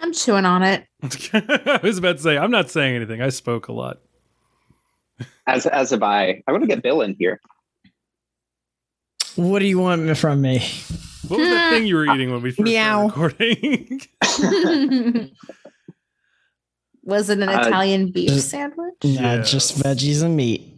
I'm 0.02 0.14
chewing 0.14 0.46
on 0.46 0.62
it. 0.62 0.86
I 1.34 1.80
was 1.82 1.98
about 1.98 2.18
to 2.18 2.22
say, 2.22 2.38
I'm 2.38 2.52
not 2.52 2.70
saying 2.70 2.96
anything. 2.96 3.22
I 3.22 3.30
spoke 3.30 3.70
a 3.70 3.74
lot. 3.74 4.02
As 5.48 5.66
as 5.66 5.92
have 5.92 6.04
I. 6.04 6.44
I 6.48 6.52
want 6.52 6.64
to 6.64 6.68
get 6.68 6.84
Bill 6.84 7.02
in 7.02 7.16
here. 7.18 7.40
What 9.36 9.60
do 9.60 9.66
you 9.68 9.80
want 9.80 10.18
from 10.18 10.42
me? 10.42 10.60
What 11.28 11.40
was 11.40 11.50
that 11.50 11.72
thing 11.72 11.88
you 11.88 11.96
were 11.96 12.06
eating 12.14 12.32
when 12.32 12.42
we 12.42 12.52
first 12.52 12.62
Meow. 12.62 13.10
started 13.10 13.40
recording? 14.22 15.32
Was 17.04 17.30
it 17.30 17.40
an 17.40 17.50
Uh, 17.50 17.60
Italian 17.62 18.12
beef 18.12 18.30
just- 18.30 18.50
sandwich? 18.50 18.94
Nah, 19.04 19.12
Yes. 19.36 19.52
just 19.52 19.78
veggies 19.78 20.24
and 20.24 20.36
meat. 20.36 20.72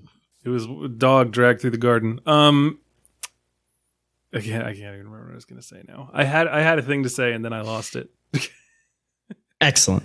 it 0.44 0.50
was 0.50 0.66
a 0.66 0.88
dog 0.90 1.32
dragged 1.32 1.62
through 1.62 1.70
the 1.72 1.78
garden. 1.78 2.20
Um, 2.26 2.80
I 4.34 4.42
can't. 4.42 4.64
I 4.64 4.74
can't 4.74 4.94
even 4.96 5.06
remember 5.08 5.26
what 5.28 5.32
I 5.32 5.36
was 5.36 5.46
going 5.46 5.62
to 5.62 5.66
say 5.68 5.84
now. 5.88 6.10
I 6.14 6.24
had. 6.26 6.48
I 6.48 6.62
had 6.62 6.80
a 6.80 6.82
thing 6.82 7.04
to 7.04 7.10
say 7.10 7.32
and 7.34 7.44
then 7.46 7.54
I 7.54 7.62
lost 7.62 7.96
it. 7.96 8.10
Excellent. 9.60 10.04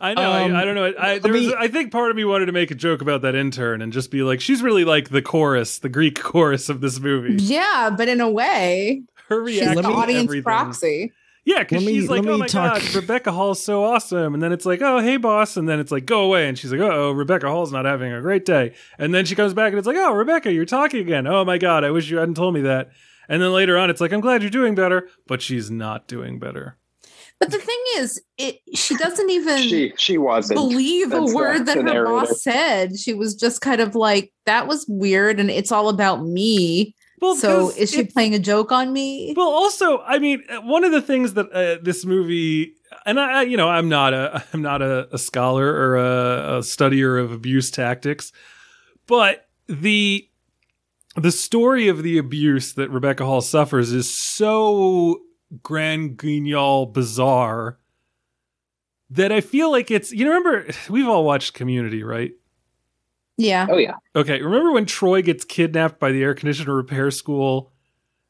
I 0.00 0.12
know. 0.14 0.30
Um, 0.30 0.54
I, 0.54 0.60
I 0.60 0.64
don't 0.64 0.74
know. 0.74 0.92
I, 0.98 1.18
there 1.18 1.32
let 1.32 1.40
was, 1.40 1.46
me- 1.48 1.54
I 1.58 1.68
think 1.68 1.90
part 1.90 2.10
of 2.10 2.16
me 2.16 2.24
wanted 2.24 2.46
to 2.46 2.52
make 2.52 2.70
a 2.70 2.74
joke 2.74 3.00
about 3.00 3.22
that 3.22 3.34
intern 3.34 3.80
and 3.80 3.92
just 3.92 4.10
be 4.10 4.22
like, 4.22 4.40
she's 4.42 4.62
really 4.62 4.84
like 4.84 5.08
the 5.08 5.22
chorus, 5.22 5.78
the 5.78 5.88
Greek 5.88 6.20
chorus 6.22 6.68
of 6.68 6.80
this 6.82 7.00
movie. 7.00 7.42
Yeah, 7.42 7.90
but 7.96 8.08
in 8.08 8.20
a 8.20 8.30
way, 8.30 9.02
Her 9.28 9.46
she's 9.48 9.60
reaction 9.62 9.82
the 9.82 9.88
audience 9.88 10.24
everything. 10.24 10.42
proxy. 10.42 11.12
Yeah, 11.46 11.60
because 11.60 11.82
Let 11.82 11.86
me- 11.86 11.98
she's 11.98 12.10
like, 12.10 12.26
oh 12.26 12.36
my 12.36 12.46
talk- 12.46 12.82
god, 12.82 12.94
Rebecca 12.94 13.32
Hall's 13.32 13.64
so 13.64 13.82
awesome, 13.84 14.34
and 14.34 14.42
then 14.42 14.52
it's 14.52 14.66
like, 14.66 14.82
oh 14.82 14.98
hey 14.98 15.16
boss, 15.16 15.56
and 15.56 15.66
then 15.66 15.80
it's 15.80 15.90
like, 15.90 16.04
go 16.04 16.20
away, 16.24 16.46
and 16.46 16.58
she's 16.58 16.70
like, 16.70 16.80
oh 16.82 17.12
Rebecca 17.12 17.48
Hall's 17.48 17.72
not 17.72 17.86
having 17.86 18.12
a 18.12 18.20
great 18.20 18.44
day, 18.44 18.74
and 18.98 19.14
then 19.14 19.24
she 19.24 19.34
comes 19.34 19.54
back 19.54 19.70
and 19.70 19.78
it's 19.78 19.86
like, 19.86 19.96
oh 19.96 20.12
Rebecca, 20.12 20.52
you're 20.52 20.66
talking 20.66 21.00
again. 21.00 21.26
Oh 21.26 21.42
my 21.46 21.56
god, 21.56 21.82
I 21.84 21.90
wish 21.90 22.10
you 22.10 22.18
hadn't 22.18 22.34
told 22.34 22.52
me 22.52 22.60
that. 22.62 22.90
And 23.30 23.40
then 23.40 23.52
later 23.52 23.78
on, 23.78 23.88
it's 23.88 24.00
like, 24.02 24.12
I'm 24.12 24.20
glad 24.20 24.42
you're 24.42 24.50
doing 24.50 24.74
better, 24.74 25.08
but 25.26 25.40
she's 25.40 25.70
not 25.70 26.06
doing 26.06 26.38
better. 26.38 26.76
But 27.40 27.50
the 27.50 27.58
thing 27.58 27.82
is, 27.96 28.20
it 28.38 28.58
she 28.74 28.94
doesn't 28.96 29.30
even 29.30 29.58
She 29.62 29.92
she 29.96 30.18
wasn't. 30.18 30.58
believe 30.58 31.08
a 31.08 31.20
That's 31.20 31.30
the- 31.30 31.36
word 31.36 31.58
that 31.66 31.76
the 31.78 31.82
her 31.82 31.82
narrator. 31.82 32.04
boss 32.26 32.42
said. 32.42 32.98
She 32.98 33.14
was 33.14 33.34
just 33.34 33.62
kind 33.62 33.80
of 33.80 33.94
like, 33.94 34.32
that 34.44 34.68
was 34.68 34.84
weird, 34.88 35.40
and 35.40 35.50
it's 35.50 35.72
all 35.72 35.88
about 35.88 36.22
me. 36.26 36.94
Well, 37.20 37.34
so 37.36 37.68
'cause 37.68 37.76
is 37.78 37.90
she 37.90 38.00
it- 38.00 38.12
playing 38.12 38.34
a 38.34 38.38
joke 38.38 38.70
on 38.72 38.92
me? 38.92 39.32
Well, 39.36 39.48
also, 39.48 40.00
I 40.00 40.18
mean, 40.18 40.42
one 40.64 40.84
of 40.84 40.92
the 40.92 41.00
things 41.02 41.32
that 41.34 41.50
uh, 41.52 41.82
this 41.82 42.04
movie, 42.04 42.74
and 43.06 43.18
I, 43.18 43.40
I- 43.40 43.42
you 43.42 43.56
know, 43.56 43.68
I'm 43.70 43.88
not 43.88 44.12
a, 44.12 44.44
I'm 44.52 44.60
not 44.62 44.82
a, 44.82 45.08
a 45.12 45.18
scholar 45.18 45.66
or 45.66 45.96
a, 45.96 46.56
a 46.56 46.58
studier 46.60 47.18
of 47.22 47.32
abuse 47.32 47.70
tactics, 47.70 48.32
but 49.06 49.48
the 49.66 50.26
the 51.16 51.32
story 51.32 51.88
of 51.88 52.02
the 52.02 52.18
abuse 52.18 52.74
that 52.74 52.90
Rebecca 52.90 53.24
Hall 53.24 53.40
suffers 53.40 53.92
is 53.92 54.12
so 54.12 55.20
grand 55.62 56.16
guignol 56.16 56.86
bizarre 56.86 57.78
that 59.10 59.32
I 59.32 59.40
feel 59.40 59.70
like 59.70 59.90
it's. 59.90 60.12
You 60.12 60.24
know, 60.24 60.32
remember 60.32 60.72
we've 60.88 61.08
all 61.08 61.24
watched 61.24 61.54
Community, 61.54 62.02
right? 62.02 62.32
Yeah. 63.40 63.66
Oh 63.70 63.78
yeah. 63.78 63.94
Okay, 64.14 64.42
remember 64.42 64.72
when 64.72 64.84
Troy 64.84 65.22
gets 65.22 65.44
kidnapped 65.44 65.98
by 65.98 66.12
the 66.12 66.22
air 66.22 66.34
conditioner 66.34 66.74
repair 66.74 67.10
school 67.10 67.72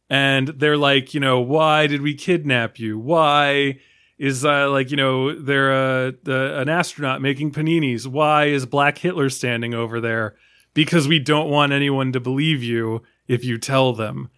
and 0.08 0.48
they're 0.48 0.76
like, 0.76 1.14
you 1.14 1.20
know, 1.20 1.40
why 1.40 1.88
did 1.88 2.00
we 2.00 2.14
kidnap 2.14 2.78
you? 2.78 2.98
Why 2.98 3.80
is 4.18 4.44
uh 4.44 4.70
like, 4.70 4.90
you 4.90 4.96
know, 4.96 5.34
they're 5.34 5.72
uh, 5.72 6.12
the, 6.22 6.58
an 6.60 6.68
astronaut 6.68 7.22
making 7.22 7.50
paninis. 7.50 8.06
Why 8.06 8.46
is 8.46 8.66
Black 8.66 8.98
Hitler 8.98 9.30
standing 9.30 9.74
over 9.74 10.00
there? 10.00 10.36
Because 10.74 11.08
we 11.08 11.18
don't 11.18 11.50
want 11.50 11.72
anyone 11.72 12.12
to 12.12 12.20
believe 12.20 12.62
you 12.62 13.02
if 13.26 13.44
you 13.44 13.58
tell 13.58 13.92
them. 13.92 14.30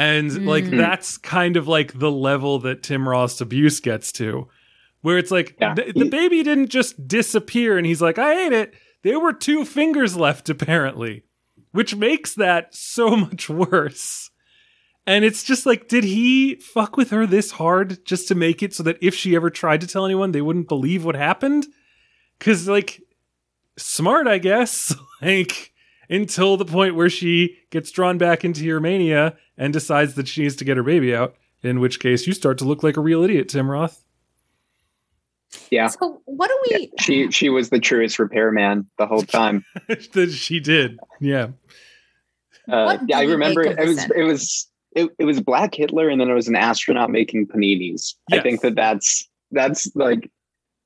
And 0.00 0.46
like 0.46 0.64
Mm. 0.64 0.78
that's 0.78 1.18
kind 1.18 1.56
of 1.56 1.68
like 1.68 1.98
the 1.98 2.10
level 2.10 2.58
that 2.60 2.82
Tim 2.82 3.08
Roth's 3.08 3.40
abuse 3.40 3.80
gets 3.80 4.12
to. 4.12 4.48
Where 5.02 5.18
it's 5.18 5.30
like 5.30 5.56
Yeah. 5.60 5.74
the, 5.74 5.92
the 5.94 6.08
baby 6.08 6.42
didn't 6.42 6.68
just 6.68 7.06
disappear 7.08 7.76
and 7.78 7.86
he's 7.86 8.02
like, 8.02 8.18
I 8.18 8.46
ate 8.46 8.52
it 8.52 8.74
there 9.02 9.18
were 9.18 9.32
two 9.32 9.64
fingers 9.64 10.14
left 10.16 10.50
apparently 10.50 11.22
which 11.72 11.96
makes 11.96 12.34
that 12.34 12.74
so 12.74 13.16
much 13.24 13.48
worse 13.48 14.30
and 15.06 15.24
it's 15.24 15.42
just 15.42 15.64
like 15.64 15.88
did 15.88 16.04
he 16.04 16.56
fuck 16.56 16.98
with 16.98 17.08
her 17.10 17.26
this 17.26 17.52
hard 17.52 18.04
just 18.04 18.28
to 18.28 18.34
make 18.34 18.62
it 18.62 18.74
so 18.74 18.82
that 18.82 18.98
if 19.00 19.14
she 19.14 19.34
ever 19.34 19.48
tried 19.48 19.80
to 19.80 19.86
tell 19.86 20.04
anyone 20.04 20.32
they 20.32 20.42
wouldn't 20.42 20.68
believe 20.68 21.02
what 21.02 21.14
happened 21.14 21.66
cuz 22.40 22.68
like 22.68 23.00
smart 23.78 24.26
i 24.28 24.36
guess 24.36 24.94
like 25.22 25.69
until 26.10 26.56
the 26.56 26.64
point 26.64 26.94
where 26.96 27.08
she 27.08 27.56
gets 27.70 27.90
drawn 27.90 28.18
back 28.18 28.44
into 28.44 28.64
your 28.64 28.80
mania 28.80 29.36
and 29.56 29.72
decides 29.72 30.14
that 30.14 30.28
she 30.28 30.42
needs 30.42 30.56
to 30.56 30.64
get 30.64 30.76
her 30.76 30.82
baby 30.82 31.14
out 31.14 31.34
in 31.62 31.80
which 31.80 32.00
case 32.00 32.26
you 32.26 32.32
start 32.32 32.58
to 32.58 32.64
look 32.64 32.82
like 32.82 32.96
a 32.96 33.00
real 33.00 33.22
idiot 33.22 33.48
tim 33.48 33.70
roth 33.70 34.04
Yeah. 35.70 35.88
So 35.88 36.20
what 36.26 36.48
do 36.48 36.58
yeah. 36.70 36.78
we? 36.78 36.92
She 37.00 37.30
she 37.30 37.48
was 37.48 37.70
the 37.70 37.80
truest 37.80 38.18
repairman 38.18 38.88
the 38.98 39.06
whole 39.06 39.22
time. 39.22 39.64
that 39.88 40.30
she 40.32 40.60
did 40.60 40.98
yeah 41.20 41.48
Uh, 42.68 42.98
yeah, 43.08 43.18
I 43.18 43.22
remember 43.22 43.64
make 43.64 43.72
of 43.72 43.78
it 43.78 43.88
was 43.88 44.10
it 44.10 44.22
was 44.22 44.70
it, 44.92 45.10
it 45.18 45.24
was 45.24 45.40
Black 45.40 45.74
Hitler, 45.74 46.08
and 46.08 46.20
then 46.20 46.28
it 46.28 46.34
was 46.34 46.48
an 46.48 46.56
astronaut 46.56 47.10
making 47.10 47.46
paninis. 47.46 48.14
I 48.32 48.40
think 48.40 48.60
that 48.62 48.74
that's 48.74 49.28
that's 49.50 49.90
like 49.94 50.30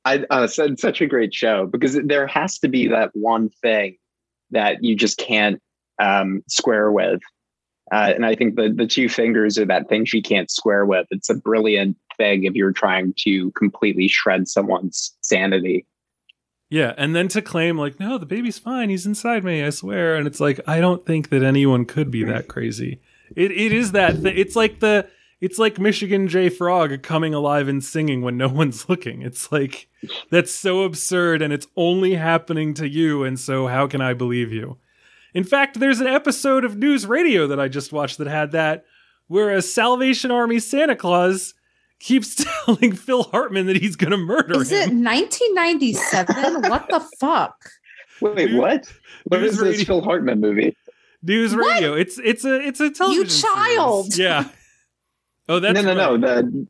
I 0.05 0.24
uh, 0.30 0.46
said 0.46 0.78
such 0.78 1.01
a 1.01 1.06
great 1.06 1.32
show 1.32 1.66
because 1.66 1.98
there 2.05 2.26
has 2.26 2.59
to 2.59 2.68
be 2.68 2.86
that 2.88 3.10
one 3.14 3.48
thing 3.48 3.96
that 4.55 4.82
you 4.82 4.97
just 4.97 5.18
can't 5.18 5.60
um, 6.01 6.43
square 6.48 6.90
with. 6.90 7.20
Uh, 7.93 8.12
and 8.14 8.24
I 8.24 8.35
think 8.35 8.56
the 8.56 8.72
the 8.74 8.86
two 8.86 9.09
fingers 9.09 9.59
are 9.59 9.66
that 9.66 9.89
thing 9.89 10.06
she 10.06 10.22
can't 10.22 10.51
square 10.51 10.86
with. 10.86 11.06
It's 11.10 11.28
a 11.28 11.35
brilliant 11.35 11.97
thing 12.16 12.44
if 12.44 12.55
you're 12.55 12.72
trying 12.72 13.12
to 13.18 13.51
completely 13.52 14.09
shred 14.09 14.48
someone's 14.48 15.14
sanity. 15.20 15.86
Yeah, 16.70 16.94
and 16.97 17.14
then 17.14 17.28
to 17.28 17.43
claim 17.43 17.78
like, 17.78 18.01
no, 18.01 18.16
the 18.16 18.26
baby's 18.26 18.59
fine, 18.59 18.89
he's 18.89 19.06
inside 19.06 19.44
me, 19.44 19.62
I 19.62 19.70
swear. 19.70 20.16
And 20.16 20.26
it's 20.26 20.40
like, 20.40 20.60
I 20.66 20.81
don't 20.81 21.05
think 21.05 21.28
that 21.28 21.43
anyone 21.43 21.85
could 21.85 22.10
be 22.10 22.24
that 22.24 22.48
crazy. 22.48 23.01
It 23.36 23.52
it 23.52 23.72
is 23.72 23.93
that 23.93 24.22
th- 24.22 24.36
it's 24.36 24.56
like 24.56 24.81
the 24.81 25.06
it's 25.40 25.59
like 25.59 25.78
Michigan 25.78 26.28
J 26.28 26.48
Frog 26.48 27.02
coming 27.02 27.35
alive 27.35 27.69
and 27.69 27.82
singing 27.85 28.23
when 28.23 28.36
no 28.36 28.48
one's 28.61 28.89
looking. 28.89 29.23
It's 29.23 29.51
like 29.52 29.89
that's 30.31 30.52
so 30.52 30.82
absurd 30.82 31.43
and 31.43 31.52
it's 31.52 31.66
only 31.77 32.15
happening 32.15 32.74
to 32.74 32.89
you, 32.89 33.24
and 33.24 33.39
so 33.39 33.66
how 33.66 33.86
can 33.86 34.01
I 34.01 34.15
believe 34.15 34.52
you? 34.52 34.78
In 35.35 35.44
fact, 35.44 35.81
there's 35.81 36.01
an 36.01 36.06
episode 36.06 36.65
of 36.65 36.77
News 36.77 37.06
Radio 37.06 37.47
that 37.48 37.59
I 37.59 37.66
just 37.69 37.93
watched 37.93 38.19
that 38.19 38.28
had 38.28 38.52
that 38.52 38.85
where 39.27 39.51
a 39.51 39.62
Salvation 39.62 40.31
Army 40.31 40.59
Santa 40.61 40.94
Claus 40.94 41.55
keeps 41.98 42.35
telling 42.66 42.93
Phil 42.93 43.23
Hartman 43.24 43.66
that 43.66 43.77
he's 43.77 43.97
gonna 43.97 44.16
murder 44.19 44.61
Is 44.61 44.70
him. 44.70 44.78
Is 44.78 44.86
it 44.86 44.94
1997? 44.94 46.70
what 46.70 46.89
the 46.89 47.01
fuck? 47.19 47.56
Wait, 48.20 48.51
News- 48.51 48.61
what? 48.61 48.93
What 49.24 49.40
News 49.40 49.52
is 49.52 49.59
this 49.59 49.66
Radio- 49.78 49.85
Phil 49.86 50.01
Hartman 50.02 50.40
movie? 50.40 50.77
News 51.23 51.55
What? 51.55 51.74
radio. 51.74 51.94
It's 51.94 52.19
it's 52.23 52.44
a 52.44 52.61
it's 52.61 52.81
a 52.81 52.90
television. 52.90 53.28
series. 53.28 53.43
child. 53.43 54.16
Yeah. 54.16 54.48
Oh, 55.48 55.60
that's 55.60 55.74
no, 55.82 55.94
no, 55.94 56.10
right. 56.12 56.20
no. 56.20 56.42
The, 56.42 56.66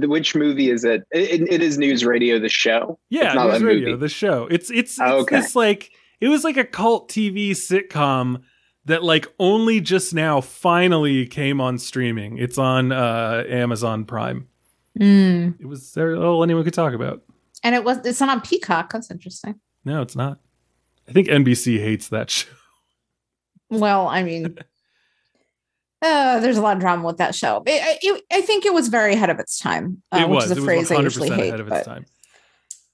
the 0.00 0.08
which 0.08 0.34
movie 0.34 0.70
is 0.70 0.84
it? 0.84 1.02
It, 1.10 1.48
it 1.50 1.62
is 1.62 1.78
News 1.78 2.04
Radio, 2.04 2.38
the 2.38 2.48
show. 2.48 2.98
yeah, 3.10 3.26
it's 3.26 3.34
not 3.34 3.52
News 3.52 3.62
radio, 3.62 3.88
movie. 3.90 4.00
the 4.00 4.08
show. 4.08 4.46
It's 4.50 4.70
it's, 4.70 4.98
Oh, 5.00 5.04
it's 5.20 5.22
okay. 5.22 5.36
this 5.36 5.56
like 5.56 5.90
it 6.20 6.28
was 6.28 6.44
like 6.44 6.56
a 6.56 6.64
cult 6.64 7.10
TV 7.10 7.50
sitcom 7.50 8.42
that 8.86 9.02
like 9.04 9.26
only 9.38 9.80
just 9.80 10.14
now 10.14 10.40
finally 10.40 11.26
came 11.26 11.60
on 11.60 11.78
streaming. 11.78 12.38
It's 12.38 12.58
on 12.58 12.92
uh 12.92 13.44
Amazon 13.48 14.04
Prime. 14.04 14.48
Mm. 14.98 15.60
It 15.60 15.66
was 15.66 15.92
there 15.92 16.16
all 16.16 16.42
anyone 16.42 16.64
could 16.64 16.74
talk 16.74 16.92
about. 16.94 17.22
And 17.62 17.74
it 17.74 17.84
was 17.84 17.98
it's 18.04 18.20
not 18.20 18.30
on 18.30 18.40
Peacock. 18.40 18.92
That's 18.92 19.10
interesting. 19.10 19.60
No, 19.84 20.02
it's 20.02 20.16
not. 20.16 20.40
I 21.08 21.12
think 21.12 21.28
NBC 21.28 21.78
hates 21.78 22.08
that 22.08 22.30
show. 22.30 22.48
Well, 23.70 24.08
I 24.08 24.22
mean, 24.22 24.58
uh, 26.02 26.40
there's 26.40 26.56
a 26.58 26.62
lot 26.62 26.76
of 26.76 26.80
drama 26.80 27.04
with 27.06 27.16
that 27.18 27.34
show. 27.34 27.62
It, 27.66 27.98
it, 28.02 28.22
I 28.32 28.40
think 28.42 28.64
it 28.66 28.72
was 28.74 28.88
very 28.88 29.14
ahead 29.14 29.30
of 29.30 29.38
its 29.40 29.58
time, 29.58 30.02
uh, 30.12 30.18
it 30.18 30.28
which 30.28 30.36
was. 30.36 30.50
is 30.52 30.58
a 30.58 30.60
It 30.60 30.64
phrase 30.64 30.90
I 30.90 30.96
100% 30.96 31.02
usually 31.02 31.30
hate. 31.30 31.48
ahead 31.48 31.60
of 31.60 31.66
its 31.68 31.76
but 31.78 31.84
time. 31.84 32.06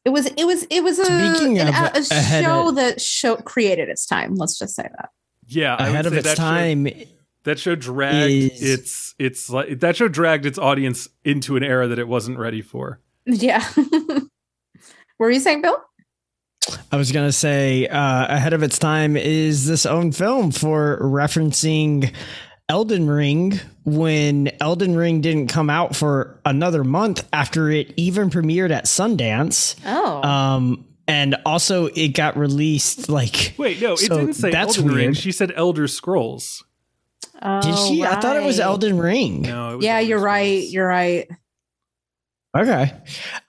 It 0.04 0.10
was 0.10 0.26
it 0.26 0.44
was 0.46 0.64
it 0.64 0.82
was 0.84 0.98
a, 0.98 1.10
an- 1.10 1.56
a, 1.58 1.90
a 1.98 2.02
show 2.42 2.68
of- 2.68 2.74
that 2.76 3.00
show 3.00 3.36
created 3.36 3.88
its 3.88 4.06
time. 4.06 4.34
Let's 4.34 4.58
just 4.58 4.74
say 4.74 4.82
that. 4.82 5.08
Yeah, 5.46 5.76
I 5.78 5.88
Ahead 5.88 6.06
of 6.06 6.12
its 6.14 6.24
that 6.24 6.36
show- 6.36 6.42
time 6.42 6.88
That 7.44 7.58
show 7.58 7.74
dragged 7.74 8.52
Is- 8.54 8.62
its 8.62 9.14
its 9.18 9.48
like 9.50 9.80
that 9.80 9.96
show 9.96 10.08
dragged 10.08 10.44
its 10.46 10.58
audience 10.58 11.08
into 11.24 11.56
an 11.56 11.62
era 11.62 11.86
that 11.88 11.98
it 11.98 12.08
wasn't 12.08 12.38
ready 12.38 12.60
for. 12.62 13.00
Yeah. 13.26 13.66
Were 15.18 15.30
you 15.30 15.40
saying, 15.40 15.62
Bill? 15.62 15.76
I 16.90 16.96
was 16.96 17.12
gonna 17.12 17.32
say 17.32 17.86
uh, 17.86 18.26
ahead 18.34 18.52
of 18.52 18.62
its 18.62 18.78
time 18.78 19.16
is 19.16 19.66
this 19.66 19.84
own 19.86 20.12
film 20.12 20.50
for 20.50 20.98
referencing 21.00 22.14
Elden 22.68 23.08
Ring 23.08 23.60
when 23.84 24.50
Elden 24.60 24.96
Ring 24.96 25.20
didn't 25.20 25.48
come 25.48 25.68
out 25.68 25.94
for 25.94 26.40
another 26.46 26.82
month 26.82 27.26
after 27.32 27.70
it 27.70 27.92
even 27.96 28.30
premiered 28.30 28.70
at 28.70 28.86
Sundance. 28.86 29.76
Oh. 29.84 30.22
Um, 30.22 30.86
and 31.06 31.36
also 31.44 31.86
it 31.86 32.08
got 32.08 32.36
released 32.38 33.08
like 33.10 33.54
Wait, 33.58 33.80
no, 33.82 33.92
it 33.92 33.98
didn't 34.00 34.32
say 34.34 34.50
that's 34.50 34.78
Elden 34.78 34.88
Ring. 34.94 35.04
weird. 35.06 35.16
She 35.18 35.32
said 35.32 35.52
Elder 35.54 35.86
Scrolls. 35.86 36.64
did 37.60 37.76
she? 37.76 38.02
I 38.02 38.18
thought 38.20 38.36
it 38.36 38.42
was 38.44 38.58
Oh. 38.58 38.64
Elden 38.64 38.96
Ring. 38.98 39.42
No, 39.42 39.72
it 39.72 39.76
was 39.76 39.84
Yeah, 39.84 39.96
Elder 39.96 40.06
you're 40.08 40.20
right. 40.20 40.66
You're 40.66 40.88
right. 40.88 41.28
Okay. 42.56 42.92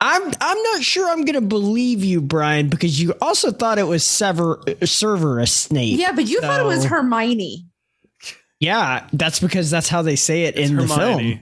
I'm 0.01 0.33
I'm 0.41 0.63
not 0.63 0.81
sure 0.83 1.09
I'm 1.09 1.23
gonna 1.23 1.39
believe 1.39 2.03
you, 2.03 2.19
Brian, 2.21 2.67
because 2.69 2.99
you 3.01 3.13
also 3.21 3.51
thought 3.51 3.77
it 3.77 3.83
was 3.87 4.03
Sever 4.03 4.61
Cerberus 4.83 5.53
Snape. 5.53 5.97
Yeah, 5.99 6.11
but 6.11 6.27
you 6.27 6.41
thought 6.41 6.59
it 6.59 6.65
was 6.65 6.83
Hermione. 6.83 7.67
Yeah, 8.59 9.07
that's 9.13 9.39
because 9.39 9.69
that's 9.69 9.89
how 9.89 10.01
they 10.01 10.15
say 10.15 10.43
it 10.43 10.57
It's 10.57 10.69
in 10.69 10.77
the 10.77 10.87
film. 10.87 11.41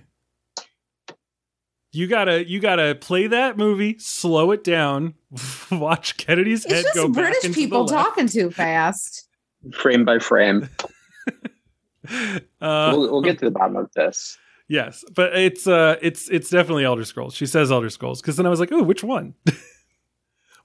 You 1.92 2.08
gotta 2.08 2.48
you 2.48 2.60
gotta 2.60 2.96
play 2.96 3.28
that 3.28 3.56
movie, 3.56 3.98
slow 4.00 4.50
it 4.52 4.64
down, 4.64 5.14
watch 5.72 6.18
Kennedy's 6.18 6.66
It's 6.66 6.74
head 6.74 6.84
just 6.86 6.96
go 6.96 7.08
back 7.08 7.14
British 7.26 7.46
into 7.46 7.56
people 7.56 7.86
the 7.86 7.94
talking 7.94 8.28
too 8.28 8.50
fast. 8.50 9.28
frame 9.74 10.06
by 10.06 10.20
frame. 10.20 10.70
Uh, 12.60 12.92
we'll, 12.94 13.10
we'll 13.10 13.22
get 13.22 13.40
to 13.40 13.46
the 13.46 13.52
bottom 13.52 13.78
of 13.78 13.90
this. 13.96 14.38
Yes, 14.68 15.06
but 15.16 15.34
it's 15.38 15.66
uh 15.68 15.96
it's 16.02 16.30
it's 16.30 16.50
definitely 16.50 16.84
Elder 16.84 17.06
Scrolls. 17.06 17.34
She 17.34 17.46
says 17.46 17.72
Elder 17.72 17.90
Scrolls 17.90 18.22
because 18.22 18.36
then 18.36 18.46
I 18.46 18.50
was 18.50 18.60
like, 18.60 18.74
oh, 18.74 18.84
which 18.84 19.06
one? 19.06 19.36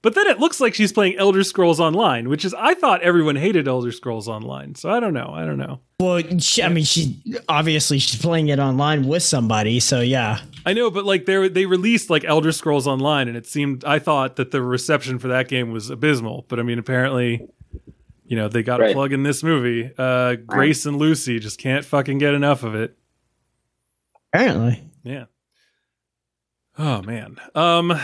but 0.00 0.14
then 0.14 0.28
it 0.28 0.38
looks 0.38 0.60
like 0.60 0.74
she's 0.74 0.92
playing 0.92 1.16
Elder 1.16 1.42
Scrolls 1.42 1.80
Online, 1.80 2.28
which 2.28 2.44
is 2.44 2.54
I 2.54 2.74
thought 2.74 3.02
everyone 3.02 3.36
hated 3.36 3.66
Elder 3.66 3.90
Scrolls 3.90 4.28
Online. 4.28 4.74
So 4.76 4.90
I 4.90 5.00
don't 5.00 5.12
know. 5.14 5.32
I 5.34 5.44
don't 5.44 5.58
know. 5.58 5.80
Well, 6.00 6.22
she, 6.38 6.62
I 6.62 6.68
mean, 6.68 6.84
she 6.84 7.20
obviously 7.48 7.98
she's 7.98 8.20
playing 8.20 8.48
it 8.48 8.60
online 8.60 9.08
with 9.08 9.24
somebody, 9.24 9.80
so 9.80 10.00
yeah. 10.00 10.40
I 10.64 10.72
know, 10.72 10.90
but 10.90 11.04
like 11.04 11.26
they 11.26 11.48
they 11.48 11.66
released 11.66 12.10
like 12.10 12.24
Elder 12.24 12.52
Scrolls 12.52 12.86
Online, 12.86 13.26
and 13.26 13.36
it 13.36 13.46
seemed 13.46 13.84
I 13.84 13.98
thought 13.98 14.36
that 14.36 14.52
the 14.52 14.62
reception 14.62 15.18
for 15.18 15.28
that 15.28 15.48
game 15.48 15.72
was 15.72 15.90
abysmal. 15.90 16.46
But 16.48 16.60
I 16.60 16.62
mean, 16.62 16.78
apparently, 16.78 17.48
you 18.24 18.36
know, 18.36 18.46
they 18.46 18.62
got 18.62 18.80
a 18.80 18.92
plug 18.92 19.12
in 19.12 19.24
this 19.24 19.42
movie. 19.42 19.90
Uh, 19.98 20.36
Grace 20.36 20.86
and 20.86 20.96
Lucy 20.96 21.40
just 21.40 21.58
can't 21.58 21.84
fucking 21.84 22.18
get 22.18 22.34
enough 22.34 22.62
of 22.62 22.76
it. 22.76 22.96
Apparently, 24.32 24.84
Yeah. 25.02 25.24
Oh 26.78 27.02
man. 27.02 27.38
Um, 27.56 27.98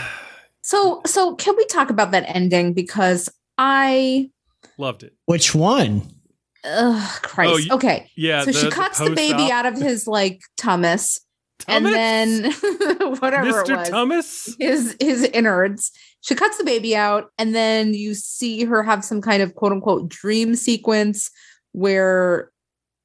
So, 0.67 1.01
so 1.05 1.35
can 1.35 1.55
we 1.55 1.63
talk 1.67 1.91
about 1.91 2.09
that 2.09 2.23
ending 2.27 2.73
because 2.73 3.29
I, 3.59 4.31
loved 4.79 5.03
it. 5.03 5.13
which 5.25 5.53
one? 5.53 6.01
ugh, 6.63 7.21
Christ. 7.21 7.53
Oh, 7.53 7.57
you- 7.57 7.71
okay, 7.73 8.09
Yeah. 8.17 8.43
so 8.43 8.51
she 8.51 8.71
cuts 8.71 8.97
the 8.97 9.11
baby 9.11 9.33
post-op- 9.33 9.51
out 9.51 9.65
of 9.67 9.75
his 9.77 10.07
like 10.07 10.41
tummus, 10.59 11.19
and 11.67 11.85
then 11.85 12.51
whatever 13.19 13.47
it 13.61 13.67
Mr. 13.67 13.77
was, 13.77 13.89
Thomas. 13.89 14.55
his 14.59 14.95
his 14.99 15.23
innards. 15.25 15.91
She 16.21 16.33
cuts 16.33 16.57
the 16.57 16.63
baby 16.63 16.95
out, 16.95 17.29
and 17.37 17.53
then 17.53 17.93
you 17.93 18.15
see 18.15 18.63
her 18.65 18.81
have 18.81 19.05
some 19.05 19.21
kind 19.21 19.43
of 19.43 19.53
quote 19.53 19.71
unquote 19.71 20.09
dream 20.09 20.55
sequence 20.55 21.29
where 21.73 22.49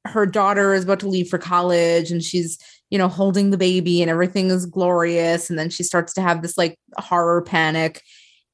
her 0.07 0.25
daughter 0.25 0.73
is 0.73 0.85
about 0.85 1.01
to 1.01 1.07
leave 1.07 1.29
for 1.29 1.37
college, 1.37 2.09
and 2.11 2.23
she's 2.23 2.57
you 2.91 2.97
know 2.99 3.07
holding 3.07 3.49
the 3.49 3.57
baby, 3.57 4.01
and 4.01 4.11
everything 4.11 4.51
is 4.51 4.67
glorious, 4.67 5.49
and 5.49 5.57
then 5.57 5.71
she 5.71 5.83
starts 5.83 6.13
to 6.13 6.21
have 6.21 6.43
this 6.43 6.57
like 6.57 6.77
horror 6.97 7.41
panic, 7.41 8.01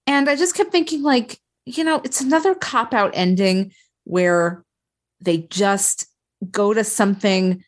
and 0.05 0.29
I 0.29 0.35
just 0.37 0.55
kept 0.55 0.71
thinking 0.71 1.03
like 1.03 1.39
you 1.65 1.83
know 1.83 1.99
it's 2.05 2.21
another 2.21 2.55
cop 2.55 2.93
out 2.93 3.11
ending 3.13 3.73
where 4.05 4.63
they 5.19 5.39
just 5.39 6.07
go 6.51 6.73
to 6.73 6.83
something 6.83 7.63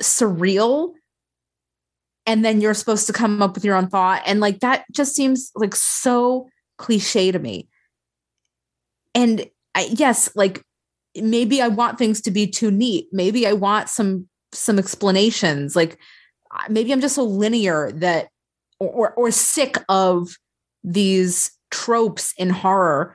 surreal. 0.00 0.94
And 2.26 2.44
then 2.44 2.60
you're 2.60 2.74
supposed 2.74 3.06
to 3.06 3.12
come 3.12 3.40
up 3.40 3.54
with 3.54 3.64
your 3.64 3.74
own 3.74 3.88
thought. 3.88 4.22
And 4.26 4.40
like 4.40 4.60
that 4.60 4.84
just 4.92 5.16
seems 5.16 5.50
like 5.54 5.74
so 5.74 6.48
cliche 6.76 7.32
to 7.32 7.38
me. 7.38 7.68
And 9.14 9.46
I, 9.74 9.88
yes 9.92 10.30
like 10.34 10.62
maybe 11.16 11.60
i 11.62 11.68
want 11.68 11.98
things 11.98 12.20
to 12.22 12.30
be 12.30 12.46
too 12.46 12.70
neat. 12.70 13.08
Maybe 13.12 13.46
i 13.46 13.52
want 13.52 13.88
some 13.88 14.27
some 14.52 14.78
explanations 14.78 15.76
like 15.76 15.98
maybe 16.68 16.92
i'm 16.92 17.00
just 17.00 17.14
so 17.14 17.22
linear 17.24 17.90
that 17.92 18.28
or 18.80 18.88
or, 18.88 19.12
or 19.14 19.30
sick 19.30 19.76
of 19.88 20.36
these 20.84 21.50
tropes 21.70 22.32
in 22.38 22.48
horror 22.50 23.14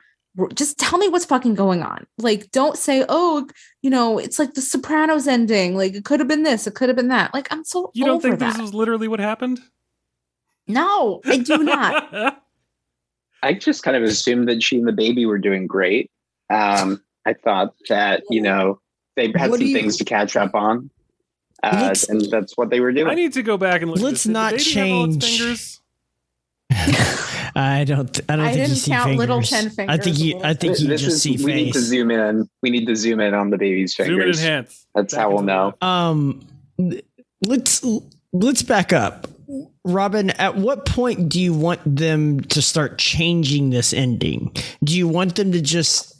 just 0.54 0.78
tell 0.78 0.98
me 0.98 1.08
what's 1.08 1.24
fucking 1.24 1.54
going 1.54 1.82
on 1.82 2.06
like 2.18 2.50
don't 2.50 2.76
say 2.76 3.04
oh 3.08 3.46
you 3.82 3.90
know 3.90 4.18
it's 4.18 4.38
like 4.38 4.54
the 4.54 4.60
sopranos 4.60 5.26
ending 5.28 5.76
like 5.76 5.94
it 5.94 6.04
could 6.04 6.18
have 6.20 6.28
been 6.28 6.42
this 6.42 6.66
it 6.66 6.74
could 6.74 6.88
have 6.88 6.96
been 6.96 7.08
that 7.08 7.32
like 7.34 7.46
i'm 7.52 7.64
so 7.64 7.90
You 7.94 8.04
don't 8.04 8.20
think 8.20 8.38
that. 8.38 8.52
this 8.52 8.60
was 8.60 8.74
literally 8.74 9.08
what 9.08 9.20
happened? 9.20 9.60
No, 10.66 11.20
I 11.26 11.36
do 11.36 11.58
not. 11.62 12.40
I 13.42 13.52
just 13.52 13.82
kind 13.82 13.96
of 13.98 14.02
assumed 14.02 14.48
that 14.48 14.62
she 14.62 14.78
and 14.78 14.88
the 14.88 14.92
baby 14.92 15.26
were 15.26 15.38
doing 15.38 15.66
great. 15.66 16.10
Um, 16.48 17.02
I 17.26 17.34
thought 17.34 17.74
that 17.90 18.22
you 18.30 18.40
know 18.40 18.80
they 19.14 19.26
had 19.36 19.50
What 19.50 19.58
some 19.58 19.66
do 19.66 19.66
you- 19.66 19.76
things 19.76 19.98
to 19.98 20.04
catch 20.06 20.36
up 20.36 20.54
on, 20.54 20.88
uh, 21.62 21.78
Let's- 21.82 22.08
and 22.08 22.20
that's 22.30 22.56
what 22.56 22.70
they 22.70 22.80
were 22.80 22.92
doing. 22.92 23.08
I 23.08 23.14
need 23.14 23.32
to 23.34 23.42
go 23.42 23.56
back 23.56 23.82
and 23.82 23.90
look. 23.90 24.00
Let's 24.00 24.24
this. 24.24 24.32
Not 24.32 24.52
baby 24.52 24.64
have 24.72 24.88
all 24.92 25.04
its 25.04 25.26
change- 25.26 25.38
fingers? 25.38 25.80
I 27.56 27.84
don't. 27.84 28.20
I 28.28 28.36
don't 28.36 28.44
I 28.46 28.52
think 28.52 28.58
you 28.58 28.66
didn't 28.66 28.76
see 28.78 28.90
count 28.90 29.16
little 29.16 29.40
ten 29.42 29.70
fingers. 29.70 29.94
I 29.94 30.02
think 30.02 30.16
fingers, 30.16 30.22
you. 30.22 30.40
I 30.42 30.54
think 30.54 30.80
you 30.80 30.88
this 30.88 31.02
just 31.02 31.16
is 31.16 31.22
see 31.38 31.44
we 31.44 31.54
need 31.54 31.72
to 31.74 31.80
zoom 31.80 32.10
in. 32.10 32.48
We 32.62 32.70
need 32.70 32.86
to 32.86 32.96
zoom 32.96 33.20
in 33.20 33.32
on 33.32 33.50
the 33.50 33.58
baby's 33.58 33.94
Zoom 33.94 34.06
and 34.20 34.36
fingers. 34.36 34.86
That's 34.94 35.14
Back 35.14 35.20
how 35.20 35.30
we'll 35.30 35.42
know. 35.42 35.74
Um, 35.80 36.44
let's 37.46 37.84
let's 38.32 38.62
back 38.62 38.92
up. 38.92 39.28
Robyn, 39.84 40.30
at 40.30 40.56
what 40.56 40.86
point 40.86 41.28
do 41.28 41.40
you 41.40 41.52
want 41.52 41.80
them 41.84 42.40
to 42.40 42.62
start 42.62 42.98
changing 42.98 43.70
this 43.70 43.92
ending? 43.92 44.50
Do 44.82 44.96
you 44.96 45.06
want 45.06 45.36
them 45.36 45.52
to 45.52 45.60
just 45.60 46.13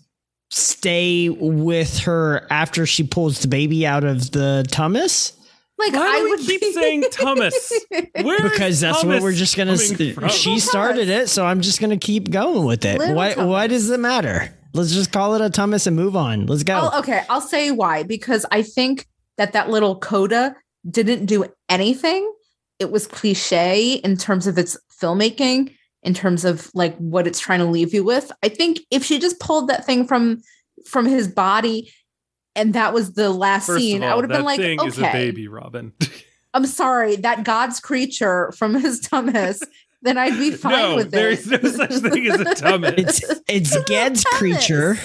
stay 0.55 1.29
with 1.29 1.99
her 2.01 2.47
after 2.51 2.87
she 2.87 3.03
pulls 3.05 3.41
the 3.41 3.49
baby 3.49 3.87
out 3.87 4.05
of 4.05 4.31
the 4.31 4.65
tummus? 4.69 5.33
Like 5.77 5.93
Why 5.93 6.01
I 6.07 6.19
do 6.19 6.25
we 6.25 6.31
would 6.31 6.41
keep 6.41 6.61
be- 6.61 6.73
saying 6.73 7.05
Thomas? 7.11 7.73
Where 8.23 8.37
is 8.47 8.53
Because 8.53 8.81
that's 8.81 9.03
what 9.03 9.21
we're 9.23 9.33
just 9.33 9.57
gonna. 9.57 9.77
coming 9.77 10.25
s- 10.27 10.35
She 10.35 10.61
started 10.61 11.09
it, 11.09 11.29
so 11.29 11.45
I'm 11.45 11.61
just 11.61 11.81
gonna 11.81 11.97
keep 11.97 12.31
going 12.31 12.65
with 12.65 12.85
it. 12.85 12.99
Little 12.99 13.17
Why? 13.17 13.35
Why 13.35 13.67
does 13.67 13.91
it 13.91 13.99
matter? 13.99 14.55
Let's 14.73 14.93
just 14.93 15.11
call 15.13 15.35
it 15.35 15.41
a 15.41 15.51
Thomas 15.51 15.87
and 15.87 15.97
move 15.97 16.15
on. 16.17 16.47
Let's 16.47 16.63
go. 16.63 16.91
Oh, 16.93 16.99
okay, 17.01 17.23
I'll 17.29 17.41
say 17.41 17.71
why 17.73 18.03
because 18.05 18.47
I 18.53 18.63
think 18.63 19.07
that 19.37 19.53
that 19.53 19.69
little 19.69 19.99
coda 19.99 20.55
didn't 20.89 21.27
do 21.27 21.45
anything. 21.69 22.33
It 22.79 22.91
was 22.93 23.07
cliche 23.09 23.95
in 23.95 24.17
terms 24.17 24.47
of 24.47 24.59
its 24.59 24.77
filmmaking, 25.01 25.75
in 26.05 26.15
terms 26.15 26.45
of 26.45 26.71
like 26.75 26.97
what 26.99 27.27
it's 27.27 27.41
trying 27.41 27.61
to 27.61 27.65
leave 27.65 27.93
you 27.95 28.05
with. 28.05 28.31
I 28.43 28.49
think 28.49 28.81
if 28.91 29.05
she 29.05 29.19
just 29.19 29.41
pulled 29.41 29.69
that 29.69 29.85
thing 29.85 30.07
from 30.07 30.43
from 30.87 31.07
his 31.07 31.27
body 31.27 31.91
and 32.55 32.75
that 32.75 32.93
was 32.93 33.15
the 33.15 33.31
last 33.31 33.67
First 33.67 33.81
scene, 33.81 34.05
all, 34.05 34.11
I 34.11 34.15
would 34.15 34.25
have 34.25 34.31
been 34.31 34.45
like, 34.45 34.61
thing 34.61 34.79
is 34.85 34.99
a 34.99 35.09
okay, 35.09 35.13
baby, 35.13 35.49
Robyn. 35.49 35.93
I'm 36.55 36.67
sorry, 36.67 37.17
that 37.17 37.43
God's 37.43 37.81
creature 37.81 38.53
from 38.53 38.75
his 38.75 39.01
tummus, 39.01 39.61
then 40.03 40.19
I'd 40.19 40.39
be 40.39 40.53
fine 40.53 40.73
no, 40.73 40.97
with 40.97 41.11
there 41.11 41.31
it. 41.31 41.41
is 41.41 41.47
no 41.49 41.59
such 41.59 41.95
thing 41.95 42.27
as 42.29 42.41
a 42.41 42.55
tummy. 42.55 42.89
It's 42.97 43.25
it's 43.49 43.77
Ged's 43.85 44.23
creature. 44.25 44.97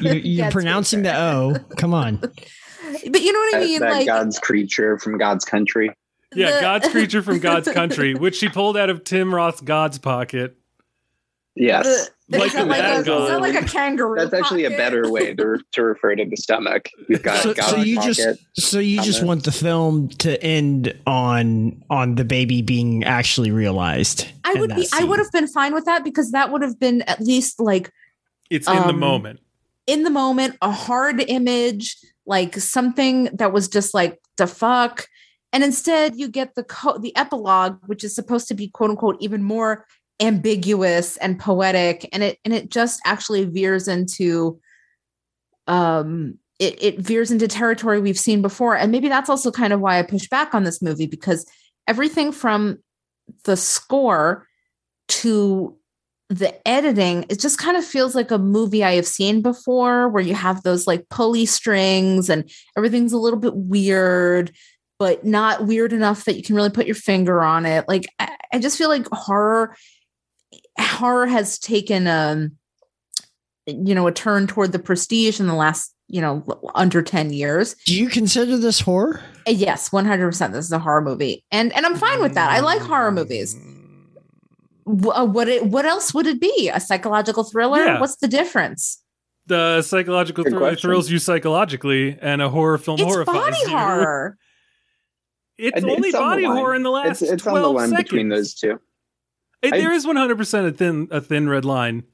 You, 0.00 0.12
you're 0.14 0.44
Ged's 0.46 0.52
pronouncing 0.52 1.00
creature. 1.02 1.12
the 1.12 1.22
O. 1.22 1.54
Come 1.76 1.94
on. 1.94 2.16
But 2.16 3.22
you 3.22 3.32
know 3.32 3.38
what 3.38 3.54
I 3.54 3.58
That, 3.58 3.64
mean? 3.64 3.80
that 3.80 3.92
like 3.92 4.06
God's 4.06 4.38
creature 4.38 4.98
from 4.98 5.18
God's 5.18 5.44
country. 5.44 5.90
Yeah, 6.36 6.56
the- 6.56 6.60
God's 6.60 6.88
creature 6.88 7.22
from 7.22 7.38
God's 7.38 7.68
country, 7.72 8.14
which 8.14 8.36
she 8.36 8.48
pulled 8.48 8.76
out 8.76 8.90
of 8.90 9.04
Tim 9.04 9.34
Roth's 9.34 9.60
God's 9.60 9.98
pocket. 9.98 10.56
Yes, 11.58 12.10
the- 12.28 12.38
Like 12.38 12.48
is 12.48 12.52
that 12.54 12.68
like, 12.68 12.82
a, 12.82 12.98
is 12.98 13.04
that 13.06 13.40
like 13.40 13.54
a 13.54 13.64
kangaroo? 13.64 14.16
that's 14.18 14.34
actually 14.34 14.64
a 14.66 14.70
better 14.70 15.10
way 15.10 15.32
to, 15.34 15.58
to 15.72 15.82
refer 15.82 16.14
to 16.16 16.24
the 16.26 16.36
stomach. 16.36 16.90
We've 17.08 17.22
got 17.22 17.42
So, 17.42 17.54
God's 17.54 17.68
so 17.70 17.76
you 17.78 17.96
pocket. 17.96 18.14
just 18.16 18.70
so 18.70 18.78
you 18.78 19.00
just 19.00 19.22
want 19.24 19.44
the 19.44 19.52
film 19.52 20.08
to 20.18 20.42
end 20.42 20.92
on 21.06 21.82
on 21.88 22.16
the 22.16 22.24
baby 22.26 22.60
being 22.60 23.04
actually 23.04 23.52
realized. 23.52 24.26
I 24.44 24.52
would 24.54 24.70
that 24.70 24.76
be. 24.76 24.88
I 24.92 25.04
would 25.04 25.18
have 25.18 25.32
been 25.32 25.48
fine 25.48 25.72
with 25.72 25.86
that 25.86 26.04
because 26.04 26.32
that 26.32 26.52
would 26.52 26.60
have 26.62 26.78
been 26.78 27.00
at 27.02 27.20
least 27.20 27.58
like 27.58 27.90
It's 28.50 28.68
in 28.68 28.74
the 28.74 28.88
Um, 28.88 28.98
moment. 28.98 29.40
in 29.86 30.02
the 30.02 30.10
moment 30.10 30.56
a 30.60 30.70
hard 30.70 31.20
image, 31.26 31.96
like 32.26 32.56
something 32.56 33.30
that 33.36 33.52
was 33.52 33.66
just 33.68 33.94
like 33.94 34.20
the 34.36 34.46
fuck. 34.46 35.06
And 35.56 35.64
instead, 35.64 36.16
you 36.16 36.28
get 36.28 36.54
the 36.54 36.64
co- 36.64 36.98
the 36.98 37.16
epilogue, 37.16 37.78
which 37.86 38.04
is 38.04 38.14
supposed 38.14 38.46
to 38.48 38.54
be 38.54 38.68
quote 38.68 38.90
unquote 38.90 39.16
even 39.20 39.42
more 39.42 39.86
ambiguous 40.20 41.16
and 41.16 41.38
poetic, 41.38 42.06
and 42.12 42.22
it 42.22 42.38
and 42.44 42.52
it 42.52 42.68
just 42.68 43.00
actually 43.06 43.46
veers 43.46 43.88
into 43.88 44.60
um 45.66 46.38
it, 46.58 46.82
it 46.82 46.98
veers 46.98 47.30
into 47.30 47.48
territory 47.48 48.02
we've 48.02 48.18
seen 48.18 48.42
before. 48.42 48.76
And 48.76 48.92
maybe 48.92 49.08
that's 49.08 49.30
also 49.30 49.50
kind 49.50 49.72
of 49.72 49.80
why 49.80 49.98
I 49.98 50.02
push 50.02 50.28
back 50.28 50.54
on 50.54 50.64
this 50.64 50.82
movie 50.82 51.06
because 51.06 51.46
everything 51.88 52.32
from 52.32 52.80
the 53.44 53.56
score 53.56 54.46
to 55.08 55.74
the 56.28 56.68
editing, 56.68 57.24
it 57.30 57.40
just 57.40 57.56
kind 57.58 57.78
of 57.78 57.84
feels 57.84 58.14
like 58.14 58.30
a 58.30 58.36
movie 58.36 58.84
I 58.84 58.96
have 58.96 59.06
seen 59.06 59.40
before 59.40 60.10
where 60.10 60.22
you 60.22 60.34
have 60.34 60.64
those 60.64 60.86
like 60.86 61.08
pulley 61.08 61.46
strings 61.46 62.28
and 62.28 62.50
everything's 62.76 63.14
a 63.14 63.18
little 63.18 63.38
bit 63.38 63.54
weird, 63.54 64.50
but 64.98 65.24
not 65.24 65.66
weird 65.66 65.92
enough 65.92 66.24
that 66.24 66.36
you 66.36 66.42
can 66.42 66.54
really 66.54 66.70
put 66.70 66.86
your 66.86 66.94
finger 66.94 67.42
on 67.42 67.66
it. 67.66 67.86
Like 67.88 68.06
I, 68.18 68.36
I 68.52 68.58
just 68.58 68.78
feel 68.78 68.88
like 68.88 69.06
horror 69.12 69.76
horror 70.78 71.26
has 71.26 71.58
taken 71.58 72.06
a 72.06 72.48
you 73.66 73.94
know 73.94 74.06
a 74.06 74.12
turn 74.12 74.46
toward 74.46 74.72
the 74.72 74.78
prestige 74.78 75.40
in 75.40 75.46
the 75.46 75.54
last 75.54 75.94
you 76.08 76.20
know 76.20 76.44
under 76.74 77.02
10 77.02 77.32
years. 77.32 77.74
Do 77.84 77.94
you 77.94 78.08
consider 78.08 78.56
this 78.56 78.80
horror? 78.80 79.22
Uh, 79.46 79.50
yes 79.50 79.90
100% 79.90 80.52
this 80.52 80.64
is 80.64 80.72
a 80.72 80.78
horror 80.78 81.02
movie 81.02 81.44
and 81.50 81.72
and 81.74 81.84
i'm 81.84 81.96
fine 81.96 82.20
with 82.20 82.34
that. 82.34 82.50
I 82.50 82.60
like 82.60 82.80
horror 82.80 83.12
movies. 83.12 83.56
Uh, 84.86 85.26
what 85.26 85.48
it 85.48 85.66
what 85.66 85.84
else 85.84 86.14
would 86.14 86.26
it 86.26 86.40
be? 86.40 86.70
A 86.72 86.80
psychological 86.80 87.44
thriller? 87.44 87.84
Yeah. 87.84 88.00
what's 88.00 88.16
the 88.16 88.28
difference? 88.28 89.02
The 89.46 89.82
psychological 89.82 90.42
Good 90.42 90.54
thriller 90.54 90.74
thrills 90.74 91.08
you 91.08 91.20
psychologically, 91.20 92.18
and 92.20 92.42
a 92.42 92.48
horror 92.48 92.78
film 92.78 92.98
it's 92.98 93.04
horrifies 93.04 93.34
body 93.34 93.56
you. 93.62 93.68
horror 93.68 94.36
It's 95.58 95.76
And 95.82 95.90
only 95.90 96.08
it's 96.08 96.16
body 96.18 96.44
horror 96.44 96.74
in 96.74 96.82
the 96.82 96.90
last 96.90 97.22
It's, 97.22 97.32
it's 97.32 97.46
on 97.46 97.52
12 97.54 97.62
the 97.64 97.70
line 97.70 97.88
seconds. 97.88 98.04
between 98.04 98.28
those 98.28 98.54
two. 98.54 98.78
It- 99.62 99.74
I- 99.74 99.78
there 99.78 99.92
is 99.92 100.06
100% 100.06 100.66
a 100.66 100.72
thin 100.72 101.08
a 101.10 101.20
thin 101.20 101.48
red 101.48 101.64
line 101.64 102.04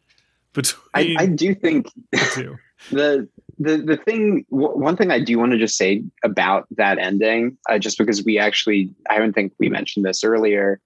between 0.53 0.83
I, 0.95 1.17
I 1.23 1.27
do 1.27 1.55
think 1.55 1.87
the 2.91 3.29
the 3.59 3.77
the 3.79 3.97
thing 3.97 4.45
one 4.49 4.97
thing 4.97 5.11
I 5.11 5.21
do 5.21 5.39
want 5.39 5.53
to 5.53 5.59
just 5.59 5.77
say 5.77 6.03
about 6.25 6.67
that 6.77 6.99
ending, 6.99 7.57
uh, 7.69 7.79
just 7.79 7.99
because 7.99 8.25
we 8.25 8.39
actually 8.39 8.95
I 9.11 9.19
don't 9.19 9.33
think 9.33 9.53
we 9.59 9.69
mentioned 9.69 10.05
this 10.07 10.23
earlier, 10.25 10.81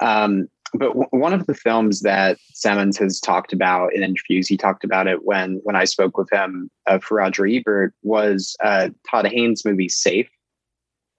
um, 0.00 0.48
but 0.74 0.88
w- 0.88 1.08
one 1.10 1.32
of 1.32 1.46
the 1.46 1.54
films 1.54 2.00
that 2.02 2.38
Semans 2.52 2.98
has 2.98 3.20
talked 3.20 3.52
about 3.52 3.94
in 3.94 4.02
interviews, 4.02 4.48
he 4.48 4.56
talked 4.56 4.84
about 4.84 5.06
it 5.06 5.24
when 5.24 5.60
when 5.64 5.76
I 5.76 5.84
spoke 5.84 6.16
with 6.18 6.30
him 6.32 6.70
uh, 6.86 6.98
for 6.98 7.16
Roger 7.16 7.46
Ebert 7.46 7.94
was 8.02 8.54
uh, 8.62 8.90
Todd 9.10 9.26
Haynes' 9.26 9.64
movie 9.64 9.88
Safe. 9.88 10.28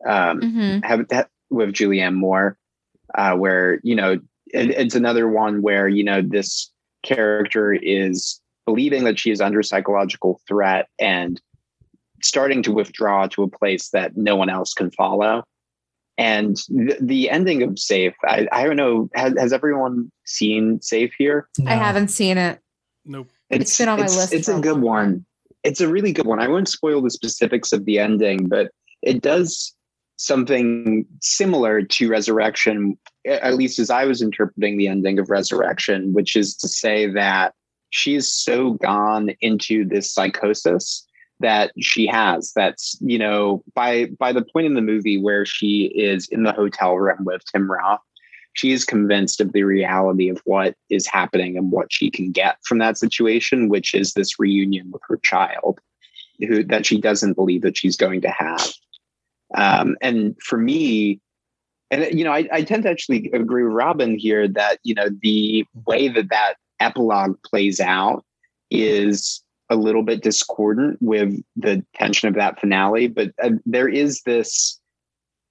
Um, 0.06 0.42
Mhm. 0.42 0.84
have 0.86 1.08
that 1.10 1.30
with 1.50 1.70
Julianne 1.74 2.16
Moore, 2.16 2.58
uh, 3.16 3.36
where 3.36 3.80
you 3.84 3.96
know 3.96 4.14
it, 4.54 4.70
it's 4.72 4.96
another 4.96 5.28
one 5.28 5.62
where 5.62 5.88
you 5.88 6.04
know 6.04 6.22
this 6.22 6.72
character 7.04 7.74
is 7.74 8.40
believing 8.66 9.04
that 9.04 9.20
she 9.20 9.30
is 9.32 9.42
under 9.42 9.62
psychological 9.62 10.40
threat 10.48 10.88
and 11.00 11.42
starting 12.22 12.64
to 12.64 12.72
withdraw 12.72 13.28
to 13.28 13.44
a 13.44 13.48
place 13.50 13.90
that 13.90 14.16
no 14.16 14.36
one 14.36 14.50
else 14.50 14.74
can 14.74 14.90
follow. 14.92 15.44
And 16.18 16.56
the, 16.70 16.96
the 17.02 17.30
ending 17.30 17.64
of 17.64 17.78
Safe, 17.78 18.14
I, 18.24 18.48
I 18.54 18.64
don't 18.66 18.78
know, 18.78 19.10
has, 19.16 19.34
has 19.38 19.52
everyone 19.52 20.10
seen 20.26 20.80
Safe 20.82 21.12
here? 21.18 21.50
i 21.68 21.76
haven't 21.76 22.10
seen 22.10 22.38
it 22.38 22.60
Nope. 23.06 23.30
It's 23.50 23.78
been 23.78 23.90
on 23.90 24.00
my 24.00 24.06
it's- 24.06 24.18
list 24.18 24.34
It's 24.34 24.48
a 24.48 24.58
a 24.58 24.62
good 24.62 24.80
one. 24.82 25.26
It's 25.64 25.82
a 25.82 25.88
really 25.90 26.14
good 26.14 26.26
one. 26.26 26.40
I 26.40 26.48
won't 26.48 26.70
spoil 26.70 27.02
the 27.02 27.10
specifics 27.10 27.74
of 27.74 27.84
the 27.86 28.00
ending, 28.00 28.48
but 28.48 28.72
it 29.02 29.22
does 29.22 29.76
something 30.18 31.06
similar 31.22 31.82
to 31.82 32.10
Resurrection, 32.10 32.98
at 33.26 33.56
least 33.56 33.80
as 33.80 33.90
I 33.90 34.06
was 34.06 34.22
interpreting 34.22 34.78
the 34.78 34.88
ending 34.88 35.20
of 35.20 35.30
Resurrection, 35.30 36.14
which 36.14 36.36
is 36.36 36.56
to 36.58 36.68
say 36.68 37.08
that 37.12 37.54
she's 37.90 38.32
so 38.32 38.72
gone 38.74 39.32
into 39.42 39.86
this 39.86 40.12
psychosis 40.12 41.06
that 41.40 41.72
she 41.82 42.06
has 42.06 42.54
that's 42.56 42.96
you 43.02 43.18
know 43.18 43.64
by 43.74 44.06
by 44.18 44.32
the 44.32 44.46
point 44.54 44.66
in 44.66 44.76
the 44.76 44.82
movie 44.82 45.18
where 45.18 45.46
she 45.46 45.92
is 45.96 46.28
in 46.30 46.44
the 46.44 46.54
hotel 46.54 46.96
room 46.96 47.18
with 47.26 47.42
tim 47.52 47.70
roth 47.70 48.00
she 48.54 48.72
is 48.72 48.86
convinced 48.86 49.42
of 49.42 49.52
the 49.52 49.64
reality 49.64 50.30
of 50.30 50.40
what 50.46 50.76
is 50.90 51.08
happening 51.08 51.58
and 51.58 51.72
what 51.72 51.92
she 51.92 52.10
can 52.10 52.32
get 52.32 52.58
from 52.64 52.78
that 52.78 52.98
situation, 52.98 53.68
which 53.68 53.94
is 53.94 54.14
this 54.14 54.40
reunion 54.40 54.92
with 54.92 55.02
her 55.08 55.18
child, 55.18 55.80
who 56.40 56.64
that 56.64 56.86
she 56.86 57.02
doesn't 57.02 57.34
believe 57.34 57.64
that 57.64 57.78
she's 57.78 57.98
going 57.98 58.22
to 58.22 58.30
have. 58.30 58.72
Um, 59.56 59.96
and 60.02 60.36
for 60.42 60.58
me, 60.58 61.20
and 61.92 62.18
you 62.18 62.24
know, 62.24 62.32
I, 62.32 62.48
I 62.52 62.64
tend 62.64 62.84
to 62.84 62.90
actually 62.90 63.30
agree 63.34 63.64
with 63.64 63.74
Robyn 63.74 64.18
here 64.18 64.48
that 64.48 64.80
you 64.84 64.96
know 64.96 65.10
the 65.22 65.66
way 65.86 66.08
that 66.08 66.30
that 66.30 66.56
epilogue 66.80 67.38
plays 67.44 67.80
out 67.80 68.26
is 68.72 69.42
a 69.70 69.76
little 69.76 70.04
bit 70.04 70.22
discordant 70.22 70.98
with 71.02 71.42
the 71.56 71.84
tension 71.96 72.28
of 72.28 72.36
that 72.36 72.60
finale, 72.60 73.08
but 73.08 73.32
uh, 73.42 73.52
there 73.66 73.88
is 73.88 74.22
this 74.24 74.80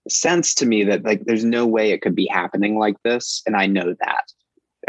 sense 0.09 0.55
to 0.55 0.66
me 0.66 0.85
that 0.85 1.05
like 1.05 1.24
there's 1.24 1.45
no 1.45 1.66
way 1.66 1.91
it 1.91 2.03
could 2.03 2.15
be 2.15 2.27
happening 2.27 2.79
like 2.79 2.97
this 3.05 3.43
and 3.47 3.57
i 3.57 3.66
know 3.66 3.95
that. 4.01 4.33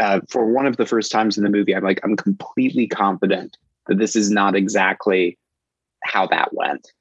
Uh, 0.00 0.20
for 0.28 0.52
one 0.52 0.66
of 0.66 0.76
the 0.76 0.86
first 0.86 1.12
times 1.12 1.38
in 1.38 1.44
the 1.44 1.50
movie 1.50 1.74
i'm 1.74 1.84
like 1.84 2.00
i'm 2.02 2.16
completely 2.16 2.86
confident 2.86 3.56
that 3.86 3.98
this 3.98 4.16
is 4.16 4.30
not 4.30 4.56
exactly 4.56 5.38
how 6.02 6.26
that 6.26 6.52
went 6.52 6.92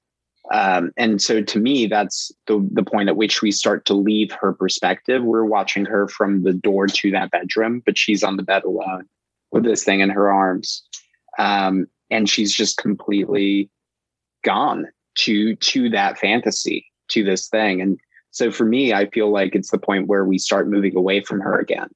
um, 0.52 0.91
and 0.98 1.22
so 1.22 1.41
to 1.41 1.60
me 1.60 1.88
that's 1.88 2.32
the, 2.48 2.68
the 2.72 2.84
point 2.84 3.10
at 3.10 3.15
which 3.15 3.41
we 3.41 3.52
start 3.52 3.86
to 3.86 3.94
leave 3.94 4.32
her 4.32 4.53
perspective. 4.53 5.24
We're 5.24 5.45
watching 5.45 5.86
her 5.86 6.07
from 6.07 6.44
the 6.44 6.53
door 6.53 6.88
to 6.88 7.11
that 7.11 7.32
bedroom 7.32 7.82
but 7.86 7.98
she's 7.98 8.24
on 8.24 8.38
the 8.38 8.44
bed 8.44 8.64
alone 8.64 9.07
with 9.52 9.64
this 9.64 9.84
thing 9.84 10.02
in 10.02 10.10
her 10.10 10.32
arms. 10.32 10.84
Um, 11.38 11.88
and 12.11 12.30
she's 12.30 12.53
just 12.53 12.78
completely 12.78 13.70
gone 14.44 14.88
to 15.15 15.56
to 15.56 15.90
that 15.91 16.18
fantasy 16.18 16.86
to 17.10 17.24
this 17.24 17.48
thing. 17.48 17.82
And 17.82 17.99
so 18.32 18.52
for 18.52 18.65
me 18.65 18.94
i 18.94 19.06
feel 19.10 19.32
like 19.32 19.56
it's 19.56 19.72
the 19.72 19.78
point 19.78 20.07
where 20.07 20.26
we 20.26 20.38
start 20.38 20.68
moving 20.68 20.95
away 20.95 21.22
from 21.22 21.40
her 21.40 21.57
again 21.57 21.88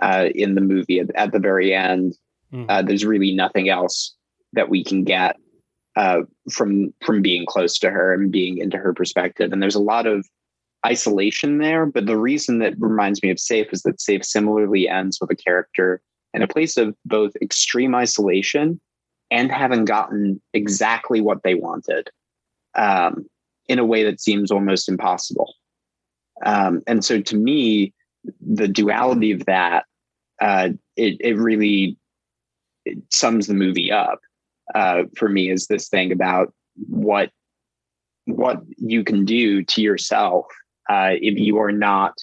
uh, 0.00 0.28
in 0.34 0.54
the 0.54 0.60
movie 0.60 1.00
at, 1.00 1.14
at 1.14 1.32
the 1.32 1.38
very 1.38 1.74
end. 1.74 2.16
Mhm. 2.52 2.66
uh, 2.68 2.82
there's 2.82 3.04
really 3.04 3.32
nothing 3.32 3.68
else 3.68 4.14
that 4.52 4.68
we 4.68 4.82
can 4.82 5.04
get 5.04 5.36
uh, 5.96 6.20
from 6.50 6.92
from 7.04 7.22
being 7.22 7.44
close 7.46 7.78
to 7.78 7.90
her 7.90 8.14
and 8.14 8.30
being 8.30 8.58
into 8.58 8.76
her 8.76 8.92
perspective 8.92 9.52
and 9.52 9.62
there's 9.62 9.74
a 9.74 9.80
lot 9.80 10.06
of 10.06 10.26
isolation 10.86 11.58
there 11.58 11.84
but 11.84 12.06
the 12.06 12.16
reason 12.16 12.58
that 12.58 12.74
reminds 12.78 13.22
me 13.22 13.30
of 13.30 13.38
safe 13.38 13.66
is 13.72 13.82
that 13.82 14.00
safe 14.00 14.24
similarly 14.24 14.88
ends 14.88 15.18
with 15.20 15.30
a 15.30 15.36
character 15.36 16.00
in 16.32 16.42
a 16.42 16.48
place 16.48 16.76
of 16.76 16.94
both 17.04 17.32
extreme 17.42 17.94
isolation 17.94 18.80
and 19.30 19.50
having 19.52 19.84
gotten 19.84 20.40
exactly 20.52 21.20
what 21.20 21.42
they 21.42 21.54
wanted 21.54 22.10
um, 22.74 23.26
in 23.68 23.78
a 23.78 23.84
way 23.84 24.02
that 24.04 24.20
seems 24.20 24.50
almost 24.50 24.88
impossible. 24.88 25.54
Um, 26.44 26.82
and 26.86 27.04
so 27.04 27.20
to 27.20 27.36
me, 27.36 27.94
the 28.40 28.68
duality 28.68 29.32
of 29.32 29.44
that, 29.46 29.84
uh, 30.40 30.70
it, 30.96 31.16
it 31.20 31.36
really 31.36 31.96
it 32.84 32.98
sums 33.10 33.46
the 33.46 33.54
movie 33.54 33.92
up 33.92 34.20
uh, 34.74 35.04
for 35.16 35.28
me 35.28 35.50
is 35.50 35.66
this 35.66 35.88
thing 35.88 36.12
about 36.12 36.52
what 36.88 37.30
what 38.26 38.60
you 38.76 39.02
can 39.02 39.24
do 39.24 39.64
to 39.64 39.82
yourself 39.82 40.46
uh, 40.88 41.10
if 41.14 41.38
you 41.38 41.58
are 41.58 41.72
not 41.72 42.14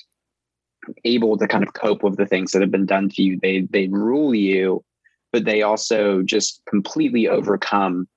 able 1.04 1.38
to 1.38 1.48
kind 1.48 1.64
of 1.64 1.74
cope 1.74 2.04
with 2.04 2.18
the 2.18 2.26
things 2.26 2.52
that 2.52 2.62
have 2.62 2.72
been 2.72 2.86
done 2.86 3.10
to 3.10 3.22
you. 3.22 3.40
They 3.42 3.62
they 3.62 3.88
rule 3.88 4.34
you, 4.34 4.84
but 5.32 5.46
they 5.46 5.62
also 5.62 6.22
just 6.22 6.62
completely 6.68 7.28
overcome 7.28 8.08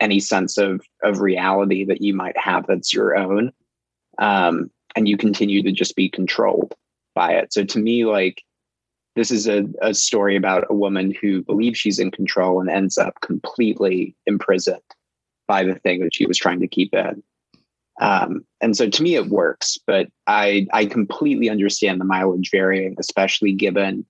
any 0.00 0.20
sense 0.20 0.58
of 0.58 0.80
of 1.02 1.20
reality 1.20 1.84
that 1.84 2.02
you 2.02 2.14
might 2.14 2.36
have 2.38 2.66
that's 2.66 2.92
your 2.92 3.16
own 3.16 3.52
um, 4.18 4.70
and 4.94 5.08
you 5.08 5.16
continue 5.16 5.62
to 5.62 5.72
just 5.72 5.96
be 5.96 6.08
controlled 6.08 6.74
by 7.14 7.32
it 7.32 7.50
so 7.52 7.64
to 7.64 7.78
me 7.78 8.04
like 8.04 8.42
this 9.16 9.30
is 9.30 9.48
a, 9.48 9.64
a 9.82 9.92
story 9.94 10.36
about 10.36 10.64
a 10.70 10.74
woman 10.74 11.12
who 11.20 11.42
believes 11.42 11.78
she's 11.78 11.98
in 11.98 12.10
control 12.10 12.60
and 12.60 12.70
ends 12.70 12.96
up 12.98 13.20
completely 13.22 14.14
imprisoned 14.26 14.80
by 15.48 15.64
the 15.64 15.74
thing 15.76 16.00
that 16.00 16.14
she 16.14 16.26
was 16.26 16.38
trying 16.38 16.60
to 16.60 16.68
keep 16.68 16.94
in 16.94 17.22
um, 18.00 18.44
and 18.60 18.76
so 18.76 18.88
to 18.88 19.02
me 19.02 19.14
it 19.14 19.26
works 19.26 19.78
but 19.86 20.08
i 20.26 20.66
i 20.72 20.84
completely 20.86 21.48
understand 21.50 22.00
the 22.00 22.04
mileage 22.04 22.50
varying 22.50 22.94
especially 22.98 23.52
given 23.52 24.04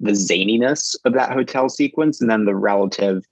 the 0.00 0.12
zaniness 0.12 0.96
of 1.04 1.12
that 1.12 1.32
hotel 1.32 1.68
sequence 1.68 2.20
and 2.20 2.30
then 2.30 2.44
the 2.44 2.54
relative 2.54 3.24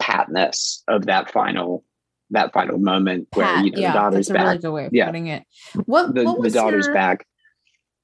patness 0.00 0.82
of 0.88 1.06
that 1.06 1.30
final 1.30 1.84
that 2.30 2.52
final 2.52 2.78
moment 2.78 3.26
where 3.34 3.46
Pat, 3.46 3.64
you 3.64 3.70
know 3.70 3.80
yeah, 3.80 3.92
the 3.92 3.98
daughter's 3.98 4.28
that's 4.28 4.30
a 4.30 4.32
really 4.44 4.54
back 4.56 4.60
good 4.62 4.70
way 4.72 4.86
of 4.86 4.92
Yeah. 4.94 5.06
putting 5.06 5.26
it. 5.28 5.44
What, 5.86 6.14
the, 6.14 6.24
what 6.24 6.42
the 6.42 6.50
daughter's 6.50 6.86
your- 6.86 6.94
back 6.94 7.26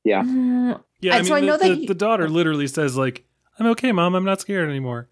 Yeah. 0.04 0.22
Mm, 0.22 0.82
Yeah, 1.00 1.14
I 1.14 1.18
mean, 1.18 1.24
so 1.26 1.34
I 1.34 1.40
the, 1.40 1.56
that 1.58 1.78
he- 1.78 1.86
the 1.86 1.94
daughter 1.94 2.28
literally 2.28 2.66
says 2.66 2.96
like, 2.96 3.24
"I'm 3.58 3.66
okay, 3.68 3.92
mom. 3.92 4.14
I'm 4.14 4.24
not 4.24 4.40
scared 4.40 4.68
anymore." 4.68 5.08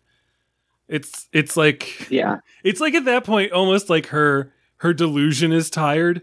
It's 0.88 1.28
it's 1.32 1.56
like 1.56 2.10
yeah 2.10 2.38
it's 2.64 2.80
like 2.80 2.94
at 2.94 3.04
that 3.06 3.24
point 3.24 3.52
almost 3.52 3.88
like 3.88 4.06
her 4.06 4.52
her 4.78 4.92
delusion 4.92 5.52
is 5.52 5.70
tired 5.70 6.22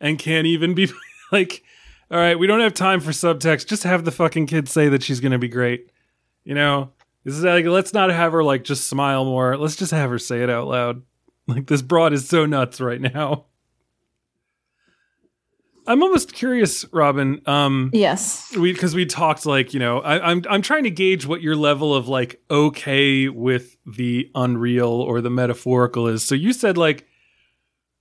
and 0.00 0.18
can't 0.18 0.46
even 0.46 0.74
be 0.74 0.90
like, 1.32 1.62
"All 2.10 2.18
right, 2.18 2.38
we 2.38 2.46
don't 2.46 2.60
have 2.60 2.74
time 2.74 3.00
for 3.00 3.10
subtext. 3.10 3.66
Just 3.66 3.82
have 3.82 4.04
the 4.04 4.12
fucking 4.12 4.46
kid 4.46 4.68
say 4.68 4.88
that 4.88 5.02
she's 5.02 5.20
gonna 5.20 5.38
be 5.38 5.48
great." 5.48 5.90
You 6.44 6.54
know, 6.54 6.92
this 7.24 7.34
is 7.34 7.44
like 7.44 7.64
let's 7.66 7.92
not 7.92 8.10
have 8.10 8.32
her 8.32 8.44
like 8.44 8.64
just 8.64 8.88
smile 8.88 9.24
more. 9.24 9.56
Let's 9.56 9.76
just 9.76 9.92
have 9.92 10.10
her 10.10 10.18
say 10.18 10.42
it 10.42 10.50
out 10.50 10.68
loud. 10.68 11.02
Like 11.48 11.68
this 11.68 11.80
broad 11.80 12.12
is 12.12 12.28
so 12.28 12.44
nuts 12.44 12.80
right 12.80 13.00
now. 13.00 13.44
I'm 15.86 16.02
almost 16.02 16.32
curious, 16.32 16.84
Robyn. 16.92 17.46
Um, 17.48 17.90
Yes. 17.92 18.54
we 18.56 18.72
because 18.72 18.94
we 18.94 19.06
talked 19.06 19.46
like 19.46 19.72
you 19.74 19.80
know 19.80 20.00
I, 20.00 20.30
I'm 20.30 20.42
I'm 20.48 20.62
trying 20.62 20.84
to 20.84 20.90
gauge 20.90 21.26
what 21.26 21.42
your 21.42 21.56
level 21.56 21.94
of 21.94 22.08
like 22.08 22.40
okay 22.50 23.28
with 23.28 23.76
the 23.86 24.30
unreal 24.34 24.88
or 24.88 25.20
the 25.20 25.30
metaphorical 25.30 26.08
is. 26.08 26.22
So 26.24 26.34
you 26.34 26.52
said 26.52 26.76
like 26.76 27.06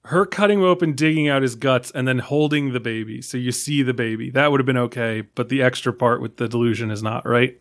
her 0.06 0.26
cutting 0.26 0.60
him 0.60 0.66
open, 0.66 0.94
digging 0.94 1.28
out 1.28 1.42
his 1.42 1.56
guts, 1.56 1.92
and 1.92 2.08
then 2.08 2.20
holding 2.20 2.74
the 2.74 2.80
baby. 2.80 3.22
So 3.22 3.38
you 3.38 3.52
see 3.52 3.82
the 3.82 3.94
baby. 3.94 4.30
That 4.30 4.52
would 4.52 4.60
have 4.60 4.66
been 4.68 4.78
okay, 4.78 5.22
but 5.34 5.50
the 5.50 5.62
extra 5.64 5.92
part 5.94 6.22
with 6.22 6.38
the 6.38 6.48
delusion 6.48 6.92
is 6.92 7.02
not 7.02 7.26
right. 7.28 7.60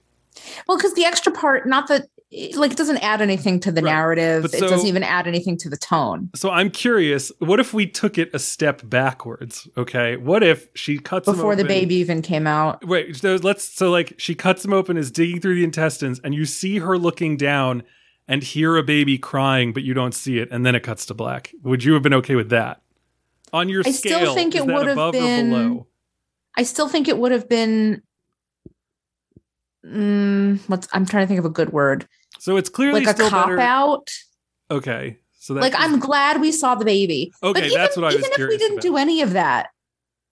Well, 0.67 0.77
because 0.77 0.95
the 0.95 1.05
extra 1.05 1.33
part, 1.33 1.67
not 1.67 1.87
that 1.89 2.09
like 2.57 2.73
it 2.73 2.77
doesn't 2.77 2.99
add 2.99 3.21
anything 3.21 3.61
to 3.61 3.71
the 3.71 3.81
Right. 3.83 3.93
narrative. 3.93 4.43
But 4.43 4.55
it 4.55 4.61
doesn't 4.61 4.87
even 4.87 5.03
add 5.03 5.27
anything 5.27 5.57
to 5.59 5.69
the 5.69 5.77
tone. 5.77 6.31
So 6.35 6.51
I'm 6.51 6.71
curious. 6.71 7.31
What 7.39 7.61
if 7.61 7.73
we 7.73 7.87
took 7.87 8.19
it 8.19 8.31
a 8.35 8.39
step 8.39 8.83
backwards? 8.85 9.69
Okay, 9.77 10.17
what 10.17 10.43
if 10.43 10.69
she 10.75 10.99
cuts 10.99 11.29
him 11.29 11.37
Before 11.37 11.55
the 11.55 11.65
baby 11.65 11.95
even 11.97 12.23
came 12.23 12.47
out. 12.47 12.85
Wait, 12.87 13.17
so 13.17 13.37
let's 13.43 13.65
so 13.65 13.91
like 13.91 14.15
she 14.19 14.35
cuts 14.35 14.65
him 14.65 14.73
open, 14.73 14.97
is 14.97 15.11
digging 15.11 15.41
through 15.41 15.55
the 15.55 15.65
intestines, 15.65 16.21
and 16.21 16.35
you 16.35 16.45
see 16.45 16.79
her 16.79 16.99
looking 16.99 17.37
down 17.37 17.83
and 18.27 18.43
hear 18.43 18.77
a 18.77 18.83
baby 18.83 19.19
crying, 19.19 19.73
but 19.73 19.83
you 19.83 19.95
don't 19.95 20.15
see 20.15 20.39
it, 20.39 20.49
and 20.51 20.65
then 20.65 20.75
it 20.75 20.81
cuts 20.81 21.07
to 21.07 21.15
black. 21.15 21.53
Would 21.63 21.85
you 21.85 21.93
have 21.93 22.03
been 22.03 22.15
okay 22.15 22.35
with 22.35 22.49
that? 22.51 22.81
On 23.53 23.69
your 23.69 23.83
I 23.87 23.91
scale, 23.93 24.19
still 24.19 24.35
think 24.35 24.55
it 24.55 24.67
would 24.67 24.87
have 24.87 25.13
been-? 25.13 25.85
I 26.57 26.63
still 26.63 26.89
think 26.89 27.07
it 27.07 27.19
would 27.19 27.33
have 27.33 27.49
been. 27.49 28.03
Mm, 29.87 30.61
what's 30.69 30.89
I'm 30.93 31.05
trying 31.05 31.25
to 31.25 31.29
think 31.29 31.39
of 31.39 31.45
a 31.45 31.51
good 31.51 31.71
word. 31.73 32.09
So 32.45 32.59
it's 32.59 32.69
clearly 32.69 33.01
Like 33.01 33.09
a 33.09 33.15
still 33.17 33.31
cop 33.31 33.47
better. 33.47 33.59
out. 33.59 34.11
Okay, 34.71 35.17
so 35.39 35.55
that 35.55 35.61
Like 35.63 35.73
I'm 35.79 35.99
glad 35.99 36.43
we 36.43 36.53
saw 36.53 36.75
the 36.75 36.85
baby. 36.85 37.33
Okay, 37.43 37.59
but 37.59 37.65
even, 37.67 37.79
that's 37.79 37.97
what 37.97 38.05
I 38.05 38.09
was 38.09 38.17
even 38.17 38.31
if 38.33 38.39
we 38.51 38.59
didn't 38.59 38.73
about. 38.75 38.83
do 38.83 38.97
any 38.99 39.23
of 39.23 39.33
that, 39.33 39.69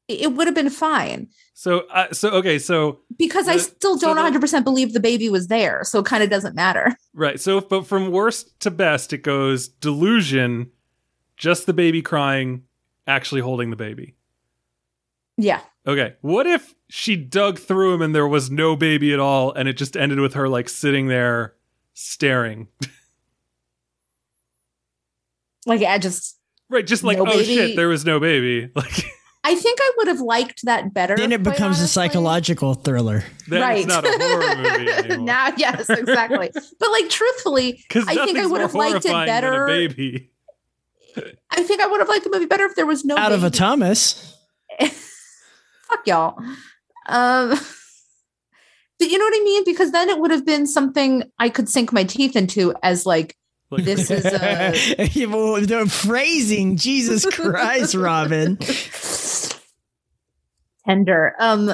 it, 0.08 0.34
would 0.34 0.46
have 0.46 0.54
been 0.54 0.68
fine. 0.68 1.28
so 1.54 1.86
uh, 1.90 2.12
so 2.12 2.28
okay 2.32 2.58
so 2.58 2.98
Because 3.16 3.48
I 3.48 3.56
still 3.56 3.96
don't 3.96 4.16
the- 4.16 4.20
100 4.22 4.40
percent 4.42 4.62
believe 4.66 4.92
the 4.92 5.00
baby 5.00 5.30
was 5.30 5.46
there, 5.46 5.84
so 5.84 6.00
it 6.00 6.04
kind 6.04 6.22
of 6.22 6.28
doesn't 6.28 6.54
matter. 6.54 6.94
right 7.14 7.40
so 7.40 7.62
but 7.62 7.86
from 7.86 8.10
worst 8.10 8.60
to 8.60 8.70
best, 8.70 9.14
it 9.14 9.22
goes 9.22 9.68
delusion, 9.68 10.70
just 11.38 11.64
the 11.64 11.72
baby 11.72 12.02
crying, 12.02 12.64
actually 13.06 13.40
holding 13.40 13.70
the 13.70 13.76
baby. 13.76 14.16
Yeah, 15.38 15.60
Okay. 15.86 16.14
What 16.20 16.46
if 16.46 16.74
she 16.90 17.16
dug 17.16 17.58
through 17.58 17.94
him 17.94 18.02
and 18.02 18.14
there 18.14 18.28
was 18.28 18.50
no 18.50 18.76
baby 18.76 19.14
at 19.14 19.18
all 19.18 19.50
and 19.52 19.66
it 19.66 19.78
just 19.78 19.96
ended 19.96 20.20
with 20.20 20.34
her 20.34 20.46
like 20.46 20.68
sitting 20.68 21.06
there 21.08 21.54
staring? 21.94 22.68
like 25.66 25.82
I 25.82 25.98
just 25.98 26.38
right, 26.68 26.86
just 26.86 27.04
like, 27.04 27.18
No 27.18 27.24
oh 27.24 27.26
baby. 27.26 27.44
shit, 27.44 27.76
there 27.76 27.88
was 27.88 28.04
no 28.04 28.20
baby. 28.20 28.70
Like 28.76 29.04
I 29.44 29.56
think 29.56 29.80
I 29.82 29.90
would 29.96 30.06
have 30.06 30.20
liked 30.20 30.64
that 30.66 30.94
better. 30.94 31.16
Then 31.16 31.32
it 31.32 31.42
quite 31.42 31.54
becomes 31.54 31.80
a 31.80 31.88
psychological 31.88 32.74
thriller. 32.74 33.24
then 33.48 33.60
right. 33.60 33.78
it's 33.78 33.88
not 33.88 34.04
a 34.04 34.10
horror 34.16 34.56
movie 34.56 34.88
anymore. 34.92 35.24
now, 35.26 35.52
yes, 35.56 35.90
exactly. 35.90 36.48
but 36.78 36.90
like 36.92 37.08
truthfully, 37.10 37.82
Because 37.88 38.06
I 38.06 38.24
think 38.24 38.38
I 38.38 38.46
would 38.46 38.60
have 38.60 38.74
liked 38.74 39.04
it 39.04 39.10
better. 39.10 39.50
Than 39.50 39.62
a 39.62 39.66
baby. 39.66 40.30
I 41.50 41.64
think 41.64 41.80
I 41.80 41.88
would 41.88 41.98
have 41.98 42.08
liked 42.08 42.22
the 42.22 42.30
movie 42.30 42.46
better 42.46 42.66
if 42.66 42.76
there 42.76 42.86
was 42.86 43.04
no 43.04 43.16
Out 43.16 43.32
of 43.32 43.42
a. 43.42 43.50
Thomas. 43.50 44.32
Fuck 44.80 46.06
y'all. 46.06 46.38
Um, 47.08 47.58
but 49.02 49.10
you 49.10 49.18
know 49.18 49.24
what 49.24 49.34
I 49.34 49.42
mean? 49.42 49.64
Because 49.64 49.90
then 49.90 50.08
it 50.08 50.20
would 50.20 50.30
have 50.30 50.46
been 50.46 50.64
something 50.64 51.24
I 51.40 51.48
could 51.48 51.68
sink 51.68 51.92
my 51.92 52.04
teeth 52.04 52.36
into 52.36 52.72
as 52.84 53.04
like 53.04 53.36
this 53.72 54.12
is 54.12 54.24
a 54.24 55.08
Yeah, 55.12 55.26
well, 55.26 55.60
the 55.60 55.86
phrasing, 55.90 56.76
Jesus 56.76 57.26
Christ, 57.26 57.96
Robyn. 57.96 58.58
tender. 60.86 61.34
Um, 61.40 61.72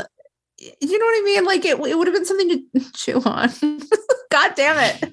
you 0.58 0.98
know 0.98 1.04
what 1.04 1.20
I 1.20 1.22
mean? 1.22 1.44
Like 1.44 1.66
it, 1.66 1.78
it 1.78 1.98
would 1.98 2.06
have 2.06 2.14
been 2.14 2.24
something 2.24 2.48
to 2.48 2.92
chew 2.94 3.20
on. 3.26 3.50
God 4.30 4.54
damn 4.56 4.78
it. 4.78 5.12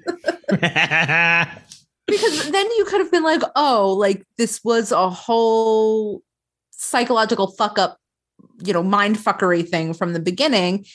because 2.08 2.50
then 2.50 2.66
you 2.78 2.86
could 2.86 3.02
have 3.02 3.12
been 3.12 3.24
like, 3.24 3.42
oh, 3.58 3.94
like 4.00 4.24
this 4.38 4.64
was 4.64 4.94
a 4.94 5.10
whole 5.10 6.22
psychological 6.72 7.48
fuck 7.48 7.78
up, 7.78 7.98
you 8.64 8.72
know, 8.72 8.84
mind 8.84 9.18
fuckery 9.18 9.68
thing 9.68 9.94
from 9.94 10.14
the 10.14 10.22
beginning. 10.22 10.86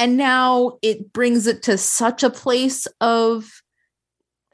And 0.00 0.16
now 0.16 0.78
it 0.80 1.12
brings 1.12 1.46
it 1.46 1.62
to 1.64 1.76
such 1.76 2.22
a 2.22 2.30
place 2.30 2.86
of 3.02 3.50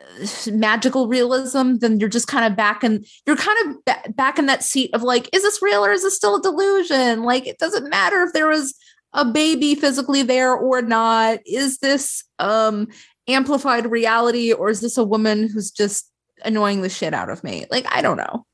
uh, 0.00 0.50
magical 0.50 1.06
realism, 1.06 1.76
then 1.76 2.00
you're 2.00 2.08
just 2.08 2.26
kind 2.26 2.44
of 2.44 2.56
back 2.56 2.82
in, 2.82 3.04
you're 3.28 3.36
kind 3.36 3.56
of 3.64 3.84
ba- 3.84 4.12
back 4.12 4.40
in 4.40 4.46
that 4.46 4.64
seat 4.64 4.92
of 4.92 5.04
like, 5.04 5.30
is 5.32 5.44
this 5.44 5.62
real 5.62 5.84
or 5.84 5.92
is 5.92 6.02
this 6.02 6.16
still 6.16 6.34
a 6.34 6.42
delusion? 6.42 7.22
Like, 7.22 7.46
it 7.46 7.58
doesn't 7.58 7.88
matter 7.88 8.24
if 8.24 8.32
there 8.32 8.48
was 8.48 8.74
a 9.12 9.24
baby 9.24 9.76
physically 9.76 10.24
there 10.24 10.52
or 10.52 10.82
not. 10.82 11.38
Is 11.46 11.78
this, 11.78 12.24
um, 12.40 12.88
amplified 13.28 13.88
reality 13.88 14.52
or 14.52 14.68
is 14.68 14.80
this 14.80 14.98
a 14.98 15.04
woman 15.04 15.48
who's 15.48 15.70
just 15.70 16.10
annoying 16.44 16.82
the 16.82 16.88
shit 16.88 17.14
out 17.14 17.30
of 17.30 17.42
me 17.42 17.66
like 17.70 17.86
i 17.92 18.00
don't 18.00 18.18
know 18.18 18.46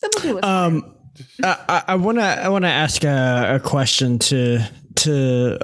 the 0.00 0.10
movie 0.16 0.32
was 0.32 0.40
fine. 0.42 0.74
Um, 0.74 0.96
I- 1.42 1.82
I 1.88 1.94
want 1.96 2.18
to 2.18 2.24
I 2.24 2.48
want 2.48 2.64
to 2.64 2.68
ask 2.70 3.04
a, 3.04 3.56
a 3.56 3.60
question 3.60 4.18
to 4.20 4.60
to 4.96 5.58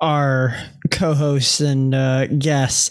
our 0.00 0.54
co-hosts 0.90 1.60
and 1.60 1.94
uh, 1.94 2.26
guests. 2.26 2.90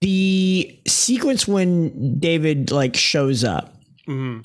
The 0.00 0.80
sequence 0.86 1.48
when 1.48 2.18
David 2.20 2.70
like 2.70 2.96
shows 2.96 3.42
up, 3.42 3.74
mhm. 4.08 4.44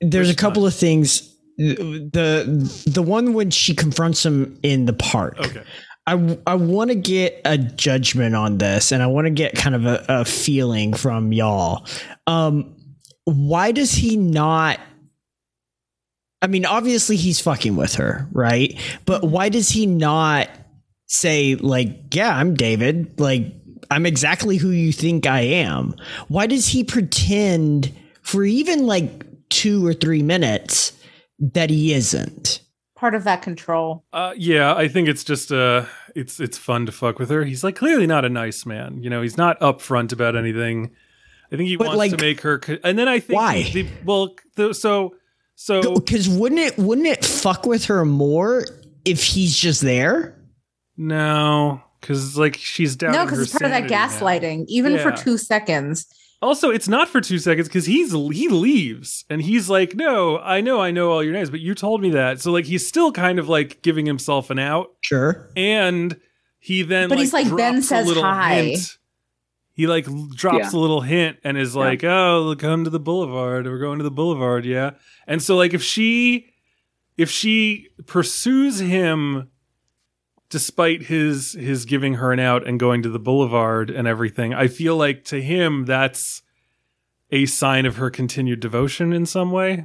there's 0.00 0.28
Which 0.28 0.36
a 0.36 0.38
couple 0.40 0.66
of 0.66 0.74
things. 0.74 1.34
The 1.58 2.82
the 2.86 3.02
one 3.02 3.34
when 3.34 3.50
she 3.50 3.74
confronts 3.74 4.24
him 4.24 4.58
in 4.62 4.86
the 4.86 4.92
park. 4.94 5.38
Okay. 5.40 5.62
I, 6.06 6.38
I 6.46 6.54
want 6.54 6.88
to 6.88 6.94
get 6.94 7.42
a 7.44 7.58
judgment 7.58 8.34
on 8.34 8.56
this 8.56 8.92
and 8.92 9.02
I 9.02 9.08
want 9.08 9.26
to 9.26 9.30
get 9.30 9.54
kind 9.56 9.74
of 9.74 9.84
a, 9.84 10.02
a 10.08 10.24
feeling 10.24 10.94
from 10.94 11.34
y'all. 11.34 11.86
Um, 12.26 12.74
why 13.24 13.72
does 13.72 13.92
he 13.92 14.16
not? 14.16 14.80
I 16.40 16.46
mean, 16.46 16.64
obviously 16.64 17.16
he's 17.16 17.40
fucking 17.40 17.76
with 17.76 17.94
her, 17.94 18.28
right? 18.32 18.78
But 19.06 19.24
why 19.24 19.48
does 19.48 19.68
he 19.70 19.86
not 19.86 20.48
say, 21.06 21.56
like, 21.56 22.14
yeah, 22.14 22.36
I'm 22.36 22.54
David. 22.54 23.18
Like, 23.18 23.52
I'm 23.90 24.06
exactly 24.06 24.56
who 24.56 24.70
you 24.70 24.92
think 24.92 25.26
I 25.26 25.40
am. 25.40 25.94
Why 26.28 26.46
does 26.46 26.68
he 26.68 26.84
pretend 26.84 27.92
for 28.22 28.44
even 28.44 28.86
like 28.86 29.24
two 29.48 29.84
or 29.86 29.94
three 29.94 30.22
minutes 30.22 30.92
that 31.38 31.70
he 31.70 31.92
isn't? 31.94 32.60
part 32.96 33.14
of 33.14 33.22
that 33.22 33.42
control 33.42 34.04
Uh, 34.12 34.34
yeah, 34.36 34.74
I 34.74 34.88
think 34.88 35.06
it's 35.08 35.22
just 35.22 35.52
uh, 35.52 35.84
it's 36.16 36.40
it's 36.40 36.58
fun 36.58 36.84
to 36.86 36.90
fuck 36.90 37.20
with 37.20 37.30
her. 37.30 37.44
He's 37.44 37.62
like 37.62 37.76
clearly 37.76 38.08
not 38.08 38.24
a 38.24 38.28
nice 38.28 38.66
man. 38.66 39.00
You 39.04 39.08
know, 39.08 39.22
he's 39.22 39.36
not 39.36 39.58
upfront 39.60 40.12
about 40.12 40.34
anything. 40.34 40.90
I 41.52 41.56
think 41.56 41.68
he 41.68 41.76
But, 41.76 41.86
wants 41.86 41.98
like, 41.98 42.10
to 42.10 42.16
make 42.20 42.40
her. 42.40 42.58
co- 42.58 42.78
And 42.82 42.98
then 42.98 43.06
I 43.06 43.20
think 43.20 43.36
why? 43.36 43.62
the- 43.72 43.86
well, 44.04 44.34
the, 44.56 44.74
so 44.74 45.14
so 45.60 45.94
Because 45.94 46.28
wouldn't 46.28 46.60
it 46.60 46.78
wouldn't 46.78 47.06
it 47.08 47.24
fuck 47.24 47.66
with 47.66 47.86
her 47.86 48.04
more 48.04 48.64
if 49.04 49.22
he's 49.24 49.56
just 49.56 49.80
there? 49.82 50.34
no, 50.96 51.80
because 52.00 52.36
like 52.36 52.56
she's 52.56 52.96
down. 52.96 53.12
no 53.12 53.24
because 53.24 53.40
it's 53.40 53.52
part 53.52 53.64
of 53.64 53.70
that 53.70 53.84
gaslighting 53.90 54.64
even 54.68 54.98
for 54.98 55.12
two 55.12 55.36
seconds 55.38 56.06
Also, 56.40 56.70
it's 56.70 56.86
not 56.88 57.08
for 57.08 57.20
two 57.20 57.38
seconds 57.38 57.66
because 57.68 57.86
he's 57.86 58.12
he 58.12 58.48
leaves 58.48 59.24
and 59.28 59.42
he's 59.42 59.68
like, 59.68 59.96
"No, 59.96 60.38
I 60.38 60.60
know, 60.60 60.80
I 60.80 60.92
know 60.92 61.10
all 61.10 61.22
your 61.24 61.32
names, 61.32 61.50
but 61.50 61.58
you 61.58 61.74
told 61.74 62.00
me 62.00 62.10
that." 62.10 62.40
So 62.40 62.52
like, 62.52 62.64
he's 62.64 62.86
still 62.86 63.10
kind 63.10 63.40
of 63.40 63.48
like 63.48 63.82
giving 63.82 64.06
himself 64.06 64.50
an 64.50 64.60
out, 64.60 64.90
Sure. 65.00 65.50
and 65.56 66.16
he 66.60 66.82
then 66.82 67.08
But 67.08 67.18
he's 67.18 67.32
like, 67.32 67.54
Ben 67.56 67.82
says 67.82 68.08
hi. 68.12 68.54
hint. 68.62 68.97
He 69.78 69.86
like 69.86 70.06
drops 70.34 70.72
a 70.72 70.78
little 70.78 71.02
hint 71.02 71.38
and 71.44 71.56
is 71.56 71.76
like, 71.76 72.02
"Oh, 72.02 72.56
come 72.58 72.82
to 72.82 72.90
the 72.90 72.98
boulevard. 72.98 73.64
We're 73.64 73.78
going 73.78 73.98
to 73.98 74.04
the 74.04 74.10
boulevard, 74.10 74.64
yeah." 74.64 74.90
And 75.28 75.40
so 75.40 75.56
like, 75.56 75.72
if 75.72 75.84
she 75.84 76.52
if 77.16 77.30
she 77.30 77.88
pursues 78.04 78.80
him 78.80 79.50
despite 80.48 81.02
his 81.02 81.52
his 81.52 81.84
giving 81.84 82.14
her 82.14 82.32
an 82.32 82.40
out 82.40 82.66
and 82.66 82.80
going 82.80 83.02
to 83.04 83.08
the 83.08 83.18
boulevard 83.18 83.90
and 83.90 84.08
everything 84.08 84.54
i 84.54 84.66
feel 84.66 84.96
like 84.96 85.22
to 85.22 85.42
him 85.42 85.84
that's 85.84 86.40
a 87.30 87.44
sign 87.44 87.84
of 87.84 87.96
her 87.96 88.08
continued 88.08 88.58
devotion 88.58 89.12
in 89.12 89.26
some 89.26 89.50
way 89.50 89.84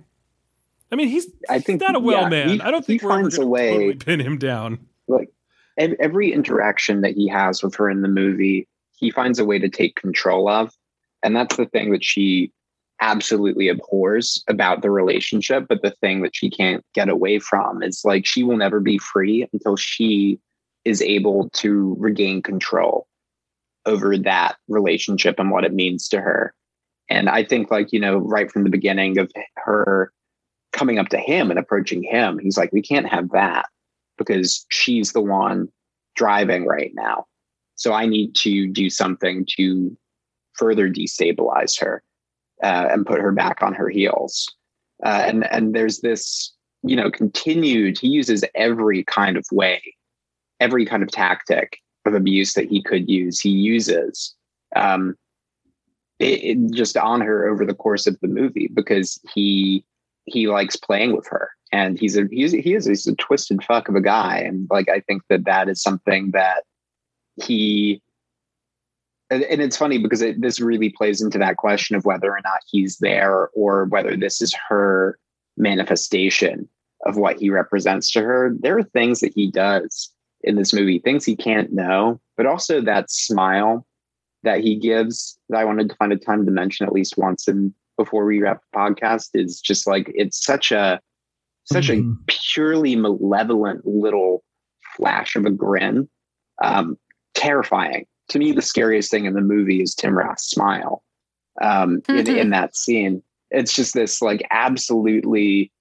i 0.89 0.95
mean 0.95 1.09
he's 1.09 1.27
I 1.49 1.59
think 1.59 1.81
not 1.81 1.95
a 1.97 1.99
well 1.99 2.21
yeah, 2.21 2.29
man 2.29 2.49
he- 2.49 2.61
i 2.61 2.71
don't 2.71 2.85
he 2.85 2.93
think 2.97 3.03
we're 3.03 3.11
ever 3.11 3.21
finds 3.23 3.37
a 3.37 3.45
way. 3.45 3.71
totally 3.73 3.93
pin 4.05 4.19
him 4.21 4.37
down 4.37 4.79
like 5.09 5.33
ev- 5.77 5.97
every 5.99 6.31
interaction 6.31 7.01
that 7.01 7.15
he 7.15 7.27
has 7.27 7.61
with 7.61 7.75
her 7.75 7.89
in 7.89 8.01
the 8.01 8.07
movie, 8.07 8.65
he 9.03 9.11
finds 9.11 9.38
a 9.38 9.45
way 9.45 9.59
to 9.59 9.69
take 9.69 9.95
control 9.95 10.49
of. 10.49 10.73
And 11.21 11.35
that's 11.35 11.57
the 11.57 11.67
thing 11.67 11.91
that 11.91 12.03
she 12.03 12.51
absolutely 13.01 13.67
abhors 13.67 14.43
about 14.47 14.81
the 14.81 14.89
relationship. 14.89 15.65
But 15.67 15.81
the 15.81 15.95
thing 16.01 16.21
that 16.23 16.35
she 16.35 16.49
can't 16.49 16.84
get 16.93 17.09
away 17.09 17.39
from 17.39 17.84
is 17.84 18.03
like 18.03 18.25
she 18.25 18.43
will 18.43 18.57
never 18.57 18.80
be 18.80 18.97
free 18.97 19.47
until 19.53 19.75
she 19.75 20.39
is 20.85 21.01
able 21.01 21.49
to 21.51 21.95
regain 21.99 22.41
control. 22.41 23.05
over 23.85 24.17
that 24.17 24.55
relationship 24.67 25.39
and 25.39 25.51
what 25.51 25.65
it 25.65 25.73
means 25.73 26.07
to 26.09 26.21
her. 26.21 26.53
And 27.09 27.30
I 27.30 27.43
think, 27.43 27.69
like, 27.69 27.91
you 27.91 27.99
know, 27.99 28.17
right 28.17 28.49
from 28.51 28.63
the 28.63 28.69
beginning 28.69 29.17
of 29.17 29.31
her 29.57 30.11
coming 30.71 30.99
up 30.99 31.09
to 31.09 31.17
him 31.17 31.49
and 31.49 31.59
approaching 31.59 32.01
him, 32.01 32.39
he's 32.39 32.57
like, 32.57 32.71
we 32.71 32.81
can't 32.81 33.09
have 33.09 33.30
that 33.31 33.65
because 34.17 34.65
she's 34.69 35.11
the 35.11 35.21
one 35.21 35.67
driving 36.15 36.65
right 36.65 36.91
now. 36.93 37.25
So 37.75 37.93
I 37.93 38.05
need 38.05 38.35
to 38.35 38.67
do 38.67 38.89
something 38.89 39.45
to 39.57 39.95
further 40.53 40.89
destabilize 40.89 41.79
her 41.79 42.03
uh, 42.61 42.87
and 42.91 43.05
put 43.05 43.19
her 43.19 43.31
back 43.31 43.61
on 43.61 43.73
her 43.73 43.89
heels. 43.89 44.53
Uh, 45.03 45.23
and 45.25 45.51
and 45.51 45.73
there's 45.73 45.99
this, 46.01 46.53
you 46.83 46.95
know, 46.95 47.11
continued. 47.11 47.97
He 47.97 48.07
uses 48.07 48.43
every 48.55 49.03
kind 49.03 49.37
of 49.37 49.45
way, 49.51 49.81
every 50.59 50.85
kind 50.85 51.03
of 51.03 51.11
tactic 51.11 51.79
of 52.05 52.13
abuse 52.13 52.53
that 52.53 52.69
he 52.69 52.81
could 52.81 53.09
use. 53.09 53.39
He 53.39 53.49
uses 53.49 54.35
um, 54.75 55.15
it, 56.19 56.43
it 56.43 56.71
just 56.71 56.97
on 56.97 57.21
her 57.21 57.47
over 57.47 57.65
the 57.65 57.73
course 57.73 58.07
of 58.07 58.19
the 58.21 58.27
movie 58.27 58.69
because 58.73 59.19
he 59.33 59.83
he 60.25 60.47
likes 60.47 60.75
playing 60.75 61.15
with 61.15 61.27
her 61.27 61.51
and 61.71 61.99
he's 61.99 62.17
a 62.17 62.27
he's 62.31 62.51
he 62.51 62.73
is 62.73 62.85
he's 62.85 63.07
a 63.07 63.15
twisted 63.15 63.63
fuck 63.63 63.89
of 63.89 63.95
a 63.95 64.01
guy 64.01 64.37
and 64.37 64.67
like 64.69 64.89
I 64.89 65.01
think 65.01 65.23
that 65.29 65.45
that 65.45 65.67
is 65.67 65.81
something 65.81 66.31
that 66.31 66.63
he 67.41 68.01
and, 69.30 69.43
and 69.43 69.61
it's 69.61 69.77
funny 69.77 69.97
because 69.97 70.22
it, 70.22 70.41
this 70.41 70.60
really 70.60 70.89
plays 70.89 71.22
into 71.22 71.38
that 71.39 71.57
question 71.57 71.95
of 71.95 72.05
whether 72.05 72.30
or 72.30 72.39
not 72.43 72.61
he's 72.69 72.97
there 72.97 73.49
or 73.55 73.85
whether 73.85 74.15
this 74.15 74.41
is 74.41 74.53
her 74.69 75.18
manifestation 75.57 76.68
of 77.05 77.18
what 77.18 77.39
he 77.39 77.49
represents 77.49 78.11
to 78.11 78.22
her. 78.22 78.55
There 78.60 78.77
are 78.77 78.84
things 78.84 79.19
that 79.22 79.34
he 79.34 79.49
does 79.49 80.11
in 80.41 80.55
this 80.55 80.73
movie, 80.73 80.99
things 80.99 81.26
he 81.26 81.35
can't 81.35 81.73
know, 81.73 82.19
but 82.38 82.45
also 82.45 82.81
that 82.81 83.10
smile 83.10 83.88
that 84.43 84.60
he 84.60 84.76
gives 84.76 85.39
that 85.49 85.57
I 85.57 85.65
wanted 85.65 85.89
to 85.89 85.95
find 85.95 86.11
a 86.11 86.18
time 86.18 86.45
to 86.45 86.51
mention 86.51 86.85
at 86.85 86.93
least 86.93 87.18
once 87.18 87.47
and 87.47 87.73
before 87.97 88.26
we 88.26 88.41
wrap 88.41 88.61
the 88.72 88.77
podcast 88.77 89.30
is 89.34 89.61
just 89.61 89.88
like 89.88 90.11
it's 90.15 90.43
such 90.43 90.72
a 90.72 90.99
such 91.65 91.88
mm-hmm. 91.88 92.11
a 92.11 92.15
purely 92.27 92.95
malevolent 92.95 93.85
little 93.85 94.43
flash 94.97 95.35
of 95.35 95.45
a 95.45 95.51
grin. 95.51 96.10
Um, 96.61 96.97
terrifying 97.34 98.05
to 98.30 98.39
me, 98.39 98.51
the 98.51 98.61
scariest 98.61 99.11
thing 99.11 99.26
in 99.26 99.34
the 99.34 99.41
movie 99.41 99.81
is 99.81 99.95
Tim 99.95 100.18
Roth's 100.18 100.49
smile 100.49 101.03
um, 101.61 102.01
mm-hmm. 102.01 102.19
in, 102.19 102.38
in 102.38 102.49
that 102.51 102.76
scene. 102.76 103.22
It's 103.51 103.76
just 103.76 103.93
this 103.93 104.22
like 104.22 104.45
absolutely 104.51 105.72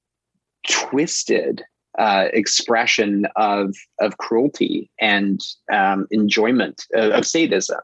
twisted 0.68 1.64
uh, 1.98 2.26
expression 2.32 3.26
of 3.36 3.74
of 4.00 4.18
cruelty 4.18 4.90
and 5.00 5.40
um, 5.72 6.06
enjoyment 6.10 6.84
of, 6.94 7.12
of, 7.12 7.26
sadism. 7.26 7.80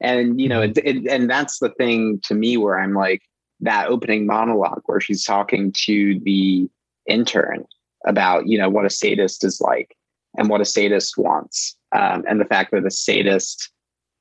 And 0.00 0.40
you 0.40 0.48
know, 0.48 0.60
mm-hmm. 0.60 0.86
it, 0.86 0.96
it, 0.96 1.06
and 1.06 1.30
that's 1.30 1.58
the 1.58 1.70
thing 1.70 2.20
to 2.24 2.34
me 2.34 2.56
where 2.56 2.78
I'm 2.78 2.94
like 2.94 3.22
that 3.60 3.88
opening 3.88 4.26
monologue 4.26 4.82
where 4.86 5.00
she's 5.00 5.24
talking 5.24 5.72
to 5.84 6.20
the 6.24 6.68
intern 7.06 7.64
about 8.06 8.46
you 8.46 8.58
know 8.58 8.68
what 8.68 8.84
a 8.84 8.90
sadist 8.90 9.44
is 9.44 9.60
like 9.60 9.96
and 10.36 10.48
what 10.48 10.60
a 10.60 10.64
sadist 10.64 11.16
wants, 11.16 11.76
um, 11.92 12.24
and 12.28 12.40
the 12.40 12.44
fact 12.44 12.72
that 12.72 12.86
a 12.86 12.90
sadist 12.90 13.70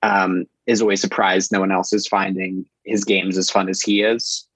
um, 0.04 0.46
is 0.66 0.82
always 0.82 1.02
surprised 1.02 1.52
no 1.52 1.60
one 1.60 1.72
else 1.72 1.94
is 1.94 2.08
finding 2.08 2.66
his 2.84 3.04
games 3.04 3.38
as 3.38 3.50
fun 3.50 3.70
as 3.70 3.82
he 3.82 4.02
is. 4.02 4.48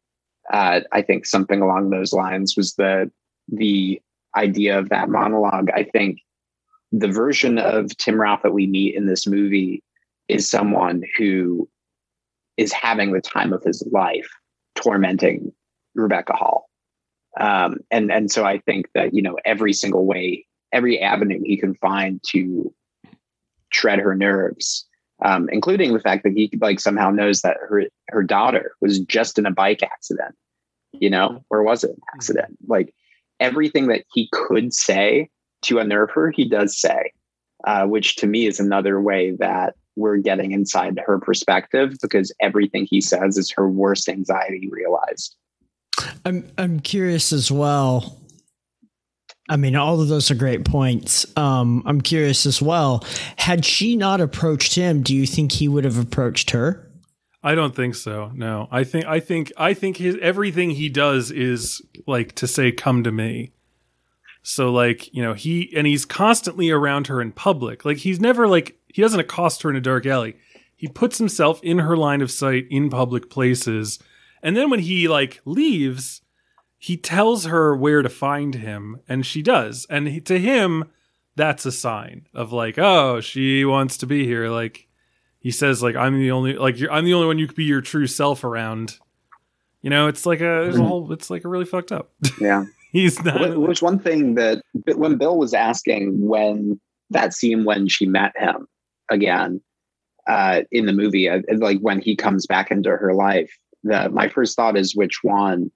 Uh, 0.51 0.81
I 0.91 1.01
think 1.01 1.25
something 1.25 1.61
along 1.61 1.89
those 1.89 2.13
lines 2.13 2.55
was 2.55 2.73
the 2.75 3.11
the 3.47 4.01
idea 4.35 4.77
of 4.77 4.89
that 4.89 5.09
monologue. 5.09 5.69
I 5.75 5.83
think 5.83 6.19
the 6.91 7.07
version 7.07 7.57
of 7.57 7.95
Tim 7.97 8.19
Roth 8.19 8.41
that 8.43 8.53
we 8.53 8.67
meet 8.67 8.95
in 8.95 9.07
this 9.07 9.27
movie 9.27 9.83
is 10.27 10.49
someone 10.49 11.03
who 11.17 11.67
is 12.57 12.71
having 12.71 13.11
the 13.11 13.21
time 13.21 13.53
of 13.53 13.63
his 13.63 13.85
life 13.91 14.29
tormenting 14.75 15.51
Rebecca 15.95 16.33
Hall. 16.33 16.69
Um, 17.39 17.77
and 17.89 18.11
and 18.11 18.29
so 18.29 18.45
I 18.45 18.59
think 18.59 18.87
that 18.93 19.13
you 19.13 19.21
know 19.21 19.37
every 19.45 19.73
single 19.73 20.05
way, 20.05 20.45
every 20.73 20.99
avenue 20.99 21.41
he 21.43 21.57
can 21.57 21.75
find 21.75 22.21
to 22.27 22.73
tread 23.71 23.99
her 23.99 24.15
nerves 24.15 24.85
um, 25.21 25.49
including 25.51 25.93
the 25.93 25.99
fact 25.99 26.23
that 26.23 26.33
he 26.33 26.51
like 26.59 26.79
somehow 26.79 27.11
knows 27.11 27.41
that 27.41 27.57
her 27.57 27.83
her 28.09 28.23
daughter 28.23 28.73
was 28.81 28.99
just 28.99 29.37
in 29.37 29.45
a 29.45 29.51
bike 29.51 29.83
accident, 29.83 30.35
you 30.93 31.09
know, 31.09 31.43
or 31.49 31.63
was 31.63 31.83
it 31.83 31.91
an 31.91 31.95
mm-hmm. 31.95 32.15
accident? 32.15 32.57
Like 32.67 32.93
everything 33.39 33.87
that 33.87 34.03
he 34.13 34.29
could 34.31 34.73
say 34.73 35.29
to 35.63 35.79
unnerve 35.79 36.11
her, 36.11 36.31
he 36.31 36.47
does 36.47 36.79
say, 36.79 37.11
uh, 37.65 37.85
which 37.85 38.15
to 38.17 38.27
me 38.27 38.47
is 38.47 38.59
another 38.59 38.99
way 38.99 39.31
that 39.39 39.75
we're 39.95 40.17
getting 40.17 40.53
inside 40.53 40.99
her 41.05 41.19
perspective 41.19 41.97
because 42.01 42.33
everything 42.39 42.87
he 42.89 43.01
says 43.01 43.37
is 43.37 43.51
her 43.51 43.69
worst 43.69 44.09
anxiety 44.09 44.69
realized. 44.71 45.35
I'm 46.25 46.49
I'm 46.57 46.79
curious 46.79 47.31
as 47.31 47.51
well 47.51 48.20
I 49.51 49.57
mean, 49.57 49.75
all 49.75 49.99
of 49.99 50.07
those 50.07 50.31
are 50.31 50.35
great 50.35 50.63
points. 50.63 51.25
Um, 51.37 51.83
I'm 51.85 51.99
curious 51.99 52.45
as 52.45 52.61
well. 52.61 53.03
Had 53.35 53.65
she 53.65 53.97
not 53.97 54.21
approached 54.21 54.75
him, 54.75 55.03
do 55.03 55.13
you 55.13 55.27
think 55.27 55.51
he 55.51 55.67
would 55.67 55.83
have 55.83 55.97
approached 55.97 56.51
her? 56.51 56.89
I 57.43 57.53
don't 57.53 57.75
think 57.75 57.95
so. 57.95 58.31
No, 58.33 58.69
I 58.71 58.85
think 58.85 59.05
I 59.05 59.19
think 59.19 59.51
I 59.57 59.73
think 59.73 59.97
his 59.97 60.15
everything 60.21 60.69
he 60.69 60.87
does 60.87 61.31
is 61.31 61.81
like 62.07 62.33
to 62.35 62.47
say, 62.47 62.71
"Come 62.71 63.03
to 63.03 63.11
me." 63.11 63.51
So 64.41 64.71
like 64.71 65.13
you 65.13 65.21
know 65.21 65.33
he 65.33 65.73
and 65.75 65.85
he's 65.85 66.05
constantly 66.05 66.69
around 66.69 67.07
her 67.07 67.21
in 67.21 67.33
public. 67.33 67.83
Like 67.83 67.97
he's 67.97 68.21
never 68.21 68.47
like 68.47 68.77
he 68.87 69.01
doesn't 69.01 69.19
accost 69.19 69.63
her 69.63 69.69
in 69.69 69.75
a 69.75 69.81
dark 69.81 70.05
alley. 70.05 70.37
He 70.77 70.87
puts 70.87 71.17
himself 71.17 71.61
in 71.61 71.79
her 71.79 71.97
line 71.97 72.21
of 72.21 72.31
sight 72.31 72.67
in 72.69 72.89
public 72.89 73.29
places, 73.29 73.99
and 74.41 74.55
then 74.55 74.69
when 74.69 74.79
he 74.79 75.09
like 75.09 75.41
leaves, 75.43 76.20
he 76.83 76.97
tells 76.97 77.45
her 77.45 77.75
where 77.75 78.01
to 78.01 78.09
find 78.09 78.55
him 78.55 79.01
and 79.07 79.23
she 79.23 79.43
does. 79.43 79.85
And 79.87 80.07
he, 80.07 80.19
to 80.21 80.39
him 80.39 80.85
that's 81.35 81.63
a 81.63 81.71
sign 81.71 82.27
of 82.33 82.51
like 82.51 82.79
oh 82.79 83.21
she 83.21 83.63
wants 83.63 83.97
to 83.97 84.07
be 84.07 84.25
here. 84.25 84.49
Like 84.49 84.87
he 85.37 85.51
says 85.51 85.83
like 85.83 85.95
i'm 85.95 86.19
the 86.19 86.31
only 86.31 86.55
like 86.55 86.77
i'm 86.89 87.05
the 87.05 87.13
only 87.13 87.27
one 87.27 87.37
you 87.37 87.45
could 87.45 87.55
be 87.55 87.65
your 87.65 87.81
true 87.81 88.07
self 88.07 88.43
around. 88.43 88.97
You 89.83 89.91
know 89.91 90.07
it's 90.07 90.25
like 90.25 90.41
a, 90.41 90.63
a 90.63 90.67
mm-hmm. 90.69 90.81
whole 90.81 91.13
it's 91.13 91.29
like 91.29 91.45
a 91.45 91.47
really 91.47 91.65
fucked 91.65 91.91
up. 91.91 92.11
Yeah. 92.41 92.65
He's 92.91 93.23
not 93.23 93.57
which 93.57 93.83
one 93.83 93.99
thing 93.99 94.33
that 94.35 94.63
when 94.95 95.17
bill 95.17 95.37
was 95.37 95.53
asking 95.53 96.27
when 96.27 96.81
that 97.11 97.33
scene 97.33 97.63
when 97.63 97.87
she 97.87 98.07
met 98.07 98.33
him 98.35 98.67
again 99.09 99.61
uh 100.27 100.63
in 100.71 100.87
the 100.87 100.93
movie 100.93 101.29
uh, 101.29 101.41
like 101.57 101.79
when 101.79 102.01
he 102.01 102.15
comes 102.15 102.47
back 102.47 102.69
into 102.71 102.89
her 102.89 103.13
life 103.13 103.55
the 103.83 104.09
my 104.09 104.27
first 104.27 104.57
thought 104.57 104.75
is 104.75 104.95
which 104.95 105.19
one 105.23 105.71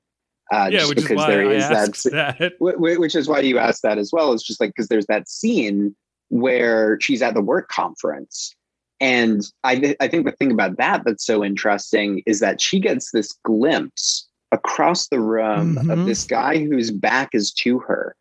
uh, 0.52 0.70
yeah, 0.72 0.88
which 0.88 0.98
because 0.98 1.20
is 1.20 1.28
there 1.28 1.52
is 1.52 1.70
that, 1.70 2.40
that. 2.40 2.54
which 3.00 3.16
is 3.16 3.28
why 3.28 3.40
you 3.40 3.58
asked 3.58 3.82
that 3.82 3.98
as 3.98 4.12
well. 4.14 4.32
It's 4.32 4.44
just 4.44 4.60
like 4.60 4.70
because 4.70 4.88
there's 4.88 5.08
that 5.08 5.28
scene 5.28 5.96
where 6.30 7.00
she's 7.02 7.22
at 7.22 7.34
the 7.34 7.42
work 7.42 7.70
conference, 7.70 8.56
and 9.00 9.42
I 9.64 9.80
th- 9.80 9.98
I 10.00 10.08
think 10.08 10.26
the 10.26 10.32
thing 10.34 10.52
about 10.52 10.78
that 10.78 11.04
that's 11.04 11.26
so 11.26 11.44
interesting 11.44 12.22
is 12.26 12.40
that 12.42 12.62
she 12.62 12.80
gets 12.80 13.12
this 13.12 13.34
glimpse 13.44 14.28
across 14.52 15.08
the 15.08 15.20
room 15.20 15.76
mm-hmm. 15.76 15.90
of 15.90 16.06
this 16.06 16.26
guy 16.26 16.60
whose 16.60 16.92
back 16.92 17.30
is 17.34 17.52
to 17.62 17.80
her, 17.80 18.16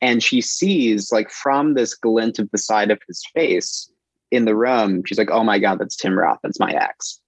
and 0.00 0.22
she 0.22 0.40
sees 0.40 1.12
like 1.12 1.30
from 1.30 1.74
this 1.74 1.94
glint 1.94 2.38
of 2.38 2.48
the 2.52 2.58
side 2.58 2.90
of 2.90 3.00
his 3.06 3.22
face 3.34 3.90
in 4.30 4.46
the 4.46 4.56
room, 4.56 5.02
she's 5.04 5.18
like, 5.18 5.30
"Oh 5.30 5.44
my 5.44 5.58
god, 5.58 5.78
that's 5.78 5.96
Tim 5.96 6.18
Roth. 6.18 6.38
That's 6.42 6.60
my 6.60 6.72
ex." 6.72 7.20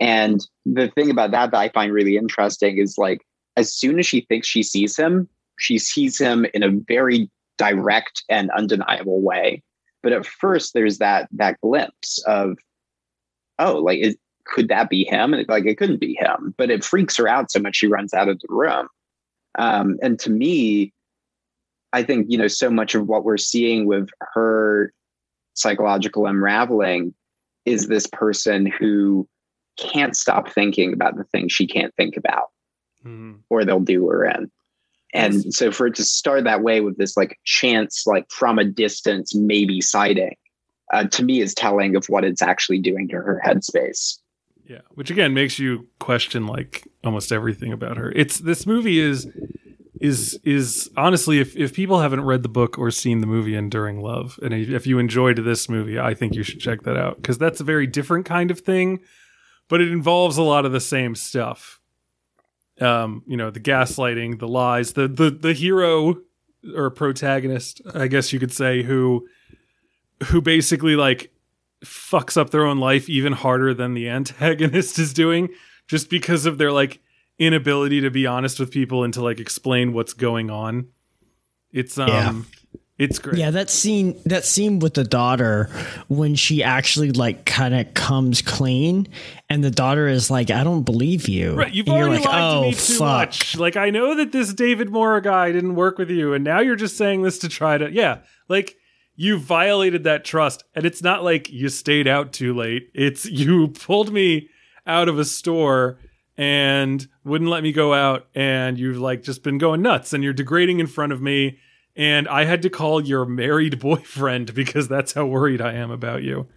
And 0.00 0.40
the 0.64 0.88
thing 0.88 1.10
about 1.10 1.32
that 1.32 1.50
that 1.50 1.58
I 1.58 1.68
find 1.68 1.92
really 1.92 2.16
interesting 2.16 2.78
is 2.78 2.96
like 2.96 3.20
as 3.56 3.72
soon 3.72 3.98
as 3.98 4.06
she 4.06 4.22
thinks 4.22 4.46
she 4.46 4.62
sees 4.62 4.96
him, 4.96 5.28
she 5.58 5.78
sees 5.78 6.18
him 6.18 6.46
in 6.54 6.62
a 6.62 6.70
very 6.70 7.30
direct 7.58 8.22
and 8.28 8.50
undeniable 8.52 9.20
way. 9.20 9.62
But 10.02 10.12
at 10.12 10.26
first, 10.26 10.72
there's 10.72 10.98
that 10.98 11.28
that 11.32 11.60
glimpse 11.60 12.22
of, 12.26 12.56
oh, 13.58 13.76
like 13.78 13.98
is, 13.98 14.16
could 14.46 14.68
that 14.68 14.88
be 14.88 15.04
him? 15.04 15.34
And 15.34 15.46
like 15.48 15.66
it 15.66 15.76
couldn't 15.76 16.00
be 16.00 16.14
him, 16.14 16.54
but 16.56 16.70
it 16.70 16.84
freaks 16.84 17.16
her 17.18 17.28
out 17.28 17.50
so 17.50 17.60
much 17.60 17.76
she 17.76 17.86
runs 17.86 18.14
out 18.14 18.28
of 18.28 18.38
the 18.40 18.48
room. 18.48 18.88
Um, 19.58 19.98
and 20.02 20.18
to 20.20 20.30
me, 20.30 20.92
I 21.92 22.02
think 22.02 22.26
you 22.30 22.38
know 22.38 22.48
so 22.48 22.70
much 22.70 22.94
of 22.94 23.08
what 23.08 23.24
we're 23.24 23.36
seeing 23.36 23.86
with 23.86 24.08
her 24.34 24.92
psychological 25.54 26.26
unraveling 26.26 27.14
is 27.66 27.88
this 27.88 28.06
person 28.06 28.64
who 28.64 29.28
can't 29.78 30.16
stop 30.16 30.48
thinking 30.48 30.92
about 30.92 31.16
the 31.16 31.24
things 31.24 31.52
she 31.52 31.66
can't 31.66 31.94
think 31.96 32.16
about 32.16 32.48
mm-hmm. 33.04 33.38
or 33.48 33.64
they'll 33.64 33.80
do 33.80 34.06
her 34.08 34.24
in. 34.24 34.50
And 35.12 35.34
yes. 35.44 35.56
so 35.56 35.72
for 35.72 35.88
it 35.88 35.96
to 35.96 36.04
start 36.04 36.44
that 36.44 36.62
way 36.62 36.80
with 36.80 36.96
this 36.96 37.16
like 37.16 37.38
chance, 37.44 38.06
like 38.06 38.30
from 38.30 38.58
a 38.58 38.64
distance, 38.64 39.34
maybe 39.34 39.80
sighting, 39.80 40.36
uh, 40.92 41.04
to 41.04 41.24
me 41.24 41.40
is 41.40 41.54
telling 41.54 41.96
of 41.96 42.06
what 42.06 42.24
it's 42.24 42.42
actually 42.42 42.78
doing 42.78 43.08
to 43.08 43.16
her 43.16 43.40
headspace. 43.44 44.18
Yeah, 44.64 44.82
which 44.90 45.10
again 45.10 45.34
makes 45.34 45.58
you 45.58 45.88
question 45.98 46.46
like 46.46 46.86
almost 47.02 47.32
everything 47.32 47.72
about 47.72 47.96
her. 47.96 48.12
It's 48.14 48.38
this 48.38 48.66
movie 48.66 49.00
is 49.00 49.26
is 50.00 50.38
is 50.44 50.88
honestly 50.96 51.40
if 51.40 51.56
if 51.56 51.74
people 51.74 51.98
haven't 51.98 52.22
read 52.22 52.44
the 52.44 52.48
book 52.48 52.78
or 52.78 52.92
seen 52.92 53.20
the 53.20 53.26
movie 53.26 53.56
Enduring 53.56 54.00
Love 54.00 54.38
and 54.42 54.54
if 54.54 54.86
you 54.86 55.00
enjoyed 55.00 55.38
this 55.38 55.68
movie, 55.68 55.98
I 55.98 56.14
think 56.14 56.34
you 56.34 56.44
should 56.44 56.60
check 56.60 56.82
that 56.82 56.96
out 56.96 57.16
because 57.16 57.36
that's 57.36 57.60
a 57.60 57.64
very 57.64 57.88
different 57.88 58.26
kind 58.26 58.50
of 58.50 58.60
thing, 58.60 59.00
but 59.68 59.80
it 59.80 59.90
involves 59.90 60.36
a 60.36 60.42
lot 60.42 60.64
of 60.64 60.70
the 60.70 60.80
same 60.80 61.16
stuff. 61.16 61.79
Um, 62.80 63.22
you 63.26 63.36
know, 63.36 63.50
the 63.50 63.60
gaslighting, 63.60 64.38
the 64.38 64.48
lies, 64.48 64.92
the 64.94 65.06
the 65.06 65.30
the 65.30 65.52
hero 65.52 66.16
or 66.74 66.90
protagonist, 66.90 67.80
I 67.94 68.06
guess 68.06 68.32
you 68.32 68.38
could 68.38 68.52
say, 68.52 68.82
who 68.82 69.28
who 70.24 70.40
basically 70.40 70.96
like 70.96 71.32
fucks 71.84 72.36
up 72.36 72.50
their 72.50 72.64
own 72.64 72.78
life 72.78 73.08
even 73.08 73.32
harder 73.32 73.72
than 73.74 73.94
the 73.94 74.08
antagonist 74.18 74.98
is 74.98 75.12
doing 75.12 75.48
just 75.86 76.10
because 76.10 76.46
of 76.46 76.58
their 76.58 76.72
like 76.72 77.00
inability 77.38 78.02
to 78.02 78.10
be 78.10 78.26
honest 78.26 78.60
with 78.60 78.70
people 78.70 79.02
and 79.02 79.14
to 79.14 79.22
like 79.22 79.40
explain 79.40 79.92
what's 79.92 80.12
going 80.12 80.50
on. 80.50 80.88
It's 81.72 81.98
um 81.98 82.08
Yeah. 82.08 82.59
It's 83.00 83.18
great. 83.18 83.38
Yeah, 83.38 83.50
that 83.50 83.70
scene 83.70 84.20
that 84.26 84.44
scene 84.44 84.78
with 84.78 84.94
the 84.94 85.04
daughter 85.04 85.70
when 86.08 86.34
she 86.34 86.62
actually 86.62 87.10
like 87.12 87.46
kind 87.46 87.74
of 87.74 87.92
comes 87.94 88.42
clean 88.42 89.08
and 89.48 89.64
the 89.64 89.70
daughter 89.70 90.06
is 90.06 90.30
like, 90.30 90.50
I 90.50 90.62
don't 90.62 90.82
believe 90.82 91.26
you. 91.26 91.54
Right, 91.54 91.72
you've 91.72 91.88
And 91.88 91.96
already 91.96 92.16
like, 92.22 92.24
lied 92.26 92.42
oh, 92.42 92.60
to 92.60 92.66
me 92.68 92.72
too 92.74 92.94
fuck. 92.94 93.28
much. 93.28 93.56
Like 93.56 93.76
I 93.76 93.90
know 93.90 94.14
that 94.14 94.32
this 94.32 94.52
David 94.52 94.90
Moore 94.90 95.20
guy 95.20 95.50
didn't 95.50 95.74
work 95.74 95.98
with 95.98 96.10
you, 96.10 96.34
and 96.34 96.44
now 96.44 96.60
you're 96.60 96.76
just 96.76 96.96
saying 96.96 97.22
this 97.22 97.38
to 97.38 97.48
try 97.48 97.78
to 97.78 97.90
yeah, 97.90 98.18
like 98.48 98.76
you 99.16 99.38
violated 99.38 100.04
that 100.04 100.24
trust, 100.24 100.64
and 100.74 100.84
it's 100.86 101.02
not 101.02 101.24
like 101.24 101.50
you 101.50 101.68
stayed 101.68 102.06
out 102.06 102.32
too 102.32 102.54
late. 102.54 102.90
It's 102.94 103.24
you 103.30 103.68
pulled 103.68 104.12
me 104.12 104.48
out 104.86 105.08
of 105.08 105.18
a 105.18 105.24
store 105.24 105.98
and 106.36 107.06
wouldn't 107.24 107.50
let 107.50 107.62
me 107.62 107.72
go 107.72 107.92
out, 107.94 108.26
and 108.34 108.78
you've 108.78 108.98
like 108.98 109.22
just 109.22 109.42
been 109.42 109.58
going 109.58 109.82
nuts, 109.82 110.12
and 110.12 110.22
you're 110.22 110.32
degrading 110.32 110.80
in 110.80 110.86
front 110.86 111.12
of 111.12 111.20
me, 111.20 111.58
and 112.00 112.26
I 112.28 112.44
had 112.44 112.62
to 112.62 112.70
call 112.70 113.02
your 113.02 113.26
married 113.26 113.78
boyfriend 113.78 114.54
because 114.54 114.88
that's 114.88 115.12
how 115.12 115.26
worried 115.26 115.60
I 115.60 115.74
am 115.74 115.90
about 115.90 116.22
you. 116.22 116.48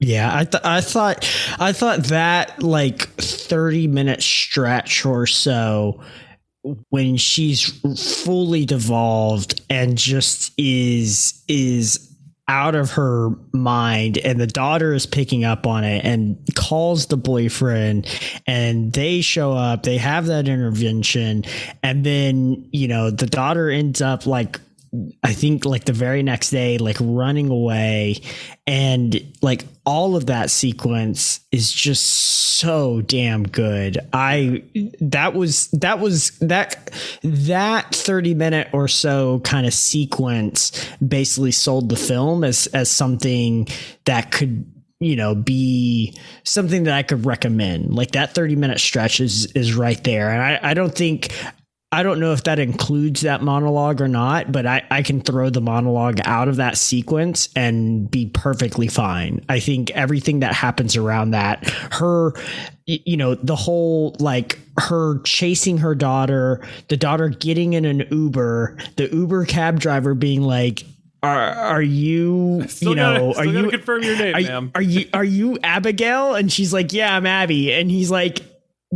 Yeah, 0.00 0.34
I 0.34 0.44
th- 0.44 0.64
I 0.64 0.80
thought 0.80 1.30
I 1.60 1.72
thought 1.72 2.04
that 2.04 2.62
like 2.62 3.08
30 3.16 3.86
minute 3.86 4.22
stretch 4.22 5.06
or 5.06 5.26
so 5.26 6.02
when 6.88 7.16
she's 7.16 7.62
fully 8.22 8.64
devolved 8.64 9.60
and 9.70 9.96
just 9.96 10.52
is 10.58 11.42
is 11.46 12.13
out 12.46 12.74
of 12.74 12.90
her 12.90 13.30
mind 13.52 14.18
and 14.18 14.38
the 14.38 14.46
daughter 14.46 14.92
is 14.92 15.06
picking 15.06 15.44
up 15.44 15.66
on 15.66 15.82
it 15.82 16.04
and 16.04 16.36
calls 16.54 17.06
the 17.06 17.16
boyfriend 17.16 18.06
and 18.46 18.92
they 18.92 19.22
show 19.22 19.52
up 19.52 19.82
they 19.82 19.96
have 19.96 20.26
that 20.26 20.46
intervention 20.46 21.42
and 21.82 22.04
then 22.04 22.68
you 22.70 22.86
know 22.86 23.10
the 23.10 23.26
daughter 23.26 23.70
ends 23.70 24.02
up 24.02 24.26
like 24.26 24.60
I 25.22 25.32
think 25.32 25.64
like 25.64 25.84
the 25.84 25.92
very 25.92 26.22
next 26.22 26.50
day, 26.50 26.78
like 26.78 26.96
running 27.00 27.50
away, 27.50 28.20
and 28.66 29.20
like 29.42 29.64
all 29.84 30.14
of 30.14 30.26
that 30.26 30.50
sequence 30.50 31.40
is 31.50 31.72
just 31.72 32.06
so 32.58 33.00
damn 33.00 33.42
good. 33.42 33.98
I 34.12 34.62
that 35.00 35.34
was 35.34 35.68
that 35.72 35.98
was 35.98 36.30
that 36.38 36.90
that 37.22 37.94
30 37.94 38.34
minute 38.34 38.68
or 38.72 38.86
so 38.86 39.40
kind 39.40 39.66
of 39.66 39.74
sequence 39.74 40.88
basically 41.06 41.52
sold 41.52 41.88
the 41.88 41.96
film 41.96 42.44
as 42.44 42.66
as 42.68 42.90
something 42.90 43.66
that 44.04 44.30
could 44.30 44.70
you 45.00 45.16
know 45.16 45.34
be 45.34 46.16
something 46.44 46.84
that 46.84 46.94
I 46.94 47.02
could 47.02 47.26
recommend. 47.26 47.94
Like 47.94 48.12
that 48.12 48.34
30 48.34 48.56
minute 48.56 48.78
stretch 48.78 49.20
is 49.20 49.46
is 49.52 49.74
right 49.74 50.02
there. 50.04 50.30
And 50.30 50.40
I, 50.40 50.70
I 50.70 50.74
don't 50.74 50.94
think 50.94 51.32
I 51.94 52.02
don't 52.02 52.18
know 52.18 52.32
if 52.32 52.42
that 52.42 52.58
includes 52.58 53.20
that 53.20 53.40
monologue 53.40 54.00
or 54.00 54.08
not, 54.08 54.50
but 54.50 54.66
I, 54.66 54.82
I 54.90 55.02
can 55.02 55.20
throw 55.20 55.48
the 55.48 55.60
monologue 55.60 56.18
out 56.24 56.48
of 56.48 56.56
that 56.56 56.76
sequence 56.76 57.48
and 57.54 58.10
be 58.10 58.26
perfectly 58.26 58.88
fine. 58.88 59.44
I 59.48 59.60
think 59.60 59.92
everything 59.92 60.40
that 60.40 60.54
happens 60.54 60.96
around 60.96 61.30
that, 61.30 61.68
her, 61.92 62.32
you 62.86 63.16
know, 63.16 63.36
the 63.36 63.54
whole 63.54 64.16
like 64.18 64.58
her 64.76 65.20
chasing 65.20 65.78
her 65.78 65.94
daughter, 65.94 66.66
the 66.88 66.96
daughter 66.96 67.28
getting 67.28 67.74
in 67.74 67.84
an 67.84 68.08
Uber, 68.10 68.76
the 68.96 69.08
Uber 69.14 69.44
cab 69.44 69.78
driver 69.78 70.14
being 70.14 70.42
like, 70.42 70.82
are, 71.22 71.52
are 71.52 71.82
you, 71.82 72.66
you 72.80 72.96
know, 72.96 73.32
gotta, 73.32 73.38
are 73.38 73.46
you, 73.46 73.70
confirm 73.70 74.02
your 74.02 74.18
name, 74.18 74.34
are, 74.34 74.40
ma'am? 74.40 74.72
are 74.74 74.82
you 74.82 75.08
are 75.14 75.24
you 75.24 75.58
Abigail? 75.62 76.34
And 76.34 76.52
she's 76.52 76.72
like, 76.72 76.92
Yeah, 76.92 77.16
I'm 77.16 77.24
Abby. 77.24 77.72
And 77.72 77.88
he's 77.88 78.10
like, 78.10 78.40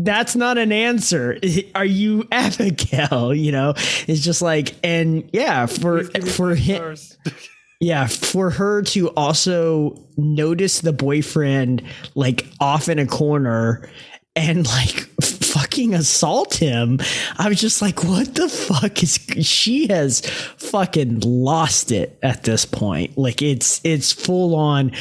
That's 0.05 0.37
not 0.37 0.59
an 0.59 0.71
answer. 0.71 1.39
Are 1.75 1.85
you 1.85 2.27
Abigail? 2.33 3.35
You 3.35 3.53
know, 3.53 3.75
it's 4.07 4.21
just 4.21 4.43
like, 4.43 4.75
and 4.85 5.29
yeah, 5.33 5.67
for 5.67 5.99
Please 5.99 6.09
give 6.11 6.25
me 6.25 6.31
for 6.31 6.55
him, 6.55 6.97
yeah, 7.81 8.07
for 8.07 8.51
her 8.51 8.83
to 8.83 9.09
also 9.11 9.99
notice 10.17 10.81
the 10.81 10.93
boyfriend 10.93 11.83
like 12.15 12.47
off 12.61 12.89
in 12.89 12.99
a 12.99 13.07
corner 13.07 13.91
and 14.37 14.67
like 14.67 15.09
fucking 15.21 15.95
assault 15.95 16.55
him. 16.55 17.01
I 17.37 17.49
was 17.49 17.61
just 17.61 17.83
like, 17.83 18.05
what 18.05 18.37
the 18.37 18.49
fuck 18.49 19.03
is 19.03 19.19
she 19.45 19.89
has 19.89 20.21
fucking 20.59 21.21
lost 21.21 21.91
it 21.91 22.19
at 22.23 22.45
this 22.45 22.65
point. 22.65 23.19
Like 23.19 23.43
it's 23.43 23.81
it's 23.83 24.13
full 24.13 24.55
on 24.55 24.93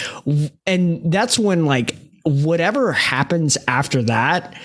and 0.65 1.11
that's 1.11 1.37
when 1.37 1.65
like 1.65 1.95
whatever 2.23 2.91
happens 2.91 3.57
after 3.67 4.01
that 4.03 4.55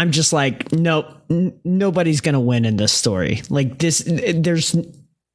I'm 0.00 0.10
just 0.10 0.32
like, 0.32 0.72
nope, 0.72 1.06
n- 1.28 1.58
nobody's 1.64 2.20
gonna 2.20 2.40
win 2.40 2.64
in 2.64 2.76
this 2.76 2.92
story. 2.92 3.42
Like 3.50 3.78
this, 3.78 4.02
there's 4.06 4.74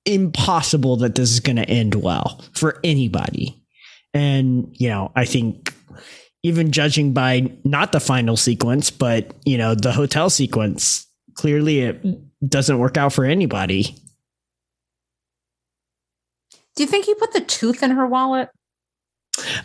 impossible 0.05 0.97
that 0.97 1.15
this 1.15 1.31
is 1.31 1.39
going 1.39 1.55
to 1.57 1.67
end 1.67 1.95
well 1.95 2.41
for 2.53 2.79
anybody. 2.83 3.61
And, 4.13 4.69
you 4.79 4.89
know, 4.89 5.11
I 5.15 5.25
think 5.25 5.73
even 6.43 6.71
judging 6.71 7.11
by 7.11 7.51
not 7.63 7.91
the 7.91 7.99
final 7.99 8.37
sequence, 8.37 8.91
but, 8.91 9.33
you 9.45 9.57
know, 9.57 9.75
the 9.75 9.91
hotel 9.91 10.29
sequence, 10.29 11.07
clearly 11.33 11.81
it 11.81 12.05
doesn't 12.47 12.77
work 12.77 12.97
out 12.97 13.13
for 13.13 13.25
anybody. 13.25 13.95
Do 16.75 16.83
you 16.83 16.87
think 16.87 17.05
he 17.05 17.15
put 17.15 17.33
the 17.33 17.41
tooth 17.41 17.81
in 17.83 17.91
her 17.91 18.05
wallet? 18.05 18.49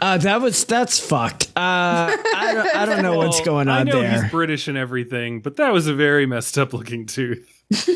Uh, 0.00 0.18
that 0.18 0.40
was, 0.40 0.64
that's 0.64 0.98
fucked. 0.98 1.48
Uh, 1.56 2.16
I 2.16 2.52
don't, 2.54 2.76
I 2.76 2.86
don't 2.86 3.02
know 3.02 3.16
what's 3.16 3.38
Well, 3.40 3.44
going 3.46 3.68
I 3.68 3.80
on 3.80 3.86
know 3.86 4.00
there. 4.00 4.22
he's 4.22 4.30
British 4.30 4.68
and 4.68 4.76
everything, 4.78 5.40
but 5.40 5.56
that 5.56 5.72
was 5.72 5.86
a 5.86 5.94
very 5.94 6.26
messed 6.26 6.58
up 6.58 6.72
looking 6.72 7.06
tooth. 7.06 7.46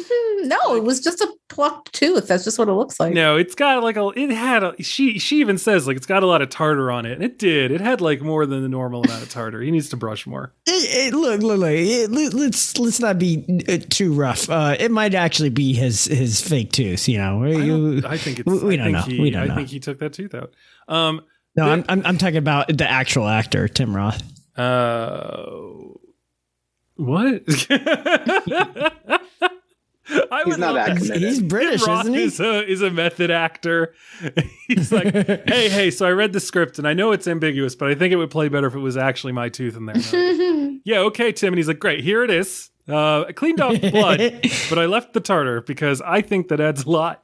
no, 0.44 0.76
it 0.76 0.84
was 0.84 1.00
just 1.00 1.20
a 1.20 1.28
plucked 1.48 1.92
tooth. 1.92 2.28
That's 2.28 2.44
just 2.44 2.58
what 2.58 2.68
it 2.68 2.72
looks 2.72 3.00
like. 3.00 3.12
No, 3.12 3.36
it's 3.36 3.54
got 3.56 3.82
like 3.82 3.96
a. 3.96 4.08
It 4.16 4.30
had 4.30 4.62
a. 4.62 4.80
She 4.82 5.18
she 5.18 5.40
even 5.40 5.58
says 5.58 5.86
like 5.88 5.96
it's 5.96 6.06
got 6.06 6.22
a 6.22 6.26
lot 6.26 6.42
of 6.42 6.48
tartar 6.48 6.90
on 6.92 7.06
it, 7.06 7.12
and 7.12 7.24
it 7.24 7.38
did. 7.40 7.72
It 7.72 7.80
had 7.80 8.00
like 8.00 8.20
more 8.20 8.46
than 8.46 8.62
the 8.62 8.68
normal 8.68 9.02
amount 9.02 9.22
of 9.24 9.30
tartar. 9.30 9.60
He 9.62 9.70
needs 9.72 9.88
to 9.88 9.96
brush 9.96 10.26
more. 10.26 10.52
It, 10.66 11.12
it, 11.12 11.16
look, 11.16 11.40
look, 11.40 11.58
look. 11.60 11.70
It, 11.72 12.10
let- 12.10 12.34
let's 12.34 12.78
let's 12.78 12.98
not 13.00 13.18
be 13.18 13.62
uh, 13.68 13.78
too 13.88 14.12
rough. 14.12 14.48
Uh, 14.50 14.76
it 14.78 14.90
might 14.90 15.14
actually 15.14 15.50
be 15.50 15.72
his 15.72 16.04
his 16.04 16.40
fake 16.40 16.72
tooth. 16.72 17.08
You 17.08 17.18
know, 17.18 17.44
I, 17.44 17.52
don't, 17.52 18.04
I 18.04 18.16
think 18.18 18.40
it's. 18.40 18.46
we- 18.46 18.58
we 18.62 18.76
don't 18.76 18.86
think 18.92 18.96
know. 18.96 19.02
He, 19.02 19.20
We 19.20 19.30
don't 19.30 19.42
I 19.42 19.46
know. 19.46 19.54
think 19.56 19.68
he 19.68 19.80
took 19.80 19.98
that 20.00 20.12
tooth 20.12 20.34
out. 20.34 20.52
Um. 20.88 21.22
No, 21.56 21.70
I'm, 21.70 21.84
I'm 21.88 22.06
I'm 22.06 22.18
talking 22.18 22.36
about 22.36 22.68
the 22.76 22.88
actual 22.90 23.28
actor, 23.28 23.68
Tim 23.68 23.94
Roth. 23.94 24.22
Uh. 24.58 25.46
What? 26.96 27.42
I 30.06 30.42
He's 30.44 30.52
would 30.52 30.60
not 30.60 30.74
love 30.74 30.86
that 30.86 30.98
He's, 30.98 31.06
committed. 31.08 31.28
he's 31.28 31.42
British, 31.42 31.82
Tim 31.82 31.94
Roth 31.94 32.00
isn't 32.04 32.14
he? 32.14 32.22
Is 32.24 32.38
a, 32.40 32.70
is 32.70 32.82
a 32.82 32.90
method 32.90 33.30
actor. 33.30 33.94
He's 34.68 34.92
like, 34.92 35.12
hey, 35.48 35.68
hey. 35.70 35.90
So 35.90 36.06
I 36.06 36.10
read 36.10 36.32
the 36.34 36.40
script, 36.40 36.78
and 36.78 36.86
I 36.86 36.92
know 36.92 37.12
it's 37.12 37.26
ambiguous, 37.26 37.74
but 37.74 37.90
I 37.90 37.94
think 37.94 38.12
it 38.12 38.16
would 38.16 38.30
play 38.30 38.48
better 38.48 38.66
if 38.66 38.74
it 38.74 38.80
was 38.80 38.96
actually 38.98 39.32
my 39.32 39.48
tooth 39.48 39.76
in 39.76 39.86
there. 39.86 40.76
yeah, 40.84 40.98
okay, 41.00 41.32
Tim. 41.32 41.54
And 41.54 41.58
he's 41.58 41.68
like, 41.68 41.78
great, 41.78 42.04
here 42.04 42.22
it 42.22 42.30
is. 42.30 42.70
Uh, 42.86 43.24
I 43.24 43.32
cleaned 43.32 43.62
off 43.62 43.80
the 43.80 43.90
blood, 43.90 44.20
but 44.68 44.78
I 44.78 44.84
left 44.84 45.14
the 45.14 45.20
tartar 45.20 45.62
because 45.62 46.02
I 46.02 46.20
think 46.20 46.48
that 46.48 46.60
adds 46.60 46.84
a 46.84 46.90
lot. 46.90 47.23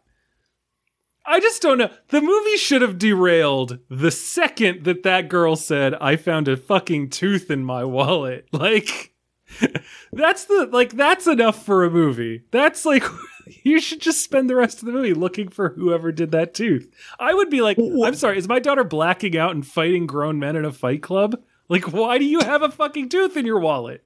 I 1.30 1.38
just 1.38 1.62
don't 1.62 1.78
know. 1.78 1.90
The 2.08 2.20
movie 2.20 2.56
should 2.56 2.82
have 2.82 2.98
derailed 2.98 3.78
the 3.88 4.10
second 4.10 4.82
that 4.82 5.04
that 5.04 5.28
girl 5.28 5.54
said, 5.54 5.94
I 5.94 6.16
found 6.16 6.48
a 6.48 6.56
fucking 6.56 7.10
tooth 7.10 7.52
in 7.52 7.64
my 7.64 7.84
wallet. 7.84 8.48
Like, 8.60 9.14
that's 10.12 10.44
the, 10.44 10.68
like, 10.72 10.92
that's 10.92 11.26
enough 11.26 11.64
for 11.64 11.84
a 11.84 11.90
movie. 11.90 12.42
That's 12.50 12.84
like, 12.84 13.04
you 13.64 13.80
should 13.80 14.00
just 14.00 14.22
spend 14.22 14.50
the 14.50 14.56
rest 14.56 14.80
of 14.80 14.86
the 14.86 14.92
movie 14.92 15.14
looking 15.14 15.48
for 15.48 15.70
whoever 15.70 16.10
did 16.10 16.32
that 16.32 16.52
tooth. 16.52 16.92
I 17.18 17.32
would 17.32 17.48
be 17.48 17.60
like, 17.60 17.78
I'm 17.78 18.14
sorry, 18.14 18.36
is 18.36 18.48
my 18.48 18.58
daughter 18.58 18.84
blacking 18.84 19.36
out 19.36 19.52
and 19.52 19.66
fighting 19.66 20.06
grown 20.06 20.38
men 20.40 20.56
in 20.56 20.64
a 20.64 20.72
fight 20.72 21.02
club? 21.02 21.40
Like, 21.68 21.92
why 21.92 22.18
do 22.18 22.24
you 22.24 22.40
have 22.40 22.62
a 22.62 22.70
fucking 22.70 23.08
tooth 23.08 23.36
in 23.36 23.46
your 23.46 23.60
wallet? 23.60 24.04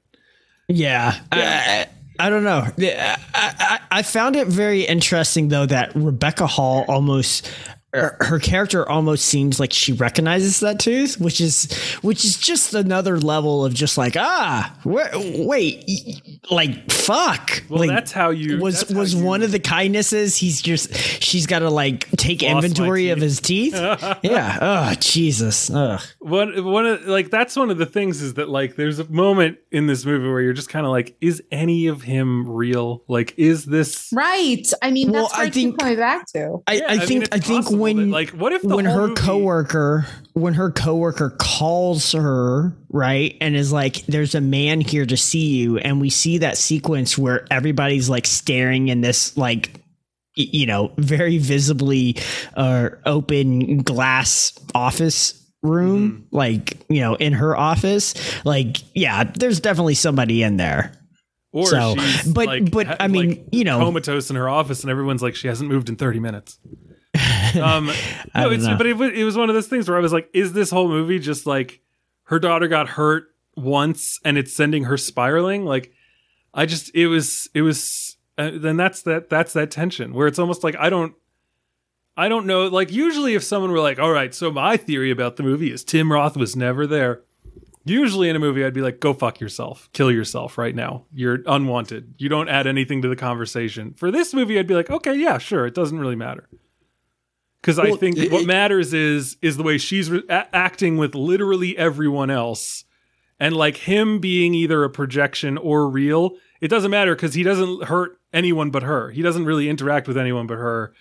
Yeah, 0.68 1.18
I, 1.32 1.42
uh, 1.42 1.84
I 2.18 2.30
don't 2.30 2.44
know. 2.44 2.66
I, 2.78 3.16
I, 3.34 3.80
I 3.90 4.02
found 4.02 4.36
it 4.36 4.46
very 4.46 4.82
interesting 4.82 5.48
though 5.48 5.66
that 5.66 5.94
Rebecca 5.94 6.46
Hall 6.46 6.84
almost 6.88 7.50
her, 7.94 8.16
her 8.20 8.38
character 8.38 8.88
almost 8.88 9.24
seems 9.24 9.58
like 9.60 9.72
she 9.72 9.92
recognizes 9.92 10.60
that 10.60 10.78
tooth, 10.80 11.20
which 11.20 11.40
is 11.40 11.72
which 12.02 12.24
is 12.24 12.36
just 12.36 12.74
another 12.74 13.18
level 13.18 13.64
of 13.64 13.72
just 13.74 13.96
like 13.96 14.16
ah 14.18 14.76
wait, 14.84 15.10
wait 15.46 16.40
like 16.50 16.90
fuck 16.90 17.62
Well, 17.68 17.80
like, 17.80 17.90
that's 17.90 18.12
how 18.12 18.30
you 18.30 18.58
was 18.58 18.80
that's 18.80 18.92
how 18.92 18.98
was 18.98 19.14
you- 19.14 19.24
one 19.24 19.42
of 19.42 19.52
the 19.52 19.58
kindnesses 19.58 20.36
he's 20.36 20.60
just 20.60 20.94
she's 21.22 21.46
got 21.46 21.60
to 21.60 21.70
like 21.70 22.10
take 22.12 22.42
inventory 22.42 23.10
of 23.10 23.18
his 23.20 23.40
teeth 23.40 23.74
yeah 24.22 24.58
oh 24.60 24.94
jesus 25.00 25.70
Ugh. 25.70 26.00
one 26.20 26.64
one 26.64 26.86
of 26.86 27.06
like 27.06 27.30
that's 27.30 27.56
one 27.56 27.70
of 27.70 27.78
the 27.78 27.86
things 27.86 28.20
is 28.22 28.34
that 28.34 28.48
like 28.48 28.76
there's 28.76 28.98
a 28.98 29.08
moment 29.10 29.58
in 29.70 29.86
this 29.86 30.04
movie 30.04 30.28
where 30.28 30.40
you're 30.40 30.52
just 30.52 30.68
kind 30.68 30.84
of 30.86 30.92
like 30.92 31.16
is 31.20 31.42
any 31.50 31.86
of 31.86 32.02
him 32.02 32.48
real 32.48 33.02
like 33.08 33.34
is 33.38 33.64
this 33.64 34.10
Right. 34.12 34.66
I 34.82 34.90
mean, 34.90 35.10
Well, 35.10 35.22
that's 35.22 35.34
I 35.34 35.38
where 35.38 35.46
I 35.46 35.50
keep 35.50 35.54
think- 35.54 35.78
coming 35.78 35.96
back 35.96 36.26
to. 36.32 36.62
I, 36.66 36.74
Yeah, 36.74 36.82
I 36.88 36.96
mean, 36.98 37.06
think 37.06 37.24
it's 37.24 37.34
I 37.36 37.38
think 37.40 37.64
possible 37.64 37.78
when 37.84 37.96
that, 37.96 38.06
like 38.16 38.30
what 38.30 38.52
if 38.52 38.62
the 38.62 38.74
when 38.76 38.84
her 38.84 39.08
movie- 39.08 39.14
coworker 39.20 40.06
when 40.32 40.54
her 40.54 40.70
coworker 40.70 41.30
calls 41.38 42.12
her 42.12 42.76
right 42.90 43.36
and 43.40 43.54
is 43.54 43.72
like 43.72 44.04
there's 44.06 44.34
a 44.34 44.40
man 44.40 44.80
here 44.80 45.06
to 45.06 45.16
see 45.16 45.46
you 45.56 45.78
and 45.78 46.00
we 46.00 46.10
see 46.10 46.38
that 46.38 46.56
sequence 46.58 47.16
where 47.16 47.46
everybody's 47.50 48.08
like 48.08 48.26
staring 48.26 48.88
in 48.88 49.00
this 49.00 49.36
like 49.36 49.80
you 50.36 50.66
know 50.66 50.92
very 50.98 51.38
visibly 51.38 52.16
uh, 52.56 52.88
open 53.06 53.78
glass 53.78 54.52
office 54.74 55.40
room 55.62 56.24
Mm-hmm. 56.26 56.36
like 56.36 56.76
you 56.90 57.00
know 57.00 57.14
in 57.14 57.32
her 57.32 57.56
office 57.56 58.14
like 58.44 58.78
yeah 58.94 59.24
there's 59.24 59.60
definitely 59.60 59.94
somebody 59.94 60.42
in 60.42 60.56
there 60.58 60.92
or 61.52 61.66
so, 61.68 61.94
she's 61.96 62.32
but- 62.32 62.46
like, 62.46 62.70
but, 62.72 63.00
I 63.00 63.06
mean, 63.06 63.28
like, 63.28 63.44
you 63.52 63.62
know- 63.62 63.78
comatose 63.78 64.28
in 64.28 64.34
her 64.36 64.48
office 64.48 64.82
and 64.82 64.90
everyone's 64.90 65.22
like 65.22 65.36
she 65.36 65.46
hasn't 65.46 65.70
moved 65.70 65.88
in 65.88 65.94
30 65.96 66.18
minutes 66.18 66.58
um 67.62 67.86
no 68.34 68.50
it's 68.50 68.64
know. 68.64 68.76
but 68.76 68.86
it, 68.86 68.96
was- 68.96 69.12
it 69.14 69.24
was 69.24 69.36
one 69.36 69.48
of 69.48 69.54
those 69.54 69.68
things 69.68 69.88
where 69.88 69.96
i 69.96 70.00
was 70.00 70.12
like 70.12 70.28
is 70.32 70.52
this 70.52 70.70
whole 70.70 70.88
movie 70.88 71.18
just 71.18 71.46
like 71.46 71.80
her 72.24 72.38
daughter 72.38 72.66
got 72.68 72.88
hurt 72.88 73.28
once 73.56 74.18
and 74.24 74.36
it's 74.38 74.52
sending 74.52 74.84
her 74.84 74.96
spiraling? 74.96 75.64
Like 75.64 75.92
i 76.52 76.66
just 76.66 76.94
it 76.94 77.06
was 77.06 77.48
it 77.54 77.62
was 77.62 78.16
uh, 78.38 78.50
then 78.54 78.76
that's 78.76 79.02
that 79.02 79.28
that's 79.30 79.52
that 79.52 79.70
tension 79.70 80.12
where 80.12 80.26
it's 80.26 80.38
almost 80.38 80.64
like 80.64 80.74
i 80.76 80.90
don't 80.90 81.14
i 82.16 82.28
don't 82.28 82.46
know. 82.46 82.66
Like 82.66 82.90
usually 82.92 83.34
if 83.34 83.44
someone 83.44 83.70
were 83.70 83.80
like 83.80 83.98
all 83.98 84.10
right 84.10 84.34
so 84.34 84.50
my 84.50 84.76
theory 84.76 85.10
about 85.10 85.36
the 85.36 85.42
movie 85.44 85.70
is 85.70 85.84
tim 85.84 86.10
roth 86.10 86.36
was 86.36 86.56
never 86.56 86.86
there 86.86 87.22
usually 87.84 88.28
in 88.28 88.34
a 88.36 88.40
movie 88.40 88.64
i'd 88.64 88.74
be 88.74 88.80
like 88.80 88.98
go 88.98 89.12
fuck 89.12 89.38
yourself. 89.40 89.88
Kill 89.92 90.10
yourself 90.10 90.56
right 90.58 90.74
now. 90.74 91.04
You're 91.12 91.40
unwanted. 91.46 92.14
You 92.18 92.28
don't 92.28 92.48
add 92.48 92.66
anything 92.66 93.02
to 93.02 93.08
the 93.08 93.16
conversation. 93.16 93.92
For 93.94 94.10
this 94.10 94.32
movie 94.34 94.58
i'd 94.58 94.66
be 94.66 94.74
like 94.74 94.90
okay 94.90 95.14
yeah 95.14 95.38
sure. 95.38 95.66
It 95.66 95.74
doesn't 95.74 95.98
really 96.00 96.16
matter 96.16 96.48
because 97.64 97.78
i 97.78 97.90
think 97.96 98.16
it- 98.18 98.30
what 98.32 98.44
matters 98.46 98.92
is 98.92 99.36
is 99.40 99.56
the 99.56 99.62
way 99.62 99.78
she's 99.78 100.10
re- 100.10 100.22
a- 100.28 100.54
acting 100.54 100.96
with 100.98 101.14
literally 101.14 101.76
everyone 101.78 102.30
else. 102.30 102.84
And 103.40 103.56
like 103.56 103.76
him 103.78 104.20
being 104.20 104.54
either 104.54 104.84
a 104.84 104.90
projection 104.90 105.58
or 105.58 105.88
real 105.88 106.36
it 106.60 106.68
doesn't 106.68 106.90
matter 106.90 107.14
because 107.14 107.34
he 107.34 107.42
doesn't 107.42 107.84
hurt 107.84 108.18
anyone 108.32 108.70
but 108.70 108.82
her. 108.84 109.10
He 109.10 109.22
doesn't 109.22 109.44
really 109.44 109.68
interact 109.68 110.06
with 110.08 110.16
anyone 110.16 110.46
but 110.46 110.58
her. 110.58 110.94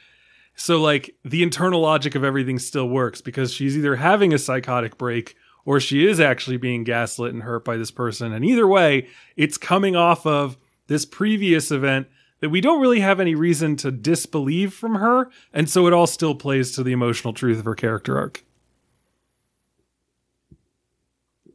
So 0.56 0.82
like 0.82 1.16
the 1.24 1.44
internal 1.44 1.82
logic 1.82 2.16
of 2.16 2.24
everything 2.24 2.60
still 2.60 2.88
works 2.90 3.22
because 3.22 3.54
she's 3.54 3.78
either 3.78 3.96
having 3.96 4.34
a 4.34 4.38
psychotic 4.40 4.98
break 4.98 5.36
or 5.66 5.80
she 5.80 6.06
is 6.08 6.20
actually 6.20 6.58
being 6.58 6.84
gaslit 6.84 7.34
and 7.34 7.44
hurt 7.44 7.64
by 7.66 7.78
this 7.78 7.92
person. 7.92 8.34
And 8.34 8.44
either 8.44 8.68
way 8.68 9.08
it's 9.38 9.58
coming 9.58 9.96
off 9.96 10.26
of 10.26 10.58
this 10.88 11.06
previous 11.06 11.72
event 11.72 12.08
that 12.44 12.50
we 12.50 12.60
don't 12.60 12.82
really 12.82 13.00
have 13.00 13.22
any 13.22 13.36
reason 13.36 13.78
to 13.78 13.90
disbelieve 13.90 14.74
from 14.74 14.96
her 14.96 15.30
and 15.54 15.70
so 15.70 15.88
it 15.88 15.94
all 15.94 16.06
still 16.06 16.36
plays 16.36 16.74
to 16.74 16.84
the 16.84 16.92
emotional 16.92 17.34
truth 17.34 17.58
of 17.58 17.64
her 17.66 17.74
character 17.74 18.18
arc 18.18 18.44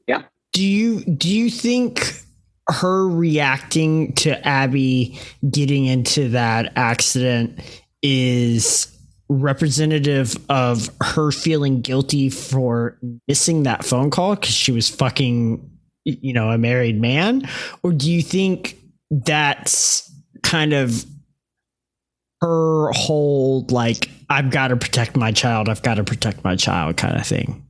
Yeah. 0.07 0.23
do 0.53 0.65
you 0.65 1.05
do 1.05 1.29
you 1.29 1.51
think 1.51 2.23
her 2.69 3.07
reacting 3.07 4.15
to 4.15 4.47
Abby 4.47 5.19
getting 5.51 5.85
into 5.85 6.31
that 6.31 6.73
accident 6.77 7.61
is 8.03 8.95
representative 9.29 10.37
of 10.49 10.91
her 11.03 11.31
feeling 11.31 11.83
guilty 11.83 12.31
for 12.31 12.99
missing 13.27 13.65
that 13.65 13.85
phone 13.85 14.11
call 14.11 14.35
because 14.35 14.55
she 14.55 14.73
was 14.73 14.89
fucking 14.89 15.71
you 16.05 16.33
know 16.33 16.51
a 16.51 16.57
married 16.57 16.99
man 16.99 17.47
or 17.83 17.93
do 17.93 18.11
you 18.11 18.23
think 18.23 18.79
that's 19.11 20.08
kind 20.43 20.73
of 20.73 21.05
her 22.41 22.91
whole 22.93 23.67
like 23.71 24.11
i've 24.31 24.51
got 24.51 24.69
to 24.69 24.77
protect 24.77 25.17
my 25.17 25.33
child 25.33 25.69
i've 25.69 25.83
got 25.83 25.95
to 25.95 26.05
protect 26.05 26.45
my 26.45 26.55
child 26.55 26.97
kind 26.97 27.17
of 27.19 27.27
thing 27.27 27.67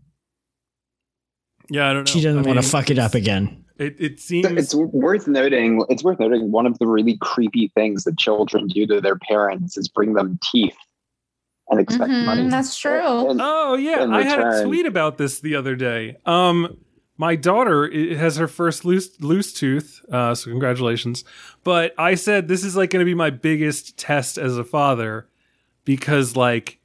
yeah 1.71 1.89
i 1.89 1.93
don't 1.93 2.05
know 2.07 2.13
she 2.13 2.21
doesn't 2.21 2.45
I 2.45 2.49
want 2.49 2.63
to 2.63 2.69
fuck 2.69 2.91
it 2.91 2.99
up 2.99 3.15
again 3.15 3.65
it, 3.79 3.95
it 3.99 4.19
seems 4.21 4.47
It's 4.47 4.75
worth 4.75 5.29
noting. 5.29 5.85
It's 5.89 6.03
worth 6.03 6.19
noting. 6.19 6.51
One 6.51 6.67
of 6.67 6.77
the 6.81 6.87
really 6.89 7.17
creepy 7.21 7.71
things 7.77 8.03
that 8.03 8.19
children 8.19 8.67
do 8.67 8.89
to 8.89 9.01
their 9.01 9.15
parents 9.15 9.77
is 9.79 9.87
bring 9.87 10.15
them 10.15 10.37
teeth 10.51 10.75
and 11.69 11.79
expect 11.79 12.11
Mhm, 12.11 12.25
money. 12.27 12.49
that's 12.49 12.77
true. 12.77 13.31
And- 13.31 13.41
Oh 13.41 13.77
yeah, 13.77 14.05
I 14.11 14.23
had 14.25 14.41
a 14.41 14.65
tweet 14.65 14.85
about 14.85 15.17
this 15.17 15.39
the 15.39 15.55
other 15.55 15.77
day. 15.77 16.17
Um, 16.27 16.77
my 17.19 17.35
daughter 17.37 17.91
has 18.17 18.37
her 18.37 18.49
first 18.49 18.85
loose 18.85 19.21
loose 19.21 19.53
tooth, 19.53 20.01
uh, 20.11 20.35
so 20.35 20.51
congratulations. 20.51 21.25
But 21.65 21.93
I 21.99 22.15
said 22.15 22.49
this 22.49 22.65
is 22.65 22.77
like 22.77 22.91
going 22.91 23.01
to 23.05 23.05
be 23.11 23.15
my 23.15 23.31
biggest 23.31 23.99
test 23.99 24.39
as 24.39 24.57
a 24.57 24.65
father 24.65 25.29
because, 25.85 26.37
like, 26.37 26.79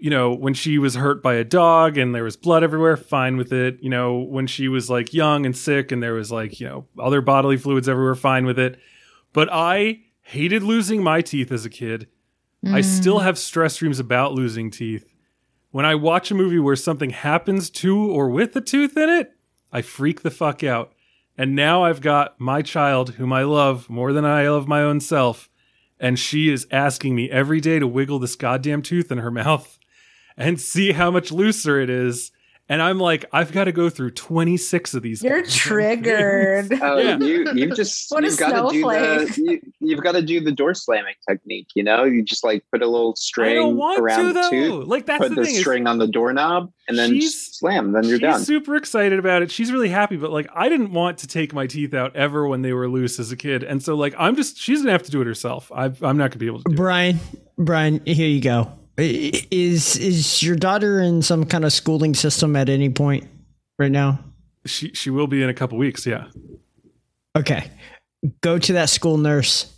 you 0.00 0.10
know, 0.10 0.32
when 0.32 0.54
she 0.54 0.78
was 0.78 0.94
hurt 0.94 1.22
by 1.22 1.34
a 1.34 1.44
dog 1.44 1.98
and 1.98 2.14
there 2.14 2.24
was 2.24 2.36
blood 2.36 2.62
everywhere, 2.64 2.96
fine 2.96 3.36
with 3.36 3.52
it. 3.52 3.78
You 3.82 3.90
know, 3.90 4.18
when 4.18 4.46
she 4.46 4.68
was 4.68 4.88
like 4.88 5.12
young 5.12 5.44
and 5.44 5.56
sick 5.56 5.92
and 5.92 6.02
there 6.02 6.14
was 6.14 6.32
like 6.32 6.58
you 6.60 6.66
know 6.66 6.86
other 6.98 7.20
bodily 7.20 7.56
fluids 7.58 7.88
everywhere, 7.88 8.14
fine 8.14 8.46
with 8.46 8.58
it. 8.58 8.78
But 9.32 9.48
I 9.52 10.00
hated 10.22 10.62
losing 10.62 11.02
my 11.02 11.20
teeth 11.20 11.52
as 11.52 11.64
a 11.66 11.70
kid. 11.70 12.08
I 12.64 12.80
Mm. 12.80 12.84
still 12.84 13.18
have 13.20 13.38
stress 13.38 13.76
dreams 13.76 14.00
about 14.00 14.32
losing 14.34 14.70
teeth. 14.70 15.14
When 15.70 15.84
I 15.84 15.94
watch 15.94 16.30
a 16.30 16.34
movie 16.34 16.58
where 16.58 16.74
something 16.76 17.10
happens 17.10 17.70
to 17.70 17.96
or 17.96 18.30
with 18.30 18.56
a 18.56 18.60
tooth 18.60 18.96
in 18.96 19.08
it, 19.10 19.32
I 19.72 19.82
freak 19.82 20.22
the 20.22 20.30
fuck 20.30 20.62
out. 20.64 20.92
And 21.36 21.54
now 21.54 21.84
I've 21.84 22.00
got 22.00 22.40
my 22.40 22.62
child, 22.62 23.14
whom 23.14 23.32
I 23.32 23.44
love 23.44 23.88
more 23.88 24.12
than 24.12 24.24
I 24.24 24.48
love 24.48 24.66
my 24.66 24.82
own 24.82 25.00
self, 25.00 25.48
and 26.00 26.18
she 26.18 26.48
is 26.48 26.66
asking 26.70 27.14
me 27.14 27.30
every 27.30 27.60
day 27.60 27.78
to 27.78 27.86
wiggle 27.86 28.18
this 28.18 28.36
goddamn 28.36 28.82
tooth 28.82 29.12
in 29.12 29.18
her 29.18 29.30
mouth 29.42 29.78
and 30.36 30.60
see 30.60 30.92
how 30.92 31.10
much 31.10 31.32
looser 31.32 31.80
it 31.80 31.90
is. 31.90 32.32
And 32.70 32.82
I'm 32.82 32.98
like, 33.00 33.24
I've 33.32 33.50
got 33.52 33.64
to 33.64 33.72
go 33.72 33.88
through 33.88 34.10
26 34.10 34.92
of 34.94 35.02
these. 35.02 35.22
You're 35.22 35.42
triggered. 35.46 36.70
Oh, 36.82 36.98
Yeah. 36.98 37.18
you 37.18 37.46
you've 37.54 37.74
just 37.76 38.10
What 38.12 38.24
a 38.24 38.26
you've 38.26 38.38
got 38.38 38.68
to 38.70 38.74
do 38.74 38.82
the 38.82 39.34
you, 39.42 39.60
you've 39.80 40.02
got 40.02 40.12
to 40.12 40.22
do 40.22 40.40
the 40.40 40.52
door 40.52 40.74
slamming 40.74 41.14
technique. 41.28 41.68
You 41.74 41.82
know, 41.82 42.04
you 42.04 42.22
just 42.22 42.44
like 42.44 42.64
put 42.70 42.82
a 42.82 42.86
little 42.86 43.16
string 43.16 43.78
around 43.80 44.18
to 44.18 44.26
the 44.28 44.32
though. 44.34 44.50
tooth, 44.50 44.86
Like 44.86 45.06
that's 45.06 45.18
put 45.20 45.30
the 45.30 45.34
the, 45.36 45.44
thing. 45.46 45.54
is- 45.54 45.60
string 45.60 45.86
on 45.86 45.98
the 45.98 46.06
doorknob, 46.06 46.70
and 46.88 46.98
then 46.98 47.18
slam. 47.22 47.92
Then 47.92 48.04
you're 48.04 48.18
She's 48.18 48.20
done. 48.20 48.40
super 48.42 48.76
excited 48.76 49.18
about 49.18 49.42
it. 49.42 49.50
She's 49.50 49.72
really 49.72 49.88
happy, 49.88 50.16
but 50.16 50.30
like 50.30 50.48
I 50.54 50.68
didn't 50.68 50.92
want 50.92 51.18
to 51.18 51.26
take 51.26 51.54
my 51.54 51.66
teeth 51.66 51.94
out 51.94 52.14
ever 52.16 52.46
when 52.46 52.62
they 52.62 52.72
were 52.74 52.88
loose 52.88 53.18
as 53.18 53.32
a 53.32 53.36
kid, 53.36 53.62
and 53.62 53.82
so 53.82 53.94
like 53.94 54.14
I'm 54.18 54.36
just 54.36 54.58
she's 54.58 54.80
gonna 54.80 54.92
have 54.92 55.02
to 55.04 55.10
do 55.10 55.20
it 55.22 55.26
herself. 55.26 55.72
I, 55.74 55.86
I'm 56.02 56.16
not 56.18 56.30
gonna 56.32 56.36
be 56.38 56.46
able 56.46 56.58
to. 56.58 56.64
Do 56.64 56.72
it. 56.72 56.76
Brian, 56.76 57.18
Brian, 57.56 58.04
here 58.04 58.28
you 58.28 58.40
go. 58.42 58.72
I- 58.98 59.46
Is 59.50 59.96
is 59.96 60.42
your 60.42 60.56
daughter 60.56 61.00
in 61.00 61.22
some 61.22 61.44
kind 61.44 61.64
of 61.64 61.72
schooling 61.72 62.14
system 62.14 62.56
at 62.56 62.68
any 62.68 62.90
point 62.90 63.28
right 63.78 63.92
now? 63.92 64.18
She 64.66 64.92
she 64.94 65.10
will 65.10 65.26
be 65.26 65.42
in 65.42 65.48
a 65.48 65.54
couple 65.54 65.78
weeks. 65.78 66.04
Yeah. 66.06 66.24
Okay, 67.36 67.70
go 68.40 68.58
to 68.58 68.72
that 68.74 68.88
school 68.90 69.16
nurse. 69.16 69.72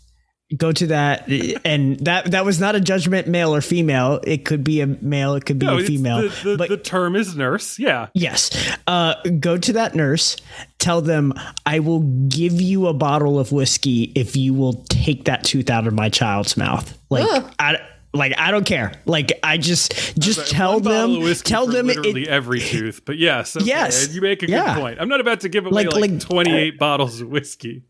Go 0.57 0.73
to 0.73 0.89
that, 0.89 1.29
and 1.65 2.01
that 2.01 2.33
that 2.33 2.45
was 2.45 2.59
not 2.59 2.75
a 2.75 2.81
judgment, 2.81 3.29
male 3.29 3.55
or 3.55 3.61
female. 3.61 4.21
It 4.27 4.45
could 4.45 4.65
be 4.65 4.81
a 4.81 4.87
male, 4.89 5.37
it 5.37 5.45
could 5.45 5.61
be 5.61 5.67
No, 5.67 5.79
a 5.79 5.85
female. 5.85 6.23
The, 6.23 6.29
the, 6.43 6.57
but 6.57 6.69
the 6.69 6.77
term 6.77 7.15
is 7.15 7.37
nurse. 7.37 7.79
Yeah. 7.79 8.09
Yes. 8.15 8.51
Uh, 8.89 9.15
go 9.39 9.57
to 9.59 9.73
that 9.75 9.95
nurse. 9.95 10.37
Tell 10.79 11.03
them 11.03 11.35
I 11.67 11.79
will 11.79 12.01
give 12.27 12.61
you 12.61 12.89
a 12.89 12.93
bottle 12.93 13.39
of 13.39 13.53
whiskey 13.53 14.11
if 14.17 14.35
you 14.35 14.53
will 14.53 14.85
take 14.89 15.27
that 15.27 15.45
tooth 15.45 15.71
out 15.71 15.87
of 15.87 15.95
my 15.95 16.09
child's 16.09 16.57
mouth. 16.57 16.99
Like 17.11 17.27
Ugh. 17.31 17.55
I 17.61 17.79
like 18.13 18.35
I 18.39 18.51
don't 18.51 18.65
care. 18.65 18.93
Like 19.07 19.33
I 19.43 19.57
just 19.59 20.19
just 20.19 20.39
Sorry, 20.39 20.49
tell 20.49 20.75
one 20.75 20.83
bottle 20.83 21.21
them 21.21 21.35
tell 21.45 21.67
them 21.67 21.87
literally 21.87 22.23
it, 22.23 22.29
every 22.29 22.61
tooth. 22.61 23.03
But 23.05 23.19
yes, 23.19 23.57
okay, 23.57 23.67
Yes. 23.67 24.13
you 24.15 24.21
make 24.21 24.43
a 24.43 24.47
good 24.47 24.53
Yeah. 24.53 24.75
point. 24.75 24.99
I'm 25.01 25.09
not 25.09 25.21
about 25.21 25.41
to 25.41 25.49
give 25.49 25.67
away 25.67 25.85
Like- 25.85 25.93
like, 25.93 26.11
like- 26.11 26.21
28 26.21 26.79
bottles 26.79 27.21
of 27.21 27.29
whiskey. 27.29 27.83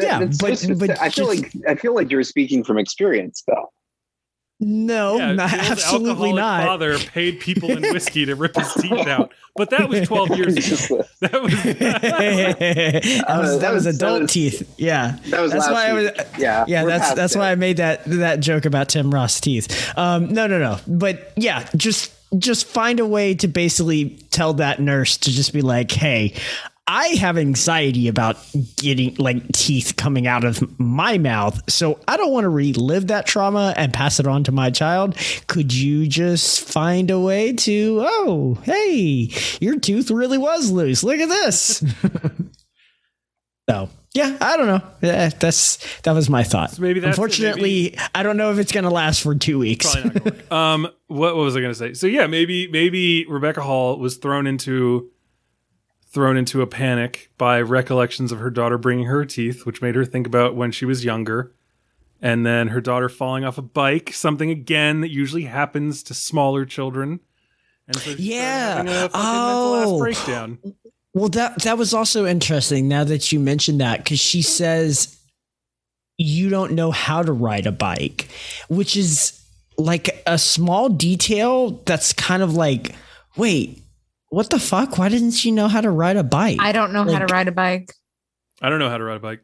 Yeah, 0.00 0.20
but- 0.20 0.34
so 0.34 0.46
specific. 0.54 0.78
but 0.88 1.00
I 1.00 1.10
feel 1.10 1.32
just- 1.34 1.42
like 1.56 1.68
I 1.68 1.74
feel 1.74 1.94
like 1.94 2.10
you're 2.10 2.22
speaking 2.22 2.62
from 2.62 2.78
experience, 2.78 3.42
though. 3.46 3.72
No, 4.62 5.16
Yeah, 5.16 5.32
not, 5.34 5.50
Bill's 5.50 5.70
absolutely 5.70 6.32
not. 6.34 6.64
Father 6.64 6.98
paid 6.98 7.40
people 7.40 7.70
in 7.70 7.82
whiskey 7.82 8.26
to 8.26 8.34
rip 8.34 8.54
his 8.56 8.72
teeth 8.74 9.06
out, 9.06 9.32
but 9.56 9.70
that 9.70 9.88
was 9.88 10.06
12 10.06 10.30
years 10.36 10.56
ago. 10.84 11.04
That 11.20 11.42
was 11.42 11.52
that 11.62 13.38
was 13.40 13.50
that 13.52 13.60
that 13.60 13.72
was 13.74 13.86
was- 13.86 13.86
adult 13.86 14.14
that 14.14 14.22
was- 14.22 14.32
teeth. 14.32 14.74
Yeah, 14.78 15.16
that 15.28 15.40
was 15.40 15.52
that's 15.52 15.64
last 15.66 15.72
why 15.72 15.86
I 15.88 15.92
was. 15.92 16.10
yeah, 16.38 16.64
Yeah, 16.68 16.84
that's 16.84 17.14
that's 17.14 17.34
it. 17.34 17.38
why 17.38 17.50
I 17.50 17.54
made 17.54 17.78
that 17.78 18.04
that 18.06 18.40
joke 18.40 18.64
about 18.64 18.88
Tim 18.90 19.10
Roth's 19.12 19.40
teeth. 19.40 19.92
Um, 19.96 20.32
no, 20.32 20.46
no, 20.46 20.58
no. 20.58 20.78
But 20.86 21.32
yeah, 21.36 21.68
just 21.76 22.12
just 22.38 22.66
find 22.66 23.00
a 23.00 23.06
way 23.06 23.34
to 23.34 23.48
basically 23.48 24.10
tell 24.30 24.54
that 24.54 24.78
nurse 24.80 25.16
to 25.18 25.30
just 25.30 25.52
be 25.52 25.62
like, 25.62 25.90
hey. 25.90 26.34
I 26.92 27.06
have 27.20 27.38
anxiety 27.38 28.08
about 28.08 28.36
getting 28.74 29.14
like 29.14 29.52
teeth 29.52 29.94
coming 29.96 30.26
out 30.26 30.42
of 30.42 30.76
my 30.80 31.18
mouth, 31.18 31.70
so 31.70 32.00
I 32.08 32.16
don't 32.16 32.32
want 32.32 32.46
to 32.46 32.48
relive 32.48 33.06
that 33.06 33.26
trauma 33.26 33.72
and 33.76 33.94
pass 33.94 34.18
it 34.18 34.26
on 34.26 34.42
to 34.44 34.52
my 34.52 34.70
child. 34.70 35.16
Could 35.46 35.72
you 35.72 36.08
just 36.08 36.62
find 36.62 37.08
a 37.12 37.20
way 37.20 37.52
to, 37.52 38.04
oh, 38.04 38.58
hey, 38.64 39.30
your 39.60 39.78
tooth 39.78 40.10
really 40.10 40.36
was 40.36 40.72
loose. 40.72 41.04
Look 41.04 41.20
at 41.20 41.28
this. 41.28 41.84
so 43.70 43.88
yeah, 44.12 44.36
I 44.40 44.56
don't 44.56 44.66
know. 44.66 44.82
Yeah, 45.00 45.28
that's 45.28 46.00
that 46.00 46.10
was 46.10 46.28
my 46.28 46.42
thought. 46.42 46.72
So 46.72 46.82
maybe 46.82 46.98
that's. 46.98 47.16
Unfortunately, 47.16 47.96
I 48.16 48.24
don't 48.24 48.36
know 48.36 48.50
if 48.50 48.58
it's 48.58 48.72
gonna 48.72 48.90
last 48.90 49.22
for 49.22 49.36
two 49.36 49.60
weeks. 49.60 49.94
Probably 49.94 50.32
not 50.32 50.52
um, 50.74 50.88
what, 51.06 51.36
what 51.36 51.42
was 51.44 51.54
I 51.54 51.60
going 51.60 51.70
to 51.70 51.78
say? 51.78 51.94
So 51.94 52.08
yeah, 52.08 52.26
maybe 52.26 52.66
maybe 52.66 53.26
Rebecca 53.28 53.60
Hall 53.62 53.96
was 53.96 54.16
thrown 54.16 54.48
into 54.48 55.08
thrown 56.12 56.36
into 56.36 56.60
a 56.60 56.66
panic 56.66 57.30
by 57.38 57.60
recollections 57.60 58.32
of 58.32 58.38
her 58.38 58.50
daughter 58.50 58.76
bringing 58.76 59.06
her 59.06 59.24
teeth, 59.24 59.64
which 59.64 59.80
made 59.80 59.94
her 59.94 60.04
think 60.04 60.26
about 60.26 60.56
when 60.56 60.72
she 60.72 60.84
was 60.84 61.04
younger, 61.04 61.52
and 62.20 62.44
then 62.44 62.68
her 62.68 62.80
daughter 62.80 63.08
falling 63.08 63.44
off 63.44 63.58
a 63.58 63.62
bike, 63.62 64.12
something 64.12 64.50
again 64.50 65.00
that 65.00 65.10
usually 65.10 65.44
happens 65.44 66.02
to 66.02 66.14
smaller 66.14 66.64
children. 66.64 67.20
And 67.86 67.96
so 67.96 68.10
Yeah. 68.18 69.08
Oh. 69.14 69.98
breakdown. 69.98 70.58
Well, 71.14 71.28
that 71.30 71.62
that 71.62 71.76
was 71.78 71.92
also 71.92 72.26
interesting. 72.26 72.86
Now 72.86 73.04
that 73.04 73.32
you 73.32 73.40
mentioned 73.40 73.80
that, 73.80 74.04
because 74.04 74.20
she 74.20 74.42
says 74.42 75.16
you 76.18 76.50
don't 76.50 76.72
know 76.72 76.90
how 76.90 77.22
to 77.22 77.32
ride 77.32 77.66
a 77.66 77.72
bike, 77.72 78.28
which 78.68 78.96
is 78.96 79.40
like 79.78 80.22
a 80.26 80.36
small 80.38 80.88
detail. 80.88 81.82
That's 81.86 82.12
kind 82.12 82.42
of 82.42 82.54
like, 82.54 82.94
wait, 83.36 83.82
what 84.30 84.48
the 84.50 84.58
fuck? 84.58 84.96
Why 84.98 85.08
didn't 85.08 85.32
she 85.32 85.50
know 85.50 85.68
how 85.68 85.80
to 85.82 85.90
ride 85.90 86.16
a 86.16 86.24
bike? 86.24 86.56
I 86.60 86.72
don't 86.72 86.92
know 86.92 87.04
how 87.04 87.18
to 87.18 87.26
ride 87.26 87.46
a 87.48 87.52
bike. 87.52 87.92
I 88.62 88.68
don't 88.70 88.78
know 88.78 88.88
how 88.88 88.98
to 88.98 89.04
ride 89.04 89.16
a 89.16 89.20
bike. 89.20 89.40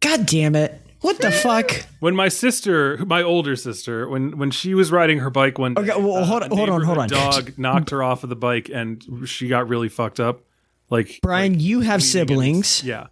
God 0.00 0.26
damn 0.26 0.56
it! 0.56 0.80
What 1.00 1.18
the 1.20 1.30
fuck? 1.30 1.70
When 2.00 2.14
my 2.16 2.28
sister, 2.28 2.98
my 3.06 3.22
older 3.22 3.54
sister, 3.56 4.08
when 4.08 4.36
when 4.38 4.50
she 4.50 4.74
was 4.74 4.90
riding 4.90 5.18
her 5.18 5.30
bike 5.30 5.58
one 5.58 5.74
day, 5.74 5.82
Okay, 5.82 6.00
well, 6.00 6.16
uh, 6.16 6.24
hold 6.24 6.42
a 6.42 6.46
on, 6.46 6.50
hold 6.56 6.68
on, 6.70 6.82
hold 6.82 6.98
on. 6.98 7.08
Dog 7.08 7.58
knocked 7.58 7.90
her 7.90 8.02
off 8.02 8.22
of 8.24 8.30
the 8.30 8.36
bike, 8.36 8.68
and 8.72 9.04
she 9.28 9.48
got 9.48 9.68
really 9.68 9.88
fucked 9.88 10.18
up. 10.20 10.42
Like 10.90 11.20
Brian, 11.22 11.52
like 11.54 11.62
you 11.62 11.80
have 11.80 12.00
bleeding 12.00 12.20
and- 12.20 12.28
siblings. 12.28 12.84
yeah, 12.84 13.06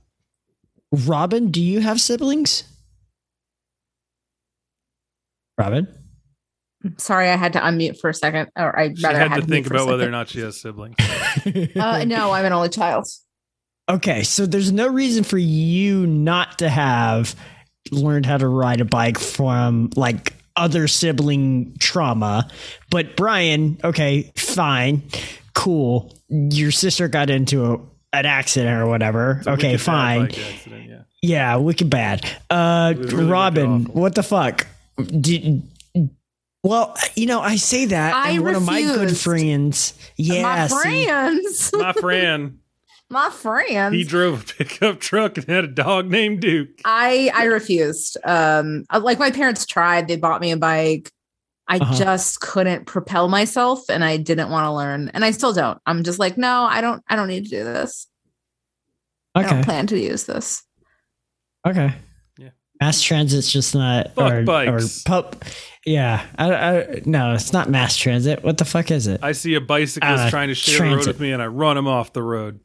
Robyn, 0.92 1.50
do 1.50 1.62
you 1.62 1.80
have 1.80 2.00
siblings? 2.00 2.64
Robyn. 5.58 5.88
Sorry, 6.96 7.28
I 7.28 7.36
had 7.36 7.52
to 7.54 7.60
unmute 7.60 7.98
for 7.98 8.10
a 8.10 8.14
second. 8.14 8.50
Or 8.56 8.78
I 8.78 8.94
she 8.94 9.02
rather 9.02 9.18
had 9.18 9.32
I 9.32 9.34
to 9.36 9.40
to 9.42 9.46
think 9.46 9.64
mute 9.64 9.68
for 9.68 9.74
a 9.74 9.82
about 9.82 9.90
whether 9.92 10.08
or 10.08 10.10
not 10.10 10.28
she 10.28 10.40
has 10.40 10.60
siblings. 10.60 10.96
Uh, 11.76 12.04
no, 12.04 12.32
I'm 12.32 12.44
an 12.44 12.52
only 12.52 12.68
child. 12.70 13.06
Okay, 13.88 14.22
so 14.22 14.46
there's 14.46 14.72
no 14.72 14.86
reason 14.86 15.24
for 15.24 15.38
you 15.38 16.06
not 16.06 16.58
to 16.60 16.68
have 16.68 17.34
learned 17.90 18.24
how 18.24 18.36
to 18.36 18.46
ride 18.46 18.80
a 18.80 18.84
bike 18.84 19.18
from 19.18 19.90
like 19.96 20.34
other 20.56 20.86
sibling 20.86 21.74
trauma. 21.78 22.48
But 22.90 23.16
Brian, 23.16 23.78
okay, 23.82 24.32
fine, 24.36 25.02
cool. 25.54 26.16
Your 26.28 26.70
sister 26.70 27.08
got 27.08 27.30
into 27.30 27.64
a, 27.64 27.78
an 28.12 28.26
accident 28.26 28.80
or 28.80 28.86
whatever. 28.86 29.38
It's 29.38 29.48
okay, 29.48 29.76
fine. 29.76 30.26
accident, 30.26 30.88
yeah. 30.88 31.02
Yeah, 31.22 31.56
wicked 31.56 31.90
bad. 31.90 32.24
Uh, 32.48 32.94
really 32.96 33.24
Robyn, 33.24 33.84
what 33.86 34.14
the 34.14 34.22
fuck? 34.22 34.66
Did 34.96 35.62
well, 36.62 36.96
you 37.14 37.26
know, 37.26 37.40
I 37.40 37.56
say 37.56 37.86
that, 37.86 38.14
I 38.14 38.30
and 38.32 38.44
one 38.44 38.54
of 38.54 38.64
my 38.64 38.82
good 38.82 39.00
refused. 39.00 39.22
friends, 39.22 39.94
yeah, 40.16 40.42
my 40.42 40.66
see, 40.66 41.04
friends. 41.06 41.70
My 41.76 41.92
friend, 41.92 42.58
my 43.10 43.30
friends. 43.30 43.94
he 43.94 44.04
drove 44.04 44.42
a 44.42 44.44
pickup 44.64 45.00
truck 45.00 45.36
and 45.38 45.46
had 45.48 45.64
a 45.64 45.68
dog 45.68 46.10
named 46.10 46.40
Duke. 46.40 46.80
I 46.84 47.30
I 47.34 47.44
refused. 47.44 48.16
Um, 48.24 48.84
uh, 48.90 49.00
like 49.00 49.18
my 49.18 49.30
parents 49.30 49.64
tried. 49.66 50.06
They 50.08 50.16
bought 50.16 50.40
me 50.40 50.52
a 50.52 50.56
bike. 50.56 51.10
I 51.66 51.78
Uh-huh. 51.78 51.94
just 51.94 52.40
couldn't 52.40 52.86
propel 52.86 53.28
myself, 53.28 53.88
and 53.88 54.04
I 54.04 54.16
didn't 54.16 54.50
want 54.50 54.64
to 54.66 54.72
learn, 54.72 55.08
and 55.14 55.24
I 55.24 55.30
still 55.30 55.52
don't. 55.52 55.78
I'm 55.86 56.02
just 56.02 56.18
like, 56.18 56.36
no, 56.36 56.64
I 56.64 56.80
don't. 56.80 57.02
I 57.08 57.14
don't 57.16 57.28
need 57.28 57.44
to 57.44 57.50
do 57.50 57.62
this. 57.64 58.06
I 59.34 59.40
okay, 59.44 59.50
don't 59.50 59.64
plan 59.64 59.86
to 59.88 59.98
use 59.98 60.24
this. 60.24 60.62
okay, 61.64 61.86
Yeah. 61.86 61.92
Mass 62.80 63.02
transit's 63.02 63.52
just 63.52 63.74
not 63.74 64.14
Fuck 64.14 64.32
or, 64.32 64.42
bikes. 64.42 65.00
or 65.02 65.08
pub. 65.08 65.42
Yeah, 65.84 66.24
I, 66.38 66.54
I, 66.54 67.02
no, 67.04 67.34
it's 67.34 67.52
not 67.52 67.68
mass 67.68 67.96
transit. 67.96 68.42
What 68.42 68.58
the 68.58 68.64
fuck 68.64 68.90
is 68.90 69.06
it? 69.06 69.20
I 69.22 69.32
see 69.32 69.54
a 69.54 69.60
bicyclist 69.60 70.24
Uh, 70.24 70.30
trying 70.30 70.48
to 70.48 70.54
share 70.54 70.88
the 70.88 70.96
road 70.96 71.06
with 71.06 71.20
me, 71.20 71.32
and 71.32 71.42
I 71.42 71.46
run 71.46 71.76
him 71.76 71.86
off 71.86 72.12
the 72.12 72.22
road. 72.22 72.60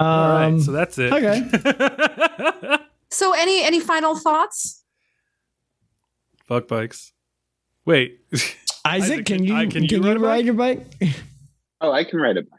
Um, 0.00 0.06
All 0.08 0.28
right, 0.50 0.60
so 0.60 0.72
that's 0.72 0.98
it. 0.98 1.12
okay. 1.12 2.78
So, 3.10 3.32
any 3.32 3.62
any 3.62 3.78
final 3.78 4.16
thoughts? 4.16 4.82
Fuck 6.48 6.66
bikes. 6.66 7.12
Wait, 7.86 8.18
Isaac, 8.32 8.48
Isaac, 8.84 9.16
can 9.26 9.36
can- 9.38 9.44
you 9.44 9.54
I- 9.54 9.62
can 9.66 9.70
can 9.70 9.84
you, 9.84 9.96
you 9.98 10.02
ride 10.02 10.16
a 10.16 10.18
ride, 10.18 10.44
your 10.44 10.54
bike? 10.54 10.84
Oh, 11.80 11.92
I 11.92 12.02
can 12.02 12.18
ride 12.18 12.38
a 12.38 12.42
bike. 12.42 12.53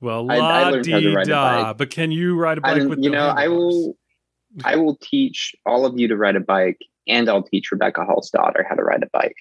Well, 0.00 0.30
I- 0.30 0.36
I 0.36 0.38
la 0.38 0.68
learned 0.70 0.86
how 0.88 0.98
to 0.98 1.00
di 1.00 1.14
ride 1.14 1.26
a 1.26 1.30
da. 1.30 1.62
bike. 1.64 1.76
But 1.78 1.90
can 1.90 2.10
you 2.10 2.36
ride 2.36 2.58
a 2.58 2.60
bike 2.60 2.76
don't- 2.78 2.88
with 2.90 2.98
you 3.02 3.10
no 3.10 3.18
know, 3.18 3.26
I 3.28 3.48
will. 3.48 3.96
I 4.64 4.76
will 4.76 4.96
teach 4.96 5.54
all 5.66 5.84
of 5.84 5.98
you 5.98 6.08
to 6.08 6.16
ride 6.16 6.36
a 6.36 6.40
bike, 6.40 6.78
and 7.06 7.28
I'll 7.28 7.42
teach 7.42 7.70
Rebecca 7.70 8.04
Hall's 8.04 8.30
daughter 8.30 8.64
how 8.68 8.74
to 8.74 8.82
ride 8.82 9.02
a 9.02 9.08
bike. 9.12 9.36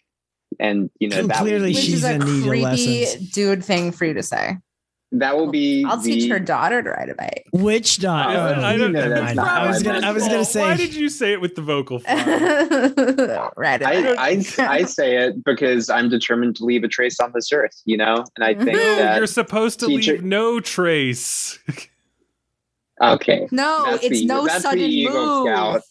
And 0.59 0.89
you 0.99 1.09
know 1.09 1.27
that 1.27 1.37
Clearly 1.37 1.73
she's 1.73 2.03
a 2.03 2.15
in 2.15 2.19
need 2.21 2.47
creepy 2.47 3.05
dude 3.33 3.63
thing 3.63 3.91
for 3.91 4.05
you 4.05 4.13
to 4.13 4.23
say. 4.23 4.57
That 5.19 5.35
will 5.37 5.49
be. 5.51 5.83
I'll 5.87 6.01
teach 6.01 6.29
her 6.29 6.39
daughter 6.39 6.81
to 6.81 6.89
ride 6.89 7.09
a 7.09 7.15
bike. 7.15 7.45
Which 7.51 7.99
dot? 7.99 8.35
Oh, 8.35 8.55
oh, 8.57 8.63
I 8.63 8.77
don't 8.77 8.91
never 8.91 9.09
that's 9.09 9.21
mind. 9.21 9.35
not 9.37 9.47
I 9.47 9.67
was 9.67 9.83
gonna. 9.83 10.05
I 10.07 10.11
was 10.11 10.23
gonna 10.27 10.45
say. 10.45 10.61
Why 10.61 10.75
did 10.77 10.93
you 10.95 11.09
say 11.09 11.33
it 11.33 11.41
with 11.41 11.55
the 11.55 11.61
vocal 11.61 11.99
fry? 11.99 12.13
ride 13.57 13.81
a 13.81 13.87
I, 13.87 14.03
bike. 14.15 14.59
I, 14.59 14.67
I 14.79 14.83
say 14.85 15.17
it 15.17 15.43
because 15.43 15.89
I'm 15.89 16.09
determined 16.09 16.55
to 16.57 16.65
leave 16.65 16.83
a 16.83 16.87
trace 16.87 17.19
on 17.19 17.31
this 17.33 17.51
earth, 17.53 17.81
you 17.85 17.97
know? 17.97 18.23
And 18.35 18.43
I 18.43 18.53
think 18.53 18.73
No, 18.77 18.95
that. 18.97 19.17
You're 19.17 19.27
supposed 19.27 19.79
to 19.81 19.87
teacher- 19.87 20.13
leave 20.13 20.23
no 20.23 20.59
trace. 20.59 21.59
Okay. 23.01 23.45
no, 23.51 23.83
That's 23.91 24.05
it's 24.05 24.19
the- 24.21 24.25
no 24.25 24.43
that's 24.45 24.55
the 24.55 24.61
sudden 24.69 24.79
Eagle 24.79 25.43
move. 25.43 25.47
Scout. 25.53 25.81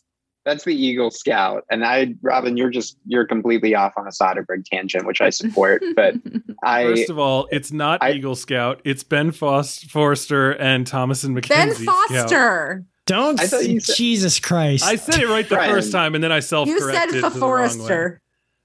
That's 0.44 0.64
the 0.64 0.74
Eagle 0.74 1.10
Scout. 1.10 1.64
And 1.70 1.84
I, 1.86 2.14
Robyn, 2.22 2.56
you're 2.58 2.68
just, 2.70 2.98
you're 3.06 3.26
completely 3.26 3.74
off 3.74 3.94
on 3.96 4.06
a 4.06 4.10
Soderbergh 4.10 4.64
tangent, 4.66 5.06
which 5.06 5.20
I 5.22 5.30
support. 5.30 5.82
But 5.96 6.16
I, 6.62 6.84
First 6.84 7.08
of 7.10 7.18
all, 7.18 7.48
it's 7.50 7.72
not 7.72 8.02
I- 8.02 8.12
Eagle 8.12 8.34
Scout. 8.36 8.80
It's 8.84 9.02
Ben 9.02 9.30
Fos- 9.32 9.82
Forrester 9.84 10.52
and 10.52 10.86
Thomas 10.86 11.24
and 11.24 11.34
ben 11.34 11.42
McKenzie. 11.70 11.82
Scout. 11.84 12.08
Foster. 12.10 12.84
Don't. 13.06 13.40
I 13.40 13.46
thought 13.46 13.60
say- 13.60 13.70
you 13.70 13.80
said- 13.80 13.96
Jesus 13.96 14.38
Christ. 14.38 14.84
I 14.84 14.96
said 14.96 15.20
it 15.20 15.28
right 15.28 15.48
the 15.48 15.54
Brian. 15.56 15.70
first 15.72 15.92
time, 15.92 16.14
and 16.14 16.22
then 16.22 16.32
I 16.32 16.40
self 16.40 16.68
You 16.68 16.78
said 16.80 17.08
corrected. 17.10 17.20
for 17.22 17.30
Forrester. 17.30 18.20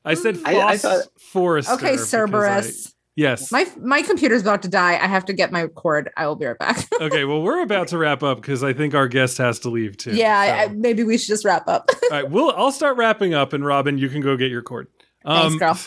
I 0.06 0.14
said 0.16 0.40
I- 0.46 0.60
I 0.62 0.78
thought- 0.78 1.04
Forrester. 1.18 1.74
Okay, 1.76 1.92
because 1.92 2.10
Cerberus. 2.10 2.94
I- 3.20 3.30
Yes. 3.30 3.52
My 3.52 3.68
my 3.82 4.02
computer's 4.02 4.42
about 4.42 4.62
to 4.64 4.68
die. 4.70 4.94
I 4.94 5.08
have 5.08 5.26
to 5.26 5.34
get 5.34 5.52
my 5.52 5.68
cord. 5.68 6.10
I 6.18 6.26
will 6.28 6.36
be 6.36 6.46
right 6.46 6.58
back. 6.58 6.88
okay, 7.02 7.26
well, 7.26 7.42
we're 7.42 7.62
about 7.62 7.88
to 7.90 7.98
wrap 7.98 8.24
up 8.24 8.42
because 8.42 8.64
I 8.64 8.74
think 8.74 8.94
our 8.96 9.08
guest 9.08 9.38
has 9.40 9.60
to 9.60 9.70
leave 9.70 9.98
too. 9.98 10.16
yeah, 10.16 10.38
I, 10.40 10.64
I- 10.64 10.68
maybe 10.70 11.04
we 11.04 11.18
should 11.18 11.28
just 11.28 11.46
wrap 11.46 11.68
up. 11.68 11.90
All 12.04 12.10
right, 12.12 12.30
we'll 12.30 12.52
I'll 12.52 12.72
start 12.72 12.98
wrapping 12.98 13.34
up, 13.34 13.54
and 13.54 13.64
Robyn, 13.66 13.98
you 13.98 14.10
can 14.10 14.22
go 14.22 14.38
get 14.38 14.52
your 14.52 14.62
cord. 14.62 14.88
Thanks, 15.26 15.56
girl. 15.56 15.78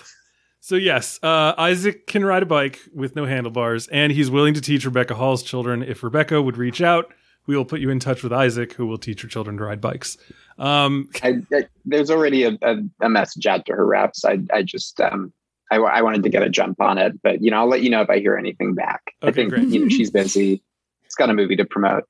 So 0.60 0.76
yes, 0.76 1.18
uh, 1.24 1.54
Isaac 1.58 2.06
can 2.06 2.24
ride 2.24 2.44
a 2.44 2.46
bike 2.46 2.78
with 2.94 3.16
no 3.16 3.24
handlebars, 3.26 3.88
and 3.88 4.12
he's 4.12 4.30
willing 4.30 4.54
to 4.54 4.60
teach 4.60 4.84
Rebecca 4.84 5.14
Hall's 5.14 5.42
children. 5.42 5.82
If 5.82 6.02
Rebecca 6.04 6.40
would 6.40 6.56
reach 6.56 6.80
out, 6.80 7.12
we 7.46 7.56
will 7.56 7.64
put 7.64 7.80
you 7.80 7.90
in 7.90 7.98
touch 7.98 8.22
with 8.22 8.32
Isaac, 8.32 8.72
who 8.74 8.86
will 8.86 8.98
teach 8.98 9.22
your 9.24 9.30
children 9.30 9.56
to 9.56 9.64
ride 9.64 9.80
bikes. 9.80 10.16
Um, 10.58 11.08
I, 11.22 11.40
I 11.52 11.62
there's 11.84 12.10
already 12.10 12.44
a, 12.44 12.56
a, 12.62 12.76
a 13.00 13.08
message 13.08 13.46
out 13.46 13.66
to 13.66 13.72
her 13.72 13.84
reps. 13.84 14.24
I, 14.24 14.38
I 14.52 14.62
just, 14.62 15.00
um, 15.00 15.32
I, 15.76 16.02
wanted 16.02 16.22
to 16.24 16.28
get 16.28 16.42
a 16.42 16.50
jump 16.50 16.80
on 16.80 16.98
it, 16.98 17.20
but 17.22 17.42
you 17.42 17.50
know, 17.50 17.58
I'll 17.58 17.68
let 17.68 17.82
you 17.82 17.90
know 17.90 18.02
if 18.02 18.10
I 18.10 18.18
hear 18.18 18.36
anything 18.36 18.74
back. 18.74 19.14
I 19.22 19.30
think 19.30 19.50
great. 19.50 19.68
you 19.68 19.80
know 19.80 19.88
she's 19.88 20.10
busy. 20.10 20.62
It's 21.04 21.14
got 21.14 21.30
a 21.30 21.34
movie 21.34 21.56
to 21.56 21.64
promote. 21.64 22.04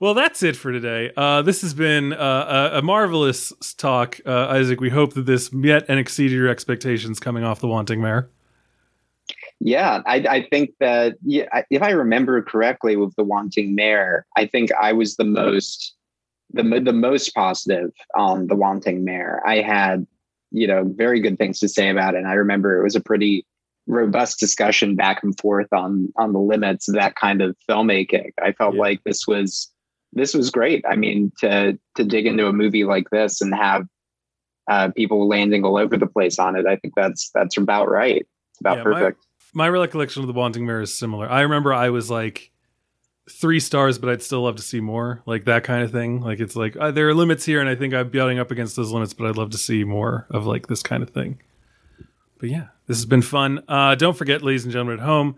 well, 0.00 0.14
that's 0.14 0.42
it 0.42 0.56
for 0.56 0.72
today. 0.72 1.12
Uh, 1.16 1.42
this 1.42 1.62
has 1.62 1.74
been 1.74 2.12
uh, 2.12 2.70
a, 2.72 2.78
a 2.78 2.82
marvelous 2.82 3.52
talk, 3.76 4.20
uh, 4.26 4.48
Isaac. 4.48 4.80
We 4.80 4.90
hope 4.90 5.14
that 5.14 5.26
this 5.26 5.52
met 5.52 5.84
and 5.88 5.98
exceeded 5.98 6.36
your 6.36 6.48
expectations 6.48 7.20
coming 7.20 7.44
off 7.44 7.60
the 7.60 7.68
Wanting 7.68 8.00
Mare. 8.00 8.28
Yeah, 9.60 10.02
I, 10.06 10.16
I 10.16 10.46
think 10.50 10.70
that 10.80 11.14
yeah, 11.24 11.62
if 11.70 11.82
I 11.82 11.90
remember 11.90 12.42
correctly 12.42 12.96
with 12.96 13.14
the 13.16 13.24
Wanting 13.24 13.74
Mare, 13.74 14.26
I 14.36 14.46
think 14.46 14.70
I 14.72 14.92
was 14.92 15.16
the 15.16 15.24
most 15.24 15.94
the 16.52 16.62
the 16.62 16.92
most 16.92 17.34
positive 17.34 17.90
on 18.16 18.48
the 18.48 18.54
Wanting 18.54 19.04
Mare. 19.04 19.42
I 19.46 19.60
had 19.60 20.06
you 20.54 20.66
know 20.66 20.84
very 20.96 21.20
good 21.20 21.36
things 21.38 21.58
to 21.60 21.68
say 21.68 21.88
about 21.90 22.14
it. 22.14 22.18
And 22.18 22.28
I 22.28 22.34
remember 22.34 22.78
it 22.80 22.84
was 22.84 22.94
a 22.96 23.00
pretty 23.00 23.44
robust 23.86 24.40
discussion 24.40 24.94
back 24.96 25.22
and 25.22 25.38
forth 25.38 25.70
on 25.72 26.10
on 26.16 26.32
the 26.32 26.38
limits 26.38 26.88
of 26.88 26.94
that 26.94 27.16
kind 27.16 27.42
of 27.42 27.54
filmmaking. 27.68 28.30
I 28.42 28.52
felt 28.52 28.74
Yeah. 28.74 28.80
like 28.80 29.04
this 29.04 29.26
was 29.26 29.70
this 30.12 30.32
was 30.32 30.50
great. 30.50 30.84
I 30.88 30.94
mean, 30.96 31.32
to 31.40 31.78
to 31.96 32.04
dig 32.04 32.26
into 32.26 32.46
a 32.46 32.52
movie 32.52 32.84
like 32.84 33.10
this 33.10 33.40
and 33.40 33.54
have 33.54 33.84
uh, 34.70 34.90
people 34.96 35.28
landing 35.28 35.64
all 35.64 35.76
over 35.76 35.96
the 35.98 36.06
place 36.06 36.38
on 36.38 36.56
it, 36.56 36.66
I 36.66 36.76
think 36.76 36.94
that's 36.96 37.30
that's 37.34 37.56
about 37.58 37.90
right. 37.90 38.22
It's 38.52 38.60
about 38.60 38.78
Yeah, 38.78 38.82
perfect. 38.84 39.26
My 39.52 39.68
recollection 39.68 40.22
of 40.22 40.26
the 40.28 40.32
Wanting 40.32 40.64
Mare 40.66 40.80
is 40.80 40.96
similar. 40.96 41.28
I 41.28 41.42
remember 41.42 41.74
I 41.74 41.90
was 41.90 42.10
like 42.10 42.50
three 43.30 43.60
stars, 43.60 43.98
but 43.98 44.08
I'd 44.10 44.22
still 44.22 44.42
love 44.42 44.56
to 44.56 44.62
see 44.62 44.80
more, 44.80 45.22
like 45.26 45.44
that 45.44 45.64
kind 45.64 45.82
of 45.82 45.90
thing. 45.90 46.20
Like 46.20 46.40
it's 46.40 46.56
like 46.56 46.76
uh, 46.76 46.90
there 46.90 47.08
are 47.08 47.14
limits 47.14 47.44
here, 47.44 47.60
and 47.60 47.68
I 47.68 47.74
think 47.74 47.94
I'm 47.94 48.10
butting 48.10 48.38
up 48.38 48.50
against 48.50 48.76
those 48.76 48.90
limits, 48.92 49.14
but 49.14 49.26
I'd 49.26 49.36
love 49.36 49.50
to 49.50 49.58
see 49.58 49.84
more 49.84 50.26
of 50.30 50.46
like 50.46 50.66
this 50.66 50.82
kind 50.82 51.02
of 51.02 51.10
thing. 51.10 51.40
But 52.38 52.48
yeah, 52.50 52.68
this 52.86 52.98
has 52.98 53.06
been 53.06 53.22
fun. 53.22 53.62
Uh, 53.68 53.94
don't 53.94 54.16
forget, 54.16 54.42
ladies 54.42 54.64
and 54.64 54.72
gentlemen 54.72 54.98
at 55.00 55.04
home, 55.04 55.36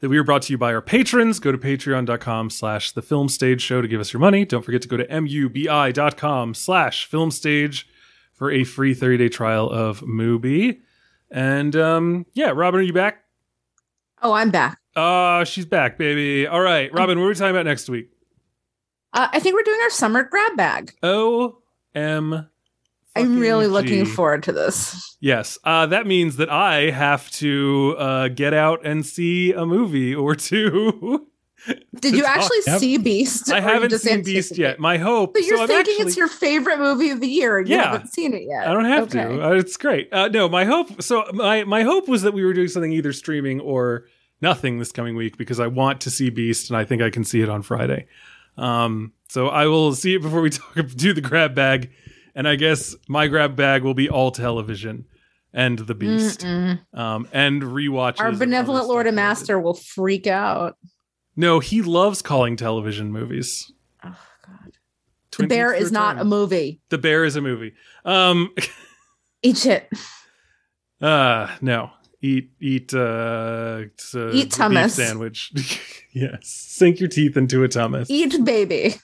that 0.00 0.08
we 0.08 0.18
are 0.18 0.24
brought 0.24 0.42
to 0.42 0.52
you 0.52 0.58
by 0.58 0.72
our 0.72 0.82
patrons. 0.82 1.38
Go 1.38 1.52
to 1.52 1.58
patreon.com 1.58 2.50
slash 2.50 2.92
the 2.92 3.02
film 3.02 3.28
stage 3.28 3.60
show 3.60 3.80
to 3.80 3.88
give 3.88 4.00
us 4.00 4.12
your 4.12 4.20
money. 4.20 4.44
Don't 4.44 4.64
forget 4.64 4.82
to 4.82 4.88
go 4.88 4.96
to 4.96 5.06
mubi.com 5.06 6.54
slash 6.54 7.06
film 7.06 7.30
stage 7.30 7.88
for 8.32 8.50
a 8.50 8.64
free 8.64 8.94
30 8.94 9.18
day 9.18 9.28
trial 9.28 9.68
of 9.68 10.00
Mubi. 10.00 10.80
And 11.30 11.76
um, 11.76 12.26
yeah, 12.34 12.50
Robyn, 12.50 12.80
are 12.80 12.82
you 12.82 12.92
back? 12.92 13.24
Oh, 14.22 14.32
I'm 14.32 14.50
back. 14.50 14.78
Oh, 15.00 15.44
she's 15.44 15.64
back, 15.64 15.96
baby. 15.96 16.46
All 16.46 16.60
right, 16.60 16.92
Robyn, 16.92 17.18
what 17.18 17.26
are 17.26 17.28
we 17.28 17.34
talking 17.34 17.50
about 17.50 17.66
next 17.66 17.88
week? 17.88 18.10
Uh, 19.12 19.28
I 19.32 19.38
think 19.38 19.54
we're 19.54 19.62
doing 19.62 19.80
our 19.82 19.90
summer 19.90 20.24
grab 20.24 20.56
bag. 20.56 20.92
O 21.02 21.58
M. 21.94 22.48
I'm 23.16 23.38
really 23.38 23.64
fucking 23.66 23.72
looking 23.72 24.06
forward 24.06 24.42
to 24.44 24.52
this. 24.52 25.16
Yes, 25.20 25.58
uh, 25.64 25.86
that 25.86 26.06
means 26.06 26.36
that 26.36 26.50
I 26.50 26.90
have 26.90 27.30
to 27.32 27.94
uh, 27.98 28.28
get 28.28 28.54
out 28.54 28.84
and 28.84 29.04
see 29.06 29.52
a 29.52 29.64
movie 29.66 30.14
or 30.14 30.34
two. 30.34 31.26
Did 32.00 32.14
you 32.14 32.24
actually 32.24 32.58
Yep. 32.66 32.78
see 32.80 32.98
Beast? 32.98 33.50
I 33.52 33.60
haven't 33.60 33.90
seen 33.98 34.22
Beast 34.22 34.56
yet. 34.58 34.78
My 34.78 34.96
hope. 34.98 35.34
But 35.34 35.42
you're 35.44 35.58
so 35.58 35.66
thinking 35.66 35.94
actually- 35.94 36.06
it's 36.06 36.16
your 36.16 36.28
favorite 36.28 36.78
movie 36.78 37.10
of 37.10 37.20
the 37.20 37.26
year, 37.28 37.58
and 37.58 37.68
you 37.68 37.74
Yeah. 37.76 37.90
haven't 37.92 38.08
seen 38.12 38.32
it 38.34 38.42
yet. 38.46 38.66
I 38.68 38.72
don't 38.72 38.84
have 38.84 39.04
Okay. 39.14 39.36
to. 39.36 39.44
Uh, 39.48 39.50
it's 39.54 39.76
great. 39.76 40.12
Uh, 40.12 40.28
no, 40.28 40.48
my 40.48 40.64
hope. 40.64 41.02
So 41.02 41.24
my 41.32 41.64
my 41.64 41.82
hope 41.82 42.08
was 42.08 42.22
that 42.22 42.32
we 42.32 42.44
were 42.44 42.52
doing 42.52 42.68
something 42.68 42.92
either 42.92 43.12
streaming 43.12 43.60
or 43.60 44.06
nothing 44.40 44.78
this 44.78 44.92
coming 44.92 45.16
week 45.16 45.36
because 45.36 45.60
I 45.60 45.66
want 45.66 46.00
to 46.02 46.10
see 46.10 46.30
Beast 46.30 46.70
and 46.70 46.76
I 46.76 46.84
think 46.84 47.02
I 47.02 47.10
can 47.10 47.24
see 47.24 47.40
it 47.40 47.48
on 47.48 47.62
Friday. 47.62 48.06
Um, 48.56 49.12
so 49.28 49.48
I 49.48 49.66
will 49.66 49.94
see 49.94 50.14
it 50.14 50.22
before 50.22 50.40
we 50.40 50.50
talk 50.50 50.74
do 50.96 51.12
the 51.12 51.20
grab 51.20 51.54
bag, 51.54 51.90
and 52.34 52.48
I 52.48 52.56
guess 52.56 52.96
my 53.08 53.28
grab 53.28 53.56
bag 53.56 53.82
will 53.82 53.94
be 53.94 54.08
all 54.08 54.30
television 54.30 55.06
and 55.52 55.78
the 55.78 55.94
Beast, 55.94 56.44
um, 56.44 57.26
and 57.32 57.62
rewatches. 57.62 58.20
Our 58.20 58.32
benevolent 58.32 58.86
Lord 58.86 59.06
and 59.06 59.16
that 59.16 59.22
I 59.22 59.24
did. 59.24 59.28
Master 59.28 59.60
will 59.60 59.74
freak 59.74 60.26
out. 60.26 60.76
No, 61.36 61.60
he 61.60 61.82
loves 61.82 62.20
calling 62.20 62.56
television 62.56 63.12
movies. 63.12 63.72
Oh 64.04 64.16
God! 64.46 64.76
The 65.38 65.46
Bear 65.46 65.72
is 65.72 65.92
not 65.92 66.18
a 66.18 66.24
movie. 66.24 66.80
The 66.90 66.98
Bear 66.98 67.24
is 67.24 67.36
a 67.36 67.40
movie. 67.40 67.74
Um, 68.04 68.52
Eat 69.42 69.56
shit. 69.58 69.88
Uh 71.00 71.48
no. 71.60 71.90
Eat 72.20 72.50
eat 72.60 72.92
uh, 72.94 73.84
uh 74.14 74.30
Eat 74.32 74.58
beef 74.58 74.90
sandwich. 74.90 75.52
yes. 76.12 76.48
Sink 76.48 76.98
your 76.98 77.08
teeth 77.08 77.36
into 77.36 77.62
a 77.62 77.68
hummus. 77.68 78.06
Eat 78.08 78.44
baby. 78.44 78.96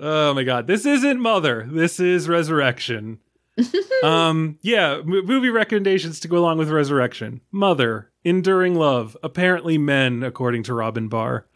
Oh 0.00 0.32
my 0.32 0.44
god. 0.44 0.66
This 0.66 0.86
isn't 0.86 1.20
Mother. 1.20 1.68
This 1.70 2.00
is 2.00 2.28
Resurrection. 2.28 3.18
um 4.02 4.58
yeah, 4.62 4.94
m- 4.94 5.26
movie 5.26 5.50
recommendations 5.50 6.18
to 6.20 6.28
go 6.28 6.38
along 6.38 6.58
with 6.58 6.70
Resurrection. 6.70 7.42
Mother, 7.52 8.10
Enduring 8.24 8.74
Love, 8.74 9.16
apparently 9.22 9.76
Men 9.76 10.22
according 10.22 10.62
to 10.64 10.74
Robyn 10.74 11.08
Bahr. 11.08 11.46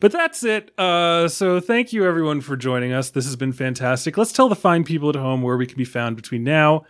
But 0.00 0.10
that's 0.10 0.42
it. 0.42 0.76
Uh, 0.76 1.28
so 1.28 1.60
thank 1.60 1.92
you 1.92 2.04
everyone 2.04 2.40
for 2.40 2.56
joining 2.56 2.92
us. 2.92 3.10
This 3.10 3.24
has 3.24 3.36
been 3.36 3.52
fantastic. 3.52 4.16
Let's 4.16 4.32
tell 4.32 4.48
the 4.48 4.56
fine 4.56 4.82
people 4.82 5.08
at 5.08 5.14
home 5.14 5.42
where 5.42 5.56
we 5.56 5.64
can 5.64 5.78
be 5.78 5.84
found 5.84 6.16
between 6.16 6.42
now 6.42 6.82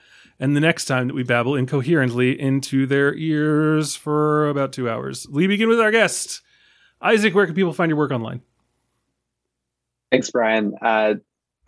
and 0.42 0.56
the 0.56 0.60
next 0.60 0.86
time 0.86 1.06
that 1.06 1.14
we 1.14 1.22
babble 1.22 1.54
incoherently 1.54 2.38
into 2.38 2.84
their 2.84 3.14
ears 3.14 3.94
for 3.94 4.48
about 4.48 4.72
two 4.72 4.90
hours. 4.90 5.24
We 5.30 5.46
begin 5.46 5.68
with 5.68 5.78
our 5.78 5.92
guest. 5.92 6.42
Isaac, 7.00 7.32
where 7.32 7.46
can 7.46 7.54
people 7.54 7.72
find 7.72 7.88
your 7.88 7.96
work 7.96 8.10
online? 8.10 8.42
Thanks, 10.10 10.32
Brian. 10.32 10.74
Uh, 10.82 11.14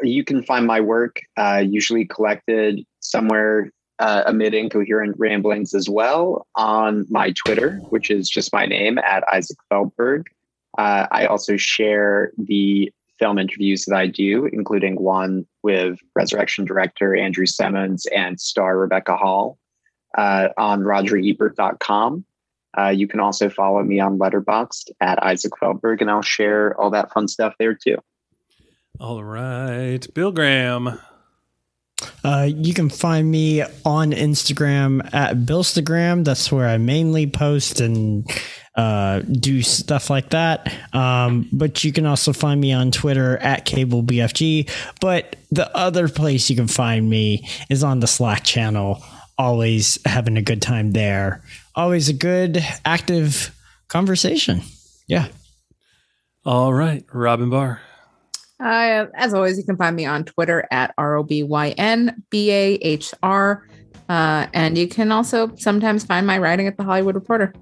you 0.03 0.25
can 0.25 0.43
find 0.43 0.67
my 0.67 0.81
work 0.81 1.21
uh, 1.37 1.63
usually 1.65 2.05
collected 2.05 2.85
somewhere 2.99 3.71
uh, 4.01 4.25
amid 4.27 4.55
incoherent 4.55 5.15
ramblings 5.21 5.73
as 5.73 5.89
well 5.89 6.49
on 6.57 7.07
my 7.09 7.31
Twitter, 7.31 7.77
which 7.91 8.11
is 8.11 8.29
just 8.29 8.53
my 8.53 8.67
name 8.67 8.99
at 8.99 9.23
Isaac 9.33 9.57
Feldberg. 9.71 10.27
Uh, 10.77 11.07
I 11.13 11.27
also 11.27 11.57
share 11.57 12.33
the 12.37 12.93
film 13.19 13.39
interviews 13.39 13.85
that 13.85 13.97
I 13.97 14.07
do, 14.07 14.47
including 14.53 14.97
one 14.97 15.47
with 15.63 15.99
Resurrection 16.15 16.65
director 16.65 17.17
Andrew 17.17 17.47
Semans 17.47 18.07
and 18.07 18.41
star 18.41 18.77
Rebecca 18.77 19.17
Hall 19.17 19.59
uh, 20.17 20.49
on 20.57 20.81
RogerEbert.com. 20.81 22.25
Uh, 22.77 22.89
you 22.89 23.07
can 23.07 23.21
also 23.21 23.49
follow 23.49 23.83
me 23.83 24.01
on 24.01 24.19
Letterboxd 24.19 24.91
at 25.01 25.23
Isaac 25.23 25.53
Feldberg, 25.61 26.01
and 26.01 26.11
I'll 26.11 26.23
share 26.23 26.79
all 26.81 26.91
that 26.91 27.13
fun 27.13 27.29
stuff 27.29 27.55
there 27.59 27.75
too. 27.75 27.99
All 29.01 29.23
right. 29.23 30.05
Bill 30.15 30.33
Graham. 30.33 30.99
Uh, 32.25 32.49
you 32.51 32.75
can 32.75 32.89
find 32.89 33.31
me 33.31 33.63
on 33.85 34.13
Instagram 34.13 35.13
at 35.15 35.37
Billstagram. 35.39 36.25
That's 36.25 36.51
where 36.51 36.69
I 36.69 36.79
mainly 36.79 37.27
post 37.27 37.81
and 37.81 38.29
uh, 38.77 39.21
do 39.21 39.63
stuff 39.63 40.11
like 40.11 40.31
that. 40.31 40.73
Um, 40.93 41.49
but 41.53 41.85
you 41.85 41.93
can 41.93 42.07
also 42.07 42.33
find 42.33 42.61
me 42.61 42.73
on 42.73 42.91
Twitter 42.91 43.37
at 43.39 43.67
CableBFG. 43.67 44.71
But 45.01 45.37
the 45.51 45.75
other 45.77 46.09
place 46.09 46.51
you 46.51 46.57
can 46.57 46.69
find 46.69 47.09
me 47.09 47.49
is 47.71 47.85
on 47.85 48.01
the 48.01 48.07
Slack 48.07 48.45
channel. 48.45 49.03
Always 49.39 49.99
having 50.05 50.37
a 50.37 50.43
good 50.43 50.63
time 50.63 50.93
there. 50.93 51.43
Always 51.75 52.09
a 52.09 52.13
good, 52.13 52.65
active 52.85 53.55
conversation. 53.89 54.63
Yeah. 55.07 55.29
All 56.45 56.73
right. 56.73 57.05
Robyn 57.13 57.51
Bahr. 57.51 57.81
Uh, 58.61 59.07
as 59.15 59.35
always, 59.35 59.59
you 59.59 59.65
can 59.65 59.77
find 59.77 59.97
me 59.97 60.07
on 60.07 60.25
Twitter 60.25 60.67
at 60.71 60.95
R 60.97 61.17
O 61.17 61.23
B 61.23 61.43
Y 61.43 61.71
N 61.71 62.23
B 62.31 62.51
A 62.51 62.75
H 62.75 63.13
R. 63.23 63.67
Uh, 64.09 64.47
and 64.53 64.79
you 64.79 64.87
can 64.87 65.11
also 65.11 65.55
sometimes 65.57 66.05
find 66.05 66.27
my 66.27 66.39
writing 66.39 66.67
at 66.67 66.77
the 66.77 66.85
Hollywood 66.85 67.15
Reporter. 67.15 67.53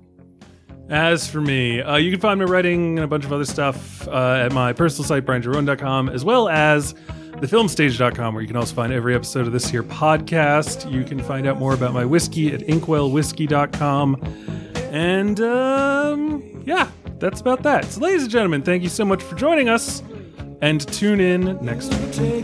As 0.93 1.27
for 1.27 1.41
me, 1.41 1.81
uh, 1.81 1.97
you 1.97 2.11
can 2.11 2.21
find 2.21 2.39
my 2.39 2.45
writing 2.45 2.99
and 2.99 3.05
a 3.05 3.07
bunch 3.07 3.25
of 3.25 3.33
other 3.33 3.47
stuff 3.47 4.07
uh, 4.09 4.43
at 4.45 4.53
my 4.53 4.75
personal 4.75 5.09
site, 5.09 5.25
brianjerome.com, 5.25 6.11
as 6.11 6.23
well 6.23 6.51
as 6.51 6.93
thefilmstage.com, 7.37 8.35
where 8.35 8.43
you 8.43 8.47
can 8.47 8.59
also 8.59 8.75
find 8.75 8.93
every 8.93 9.15
episode 9.15 9.47
of 9.47 9.55
this 9.55 9.67
here 9.71 9.83
podcast. 9.83 10.93
You 10.93 11.03
can 11.03 11.19
find 11.19 11.47
out 11.47 11.59
more 11.59 11.73
about 11.73 11.95
my 11.95 12.05
whiskey 12.05 12.53
at 12.53 12.61
inkwellwhiskey.com. 12.61 14.23
And 14.93 15.41
um, 15.41 16.63
yeah, 16.67 16.91
that's 17.19 17.41
about 17.41 17.63
that. 17.63 17.87
So, 17.87 18.03
ladies 18.03 18.25
and 18.25 18.31
gentlemen, 18.31 18.61
thank 18.61 18.83
you 18.83 18.91
so 18.91 19.07
much 19.07 19.23
for 19.23 19.35
joining 19.35 19.71
us. 19.71 20.03
And 20.61 20.87
tune 20.93 21.21
in 21.21 21.59
next 21.65 21.89
week. 21.95 22.43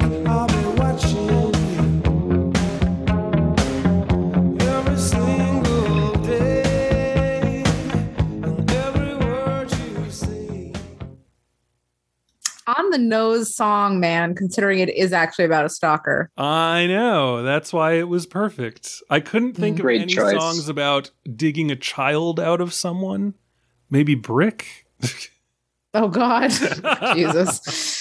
On 12.88 12.92
the 12.92 13.06
nose 13.06 13.54
song, 13.54 14.00
man, 14.00 14.34
considering 14.34 14.78
it 14.78 14.88
is 14.88 15.12
actually 15.12 15.44
about 15.44 15.66
a 15.66 15.68
stalker. 15.68 16.30
I 16.38 16.86
know. 16.86 17.42
That's 17.42 17.70
why 17.70 17.98
it 17.98 18.08
was 18.08 18.24
perfect. 18.24 19.02
I 19.10 19.20
couldn't 19.20 19.52
think 19.52 19.78
of 19.78 19.84
any 19.84 20.06
choice. 20.06 20.38
songs 20.38 20.70
about 20.70 21.10
digging 21.36 21.70
a 21.70 21.76
child 21.76 22.40
out 22.40 22.62
of 22.62 22.72
someone. 22.72 23.34
Maybe 23.90 24.14
Brick? 24.14 24.86
Oh, 25.94 26.08
God. 26.08 26.50
Jesus. 27.14 27.97